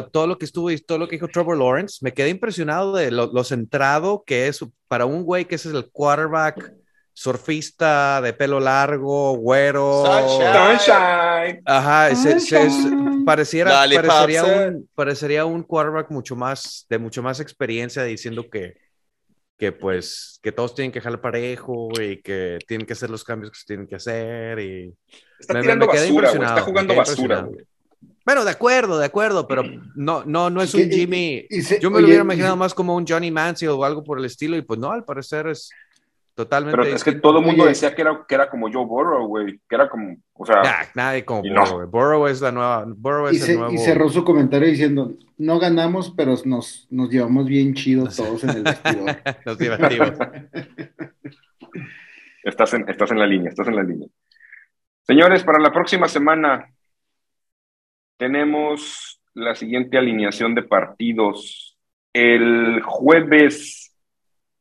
todo 0.09 0.27
lo 0.27 0.37
que 0.37 0.45
estuvo 0.45 0.71
y 0.71 0.77
todo 0.77 0.97
lo 0.97 1.09
que 1.09 1.17
dijo 1.17 1.27
Trevor 1.27 1.57
Lawrence? 1.57 1.97
Me 2.01 2.13
quedé 2.13 2.29
impresionado 2.29 2.95
de 2.95 3.11
lo, 3.11 3.43
centrado 3.43 4.23
que 4.25 4.47
es 4.47 4.63
para 4.87 5.05
un 5.05 5.23
güey 5.23 5.43
que 5.43 5.55
es 5.55 5.65
el 5.65 5.89
quarterback 5.91 6.73
surfista 7.17 8.21
de 8.21 8.31
pelo 8.31 8.59
largo, 8.59 9.35
güero. 9.37 10.03
Sunshine. 10.05 11.63
Ajá, 11.65 12.09
pareciera, 13.25 13.71
parecería, 13.71 14.43
un, 14.43 14.87
parecería 14.93 15.45
un 15.45 15.63
quarterback 15.63 16.11
mucho 16.11 16.35
más, 16.35 16.85
de 16.87 16.99
mucho 16.99 17.23
más 17.23 17.39
experiencia 17.39 18.03
diciendo 18.03 18.47
que 18.47 18.75
que 19.57 19.71
pues 19.71 20.39
que 20.43 20.51
todos 20.51 20.75
tienen 20.75 20.91
que 20.91 21.01
jalar 21.01 21.19
parejo 21.19 21.89
y 21.99 22.21
que 22.21 22.59
tienen 22.67 22.85
que 22.85 22.93
hacer 22.93 23.09
los 23.09 23.23
cambios 23.23 23.51
que 23.51 23.57
se 23.57 23.65
tienen 23.65 23.87
que 23.87 23.95
hacer 23.95 24.59
y 24.59 24.93
está 25.39 25.59
tirando 25.59 25.87
basura, 25.87 26.29
está 26.29 26.61
jugando 26.61 26.93
basura. 26.93 27.49
Bueno, 28.23 28.45
de 28.45 28.51
acuerdo, 28.51 28.99
de 28.99 29.05
acuerdo, 29.05 29.47
pero 29.47 29.63
no, 29.95 30.23
no, 30.23 30.51
no 30.51 30.61
es 30.61 30.71
un 30.75 30.87
Jimmy. 30.91 31.47
Yo 31.81 31.89
me 31.89 31.99
lo 31.99 32.05
hubiera 32.05 32.21
imaginado 32.21 32.55
más 32.55 32.75
como 32.75 32.95
un 32.95 33.07
Johnny 33.07 33.31
Manziel 33.31 33.71
o 33.71 33.83
algo 33.83 34.03
por 34.03 34.19
el 34.19 34.25
estilo, 34.25 34.55
y 34.55 34.61
pues 34.61 34.79
no, 34.79 34.91
al 34.91 35.03
parecer 35.03 35.47
es 35.47 35.71
totalmente. 36.37 36.77
Pero 36.77 36.95
es 36.95 37.03
que 37.03 37.13
todo 37.13 37.39
el 37.39 37.45
mundo 37.45 37.65
decía 37.65 37.95
que 37.95 38.03
era, 38.03 38.23
que 38.27 38.35
era 38.35 38.47
como 38.47 38.71
Joe 38.71 38.85
Burrow, 38.85 39.25
güey, 39.25 39.59
que 39.67 39.75
era 39.75 39.89
como, 39.89 40.17
o 40.33 40.45
sea. 40.45 40.61
nadie 40.93 41.25
como 41.25 41.41
Burrow, 41.41 41.89
Burrow 41.89 42.27
es 42.27 42.41
la 42.41 42.51
nueva. 42.51 42.85
Burrow 42.87 43.27
es 43.29 43.47
y, 43.47 43.51
el 43.51 43.57
nuevo... 43.57 43.73
y 43.73 43.79
cerró 43.79 44.07
su 44.07 44.23
comentario 44.23 44.67
diciendo: 44.67 45.13
No 45.39 45.57
ganamos, 45.57 46.13
pero 46.15 46.35
nos, 46.45 46.87
nos 46.91 47.09
llevamos 47.09 47.47
bien 47.47 47.73
chido 47.73 48.07
todos 48.15 48.43
en 48.43 48.51
el 48.51 48.63
vestidor. 48.63 49.17
nos 49.45 49.57
divertimos. 49.57 50.11
estás, 52.43 52.73
en, 52.75 52.87
estás 52.87 53.09
en 53.09 53.19
la 53.19 53.25
línea, 53.25 53.49
estás 53.49 53.67
en 53.67 53.75
la 53.75 53.83
línea. 53.83 54.07
Señores, 55.01 55.43
para 55.43 55.59
la 55.59 55.71
próxima 55.71 56.07
semana 56.07 56.71
tenemos 58.17 59.19
la 59.33 59.55
siguiente 59.55 59.97
alineación 59.97 60.53
de 60.53 60.61
partidos. 60.61 61.79
El 62.13 62.81
jueves, 62.83 63.86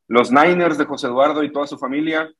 los 0.07 0.31
Niners 0.31 0.77
de 0.77 0.85
José 0.85 1.07
Eduardo 1.07 1.43
y 1.43 1.51
toda 1.51 1.67
su 1.67 1.77
familia 1.77 2.31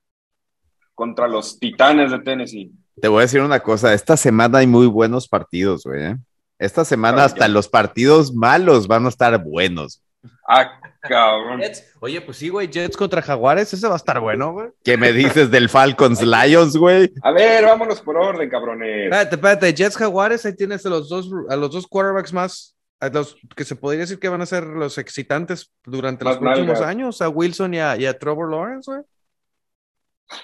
contra 0.96 1.28
los 1.28 1.60
Titanes 1.60 2.12
de 2.12 2.20
Tennessee. 2.20 2.72
Te 3.00 3.08
voy 3.08 3.20
a 3.20 3.22
decir 3.22 3.42
una 3.42 3.60
cosa, 3.60 3.94
esta 3.94 4.18
semana 4.18 4.60
hay 4.60 4.68
muy 4.68 4.88
buenos 4.88 5.28
partidos, 5.28 5.84
güey. 5.84 6.04
¿eh? 6.04 6.18
Esta 6.58 6.84
semana 6.84 7.26
hasta 7.26 7.48
los 7.48 7.68
partidos 7.68 8.34
malos 8.34 8.88
van 8.88 9.06
a 9.06 9.10
estar 9.10 9.44
buenos. 9.44 10.02
Ah, 10.48 10.80
cabrón. 11.02 11.62
Oye, 12.00 12.22
pues 12.22 12.38
sí, 12.38 12.50
güey, 12.50 12.68
Jets 12.68 12.98
contra 12.98 13.22
Jaguares, 13.22 13.72
ese 13.74 13.88
va 13.88 13.94
a 13.94 13.98
estar 13.98 14.20
bueno, 14.20 14.54
güey. 14.54 14.70
¿Qué 14.84 14.98
me 14.98 15.14
dices 15.14 15.52
del 15.52 15.70
Falcons 15.70 16.22
Lions, 16.22 16.76
güey? 16.78 17.12
A 17.22 17.32
ver, 17.32 17.66
vámonos 17.66 18.02
por 18.02 18.18
orden, 18.18 18.50
cabrones. 18.50 19.06
Espérate, 19.06 19.36
espérate, 19.36 19.74
Jets 19.74 19.98
Jaguares, 19.98 20.46
ahí 20.46 20.56
tienes 20.56 20.86
a 20.86 20.90
los 20.90 21.10
dos, 21.10 21.30
a 21.50 21.56
los 21.56 21.72
dos 21.72 21.86
quarterbacks 21.86 22.34
más, 22.34 22.77
a 23.00 23.10
los 23.10 23.38
que 23.56 23.64
se 23.64 23.76
podría 23.76 24.02
decir 24.02 24.20
que 24.20 24.30
van 24.30 24.42
a 24.42 24.46
ser 24.46 24.64
los 24.64 24.98
excitantes 24.98 25.74
durante 25.84 26.26
los 26.26 26.38
próximos 26.38 26.82
años, 26.82 27.22
a 27.22 27.30
Wilson 27.30 27.74
y 27.74 27.80
a, 27.80 28.18
Trevor 28.18 28.52
Lawrence, 28.52 28.92
güey. 28.92 29.04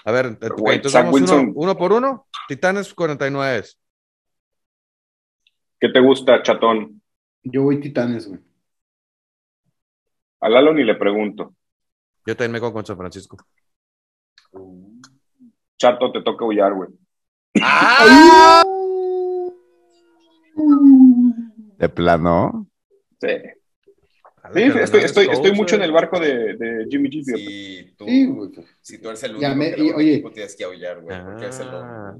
A 0.04 0.12
ver, 0.12 0.26
entonces 0.40 0.92
vamos 0.92 1.20
uno, 1.20 1.52
uno, 1.54 1.76
por 1.76 1.92
uno. 1.92 2.26
Titanes 2.48 2.94
49. 2.94 3.64
¿Qué 5.78 5.88
te 5.90 6.00
gusta, 6.00 6.42
chatón? 6.42 7.02
Yo 7.42 7.64
voy 7.64 7.80
Titanes, 7.80 8.26
güey. 8.26 8.40
A 10.40 10.48
Lalo 10.48 10.72
ni 10.72 10.84
le 10.84 10.94
pregunto. 10.94 11.54
Yo 12.26 12.36
también 12.36 12.52
me 12.52 12.60
con 12.60 12.72
con 12.72 12.86
San 12.86 12.96
Francisco. 12.96 13.36
Chato, 15.76 16.12
te 16.12 16.22
toca 16.22 16.44
huyar, 16.44 16.72
güey. 16.72 16.88
¡Ah! 17.60 18.63
¿De 21.84 21.88
plano? 21.90 22.66
Sí. 23.20 23.28
Sí, 24.54 24.62
estoy, 24.62 25.00
estoy, 25.00 25.26
estoy 25.26 25.52
mucho 25.52 25.76
en 25.76 25.82
el 25.82 25.92
barco 25.92 26.18
de, 26.18 26.54
de 26.54 26.86
Jimmy 26.88 27.10
G. 27.10 27.24
Sí, 27.24 27.94
tú, 27.94 28.06
sí, 28.06 28.24
güey. 28.24 28.50
Si 28.80 28.98
tú 28.98 29.08
eres 29.08 29.22
el 29.24 29.36
único 29.36 29.54
me, 29.54 29.74
que 29.74 29.92
oye, 29.92 30.24
tienes 30.32 30.56
que 30.56 30.64
aullar, 30.64 31.02
güey, 31.02 31.22
porque 31.22 31.46
es 31.48 31.60
el 31.60 31.68
ah. 31.70 32.16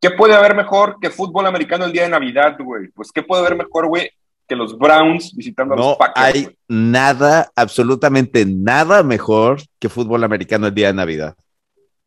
¿Qué 0.00 0.10
puede 0.10 0.34
haber 0.34 0.56
mejor 0.56 0.96
que 1.00 1.10
fútbol 1.10 1.46
americano 1.46 1.84
el 1.84 1.92
día 1.92 2.02
de 2.02 2.08
Navidad, 2.08 2.56
güey? 2.58 2.88
Pues, 2.88 3.12
¿qué 3.12 3.22
puede 3.22 3.46
haber 3.46 3.56
mejor, 3.56 3.86
güey, 3.86 4.10
que 4.48 4.56
los 4.56 4.76
Browns 4.76 5.32
visitando 5.36 5.74
a 5.74 5.76
los 5.76 5.96
Packers. 5.96 6.16
No 6.16 6.24
hay 6.24 6.58
nada, 6.66 7.52
absolutamente 7.54 8.44
nada 8.44 9.04
mejor 9.04 9.60
que 9.78 9.88
fútbol 9.88 10.24
americano 10.24 10.66
el 10.66 10.74
día 10.74 10.88
de 10.88 10.94
Navidad. 10.94 11.36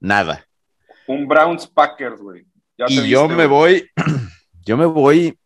Nada. 0.02 0.46
Un 1.08 1.26
Browns 1.26 1.68
Packers, 1.68 2.20
güey. 2.20 2.46
Y 2.90 3.08
yo 3.10 3.30
me 3.30 3.48
voy, 3.48 3.90
yo 4.66 4.76
me 4.76 4.86
voy. 4.86 5.38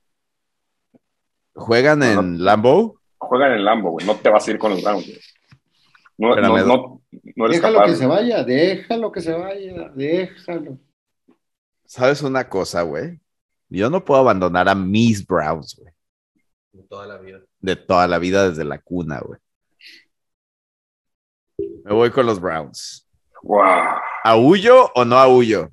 ¿Juegan 1.54 2.04
en 2.04 2.44
Lambo? 2.44 3.00
Juegan 3.18 3.54
en 3.54 3.66
Lambo, 3.66 3.92
güey. 3.92 4.06
No 4.06 4.16
te 4.16 4.30
vas 4.30 4.48
a 4.48 4.52
ir 4.52 4.58
con 4.58 4.72
los 4.72 4.84
Browns, 4.84 5.06
güey. 5.06 5.20
No, 6.18 6.36
no, 6.36 7.02
no, 7.36 7.50
déjalo 7.50 7.84
que 7.84 7.96
se 7.96 8.06
vaya, 8.06 8.44
déjalo 8.44 9.12
que 9.12 9.22
se 9.22 9.34
vaya, 9.34 9.90
déjalo. 9.96 10.78
¿Sabes 11.86 12.22
una 12.22 12.48
cosa, 12.48 12.84
güey? 12.84 13.20
Yo 13.70 13.90
no 13.90 14.06
puedo 14.06 14.20
abandonar 14.20 14.70
a 14.70 14.76
mis 14.76 15.26
Browns, 15.26 15.76
güey. 15.76 15.92
De 16.74 16.84
toda 16.84 17.08
la 17.08 17.18
vida. 17.18 17.40
De 17.60 17.76
toda 17.76 18.08
la 18.08 18.20
vida 18.20 18.48
desde 18.48 18.64
la 18.64 18.80
cuna, 18.80 19.20
güey. 19.20 19.40
Me 21.84 21.94
voy 21.94 22.12
con 22.12 22.26
los 22.26 22.40
Browns. 22.40 23.10
Wow. 23.42 23.64
¿Aullo 24.24 24.92
o 24.94 25.04
no 25.04 25.18
aullo? 25.18 25.72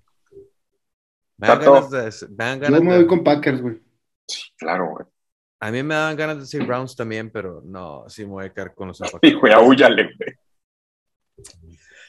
Me 1.36 1.48
dan 1.48 1.60
ganas 1.60 1.90
de, 1.90 2.68
Yo 2.68 2.82
me 2.82 2.96
voy 2.96 3.06
con 3.06 3.22
Packers, 3.22 3.60
güey. 3.60 3.82
Sí, 4.26 4.42
claro, 4.56 4.88
güey. 4.90 5.06
A 5.60 5.70
mí 5.70 5.82
me 5.82 5.94
dan 5.94 6.16
ganas 6.16 6.36
de 6.36 6.42
decir 6.42 6.64
Browns 6.64 6.94
también, 6.94 7.30
pero 7.30 7.60
no, 7.64 8.04
sí 8.08 8.24
me 8.24 8.30
voy 8.30 8.44
a 8.46 8.52
quedar 8.52 8.74
con 8.74 8.88
los 8.88 8.98
zapatos. 8.98 9.20
güey, 9.40 9.52
aúllale, 9.52 10.10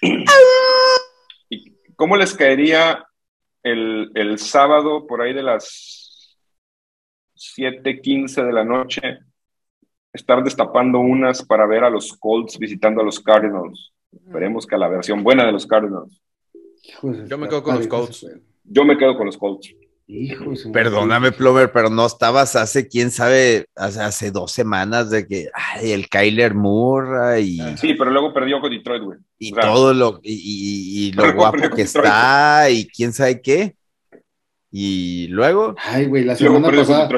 güey. 0.02 0.18
¿Cómo 1.96 2.16
les 2.16 2.34
caería 2.34 3.06
el, 3.64 4.12
el 4.16 4.40
sábado 4.40 5.06
por 5.08 5.22
ahí 5.22 5.34
de 5.34 5.44
las 5.44 6.10
7:15 7.40 8.46
de 8.46 8.54
la 8.54 8.64
noche, 8.64 9.02
estar 10.12 10.44
destapando 10.44 11.00
unas 11.00 11.44
para 11.44 11.66
ver 11.66 11.84
a 11.84 11.90
los 11.90 12.14
Colts 12.18 12.58
visitando 12.58 13.02
a 13.02 13.06
los 13.06 13.20
Cardinals. 13.20 13.94
Esperemos 14.12 14.68
que 14.68 14.76
a 14.76 14.78
la 14.78 14.90
versión 14.90 15.24
buena 15.24 15.46
de 15.46 15.52
los 15.52 15.66
Cardinals. 15.66 16.22
Yo 17.28 17.38
me 17.38 17.48
quedo 17.48 17.64
con 17.64 17.76
los 17.76 17.88
Colts. 17.88 18.26
Yo 18.64 18.84
me 18.84 18.98
quedo 18.98 19.16
con 19.16 19.28
los 19.28 19.38
Colts. 19.38 19.74
Perdóname, 20.74 21.32
Plover, 21.32 21.72
pero 21.72 21.92
no 21.92 22.08
estabas 22.08 22.56
hace, 22.56 22.88
quién 22.88 23.12
sabe, 23.12 23.68
hace, 23.76 24.32
dos 24.32 24.52
semanas 24.52 25.12
de 25.12 25.28
que 25.28 25.50
ay, 25.54 25.92
el 25.92 26.10
Kyler 26.10 26.56
Moore 26.56 27.42
y. 27.42 27.60
Sí, 27.78 27.94
pero 27.94 28.10
luego 28.10 28.34
perdió 28.34 28.60
con 28.60 28.72
Detroit, 28.72 29.04
güey. 29.04 29.20
Y 29.38 29.52
todo 29.52 29.94
lo, 29.94 30.20
y, 30.24 31.12
lo 31.16 31.32
guapo 31.36 31.70
que 31.76 31.84
está, 31.84 32.72
y 32.72 32.88
quién 32.88 33.14
sabe 33.14 33.40
qué. 33.40 33.76
Y 34.72 35.28
luego. 35.28 35.76
Ay, 35.84 36.08
güey, 36.08 36.26
la 36.26 36.36
semana 36.36 36.72
pasada. 36.72 37.10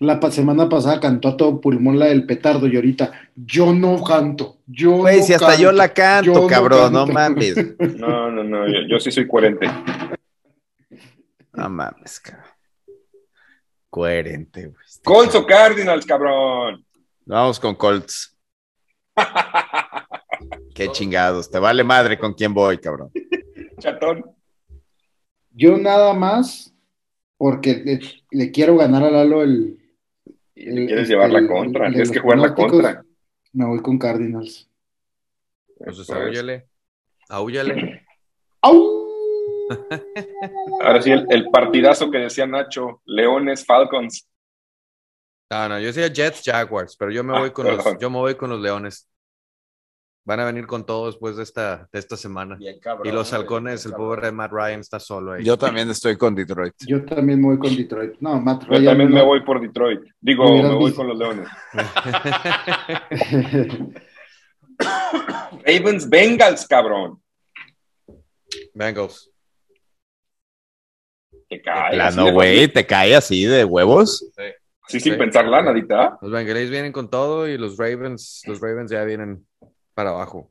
La 0.00 0.20
semana 0.30 0.68
pasada 0.68 1.00
cantó 1.00 1.26
a 1.26 1.36
todo 1.36 1.60
pulmón 1.60 1.98
la 1.98 2.06
del 2.06 2.24
petardo 2.24 2.68
y 2.68 2.76
ahorita 2.76 3.10
yo 3.34 3.72
no 3.72 4.00
canto. 4.04 4.58
Yo 4.64 4.98
Güey, 4.98 5.24
si 5.24 5.32
hasta 5.32 5.56
yo 5.56 5.72
la 5.72 5.88
canto, 5.88 6.46
cabrón, 6.46 6.92
no, 6.92 7.04
mames. 7.04 7.56
No, 7.98 8.30
no, 8.30 8.44
no, 8.44 8.64
yo, 8.88 9.00
sí 9.00 9.10
soy 9.10 9.26
coherente. 9.26 9.66
No 11.52 11.68
mames, 11.68 12.20
cabrón. 12.20 12.44
Coherente, 13.90 14.66
güey. 14.66 14.86
Colts 15.02 15.34
o 15.34 15.46
Cardinals, 15.46 16.04
cabrón. 16.04 16.84
Vamos 17.24 17.58
con 17.58 17.74
Colts. 17.74 18.36
Qué 20.74 20.90
chingados. 20.92 21.50
Te 21.50 21.58
vale 21.58 21.82
madre 21.84 22.18
con 22.18 22.34
quién 22.34 22.54
voy, 22.54 22.78
cabrón. 22.78 23.10
Chatón. 23.78 24.24
Yo 25.50 25.76
nada 25.76 26.14
más 26.14 26.74
porque 27.36 28.00
le, 28.30 28.50
quiero 28.52 28.76
ganar 28.76 29.04
a 29.04 29.10
Lalo 29.10 29.42
el. 29.42 29.78
el 30.54 30.86
quieres 30.86 31.08
llevar 31.08 31.30
la 31.30 31.46
contra, 31.46 31.88
tienes 31.88 32.10
que 32.10 32.20
jugar 32.20 32.38
la 32.38 32.54
contra. 32.54 33.04
Me 33.52 33.64
voy 33.64 33.80
con 33.80 33.98
Cardinals. 33.98 34.68
Entonces, 35.78 36.10
ahúyale. 36.10 36.68
Ahúyale. 37.28 38.06
Ahora 40.82 41.02
sí, 41.02 41.10
el, 41.10 41.48
partidazo 41.50 42.10
que 42.10 42.18
decía 42.18 42.46
Nacho, 42.46 43.02
Leones, 43.04 43.64
Falcons. 43.64 44.28
No, 45.50 45.68
no, 45.68 45.78
yo 45.78 45.86
decía 45.86 46.08
Jets, 46.08 46.42
Jaguars, 46.44 46.96
pero 46.96 47.10
yo 47.10 47.24
me 47.24 47.36
ah, 47.36 47.40
voy 47.40 47.50
con 47.50 47.66
los, 47.66 47.84
yo 48.00 48.10
me 48.10 48.18
voy 48.18 48.34
con 48.34 48.50
los 48.50 48.60
Leones. 48.60 49.08
Van 50.24 50.40
a 50.40 50.44
venir 50.44 50.66
con 50.66 50.84
todo 50.84 51.06
después 51.06 51.36
de 51.36 51.42
esta, 51.42 51.88
de 51.90 51.98
esta 51.98 52.14
semana. 52.14 52.58
y 52.60 53.10
los 53.10 53.32
halcones, 53.32 53.86
el 53.86 53.92
pobre 53.92 54.26
de 54.26 54.32
Matt 54.32 54.52
Ryan 54.52 54.80
está 54.80 55.00
solo 55.00 55.32
ahí. 55.32 55.42
Yo 55.42 55.56
también 55.56 55.88
estoy 55.88 56.18
con 56.18 56.34
Detroit. 56.34 56.74
Yo 56.86 57.02
también 57.02 57.40
me 57.40 57.46
voy 57.46 57.58
con 57.58 57.74
Detroit. 57.74 58.16
No, 58.20 58.38
Matt 58.38 58.64
Ryan. 58.64 58.82
Yo 58.82 58.90
también 58.90 59.10
me 59.10 59.22
voy 59.22 59.42
por 59.42 59.58
Detroit. 59.58 60.00
Digo, 60.20 60.62
me 60.62 60.74
voy 60.74 60.92
con 60.92 61.08
los 61.08 61.16
Leones. 61.16 61.48
Ravens, 65.64 66.08
Bengals, 66.08 66.66
cabrón. 66.66 67.20
Bengals. 68.74 69.30
Te 71.48 71.62
cae. 71.62 71.94
Plano, 71.94 72.32
güey, 72.32 72.68
te 72.68 72.84
cae 72.84 73.14
así 73.14 73.44
de 73.44 73.64
huevos. 73.64 74.24
Sí. 74.36 74.42
Sí, 74.88 75.00
sin 75.00 75.18
pensarla, 75.18 75.60
nadita. 75.60 76.18
Los 76.22 76.30
Bengals 76.30 76.70
vienen 76.70 76.92
con 76.92 77.10
todo 77.10 77.46
y 77.46 77.58
los 77.58 77.76
Ravens, 77.76 78.42
los 78.46 78.58
Ravens 78.58 78.90
ya 78.90 79.04
vienen 79.04 79.46
para 79.92 80.10
abajo. 80.10 80.50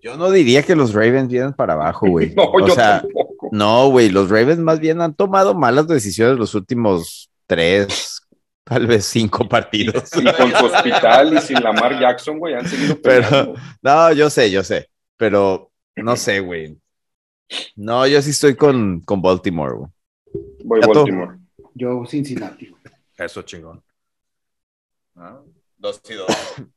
Yo 0.00 0.16
no 0.16 0.30
diría 0.30 0.62
que 0.62 0.74
los 0.74 0.94
Ravens 0.94 1.28
vienen 1.28 1.52
para 1.52 1.74
abajo, 1.74 2.08
güey. 2.08 2.34
no, 2.34 2.44
o 2.44 2.70
sea, 2.70 3.04
no, 3.52 3.90
güey, 3.90 4.08
los 4.08 4.30
Ravens 4.30 4.58
más 4.58 4.80
bien 4.80 5.02
han 5.02 5.14
tomado 5.14 5.54
malas 5.54 5.86
decisiones 5.86 6.38
los 6.38 6.54
últimos 6.54 7.30
tres, 7.46 8.22
tal 8.64 8.86
vez 8.86 9.04
cinco 9.04 9.46
partidos. 9.46 10.10
Y 10.16 10.24
con 10.32 10.50
su 10.52 10.64
hospital 10.64 11.34
y 11.34 11.40
sin 11.42 11.62
Lamar 11.62 12.00
Jackson, 12.00 12.38
güey, 12.38 12.54
han 12.54 12.66
seguido 12.66 12.96
Pero, 13.02 13.52
no, 13.82 14.12
yo 14.14 14.30
sé, 14.30 14.50
yo 14.50 14.64
sé, 14.64 14.88
pero 15.18 15.70
no 15.96 16.16
sé, 16.16 16.40
güey. 16.40 16.78
No, 17.76 18.06
yo 18.06 18.20
sí 18.22 18.30
estoy 18.30 18.54
con, 18.54 19.00
con 19.00 19.20
Baltimore, 19.22 19.74
güey. 19.74 19.90
Voy 20.64 20.80
Baltimore. 20.80 21.38
Yo 21.74 22.04
Cincinnati. 22.06 22.74
Eso 23.16 23.42
chingón. 23.42 23.82
Ah, 25.16 25.40
dos 25.76 26.00
y 26.08 26.14
dos. 26.14 26.28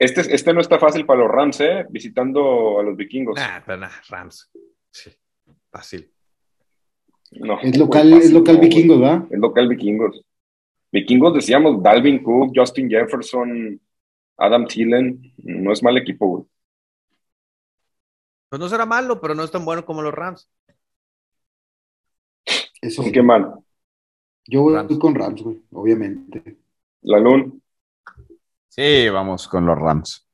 Este, 0.00 0.20
este 0.32 0.54
no 0.54 0.60
está 0.60 0.78
fácil 0.78 1.04
para 1.04 1.22
los 1.22 1.28
Rams, 1.28 1.60
¿eh? 1.60 1.84
Visitando 1.90 2.78
a 2.78 2.84
los 2.84 2.96
vikingos. 2.96 3.34
Nah, 3.34 3.60
pero 3.66 3.78
nah, 3.78 3.90
Rams. 4.08 4.48
Sí, 4.92 5.10
fácil. 5.72 6.12
No, 7.32 7.58
es 7.60 7.76
local, 7.76 8.12
es 8.12 8.30
local 8.30 8.58
vikingos, 8.58 9.00
¿verdad? 9.00 9.26
Es 9.28 9.40
local 9.40 9.68
vikingos. 9.68 10.24
Vikingos 10.92 11.34
decíamos 11.34 11.82
Dalvin 11.82 12.22
Cook, 12.22 12.52
Justin 12.54 12.88
Jefferson, 12.88 13.80
Adam 14.36 14.66
Thielen. 14.68 15.34
No 15.38 15.72
es 15.72 15.82
mal 15.82 15.98
equipo, 15.98 16.28
güey. 16.28 16.44
Pues 18.48 18.60
no 18.60 18.68
será 18.68 18.86
malo, 18.86 19.20
pero 19.20 19.34
no 19.34 19.44
es 19.44 19.50
tan 19.50 19.64
bueno 19.64 19.84
como 19.84 20.02
los 20.02 20.14
Rams. 20.14 20.50
Eso 22.80 23.02
qué 23.12 23.22
mal? 23.22 23.54
Yo 24.46 24.62
voy 24.62 24.98
con 24.98 25.14
Rams, 25.14 25.42
güey, 25.42 25.62
obviamente. 25.72 26.56
La 27.02 27.18
Lun. 27.18 27.62
Sí, 28.68 29.08
vamos 29.10 29.46
con 29.48 29.66
los 29.66 29.78
Rams. 29.78 30.26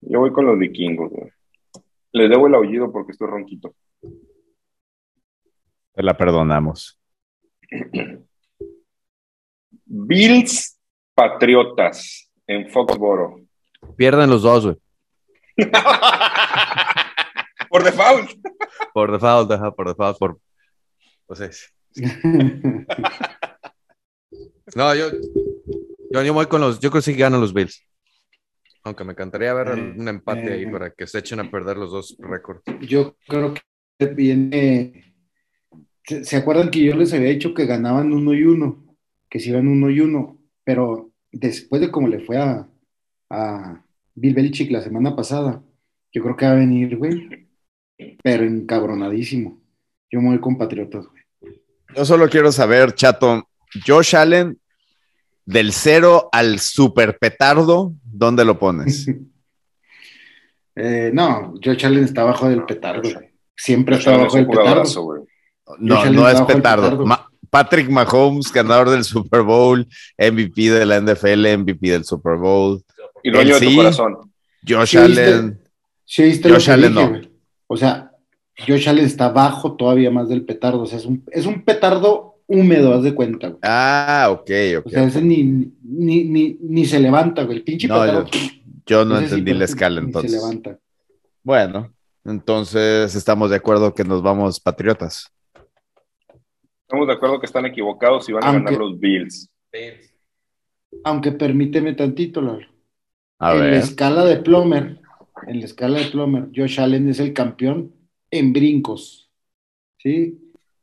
Yo 0.00 0.20
voy 0.20 0.32
con 0.32 0.46
los 0.46 0.58
vikingos, 0.58 1.10
güey. 1.10 1.30
Les 2.12 2.30
debo 2.30 2.46
el 2.46 2.54
aullido 2.54 2.92
porque 2.92 3.12
estoy 3.12 3.26
ronquito. 3.26 3.74
Te 5.94 6.02
la 6.02 6.16
perdonamos. 6.16 7.00
Bills 9.84 10.78
Patriotas 11.14 12.30
en 12.46 12.70
Foxboro. 12.70 13.40
Pierden 13.96 14.30
los 14.30 14.42
dos, 14.42 14.66
güey. 14.66 14.76
por 17.70 17.84
default. 17.84 18.30
Por 18.92 19.12
default, 19.12 19.52
por 19.76 19.88
default, 19.88 20.18
por. 20.18 20.38
Pues 21.26 21.72
no, 24.74 24.94
yo, 24.94 25.06
yo, 26.10 26.34
voy 26.34 26.46
con 26.46 26.60
los. 26.60 26.80
Yo 26.80 26.90
creo 26.90 27.00
que 27.00 27.12
sí 27.12 27.14
ganan 27.14 27.40
los 27.40 27.54
Bills. 27.54 27.86
Aunque 28.82 29.04
me 29.04 29.12
encantaría 29.12 29.54
ver 29.54 29.78
eh, 29.78 29.94
un 29.96 30.08
empate 30.08 30.52
ahí 30.52 30.64
eh, 30.64 30.70
para 30.70 30.90
que 30.90 31.06
se 31.06 31.20
echen 31.20 31.38
a 31.40 31.50
perder 31.50 31.76
los 31.76 31.92
dos 31.92 32.16
récords. 32.18 32.62
Yo 32.80 33.16
creo 33.26 33.54
que 33.54 34.06
viene. 34.06 35.14
¿Se 36.02 36.36
acuerdan 36.36 36.70
que 36.70 36.84
yo 36.84 36.94
les 36.96 37.14
había 37.14 37.30
dicho 37.30 37.54
que 37.54 37.64
ganaban 37.64 38.12
uno 38.12 38.34
y 38.34 38.42
uno? 38.42 38.84
Que 39.30 39.40
se 39.40 39.48
iban 39.50 39.68
uno 39.68 39.88
y 39.88 40.00
uno. 40.00 40.38
Pero 40.64 41.12
después 41.32 41.80
de 41.80 41.90
cómo 41.90 42.08
le 42.08 42.20
fue 42.20 42.36
a, 42.38 42.68
a 43.30 43.83
Bill 44.14 44.34
Belichick 44.34 44.70
la 44.70 44.82
semana 44.82 45.16
pasada, 45.16 45.62
yo 46.12 46.22
creo 46.22 46.36
que 46.36 46.46
va 46.46 46.52
a 46.52 46.56
venir, 46.56 46.96
güey. 46.96 47.48
Pero 48.22 48.44
encabronadísimo. 48.44 49.60
Yo 50.10 50.20
me 50.20 50.30
voy 50.30 50.40
con 50.40 50.56
Patriotas, 50.56 51.06
güey. 51.06 51.60
Yo 51.94 52.04
solo 52.04 52.28
quiero 52.28 52.50
saber, 52.50 52.94
chato, 52.94 53.48
Josh 53.86 54.16
Allen, 54.16 54.58
del 55.44 55.72
cero 55.72 56.28
al 56.32 56.58
super 56.58 57.18
petardo, 57.18 57.92
¿dónde 58.02 58.44
lo 58.44 58.58
pones? 58.58 59.06
eh, 60.76 61.10
no, 61.12 61.54
Josh 61.62 61.86
Allen 61.86 62.04
está 62.04 62.22
abajo 62.22 62.48
del 62.48 62.64
petardo. 62.64 63.08
Siempre 63.56 63.96
está 63.96 64.14
abajo 64.14 64.36
del 64.36 64.46
petardo. 64.46 65.26
No, 65.78 66.10
no 66.10 66.28
es 66.28 66.40
petardo. 66.42 67.04
Patrick 67.50 67.88
Mahomes, 67.88 68.52
ganador 68.52 68.90
del 68.90 69.04
Super 69.04 69.42
Bowl, 69.42 69.86
MVP 70.18 70.70
de 70.70 70.84
la 70.84 71.00
NFL, 71.00 71.58
MVP 71.58 71.88
del 71.88 72.04
Super 72.04 72.36
Bowl. 72.36 72.82
Y 73.24 73.30
dueño 73.30 73.58
de 73.58 73.66
tu 73.66 73.76
corazón. 73.76 74.16
Josh 74.68 74.98
Allen. 74.98 75.58
Josh 76.06 76.70
Allen 76.70 76.94
no. 76.94 77.20
O 77.66 77.76
sea, 77.76 78.12
Josh 78.56 78.86
Allen 78.86 79.06
está 79.06 79.30
bajo 79.30 79.76
todavía 79.76 80.10
más 80.10 80.28
del 80.28 80.44
petardo. 80.44 80.82
O 80.82 80.86
sea, 80.86 80.98
es 80.98 81.06
un, 81.06 81.24
es 81.32 81.46
un 81.46 81.64
petardo 81.64 82.36
húmedo, 82.46 82.92
haz 82.92 83.02
de 83.02 83.14
cuenta. 83.14 83.56
Ah, 83.62 84.28
ok, 84.30 84.50
ok. 84.78 84.86
O 84.86 84.90
sea, 84.90 85.04
ese 85.04 85.22
ni, 85.22 85.42
ni, 85.82 86.24
ni, 86.24 86.58
ni, 86.60 86.84
se 86.84 87.00
levanta, 87.00 87.44
güey. 87.44 87.56
El 87.58 87.64
pinche 87.64 87.88
petardo. 87.88 88.26
Yo, 88.84 89.06
no 89.06 89.18
entendí 89.18 89.54
la 89.54 89.64
escala 89.64 90.00
entonces. 90.00 90.32
Se 90.32 90.36
levanta. 90.36 90.78
Bueno, 91.42 91.94
entonces 92.26 93.14
estamos 93.14 93.48
de 93.48 93.56
acuerdo 93.56 93.94
que 93.94 94.04
nos 94.04 94.22
vamos 94.22 94.60
patriotas. 94.60 95.32
Estamos 96.82 97.06
de 97.06 97.14
acuerdo 97.14 97.40
que 97.40 97.46
están 97.46 97.64
equivocados 97.64 98.28
y 98.28 98.32
van 98.32 98.44
a 98.44 98.52
ganar 98.52 98.74
los 98.74 99.00
Bills. 99.00 99.48
Aunque 101.04 101.32
permíteme 101.32 101.94
tantito, 101.94 102.42
Lalo. 102.42 102.73
A 103.44 103.54
en 103.54 103.70
la 103.72 103.78
escala 103.78 104.24
de 104.24 104.36
Plomer, 104.36 105.00
en 105.46 105.60
la 105.60 105.66
escala 105.66 105.98
de 105.98 106.06
Plomer, 106.06 106.46
Josh 106.56 106.80
Allen 106.80 107.10
es 107.10 107.20
el 107.20 107.34
campeón 107.34 107.92
en 108.30 108.54
brincos. 108.54 109.30
¿Sí? 109.98 110.38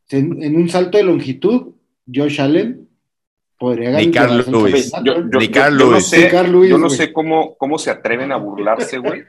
En, 0.09 0.55
un 0.55 0.69
salto 0.69 0.99
de 0.99 1.03
longitud, 1.03 1.73
Josh 2.13 2.39
Allen 2.39 2.87
podría 3.57 3.89
ganar. 3.89 4.05
Ni 4.05 4.11
Carl 4.11 4.51
Lewis. 6.51 6.69
Yo, 6.69 6.77
no 6.77 6.89
sé, 6.91 7.11
cómo, 7.11 7.55
cómo 7.55 7.79
se 7.79 7.89
atreven 7.89 8.31
a 8.31 8.37
burlarse, 8.37 8.99
güey. 8.99 9.23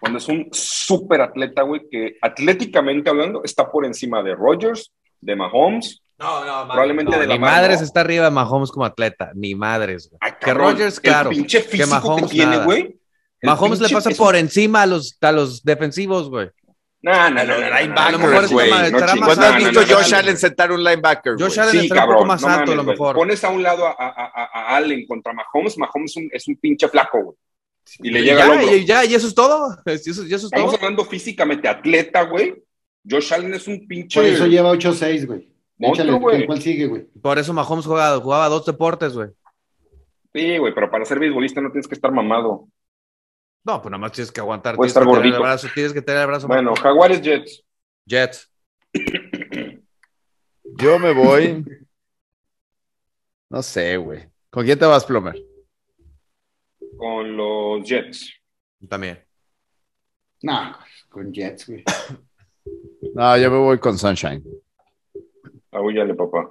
cuando 0.00 0.18
es 0.18 0.28
un 0.28 0.48
súper 0.50 1.20
atleta, 1.20 1.60
güey, 1.60 1.82
que 1.90 2.16
atléticamente 2.22 3.10
hablando 3.10 3.44
está 3.44 3.70
por 3.70 3.84
encima 3.84 4.22
de 4.22 4.34
Rogers, 4.34 4.90
de 5.20 5.36
Mahomes. 5.36 6.02
No, 6.20 6.44
no, 6.44 6.68
probablemente 6.68 7.18
de 7.18 7.26
la 7.26 7.32
Ni 7.32 7.40
Madres 7.40 7.80
está 7.80 8.00
arriba 8.00 8.26
de 8.26 8.30
Mahomes 8.30 8.70
como 8.70 8.84
atleta, 8.84 9.32
ni 9.34 9.54
Madres. 9.54 10.10
que 10.38 10.52
Rogers, 10.52 11.00
claro. 11.00 11.30
que 11.30 11.86
Mahomes 11.86 12.30
tiene, 12.30 12.58
güey. 12.58 13.00
Mahomes 13.42 13.80
le 13.80 13.88
pasa 13.88 14.10
por 14.10 14.36
encima 14.36 14.82
a 14.82 14.86
los, 14.86 15.16
a 15.20 15.32
los 15.32 15.64
defensivos, 15.64 16.28
güey. 16.28 16.50
No, 17.02 17.30
no, 17.30 17.44
no, 17.44 17.56
linebacker, 17.56 18.48
güey. 18.48 18.70
¿Cuándo 18.70 19.46
has 19.46 19.56
visto 19.56 19.80
Josh 19.88 20.14
Allen 20.14 20.36
sentar 20.36 20.70
un 20.70 20.84
linebacker? 20.84 21.36
Josh 21.38 21.58
Allen 21.58 21.72
sí, 21.72 21.86
está 21.86 22.04
un 22.04 22.12
poco 22.12 22.26
más 22.26 22.44
alto, 22.44 22.72
a 22.72 22.74
lo 22.74 22.84
mejor. 22.84 23.16
Pones 23.16 23.42
a 23.42 23.48
un 23.48 23.62
lado 23.62 23.86
a, 23.86 23.92
a, 23.92 24.50
a, 24.52 24.76
Allen 24.76 25.06
contra 25.06 25.32
Mahomes, 25.32 25.78
Mahomes 25.78 26.10
es 26.10 26.16
un, 26.18 26.28
es 26.30 26.48
un 26.48 26.56
pinche 26.56 26.86
flaco, 26.88 27.22
güey. 27.22 27.36
Y 28.00 28.10
le 28.10 28.22
llega 28.22 28.46
ya, 28.46 28.62
y, 28.62 28.84
ya, 28.84 29.04
y 29.06 29.14
eso 29.14 29.26
es 29.26 29.34
todo. 29.34 29.74
Eso, 29.86 30.10
eso 30.10 30.22
es 30.22 30.44
Estamos 30.44 30.74
hablando 30.74 31.06
físicamente 31.06 31.66
atleta, 31.66 32.22
güey. 32.24 32.62
Josh 33.08 33.32
Allen 33.32 33.54
es 33.54 33.66
un 33.66 33.88
pinche. 33.88 34.20
Por 34.20 34.28
eso 34.28 34.46
lleva 34.46 34.70
8-6, 34.70 35.26
güey. 35.26 35.50
Échale, 35.80 36.46
¿cuál 36.46 36.60
sigue, 36.60 36.86
güey? 36.86 37.06
Por 37.22 37.38
eso 37.38 37.54
Mahomes 37.54 37.86
jugaba, 37.86 38.20
jugaba 38.20 38.48
dos 38.48 38.66
deportes, 38.66 39.14
güey. 39.14 39.30
Sí, 40.32 40.58
güey, 40.58 40.74
pero 40.74 40.90
para 40.90 41.04
ser 41.04 41.18
beisbolista 41.18 41.60
no 41.60 41.70
tienes 41.70 41.88
que 41.88 41.94
estar 41.94 42.12
mamado. 42.12 42.68
No, 43.64 43.80
pues 43.80 43.90
nada 43.90 44.00
más 44.00 44.12
tienes 44.12 44.30
que 44.30 44.40
aguantar. 44.40 44.76
Puede 44.76 44.88
estar 44.88 45.04
gordito. 45.04 45.36
El 45.36 45.42
brazo, 45.42 45.68
tienes 45.74 45.92
que 45.92 46.02
tener 46.02 46.22
el 46.22 46.26
brazo. 46.28 46.46
Bueno, 46.46 46.74
Jaguares 46.76 47.20
Jets. 47.20 47.64
Jets. 48.06 48.52
Yo 50.78 50.98
me 50.98 51.12
voy. 51.12 51.64
No 53.48 53.62
sé, 53.62 53.96
güey. 53.96 54.28
¿Con 54.50 54.64
quién 54.64 54.78
te 54.78 54.86
vas, 54.86 55.04
Plomer? 55.04 55.34
Con 56.96 57.36
los 57.36 57.88
Jets. 57.88 58.32
También. 58.88 59.24
No, 60.42 60.76
con 61.08 61.32
Jets, 61.32 61.66
güey. 61.66 61.84
No, 63.14 63.36
yo 63.36 63.50
me 63.50 63.56
voy 63.56 63.78
con 63.78 63.98
Sunshine. 63.98 64.44
Agúllale, 65.72 66.14
papá. 66.14 66.50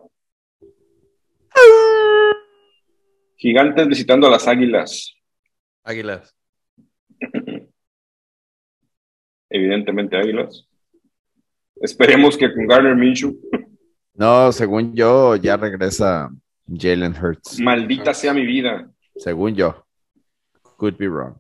Gigantes 3.37 3.87
visitando 3.87 4.27
a 4.27 4.29
las 4.29 4.47
águilas. 4.47 5.15
Águilas. 5.83 6.35
Evidentemente 9.49 10.17
águilas. 10.17 10.67
Esperemos 11.75 12.37
que 12.37 12.53
con 12.53 12.67
Garner 12.67 12.95
Minshew. 12.95 13.39
No, 14.13 14.51
según 14.51 14.93
yo, 14.93 15.35
ya 15.37 15.55
regresa 15.57 16.29
Jalen 16.67 17.15
Hurts. 17.15 17.59
Maldita 17.59 18.13
sea 18.13 18.33
mi 18.33 18.45
vida. 18.45 18.89
Según 19.15 19.55
yo. 19.55 19.85
Could 20.77 20.97
be 20.97 21.07
wrong. 21.07 21.35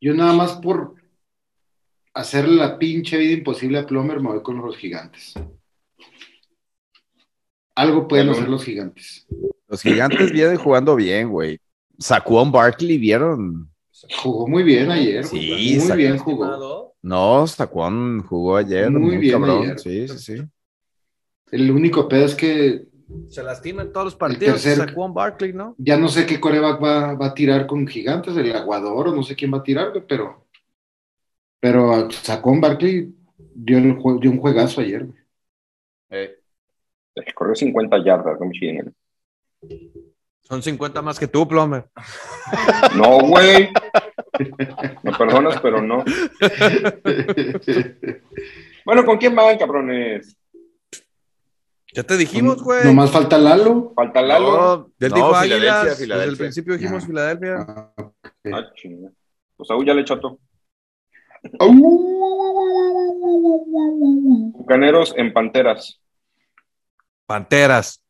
Yo 0.00 0.14
nada 0.14 0.32
más 0.32 0.56
por 0.56 1.01
hacerle 2.14 2.56
la 2.56 2.78
pinche 2.78 3.16
vida 3.18 3.32
imposible 3.32 3.78
a 3.78 3.86
Plomer, 3.86 4.20
me 4.20 4.30
voy 4.30 4.42
con 4.42 4.58
los 4.58 4.76
gigantes. 4.76 5.34
Algo 7.74 8.06
pueden 8.06 8.28
hacer 8.28 8.48
los 8.48 8.64
gigantes. 8.64 9.26
Los 9.66 9.80
gigantes 9.80 10.30
vienen 10.30 10.58
jugando 10.58 10.94
bien, 10.94 11.30
güey. 11.30 11.58
Saquon 11.98 12.52
Barkley, 12.52 12.98
¿vieron? 12.98 13.70
Jugó 14.22 14.46
muy 14.46 14.62
bien 14.62 14.90
ayer. 14.90 15.24
Sí, 15.24 15.78
muy 15.80 15.96
bien 15.96 16.18
jugó. 16.18 16.94
No, 17.00 17.46
Saquon 17.46 18.22
jugó 18.24 18.56
ayer. 18.56 18.90
Muy, 18.90 19.16
bien 19.16 19.42
Ayer. 19.44 19.78
Sí, 19.78 20.08
sí, 20.08 20.18
sí. 20.18 20.42
El 21.50 21.70
único 21.70 22.08
pedo 22.08 22.26
es 22.26 22.34
que 22.34 22.86
se 23.28 23.42
lastima 23.42 23.82
en 23.82 23.92
todos 23.92 24.06
los 24.06 24.16
partidos. 24.16 24.60
Saquon 24.60 25.14
Barkley, 25.14 25.52
¿no? 25.52 25.74
Ya 25.78 25.96
no 25.96 26.08
sé 26.08 26.26
qué 26.26 26.38
coreback 26.38 26.82
va, 26.82 27.14
va, 27.14 27.26
a 27.26 27.34
tirar 27.34 27.66
con 27.66 27.86
gigantes, 27.86 28.36
el 28.36 28.54
aguador, 28.54 29.08
o 29.08 29.14
no 29.14 29.22
sé 29.22 29.34
quién 29.34 29.52
va 29.52 29.58
a 29.58 29.62
tirar, 29.62 29.92
pero 30.06 30.41
pero 31.62 32.10
Sacón 32.10 32.60
Barkley 32.60 33.14
dio, 33.54 33.78
un 33.78 34.40
juegazo 34.40 34.80
ayer. 34.80 35.06
Eh, 36.10 36.40
corrió 37.36 37.54
50 37.54 38.04
yardas, 38.04 38.36
no 38.40 38.46
me 38.46 38.92
Son 40.40 40.60
50 40.60 41.00
más 41.02 41.20
que 41.20 41.28
tú, 41.28 41.46
Plomer. 41.46 41.88
No, 42.96 43.20
güey. 43.20 43.70
Me 45.04 45.12
perdonas, 45.12 45.60
pero 45.60 45.80
no. 45.80 46.04
Bueno, 48.84 49.04
¿con 49.04 49.16
quién 49.16 49.36
van, 49.36 49.56
cabrones? 49.56 50.36
Ya 51.94 52.02
te 52.02 52.16
dijimos, 52.16 52.60
güey. 52.60 52.84
Nomás 52.84 53.12
falta 53.12 53.38
Lalo. 53.38 53.92
Falta 53.94 54.20
Lalo. 54.20 54.50
No, 54.50 54.90
Del 54.98 55.12
no, 55.12 55.32
Filadelfia, 55.34 55.94
Filadelfia. 55.94 56.16
Desde 56.16 56.30
el 56.30 56.36
principio 56.36 56.76
dijimos 56.76 57.06
Filadelfia. 57.06 57.64
Ah, 57.68 57.94
ah 58.52 58.72
Pues 59.56 59.70
aún 59.70 59.86
ya 59.86 59.94
le 59.94 60.04
chato. 60.04 60.40
Bucaneros 64.52 65.14
en 65.16 65.32
Panteras. 65.32 66.00
Panteras. 67.26 68.02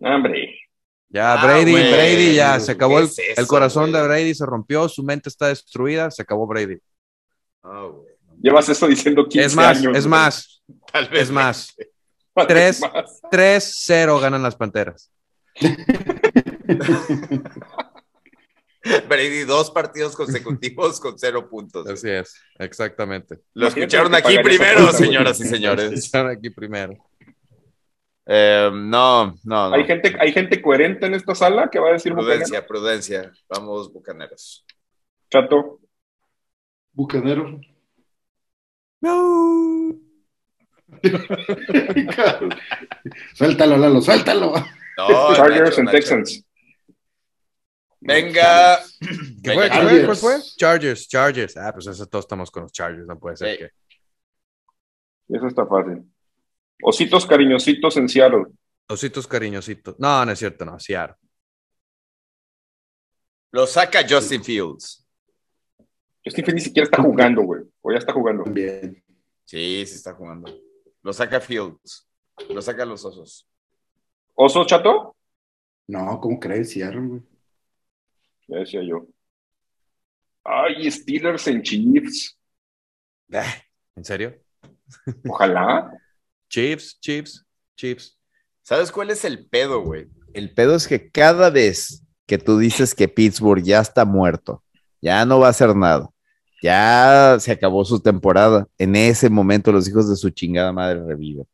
Hombre. 0.00 0.58
Ya, 1.08 1.34
ah, 1.34 1.44
Brady, 1.44 1.72
Brady, 1.72 2.34
ya 2.36 2.60
se 2.60 2.72
acabó 2.72 3.00
el, 3.00 3.08
el, 3.36 3.46
corazón 3.46 3.92
de 3.92 4.00
Brady, 4.00 4.32
se 4.32 4.46
rompió, 4.46 4.88
su 4.88 5.02
mente 5.02 5.28
está 5.28 5.48
destruida, 5.48 6.10
se 6.10 6.22
acabó 6.22 6.46
Brady. 6.46 6.78
Oh, 7.62 8.04
Llevas 8.40 8.68
eso 8.68 8.86
diciendo 8.86 9.28
15 9.28 9.46
es 9.46 9.56
más, 9.56 9.78
años. 9.78 9.96
Es 9.96 10.06
más, 10.06 10.62
Tal 10.92 11.08
vez 11.08 11.22
es 11.22 11.30
más. 11.30 11.74
3-0 12.34 14.20
ganan 14.20 14.42
las 14.42 14.56
Panteras. 14.56 15.10
Brady, 19.08 19.44
dos 19.44 19.70
partidos 19.70 20.16
consecutivos 20.16 21.00
con 21.00 21.18
cero 21.18 21.48
puntos. 21.48 21.86
Así 21.86 22.08
es, 22.08 22.34
exactamente. 22.58 23.40
Lo 23.54 23.68
escucharon 23.68 24.14
aquí 24.14 24.38
primero, 24.42 24.90
señoras 24.92 25.40
y 25.40 25.44
señores. 25.44 25.90
Lo 25.90 25.96
escucharon 25.96 26.30
aquí 26.30 26.50
primero. 26.50 26.94
Eh, 28.26 28.70
no, 28.72 29.34
no, 29.44 29.74
¿Hay, 29.74 29.84
gente, 29.84 30.16
¿Hay 30.20 30.32
gente 30.32 30.62
coherente 30.62 31.06
en 31.06 31.14
esta 31.14 31.34
sala 31.34 31.68
que 31.68 31.80
va 31.80 31.88
a 31.88 31.92
decir 31.94 32.12
Prudencia, 32.12 32.66
prudencia. 32.66 33.32
Vamos, 33.48 33.92
bucaneros. 33.92 34.64
Chato. 35.28 35.80
Bucaneros. 36.92 37.60
No. 39.00 39.96
suéltalo, 43.34 43.76
Lalo, 43.78 44.00
suéltalo. 44.00 44.54
Chargers 45.34 45.78
and 45.78 45.90
Texans. 45.90 46.44
Venga. 48.00 48.78
¿Qué 49.42 49.52
fue? 49.52 49.68
¿Cuál 49.68 50.16
fue? 50.16 50.40
Chargers, 50.56 51.06
Chargers. 51.08 51.56
Ah, 51.56 51.72
pues 51.72 51.86
eso 51.86 52.06
todos 52.06 52.24
estamos 52.24 52.50
con 52.50 52.64
los 52.64 52.72
Chargers, 52.72 53.06
no 53.06 53.18
puede 53.18 53.36
ser 53.36 53.58
que. 53.58 53.70
Eso 55.28 55.46
está 55.46 55.66
fácil. 55.66 56.02
Ositos 56.82 57.26
cariñositos 57.26 57.96
en 57.98 58.08
Seattle. 58.08 58.46
Ositos 58.88 59.26
cariñositos. 59.28 59.94
No, 59.98 60.24
no 60.24 60.32
es 60.32 60.38
cierto, 60.38 60.64
no, 60.64 60.78
Seattle. 60.80 61.16
Lo 63.52 63.66
saca 63.66 64.00
Justin 64.08 64.42
Fields. 64.42 65.06
Justin 66.24 66.44
Fields 66.44 66.54
ni 66.54 66.60
siquiera 66.60 66.84
está 66.84 67.02
jugando, 67.02 67.42
güey. 67.42 67.62
O 67.82 67.92
ya 67.92 67.98
está 67.98 68.12
jugando. 68.12 68.44
Bien. 68.44 69.02
Sí, 69.44 69.84
sí 69.86 69.94
está 69.94 70.14
jugando. 70.14 70.52
Lo 71.02 71.12
saca 71.12 71.40
Fields. 71.40 72.08
Lo 72.48 72.62
saca 72.62 72.84
los 72.84 73.04
osos. 73.04 73.48
¿Osos, 74.34 74.66
chato? 74.66 75.16
No, 75.86 76.18
¿cómo 76.20 76.40
crees? 76.40 76.70
Seattle, 76.70 77.00
güey. 77.00 77.29
Ya 78.50 78.58
decía 78.58 78.82
yo. 78.82 79.06
Ay, 80.42 80.90
Steelers 80.90 81.46
en 81.46 81.62
Chiefs. 81.62 82.36
¿En 83.94 84.04
serio? 84.04 84.34
Ojalá. 85.28 85.92
Chiefs, 86.48 86.98
Chiefs, 87.00 87.46
Chiefs. 87.76 88.18
¿Sabes 88.62 88.90
cuál 88.90 89.10
es 89.10 89.24
el 89.24 89.46
pedo, 89.46 89.82
güey? 89.82 90.08
El 90.34 90.52
pedo 90.52 90.74
es 90.74 90.88
que 90.88 91.10
cada 91.10 91.48
vez 91.50 92.04
que 92.26 92.38
tú 92.38 92.58
dices 92.58 92.94
que 92.94 93.06
Pittsburgh 93.06 93.62
ya 93.62 93.80
está 93.80 94.04
muerto, 94.04 94.64
ya 95.00 95.24
no 95.24 95.38
va 95.38 95.46
a 95.46 95.50
hacer 95.50 95.74
nada, 95.76 96.08
ya 96.62 97.36
se 97.38 97.52
acabó 97.52 97.84
su 97.84 98.00
temporada, 98.00 98.66
en 98.78 98.96
ese 98.96 99.30
momento 99.30 99.72
los 99.72 99.88
hijos 99.88 100.08
de 100.08 100.16
su 100.16 100.30
chingada 100.30 100.72
madre 100.72 101.04
reviven. 101.04 101.46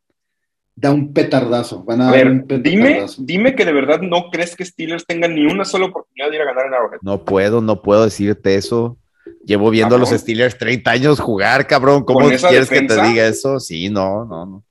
Da 0.76 0.92
un 0.92 1.12
petardazo. 1.12 1.82
Van 1.84 2.02
a, 2.02 2.10
ver, 2.10 2.44
dime, 2.46 3.06
dime 3.18 3.54
que 3.54 3.64
de 3.64 3.72
verdad 3.72 4.00
no 4.02 4.30
crees 4.30 4.54
que 4.54 4.64
Steelers 4.64 5.06
tengan 5.06 5.34
ni 5.34 5.46
una 5.46 5.64
sola 5.64 5.86
oportunidad 5.86 6.30
de 6.30 6.36
ir 6.36 6.42
a 6.42 6.44
ganar 6.44 6.66
en 6.66 6.74
Arrowhead. 6.74 6.98
No 7.02 7.24
puedo, 7.24 7.60
no 7.62 7.82
puedo 7.82 8.04
decirte 8.04 8.56
eso. 8.56 8.98
Llevo 9.44 9.70
viendo 9.70 9.96
a 9.96 9.98
los 9.98 10.10
Steelers 10.10 10.58
30 10.58 10.90
años 10.90 11.20
jugar, 11.20 11.66
cabrón. 11.66 12.04
¿Cómo 12.04 12.28
quieres 12.28 12.68
que 12.68 12.82
te 12.82 13.02
diga 13.02 13.26
eso? 13.26 13.58
Sí, 13.58 13.88
no, 13.88 14.24
no, 14.26 14.46
no 14.46 14.64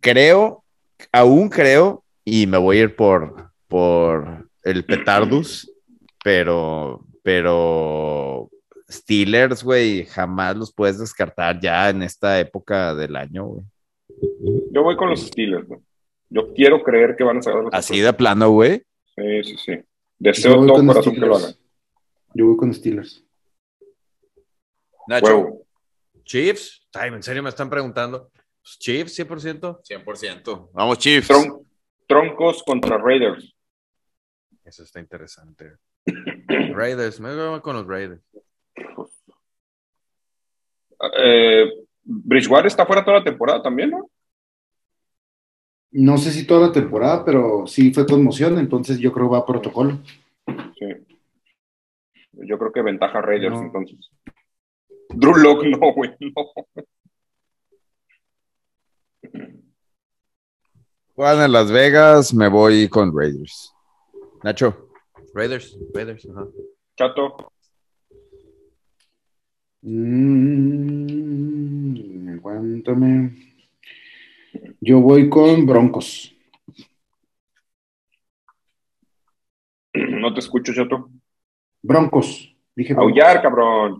creo, 0.00 0.64
aún 1.12 1.48
creo, 1.48 2.04
y 2.24 2.46
me 2.46 2.58
voy 2.58 2.78
a 2.78 2.82
ir 2.82 2.96
por, 2.96 3.50
por 3.66 4.48
el 4.62 4.84
Petardus, 4.84 5.70
pero, 6.22 7.04
pero 7.22 8.50
Steelers, 8.90 9.62
güey, 9.62 10.04
jamás 10.04 10.56
los 10.56 10.72
puedes 10.72 10.98
descartar 10.98 11.60
ya 11.60 11.90
en 11.90 12.02
esta 12.02 12.38
época 12.40 12.94
del 12.94 13.16
año, 13.16 13.44
güey. 13.44 13.64
Yo 14.70 14.82
voy 14.82 14.96
con 14.96 15.10
los 15.10 15.20
Steelers, 15.20 15.66
güey. 15.66 15.80
Yo 16.30 16.52
quiero 16.54 16.82
creer 16.82 17.16
que 17.16 17.24
van 17.24 17.38
a 17.38 17.42
sacar 17.42 17.64
los 17.64 17.74
Así 17.74 18.00
de 18.00 18.12
plano, 18.12 18.50
güey. 18.50 18.82
Sí, 19.16 19.44
sí, 19.44 19.56
sí. 19.56 19.78
Deseo 20.18 20.66
todo 20.66 20.86
corazón 20.86 21.14
que 21.14 21.20
lo 21.20 21.36
hagan. 21.36 21.54
Yo 22.34 22.46
voy 22.46 22.56
con 22.56 22.74
Steelers. 22.74 23.24
Nacho. 25.06 25.62
Chiefs. 26.24 26.86
Ay, 26.92 27.10
en 27.10 27.22
serio 27.22 27.42
me 27.42 27.48
están 27.48 27.70
preguntando. 27.70 28.30
Chiefs, 28.62 29.18
100%. 29.18 29.80
100%. 29.82 30.70
Vamos, 30.72 30.98
Chiefs. 30.98 31.28
troncos 32.06 32.62
contra 32.62 32.98
Raiders. 32.98 33.54
Eso 34.64 34.82
está 34.82 35.00
interesante. 35.00 35.76
Raiders, 36.74 37.20
me 37.20 37.34
voy 37.34 37.60
con 37.60 37.76
los 37.76 37.86
Raiders. 37.86 38.20
Eh, 41.16 41.86
Bridgewater 42.10 42.66
está 42.66 42.86
fuera 42.86 43.04
toda 43.04 43.18
la 43.18 43.24
temporada 43.24 43.62
también, 43.62 43.90
¿no? 43.90 44.10
No 45.90 46.16
sé 46.16 46.30
si 46.30 46.46
toda 46.46 46.68
la 46.68 46.72
temporada, 46.72 47.22
pero 47.22 47.66
sí 47.66 47.92
fue 47.92 48.06
conmoción, 48.06 48.58
entonces 48.58 48.98
yo 48.98 49.12
creo 49.12 49.26
que 49.26 49.32
va 49.32 49.38
a 49.38 49.46
protocolo. 49.46 49.98
Sí. 50.78 50.86
Yo 52.32 52.58
creo 52.58 52.72
que 52.72 52.82
ventaja 52.82 53.20
Raiders 53.20 53.60
entonces. 53.60 54.10
Drew 55.10 55.36
Lock 55.36 55.64
no, 55.64 55.92
güey, 55.92 56.14
no. 56.20 56.32
Juan 61.14 61.42
en 61.42 61.52
Las 61.52 61.70
Vegas, 61.70 62.32
me 62.32 62.48
voy 62.48 62.88
con 62.88 63.14
Raiders. 63.14 63.74
Nacho. 64.42 64.88
Raiders, 65.34 65.76
Raiders, 65.92 66.26
Chato. 66.96 67.52
Mm, 69.82 71.18
aguántame. 72.34 73.32
Yo 74.80 75.00
voy 75.00 75.28
con 75.28 75.66
Broncos. 75.66 76.34
No 79.94 80.32
te 80.34 80.40
escucho, 80.40 80.72
Chato. 80.72 81.10
Broncos. 81.82 82.54
Dije 82.74 82.94
Aullar, 82.94 83.42
cabrón. 83.42 83.98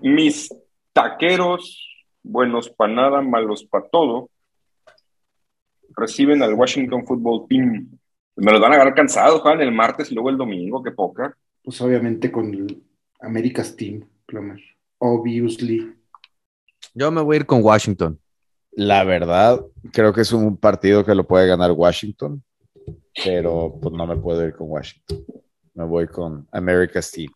Mis 0.00 0.48
taqueros 0.92 1.88
buenos 2.22 2.68
para 2.70 2.92
nada, 2.92 3.22
malos 3.22 3.64
para 3.64 3.88
todo, 3.88 4.30
reciben 5.96 6.42
al 6.42 6.54
Washington 6.54 7.06
Football 7.06 7.46
Team. 7.48 7.97
Me 8.40 8.52
los 8.52 8.60
van 8.60 8.70
a 8.70 8.76
agarrar 8.76 8.94
cansados, 8.94 9.40
Juan, 9.40 9.60
el 9.60 9.72
martes 9.72 10.12
y 10.12 10.14
luego 10.14 10.30
el 10.30 10.36
domingo, 10.36 10.80
qué 10.80 10.92
poca. 10.92 11.36
Pues 11.62 11.80
obviamente 11.80 12.30
con 12.30 12.54
el 12.54 12.82
America's 13.20 13.74
Team, 13.74 14.08
Plomer. 14.26 14.60
Obviously. 14.98 15.92
Yo 16.94 17.10
me 17.10 17.20
voy 17.20 17.34
a 17.34 17.40
ir 17.40 17.46
con 17.46 17.64
Washington. 17.64 18.18
La 18.70 19.02
verdad, 19.02 19.60
creo 19.92 20.12
que 20.12 20.20
es 20.20 20.32
un 20.32 20.56
partido 20.56 21.04
que 21.04 21.16
lo 21.16 21.26
puede 21.26 21.48
ganar 21.48 21.72
Washington, 21.72 22.40
pero 23.24 23.76
pues 23.82 23.92
no 23.92 24.06
me 24.06 24.16
puedo 24.16 24.46
ir 24.46 24.54
con 24.54 24.70
Washington. 24.70 25.18
Me 25.74 25.84
voy 25.84 26.06
con 26.06 26.46
America's 26.52 27.10
Team. 27.10 27.32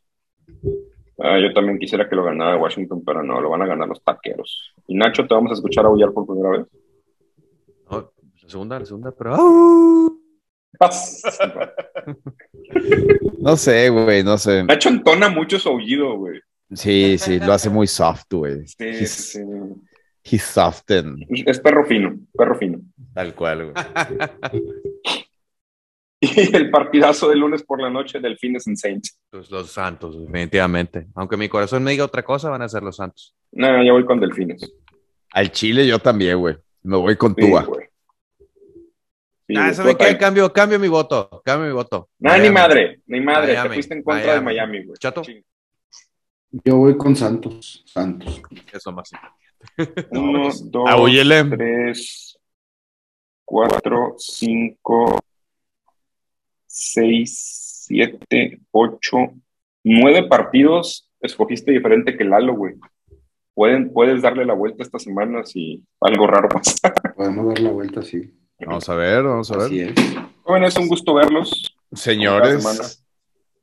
Ah, 1.18 1.38
yo 1.40 1.52
también 1.52 1.80
quisiera 1.80 2.08
que 2.08 2.14
lo 2.14 2.22
ganara 2.22 2.56
Washington, 2.56 3.02
pero 3.04 3.24
no, 3.24 3.40
lo 3.40 3.50
van 3.50 3.62
a 3.62 3.66
ganar 3.66 3.88
los 3.88 4.02
taqueros. 4.04 4.72
Y 4.86 4.94
Nacho, 4.94 5.26
¿te 5.26 5.34
vamos 5.34 5.50
a 5.50 5.54
escuchar 5.54 5.84
aullar 5.84 6.12
por 6.12 6.26
primera 6.26 6.50
vez? 6.50 6.66
la 7.90 8.48
segunda, 8.48 8.78
la 8.78 8.86
segunda, 8.86 9.10
pero... 9.12 9.36
no 13.38 13.56
sé, 13.56 13.88
güey, 13.90 14.22
no 14.22 14.38
sé. 14.38 14.64
Nacho 14.64 14.88
entona 14.88 15.28
mucho 15.28 15.58
su 15.58 15.68
aullido, 15.68 16.16
güey. 16.16 16.40
Sí, 16.72 17.16
sí, 17.18 17.38
lo 17.38 17.52
hace 17.52 17.68
muy 17.68 17.86
soft, 17.86 18.32
güey. 18.32 18.66
Sí, 18.66 18.84
he's, 18.84 19.10
sí. 19.10 19.40
He's 20.24 20.42
softened. 20.42 21.26
Es 21.46 21.60
perro 21.60 21.84
fino, 21.84 22.16
perro 22.32 22.54
fino. 22.56 22.80
Tal 23.12 23.34
cual, 23.34 23.72
güey. 23.72 23.84
y 26.20 26.56
el 26.56 26.70
partidazo 26.70 27.28
del 27.28 27.40
lunes 27.40 27.62
por 27.62 27.82
la 27.82 27.90
noche, 27.90 28.20
Delfines 28.20 28.66
en 28.66 28.76
Saints. 28.76 29.18
Pues 29.30 29.50
los 29.50 29.70
Santos, 29.70 30.18
definitivamente. 30.18 31.08
Aunque 31.14 31.36
mi 31.36 31.48
corazón 31.48 31.82
me 31.82 31.90
diga 31.90 32.04
otra 32.04 32.22
cosa, 32.22 32.48
van 32.50 32.62
a 32.62 32.68
ser 32.68 32.82
los 32.82 32.96
Santos. 32.96 33.34
No, 33.50 33.82
yo 33.82 33.92
voy 33.94 34.04
con 34.04 34.20
Delfines. 34.20 34.72
Al 35.32 35.50
Chile 35.50 35.86
yo 35.86 35.98
también, 35.98 36.38
güey. 36.38 36.56
Me 36.82 36.96
voy 36.96 37.16
con 37.16 37.34
sí, 37.34 37.42
Ah, 39.56 39.70
eso 39.70 39.84
me 39.84 39.96
queda, 39.96 40.16
cambio, 40.18 40.52
cambio 40.52 40.78
mi 40.78 40.88
voto, 40.88 41.42
cambio 41.44 41.68
mi 41.68 41.74
voto. 41.74 42.08
No, 42.18 42.36
ni 42.38 42.50
madre, 42.50 43.00
ni 43.06 43.20
madre, 43.20 43.54
te 43.54 43.70
fuiste 43.70 43.94
en 43.94 44.02
contra 44.02 44.34
de 44.34 44.40
Miami, 44.40 44.84
güey. 44.84 44.96
Chato. 44.98 45.22
Yo 46.64 46.76
voy 46.76 46.96
con 46.96 47.16
Santos. 47.16 47.82
Santos. 47.86 48.42
Eso 48.72 48.92
más. 48.92 49.10
Uno, 50.10 50.50
dos, 50.64 51.50
tres, 51.50 52.38
cuatro, 53.44 54.14
cinco, 54.18 55.18
seis, 56.66 57.84
siete, 57.86 58.60
ocho, 58.70 59.34
nueve 59.82 60.24
partidos. 60.28 61.08
Escogiste 61.20 61.72
diferente 61.72 62.16
que 62.16 62.24
Lalo, 62.24 62.54
güey. 62.54 62.74
Pueden, 63.54 63.92
puedes 63.92 64.22
darle 64.22 64.44
la 64.44 64.54
vuelta 64.54 64.82
esta 64.82 64.98
semana 64.98 65.44
si 65.44 65.82
algo 66.00 66.26
raro 66.26 66.48
pasa. 66.48 66.92
Podemos 67.14 67.46
dar 67.48 67.60
la 67.60 67.70
vuelta, 67.70 68.02
sí. 68.02 68.41
Vamos 68.66 68.88
a 68.88 68.94
ver, 68.94 69.22
vamos 69.22 69.50
a 69.50 69.56
ver. 69.56 69.72
Es. 69.72 69.94
Jóvenes, 70.42 70.76
un 70.76 70.88
gusto 70.88 71.14
verlos. 71.14 71.74
Señores, 71.92 73.02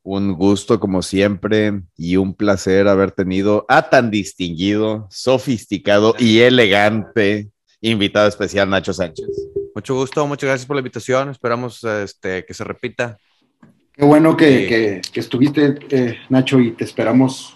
un 0.04 0.34
gusto 0.34 0.80
como 0.80 1.02
siempre 1.02 1.82
y 1.98 2.18
un 2.18 2.34
placer 2.34 2.88
haber 2.88 3.12
tenido 3.12 3.66
a 3.68 3.90
tan 3.90 4.12
distinguido, 4.12 5.08
sofisticado 5.10 6.16
y 6.18 6.40
elegante 6.40 7.50
invitado 7.82 8.28
especial 8.28 8.70
Nacho 8.70 8.94
Sánchez. 8.94 9.28
Mucho 9.74 9.96
gusto, 9.96 10.26
muchas 10.28 10.48
gracias 10.48 10.68
por 10.68 10.76
la 10.76 10.82
invitación. 10.82 11.30
Esperamos 11.30 11.84
este, 11.84 12.46
que 12.46 12.54
se 12.54 12.64
repita. 12.64 13.18
Qué 13.94 14.06
bueno 14.06 14.36
que, 14.36 15.02
estuviste, 15.14 15.76
eh, 15.90 16.18
Nacho, 16.30 16.60
y 16.60 16.72
te 16.72 16.84
esperamos 16.86 17.56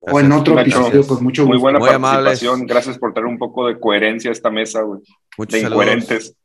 o 0.00 0.18
en 0.18 0.32
otro 0.32 0.58
episodio 0.58 1.06
con 1.06 1.22
mucho 1.22 1.42
gusto. 1.42 1.54
Muy 1.54 1.60
buena 1.60 1.78
participación. 1.78 2.66
Gracias 2.66 2.98
por 2.98 3.14
traer 3.14 3.26
un 3.26 3.38
poco 3.38 3.68
de 3.68 3.78
coherencia 3.78 4.30
a 4.30 4.32
esta 4.32 4.50
mesa, 4.50 4.82
güey. 4.82 5.00
Muchos 5.38 5.60
de 5.60 5.66
incoherentes. 5.66 6.36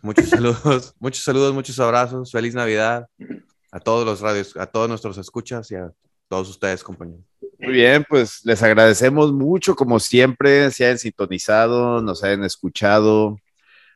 Muchos 0.00 0.28
saludos, 0.28 0.94
muchos 1.00 1.24
saludos, 1.24 1.54
muchos 1.54 1.78
abrazos. 1.80 2.30
Feliz 2.30 2.54
Navidad 2.54 3.06
a 3.70 3.80
todos 3.80 4.04
los 4.04 4.20
radios, 4.20 4.56
a 4.56 4.66
todos 4.66 4.88
nuestros 4.88 5.16
escuchas 5.18 5.70
y 5.70 5.76
a 5.76 5.90
todos 6.28 6.48
ustedes, 6.48 6.84
compañeros. 6.84 7.24
Muy 7.58 7.72
bien, 7.72 8.04
pues 8.08 8.40
les 8.44 8.62
agradecemos 8.62 9.32
mucho, 9.32 9.74
como 9.76 10.00
siempre, 10.00 10.70
se 10.70 10.84
hayan 10.84 10.98
sintonizado, 10.98 12.02
nos 12.02 12.24
hayan 12.24 12.44
escuchado, 12.44 13.38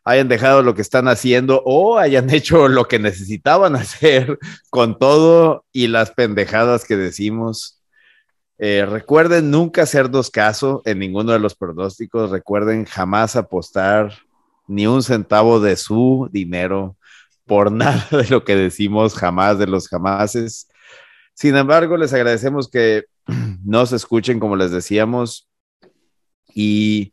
hayan 0.04 0.28
dejado 0.28 0.62
lo 0.62 0.74
que 0.74 0.82
están 0.82 1.08
haciendo 1.08 1.62
o 1.66 1.98
hayan 1.98 2.30
hecho 2.34 2.68
lo 2.68 2.86
que 2.86 2.98
necesitaban 2.98 3.76
hacer 3.76 4.38
con 4.70 4.98
todo 4.98 5.64
y 5.72 5.88
las 5.88 6.12
pendejadas 6.12 6.84
que 6.84 6.96
decimos. 6.96 7.82
Eh, 8.58 8.86
recuerden 8.86 9.50
nunca 9.50 9.82
hacernos 9.82 10.30
caso 10.30 10.80
en 10.86 11.00
ninguno 11.00 11.32
de 11.32 11.38
los 11.38 11.54
pronósticos. 11.54 12.30
Recuerden 12.30 12.86
jamás 12.86 13.36
apostar 13.36 14.12
ni 14.68 14.86
un 14.86 15.02
centavo 15.02 15.60
de 15.60 15.76
su 15.76 16.28
dinero 16.32 16.96
por 17.46 17.72
nada 17.72 18.06
de 18.10 18.28
lo 18.28 18.44
que 18.44 18.56
decimos, 18.56 19.14
jamás 19.14 19.58
de 19.58 19.66
los 19.66 19.88
jamases. 19.88 20.68
Sin 21.34 21.56
embargo, 21.56 21.96
les 21.96 22.12
agradecemos 22.12 22.68
que 22.68 23.04
nos 23.64 23.92
escuchen, 23.92 24.40
como 24.40 24.56
les 24.56 24.70
decíamos, 24.70 25.48
y 26.54 27.12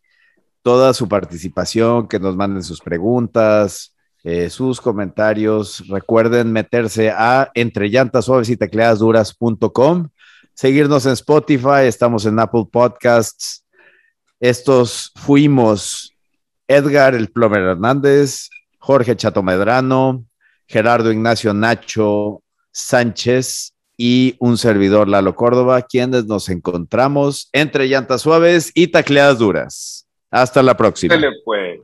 toda 0.62 0.94
su 0.94 1.08
participación, 1.10 2.08
que 2.08 2.20
nos 2.20 2.36
manden 2.36 2.64
sus 2.64 2.80
preguntas, 2.80 3.96
eh, 4.24 4.50
sus 4.50 4.80
comentarios. 4.80 5.86
Recuerden 5.90 6.52
meterse 6.52 7.12
a 7.12 7.52
entre 7.54 7.90
llantas 7.90 8.26
suaves 8.26 8.50
y 8.50 8.56
tecleadas 8.56 9.00
duras.com, 9.00 10.10
seguirnos 10.54 11.06
en 11.06 11.12
Spotify, 11.12 11.84
estamos 11.86 12.26
en 12.26 12.40
Apple 12.40 12.66
Podcasts. 12.72 13.66
Estos 14.40 15.12
fuimos 15.16 16.13
Edgar 16.76 17.16
el 17.16 17.30
Plomer 17.30 17.62
Hernández, 17.62 18.50
Jorge 18.80 19.16
Chato 19.16 19.44
Medrano, 19.44 20.26
Gerardo 20.68 21.12
Ignacio 21.12 21.54
Nacho 21.54 22.42
Sánchez 22.72 23.74
y 23.98 24.36
un 24.40 24.58
servidor 24.58 25.08
Lalo 25.08 25.36
Córdoba, 25.36 25.82
quienes 25.84 26.26
nos 26.26 26.50
encontramos 26.50 27.50
entre 27.54 27.88
llantas 27.88 28.22
suaves 28.22 28.72
y 28.74 28.88
tacleadas 28.88 29.40
duras. 29.40 30.08
Hasta 30.32 30.64
la 30.64 30.76
próxima. 30.76 31.16
pues. 31.46 31.80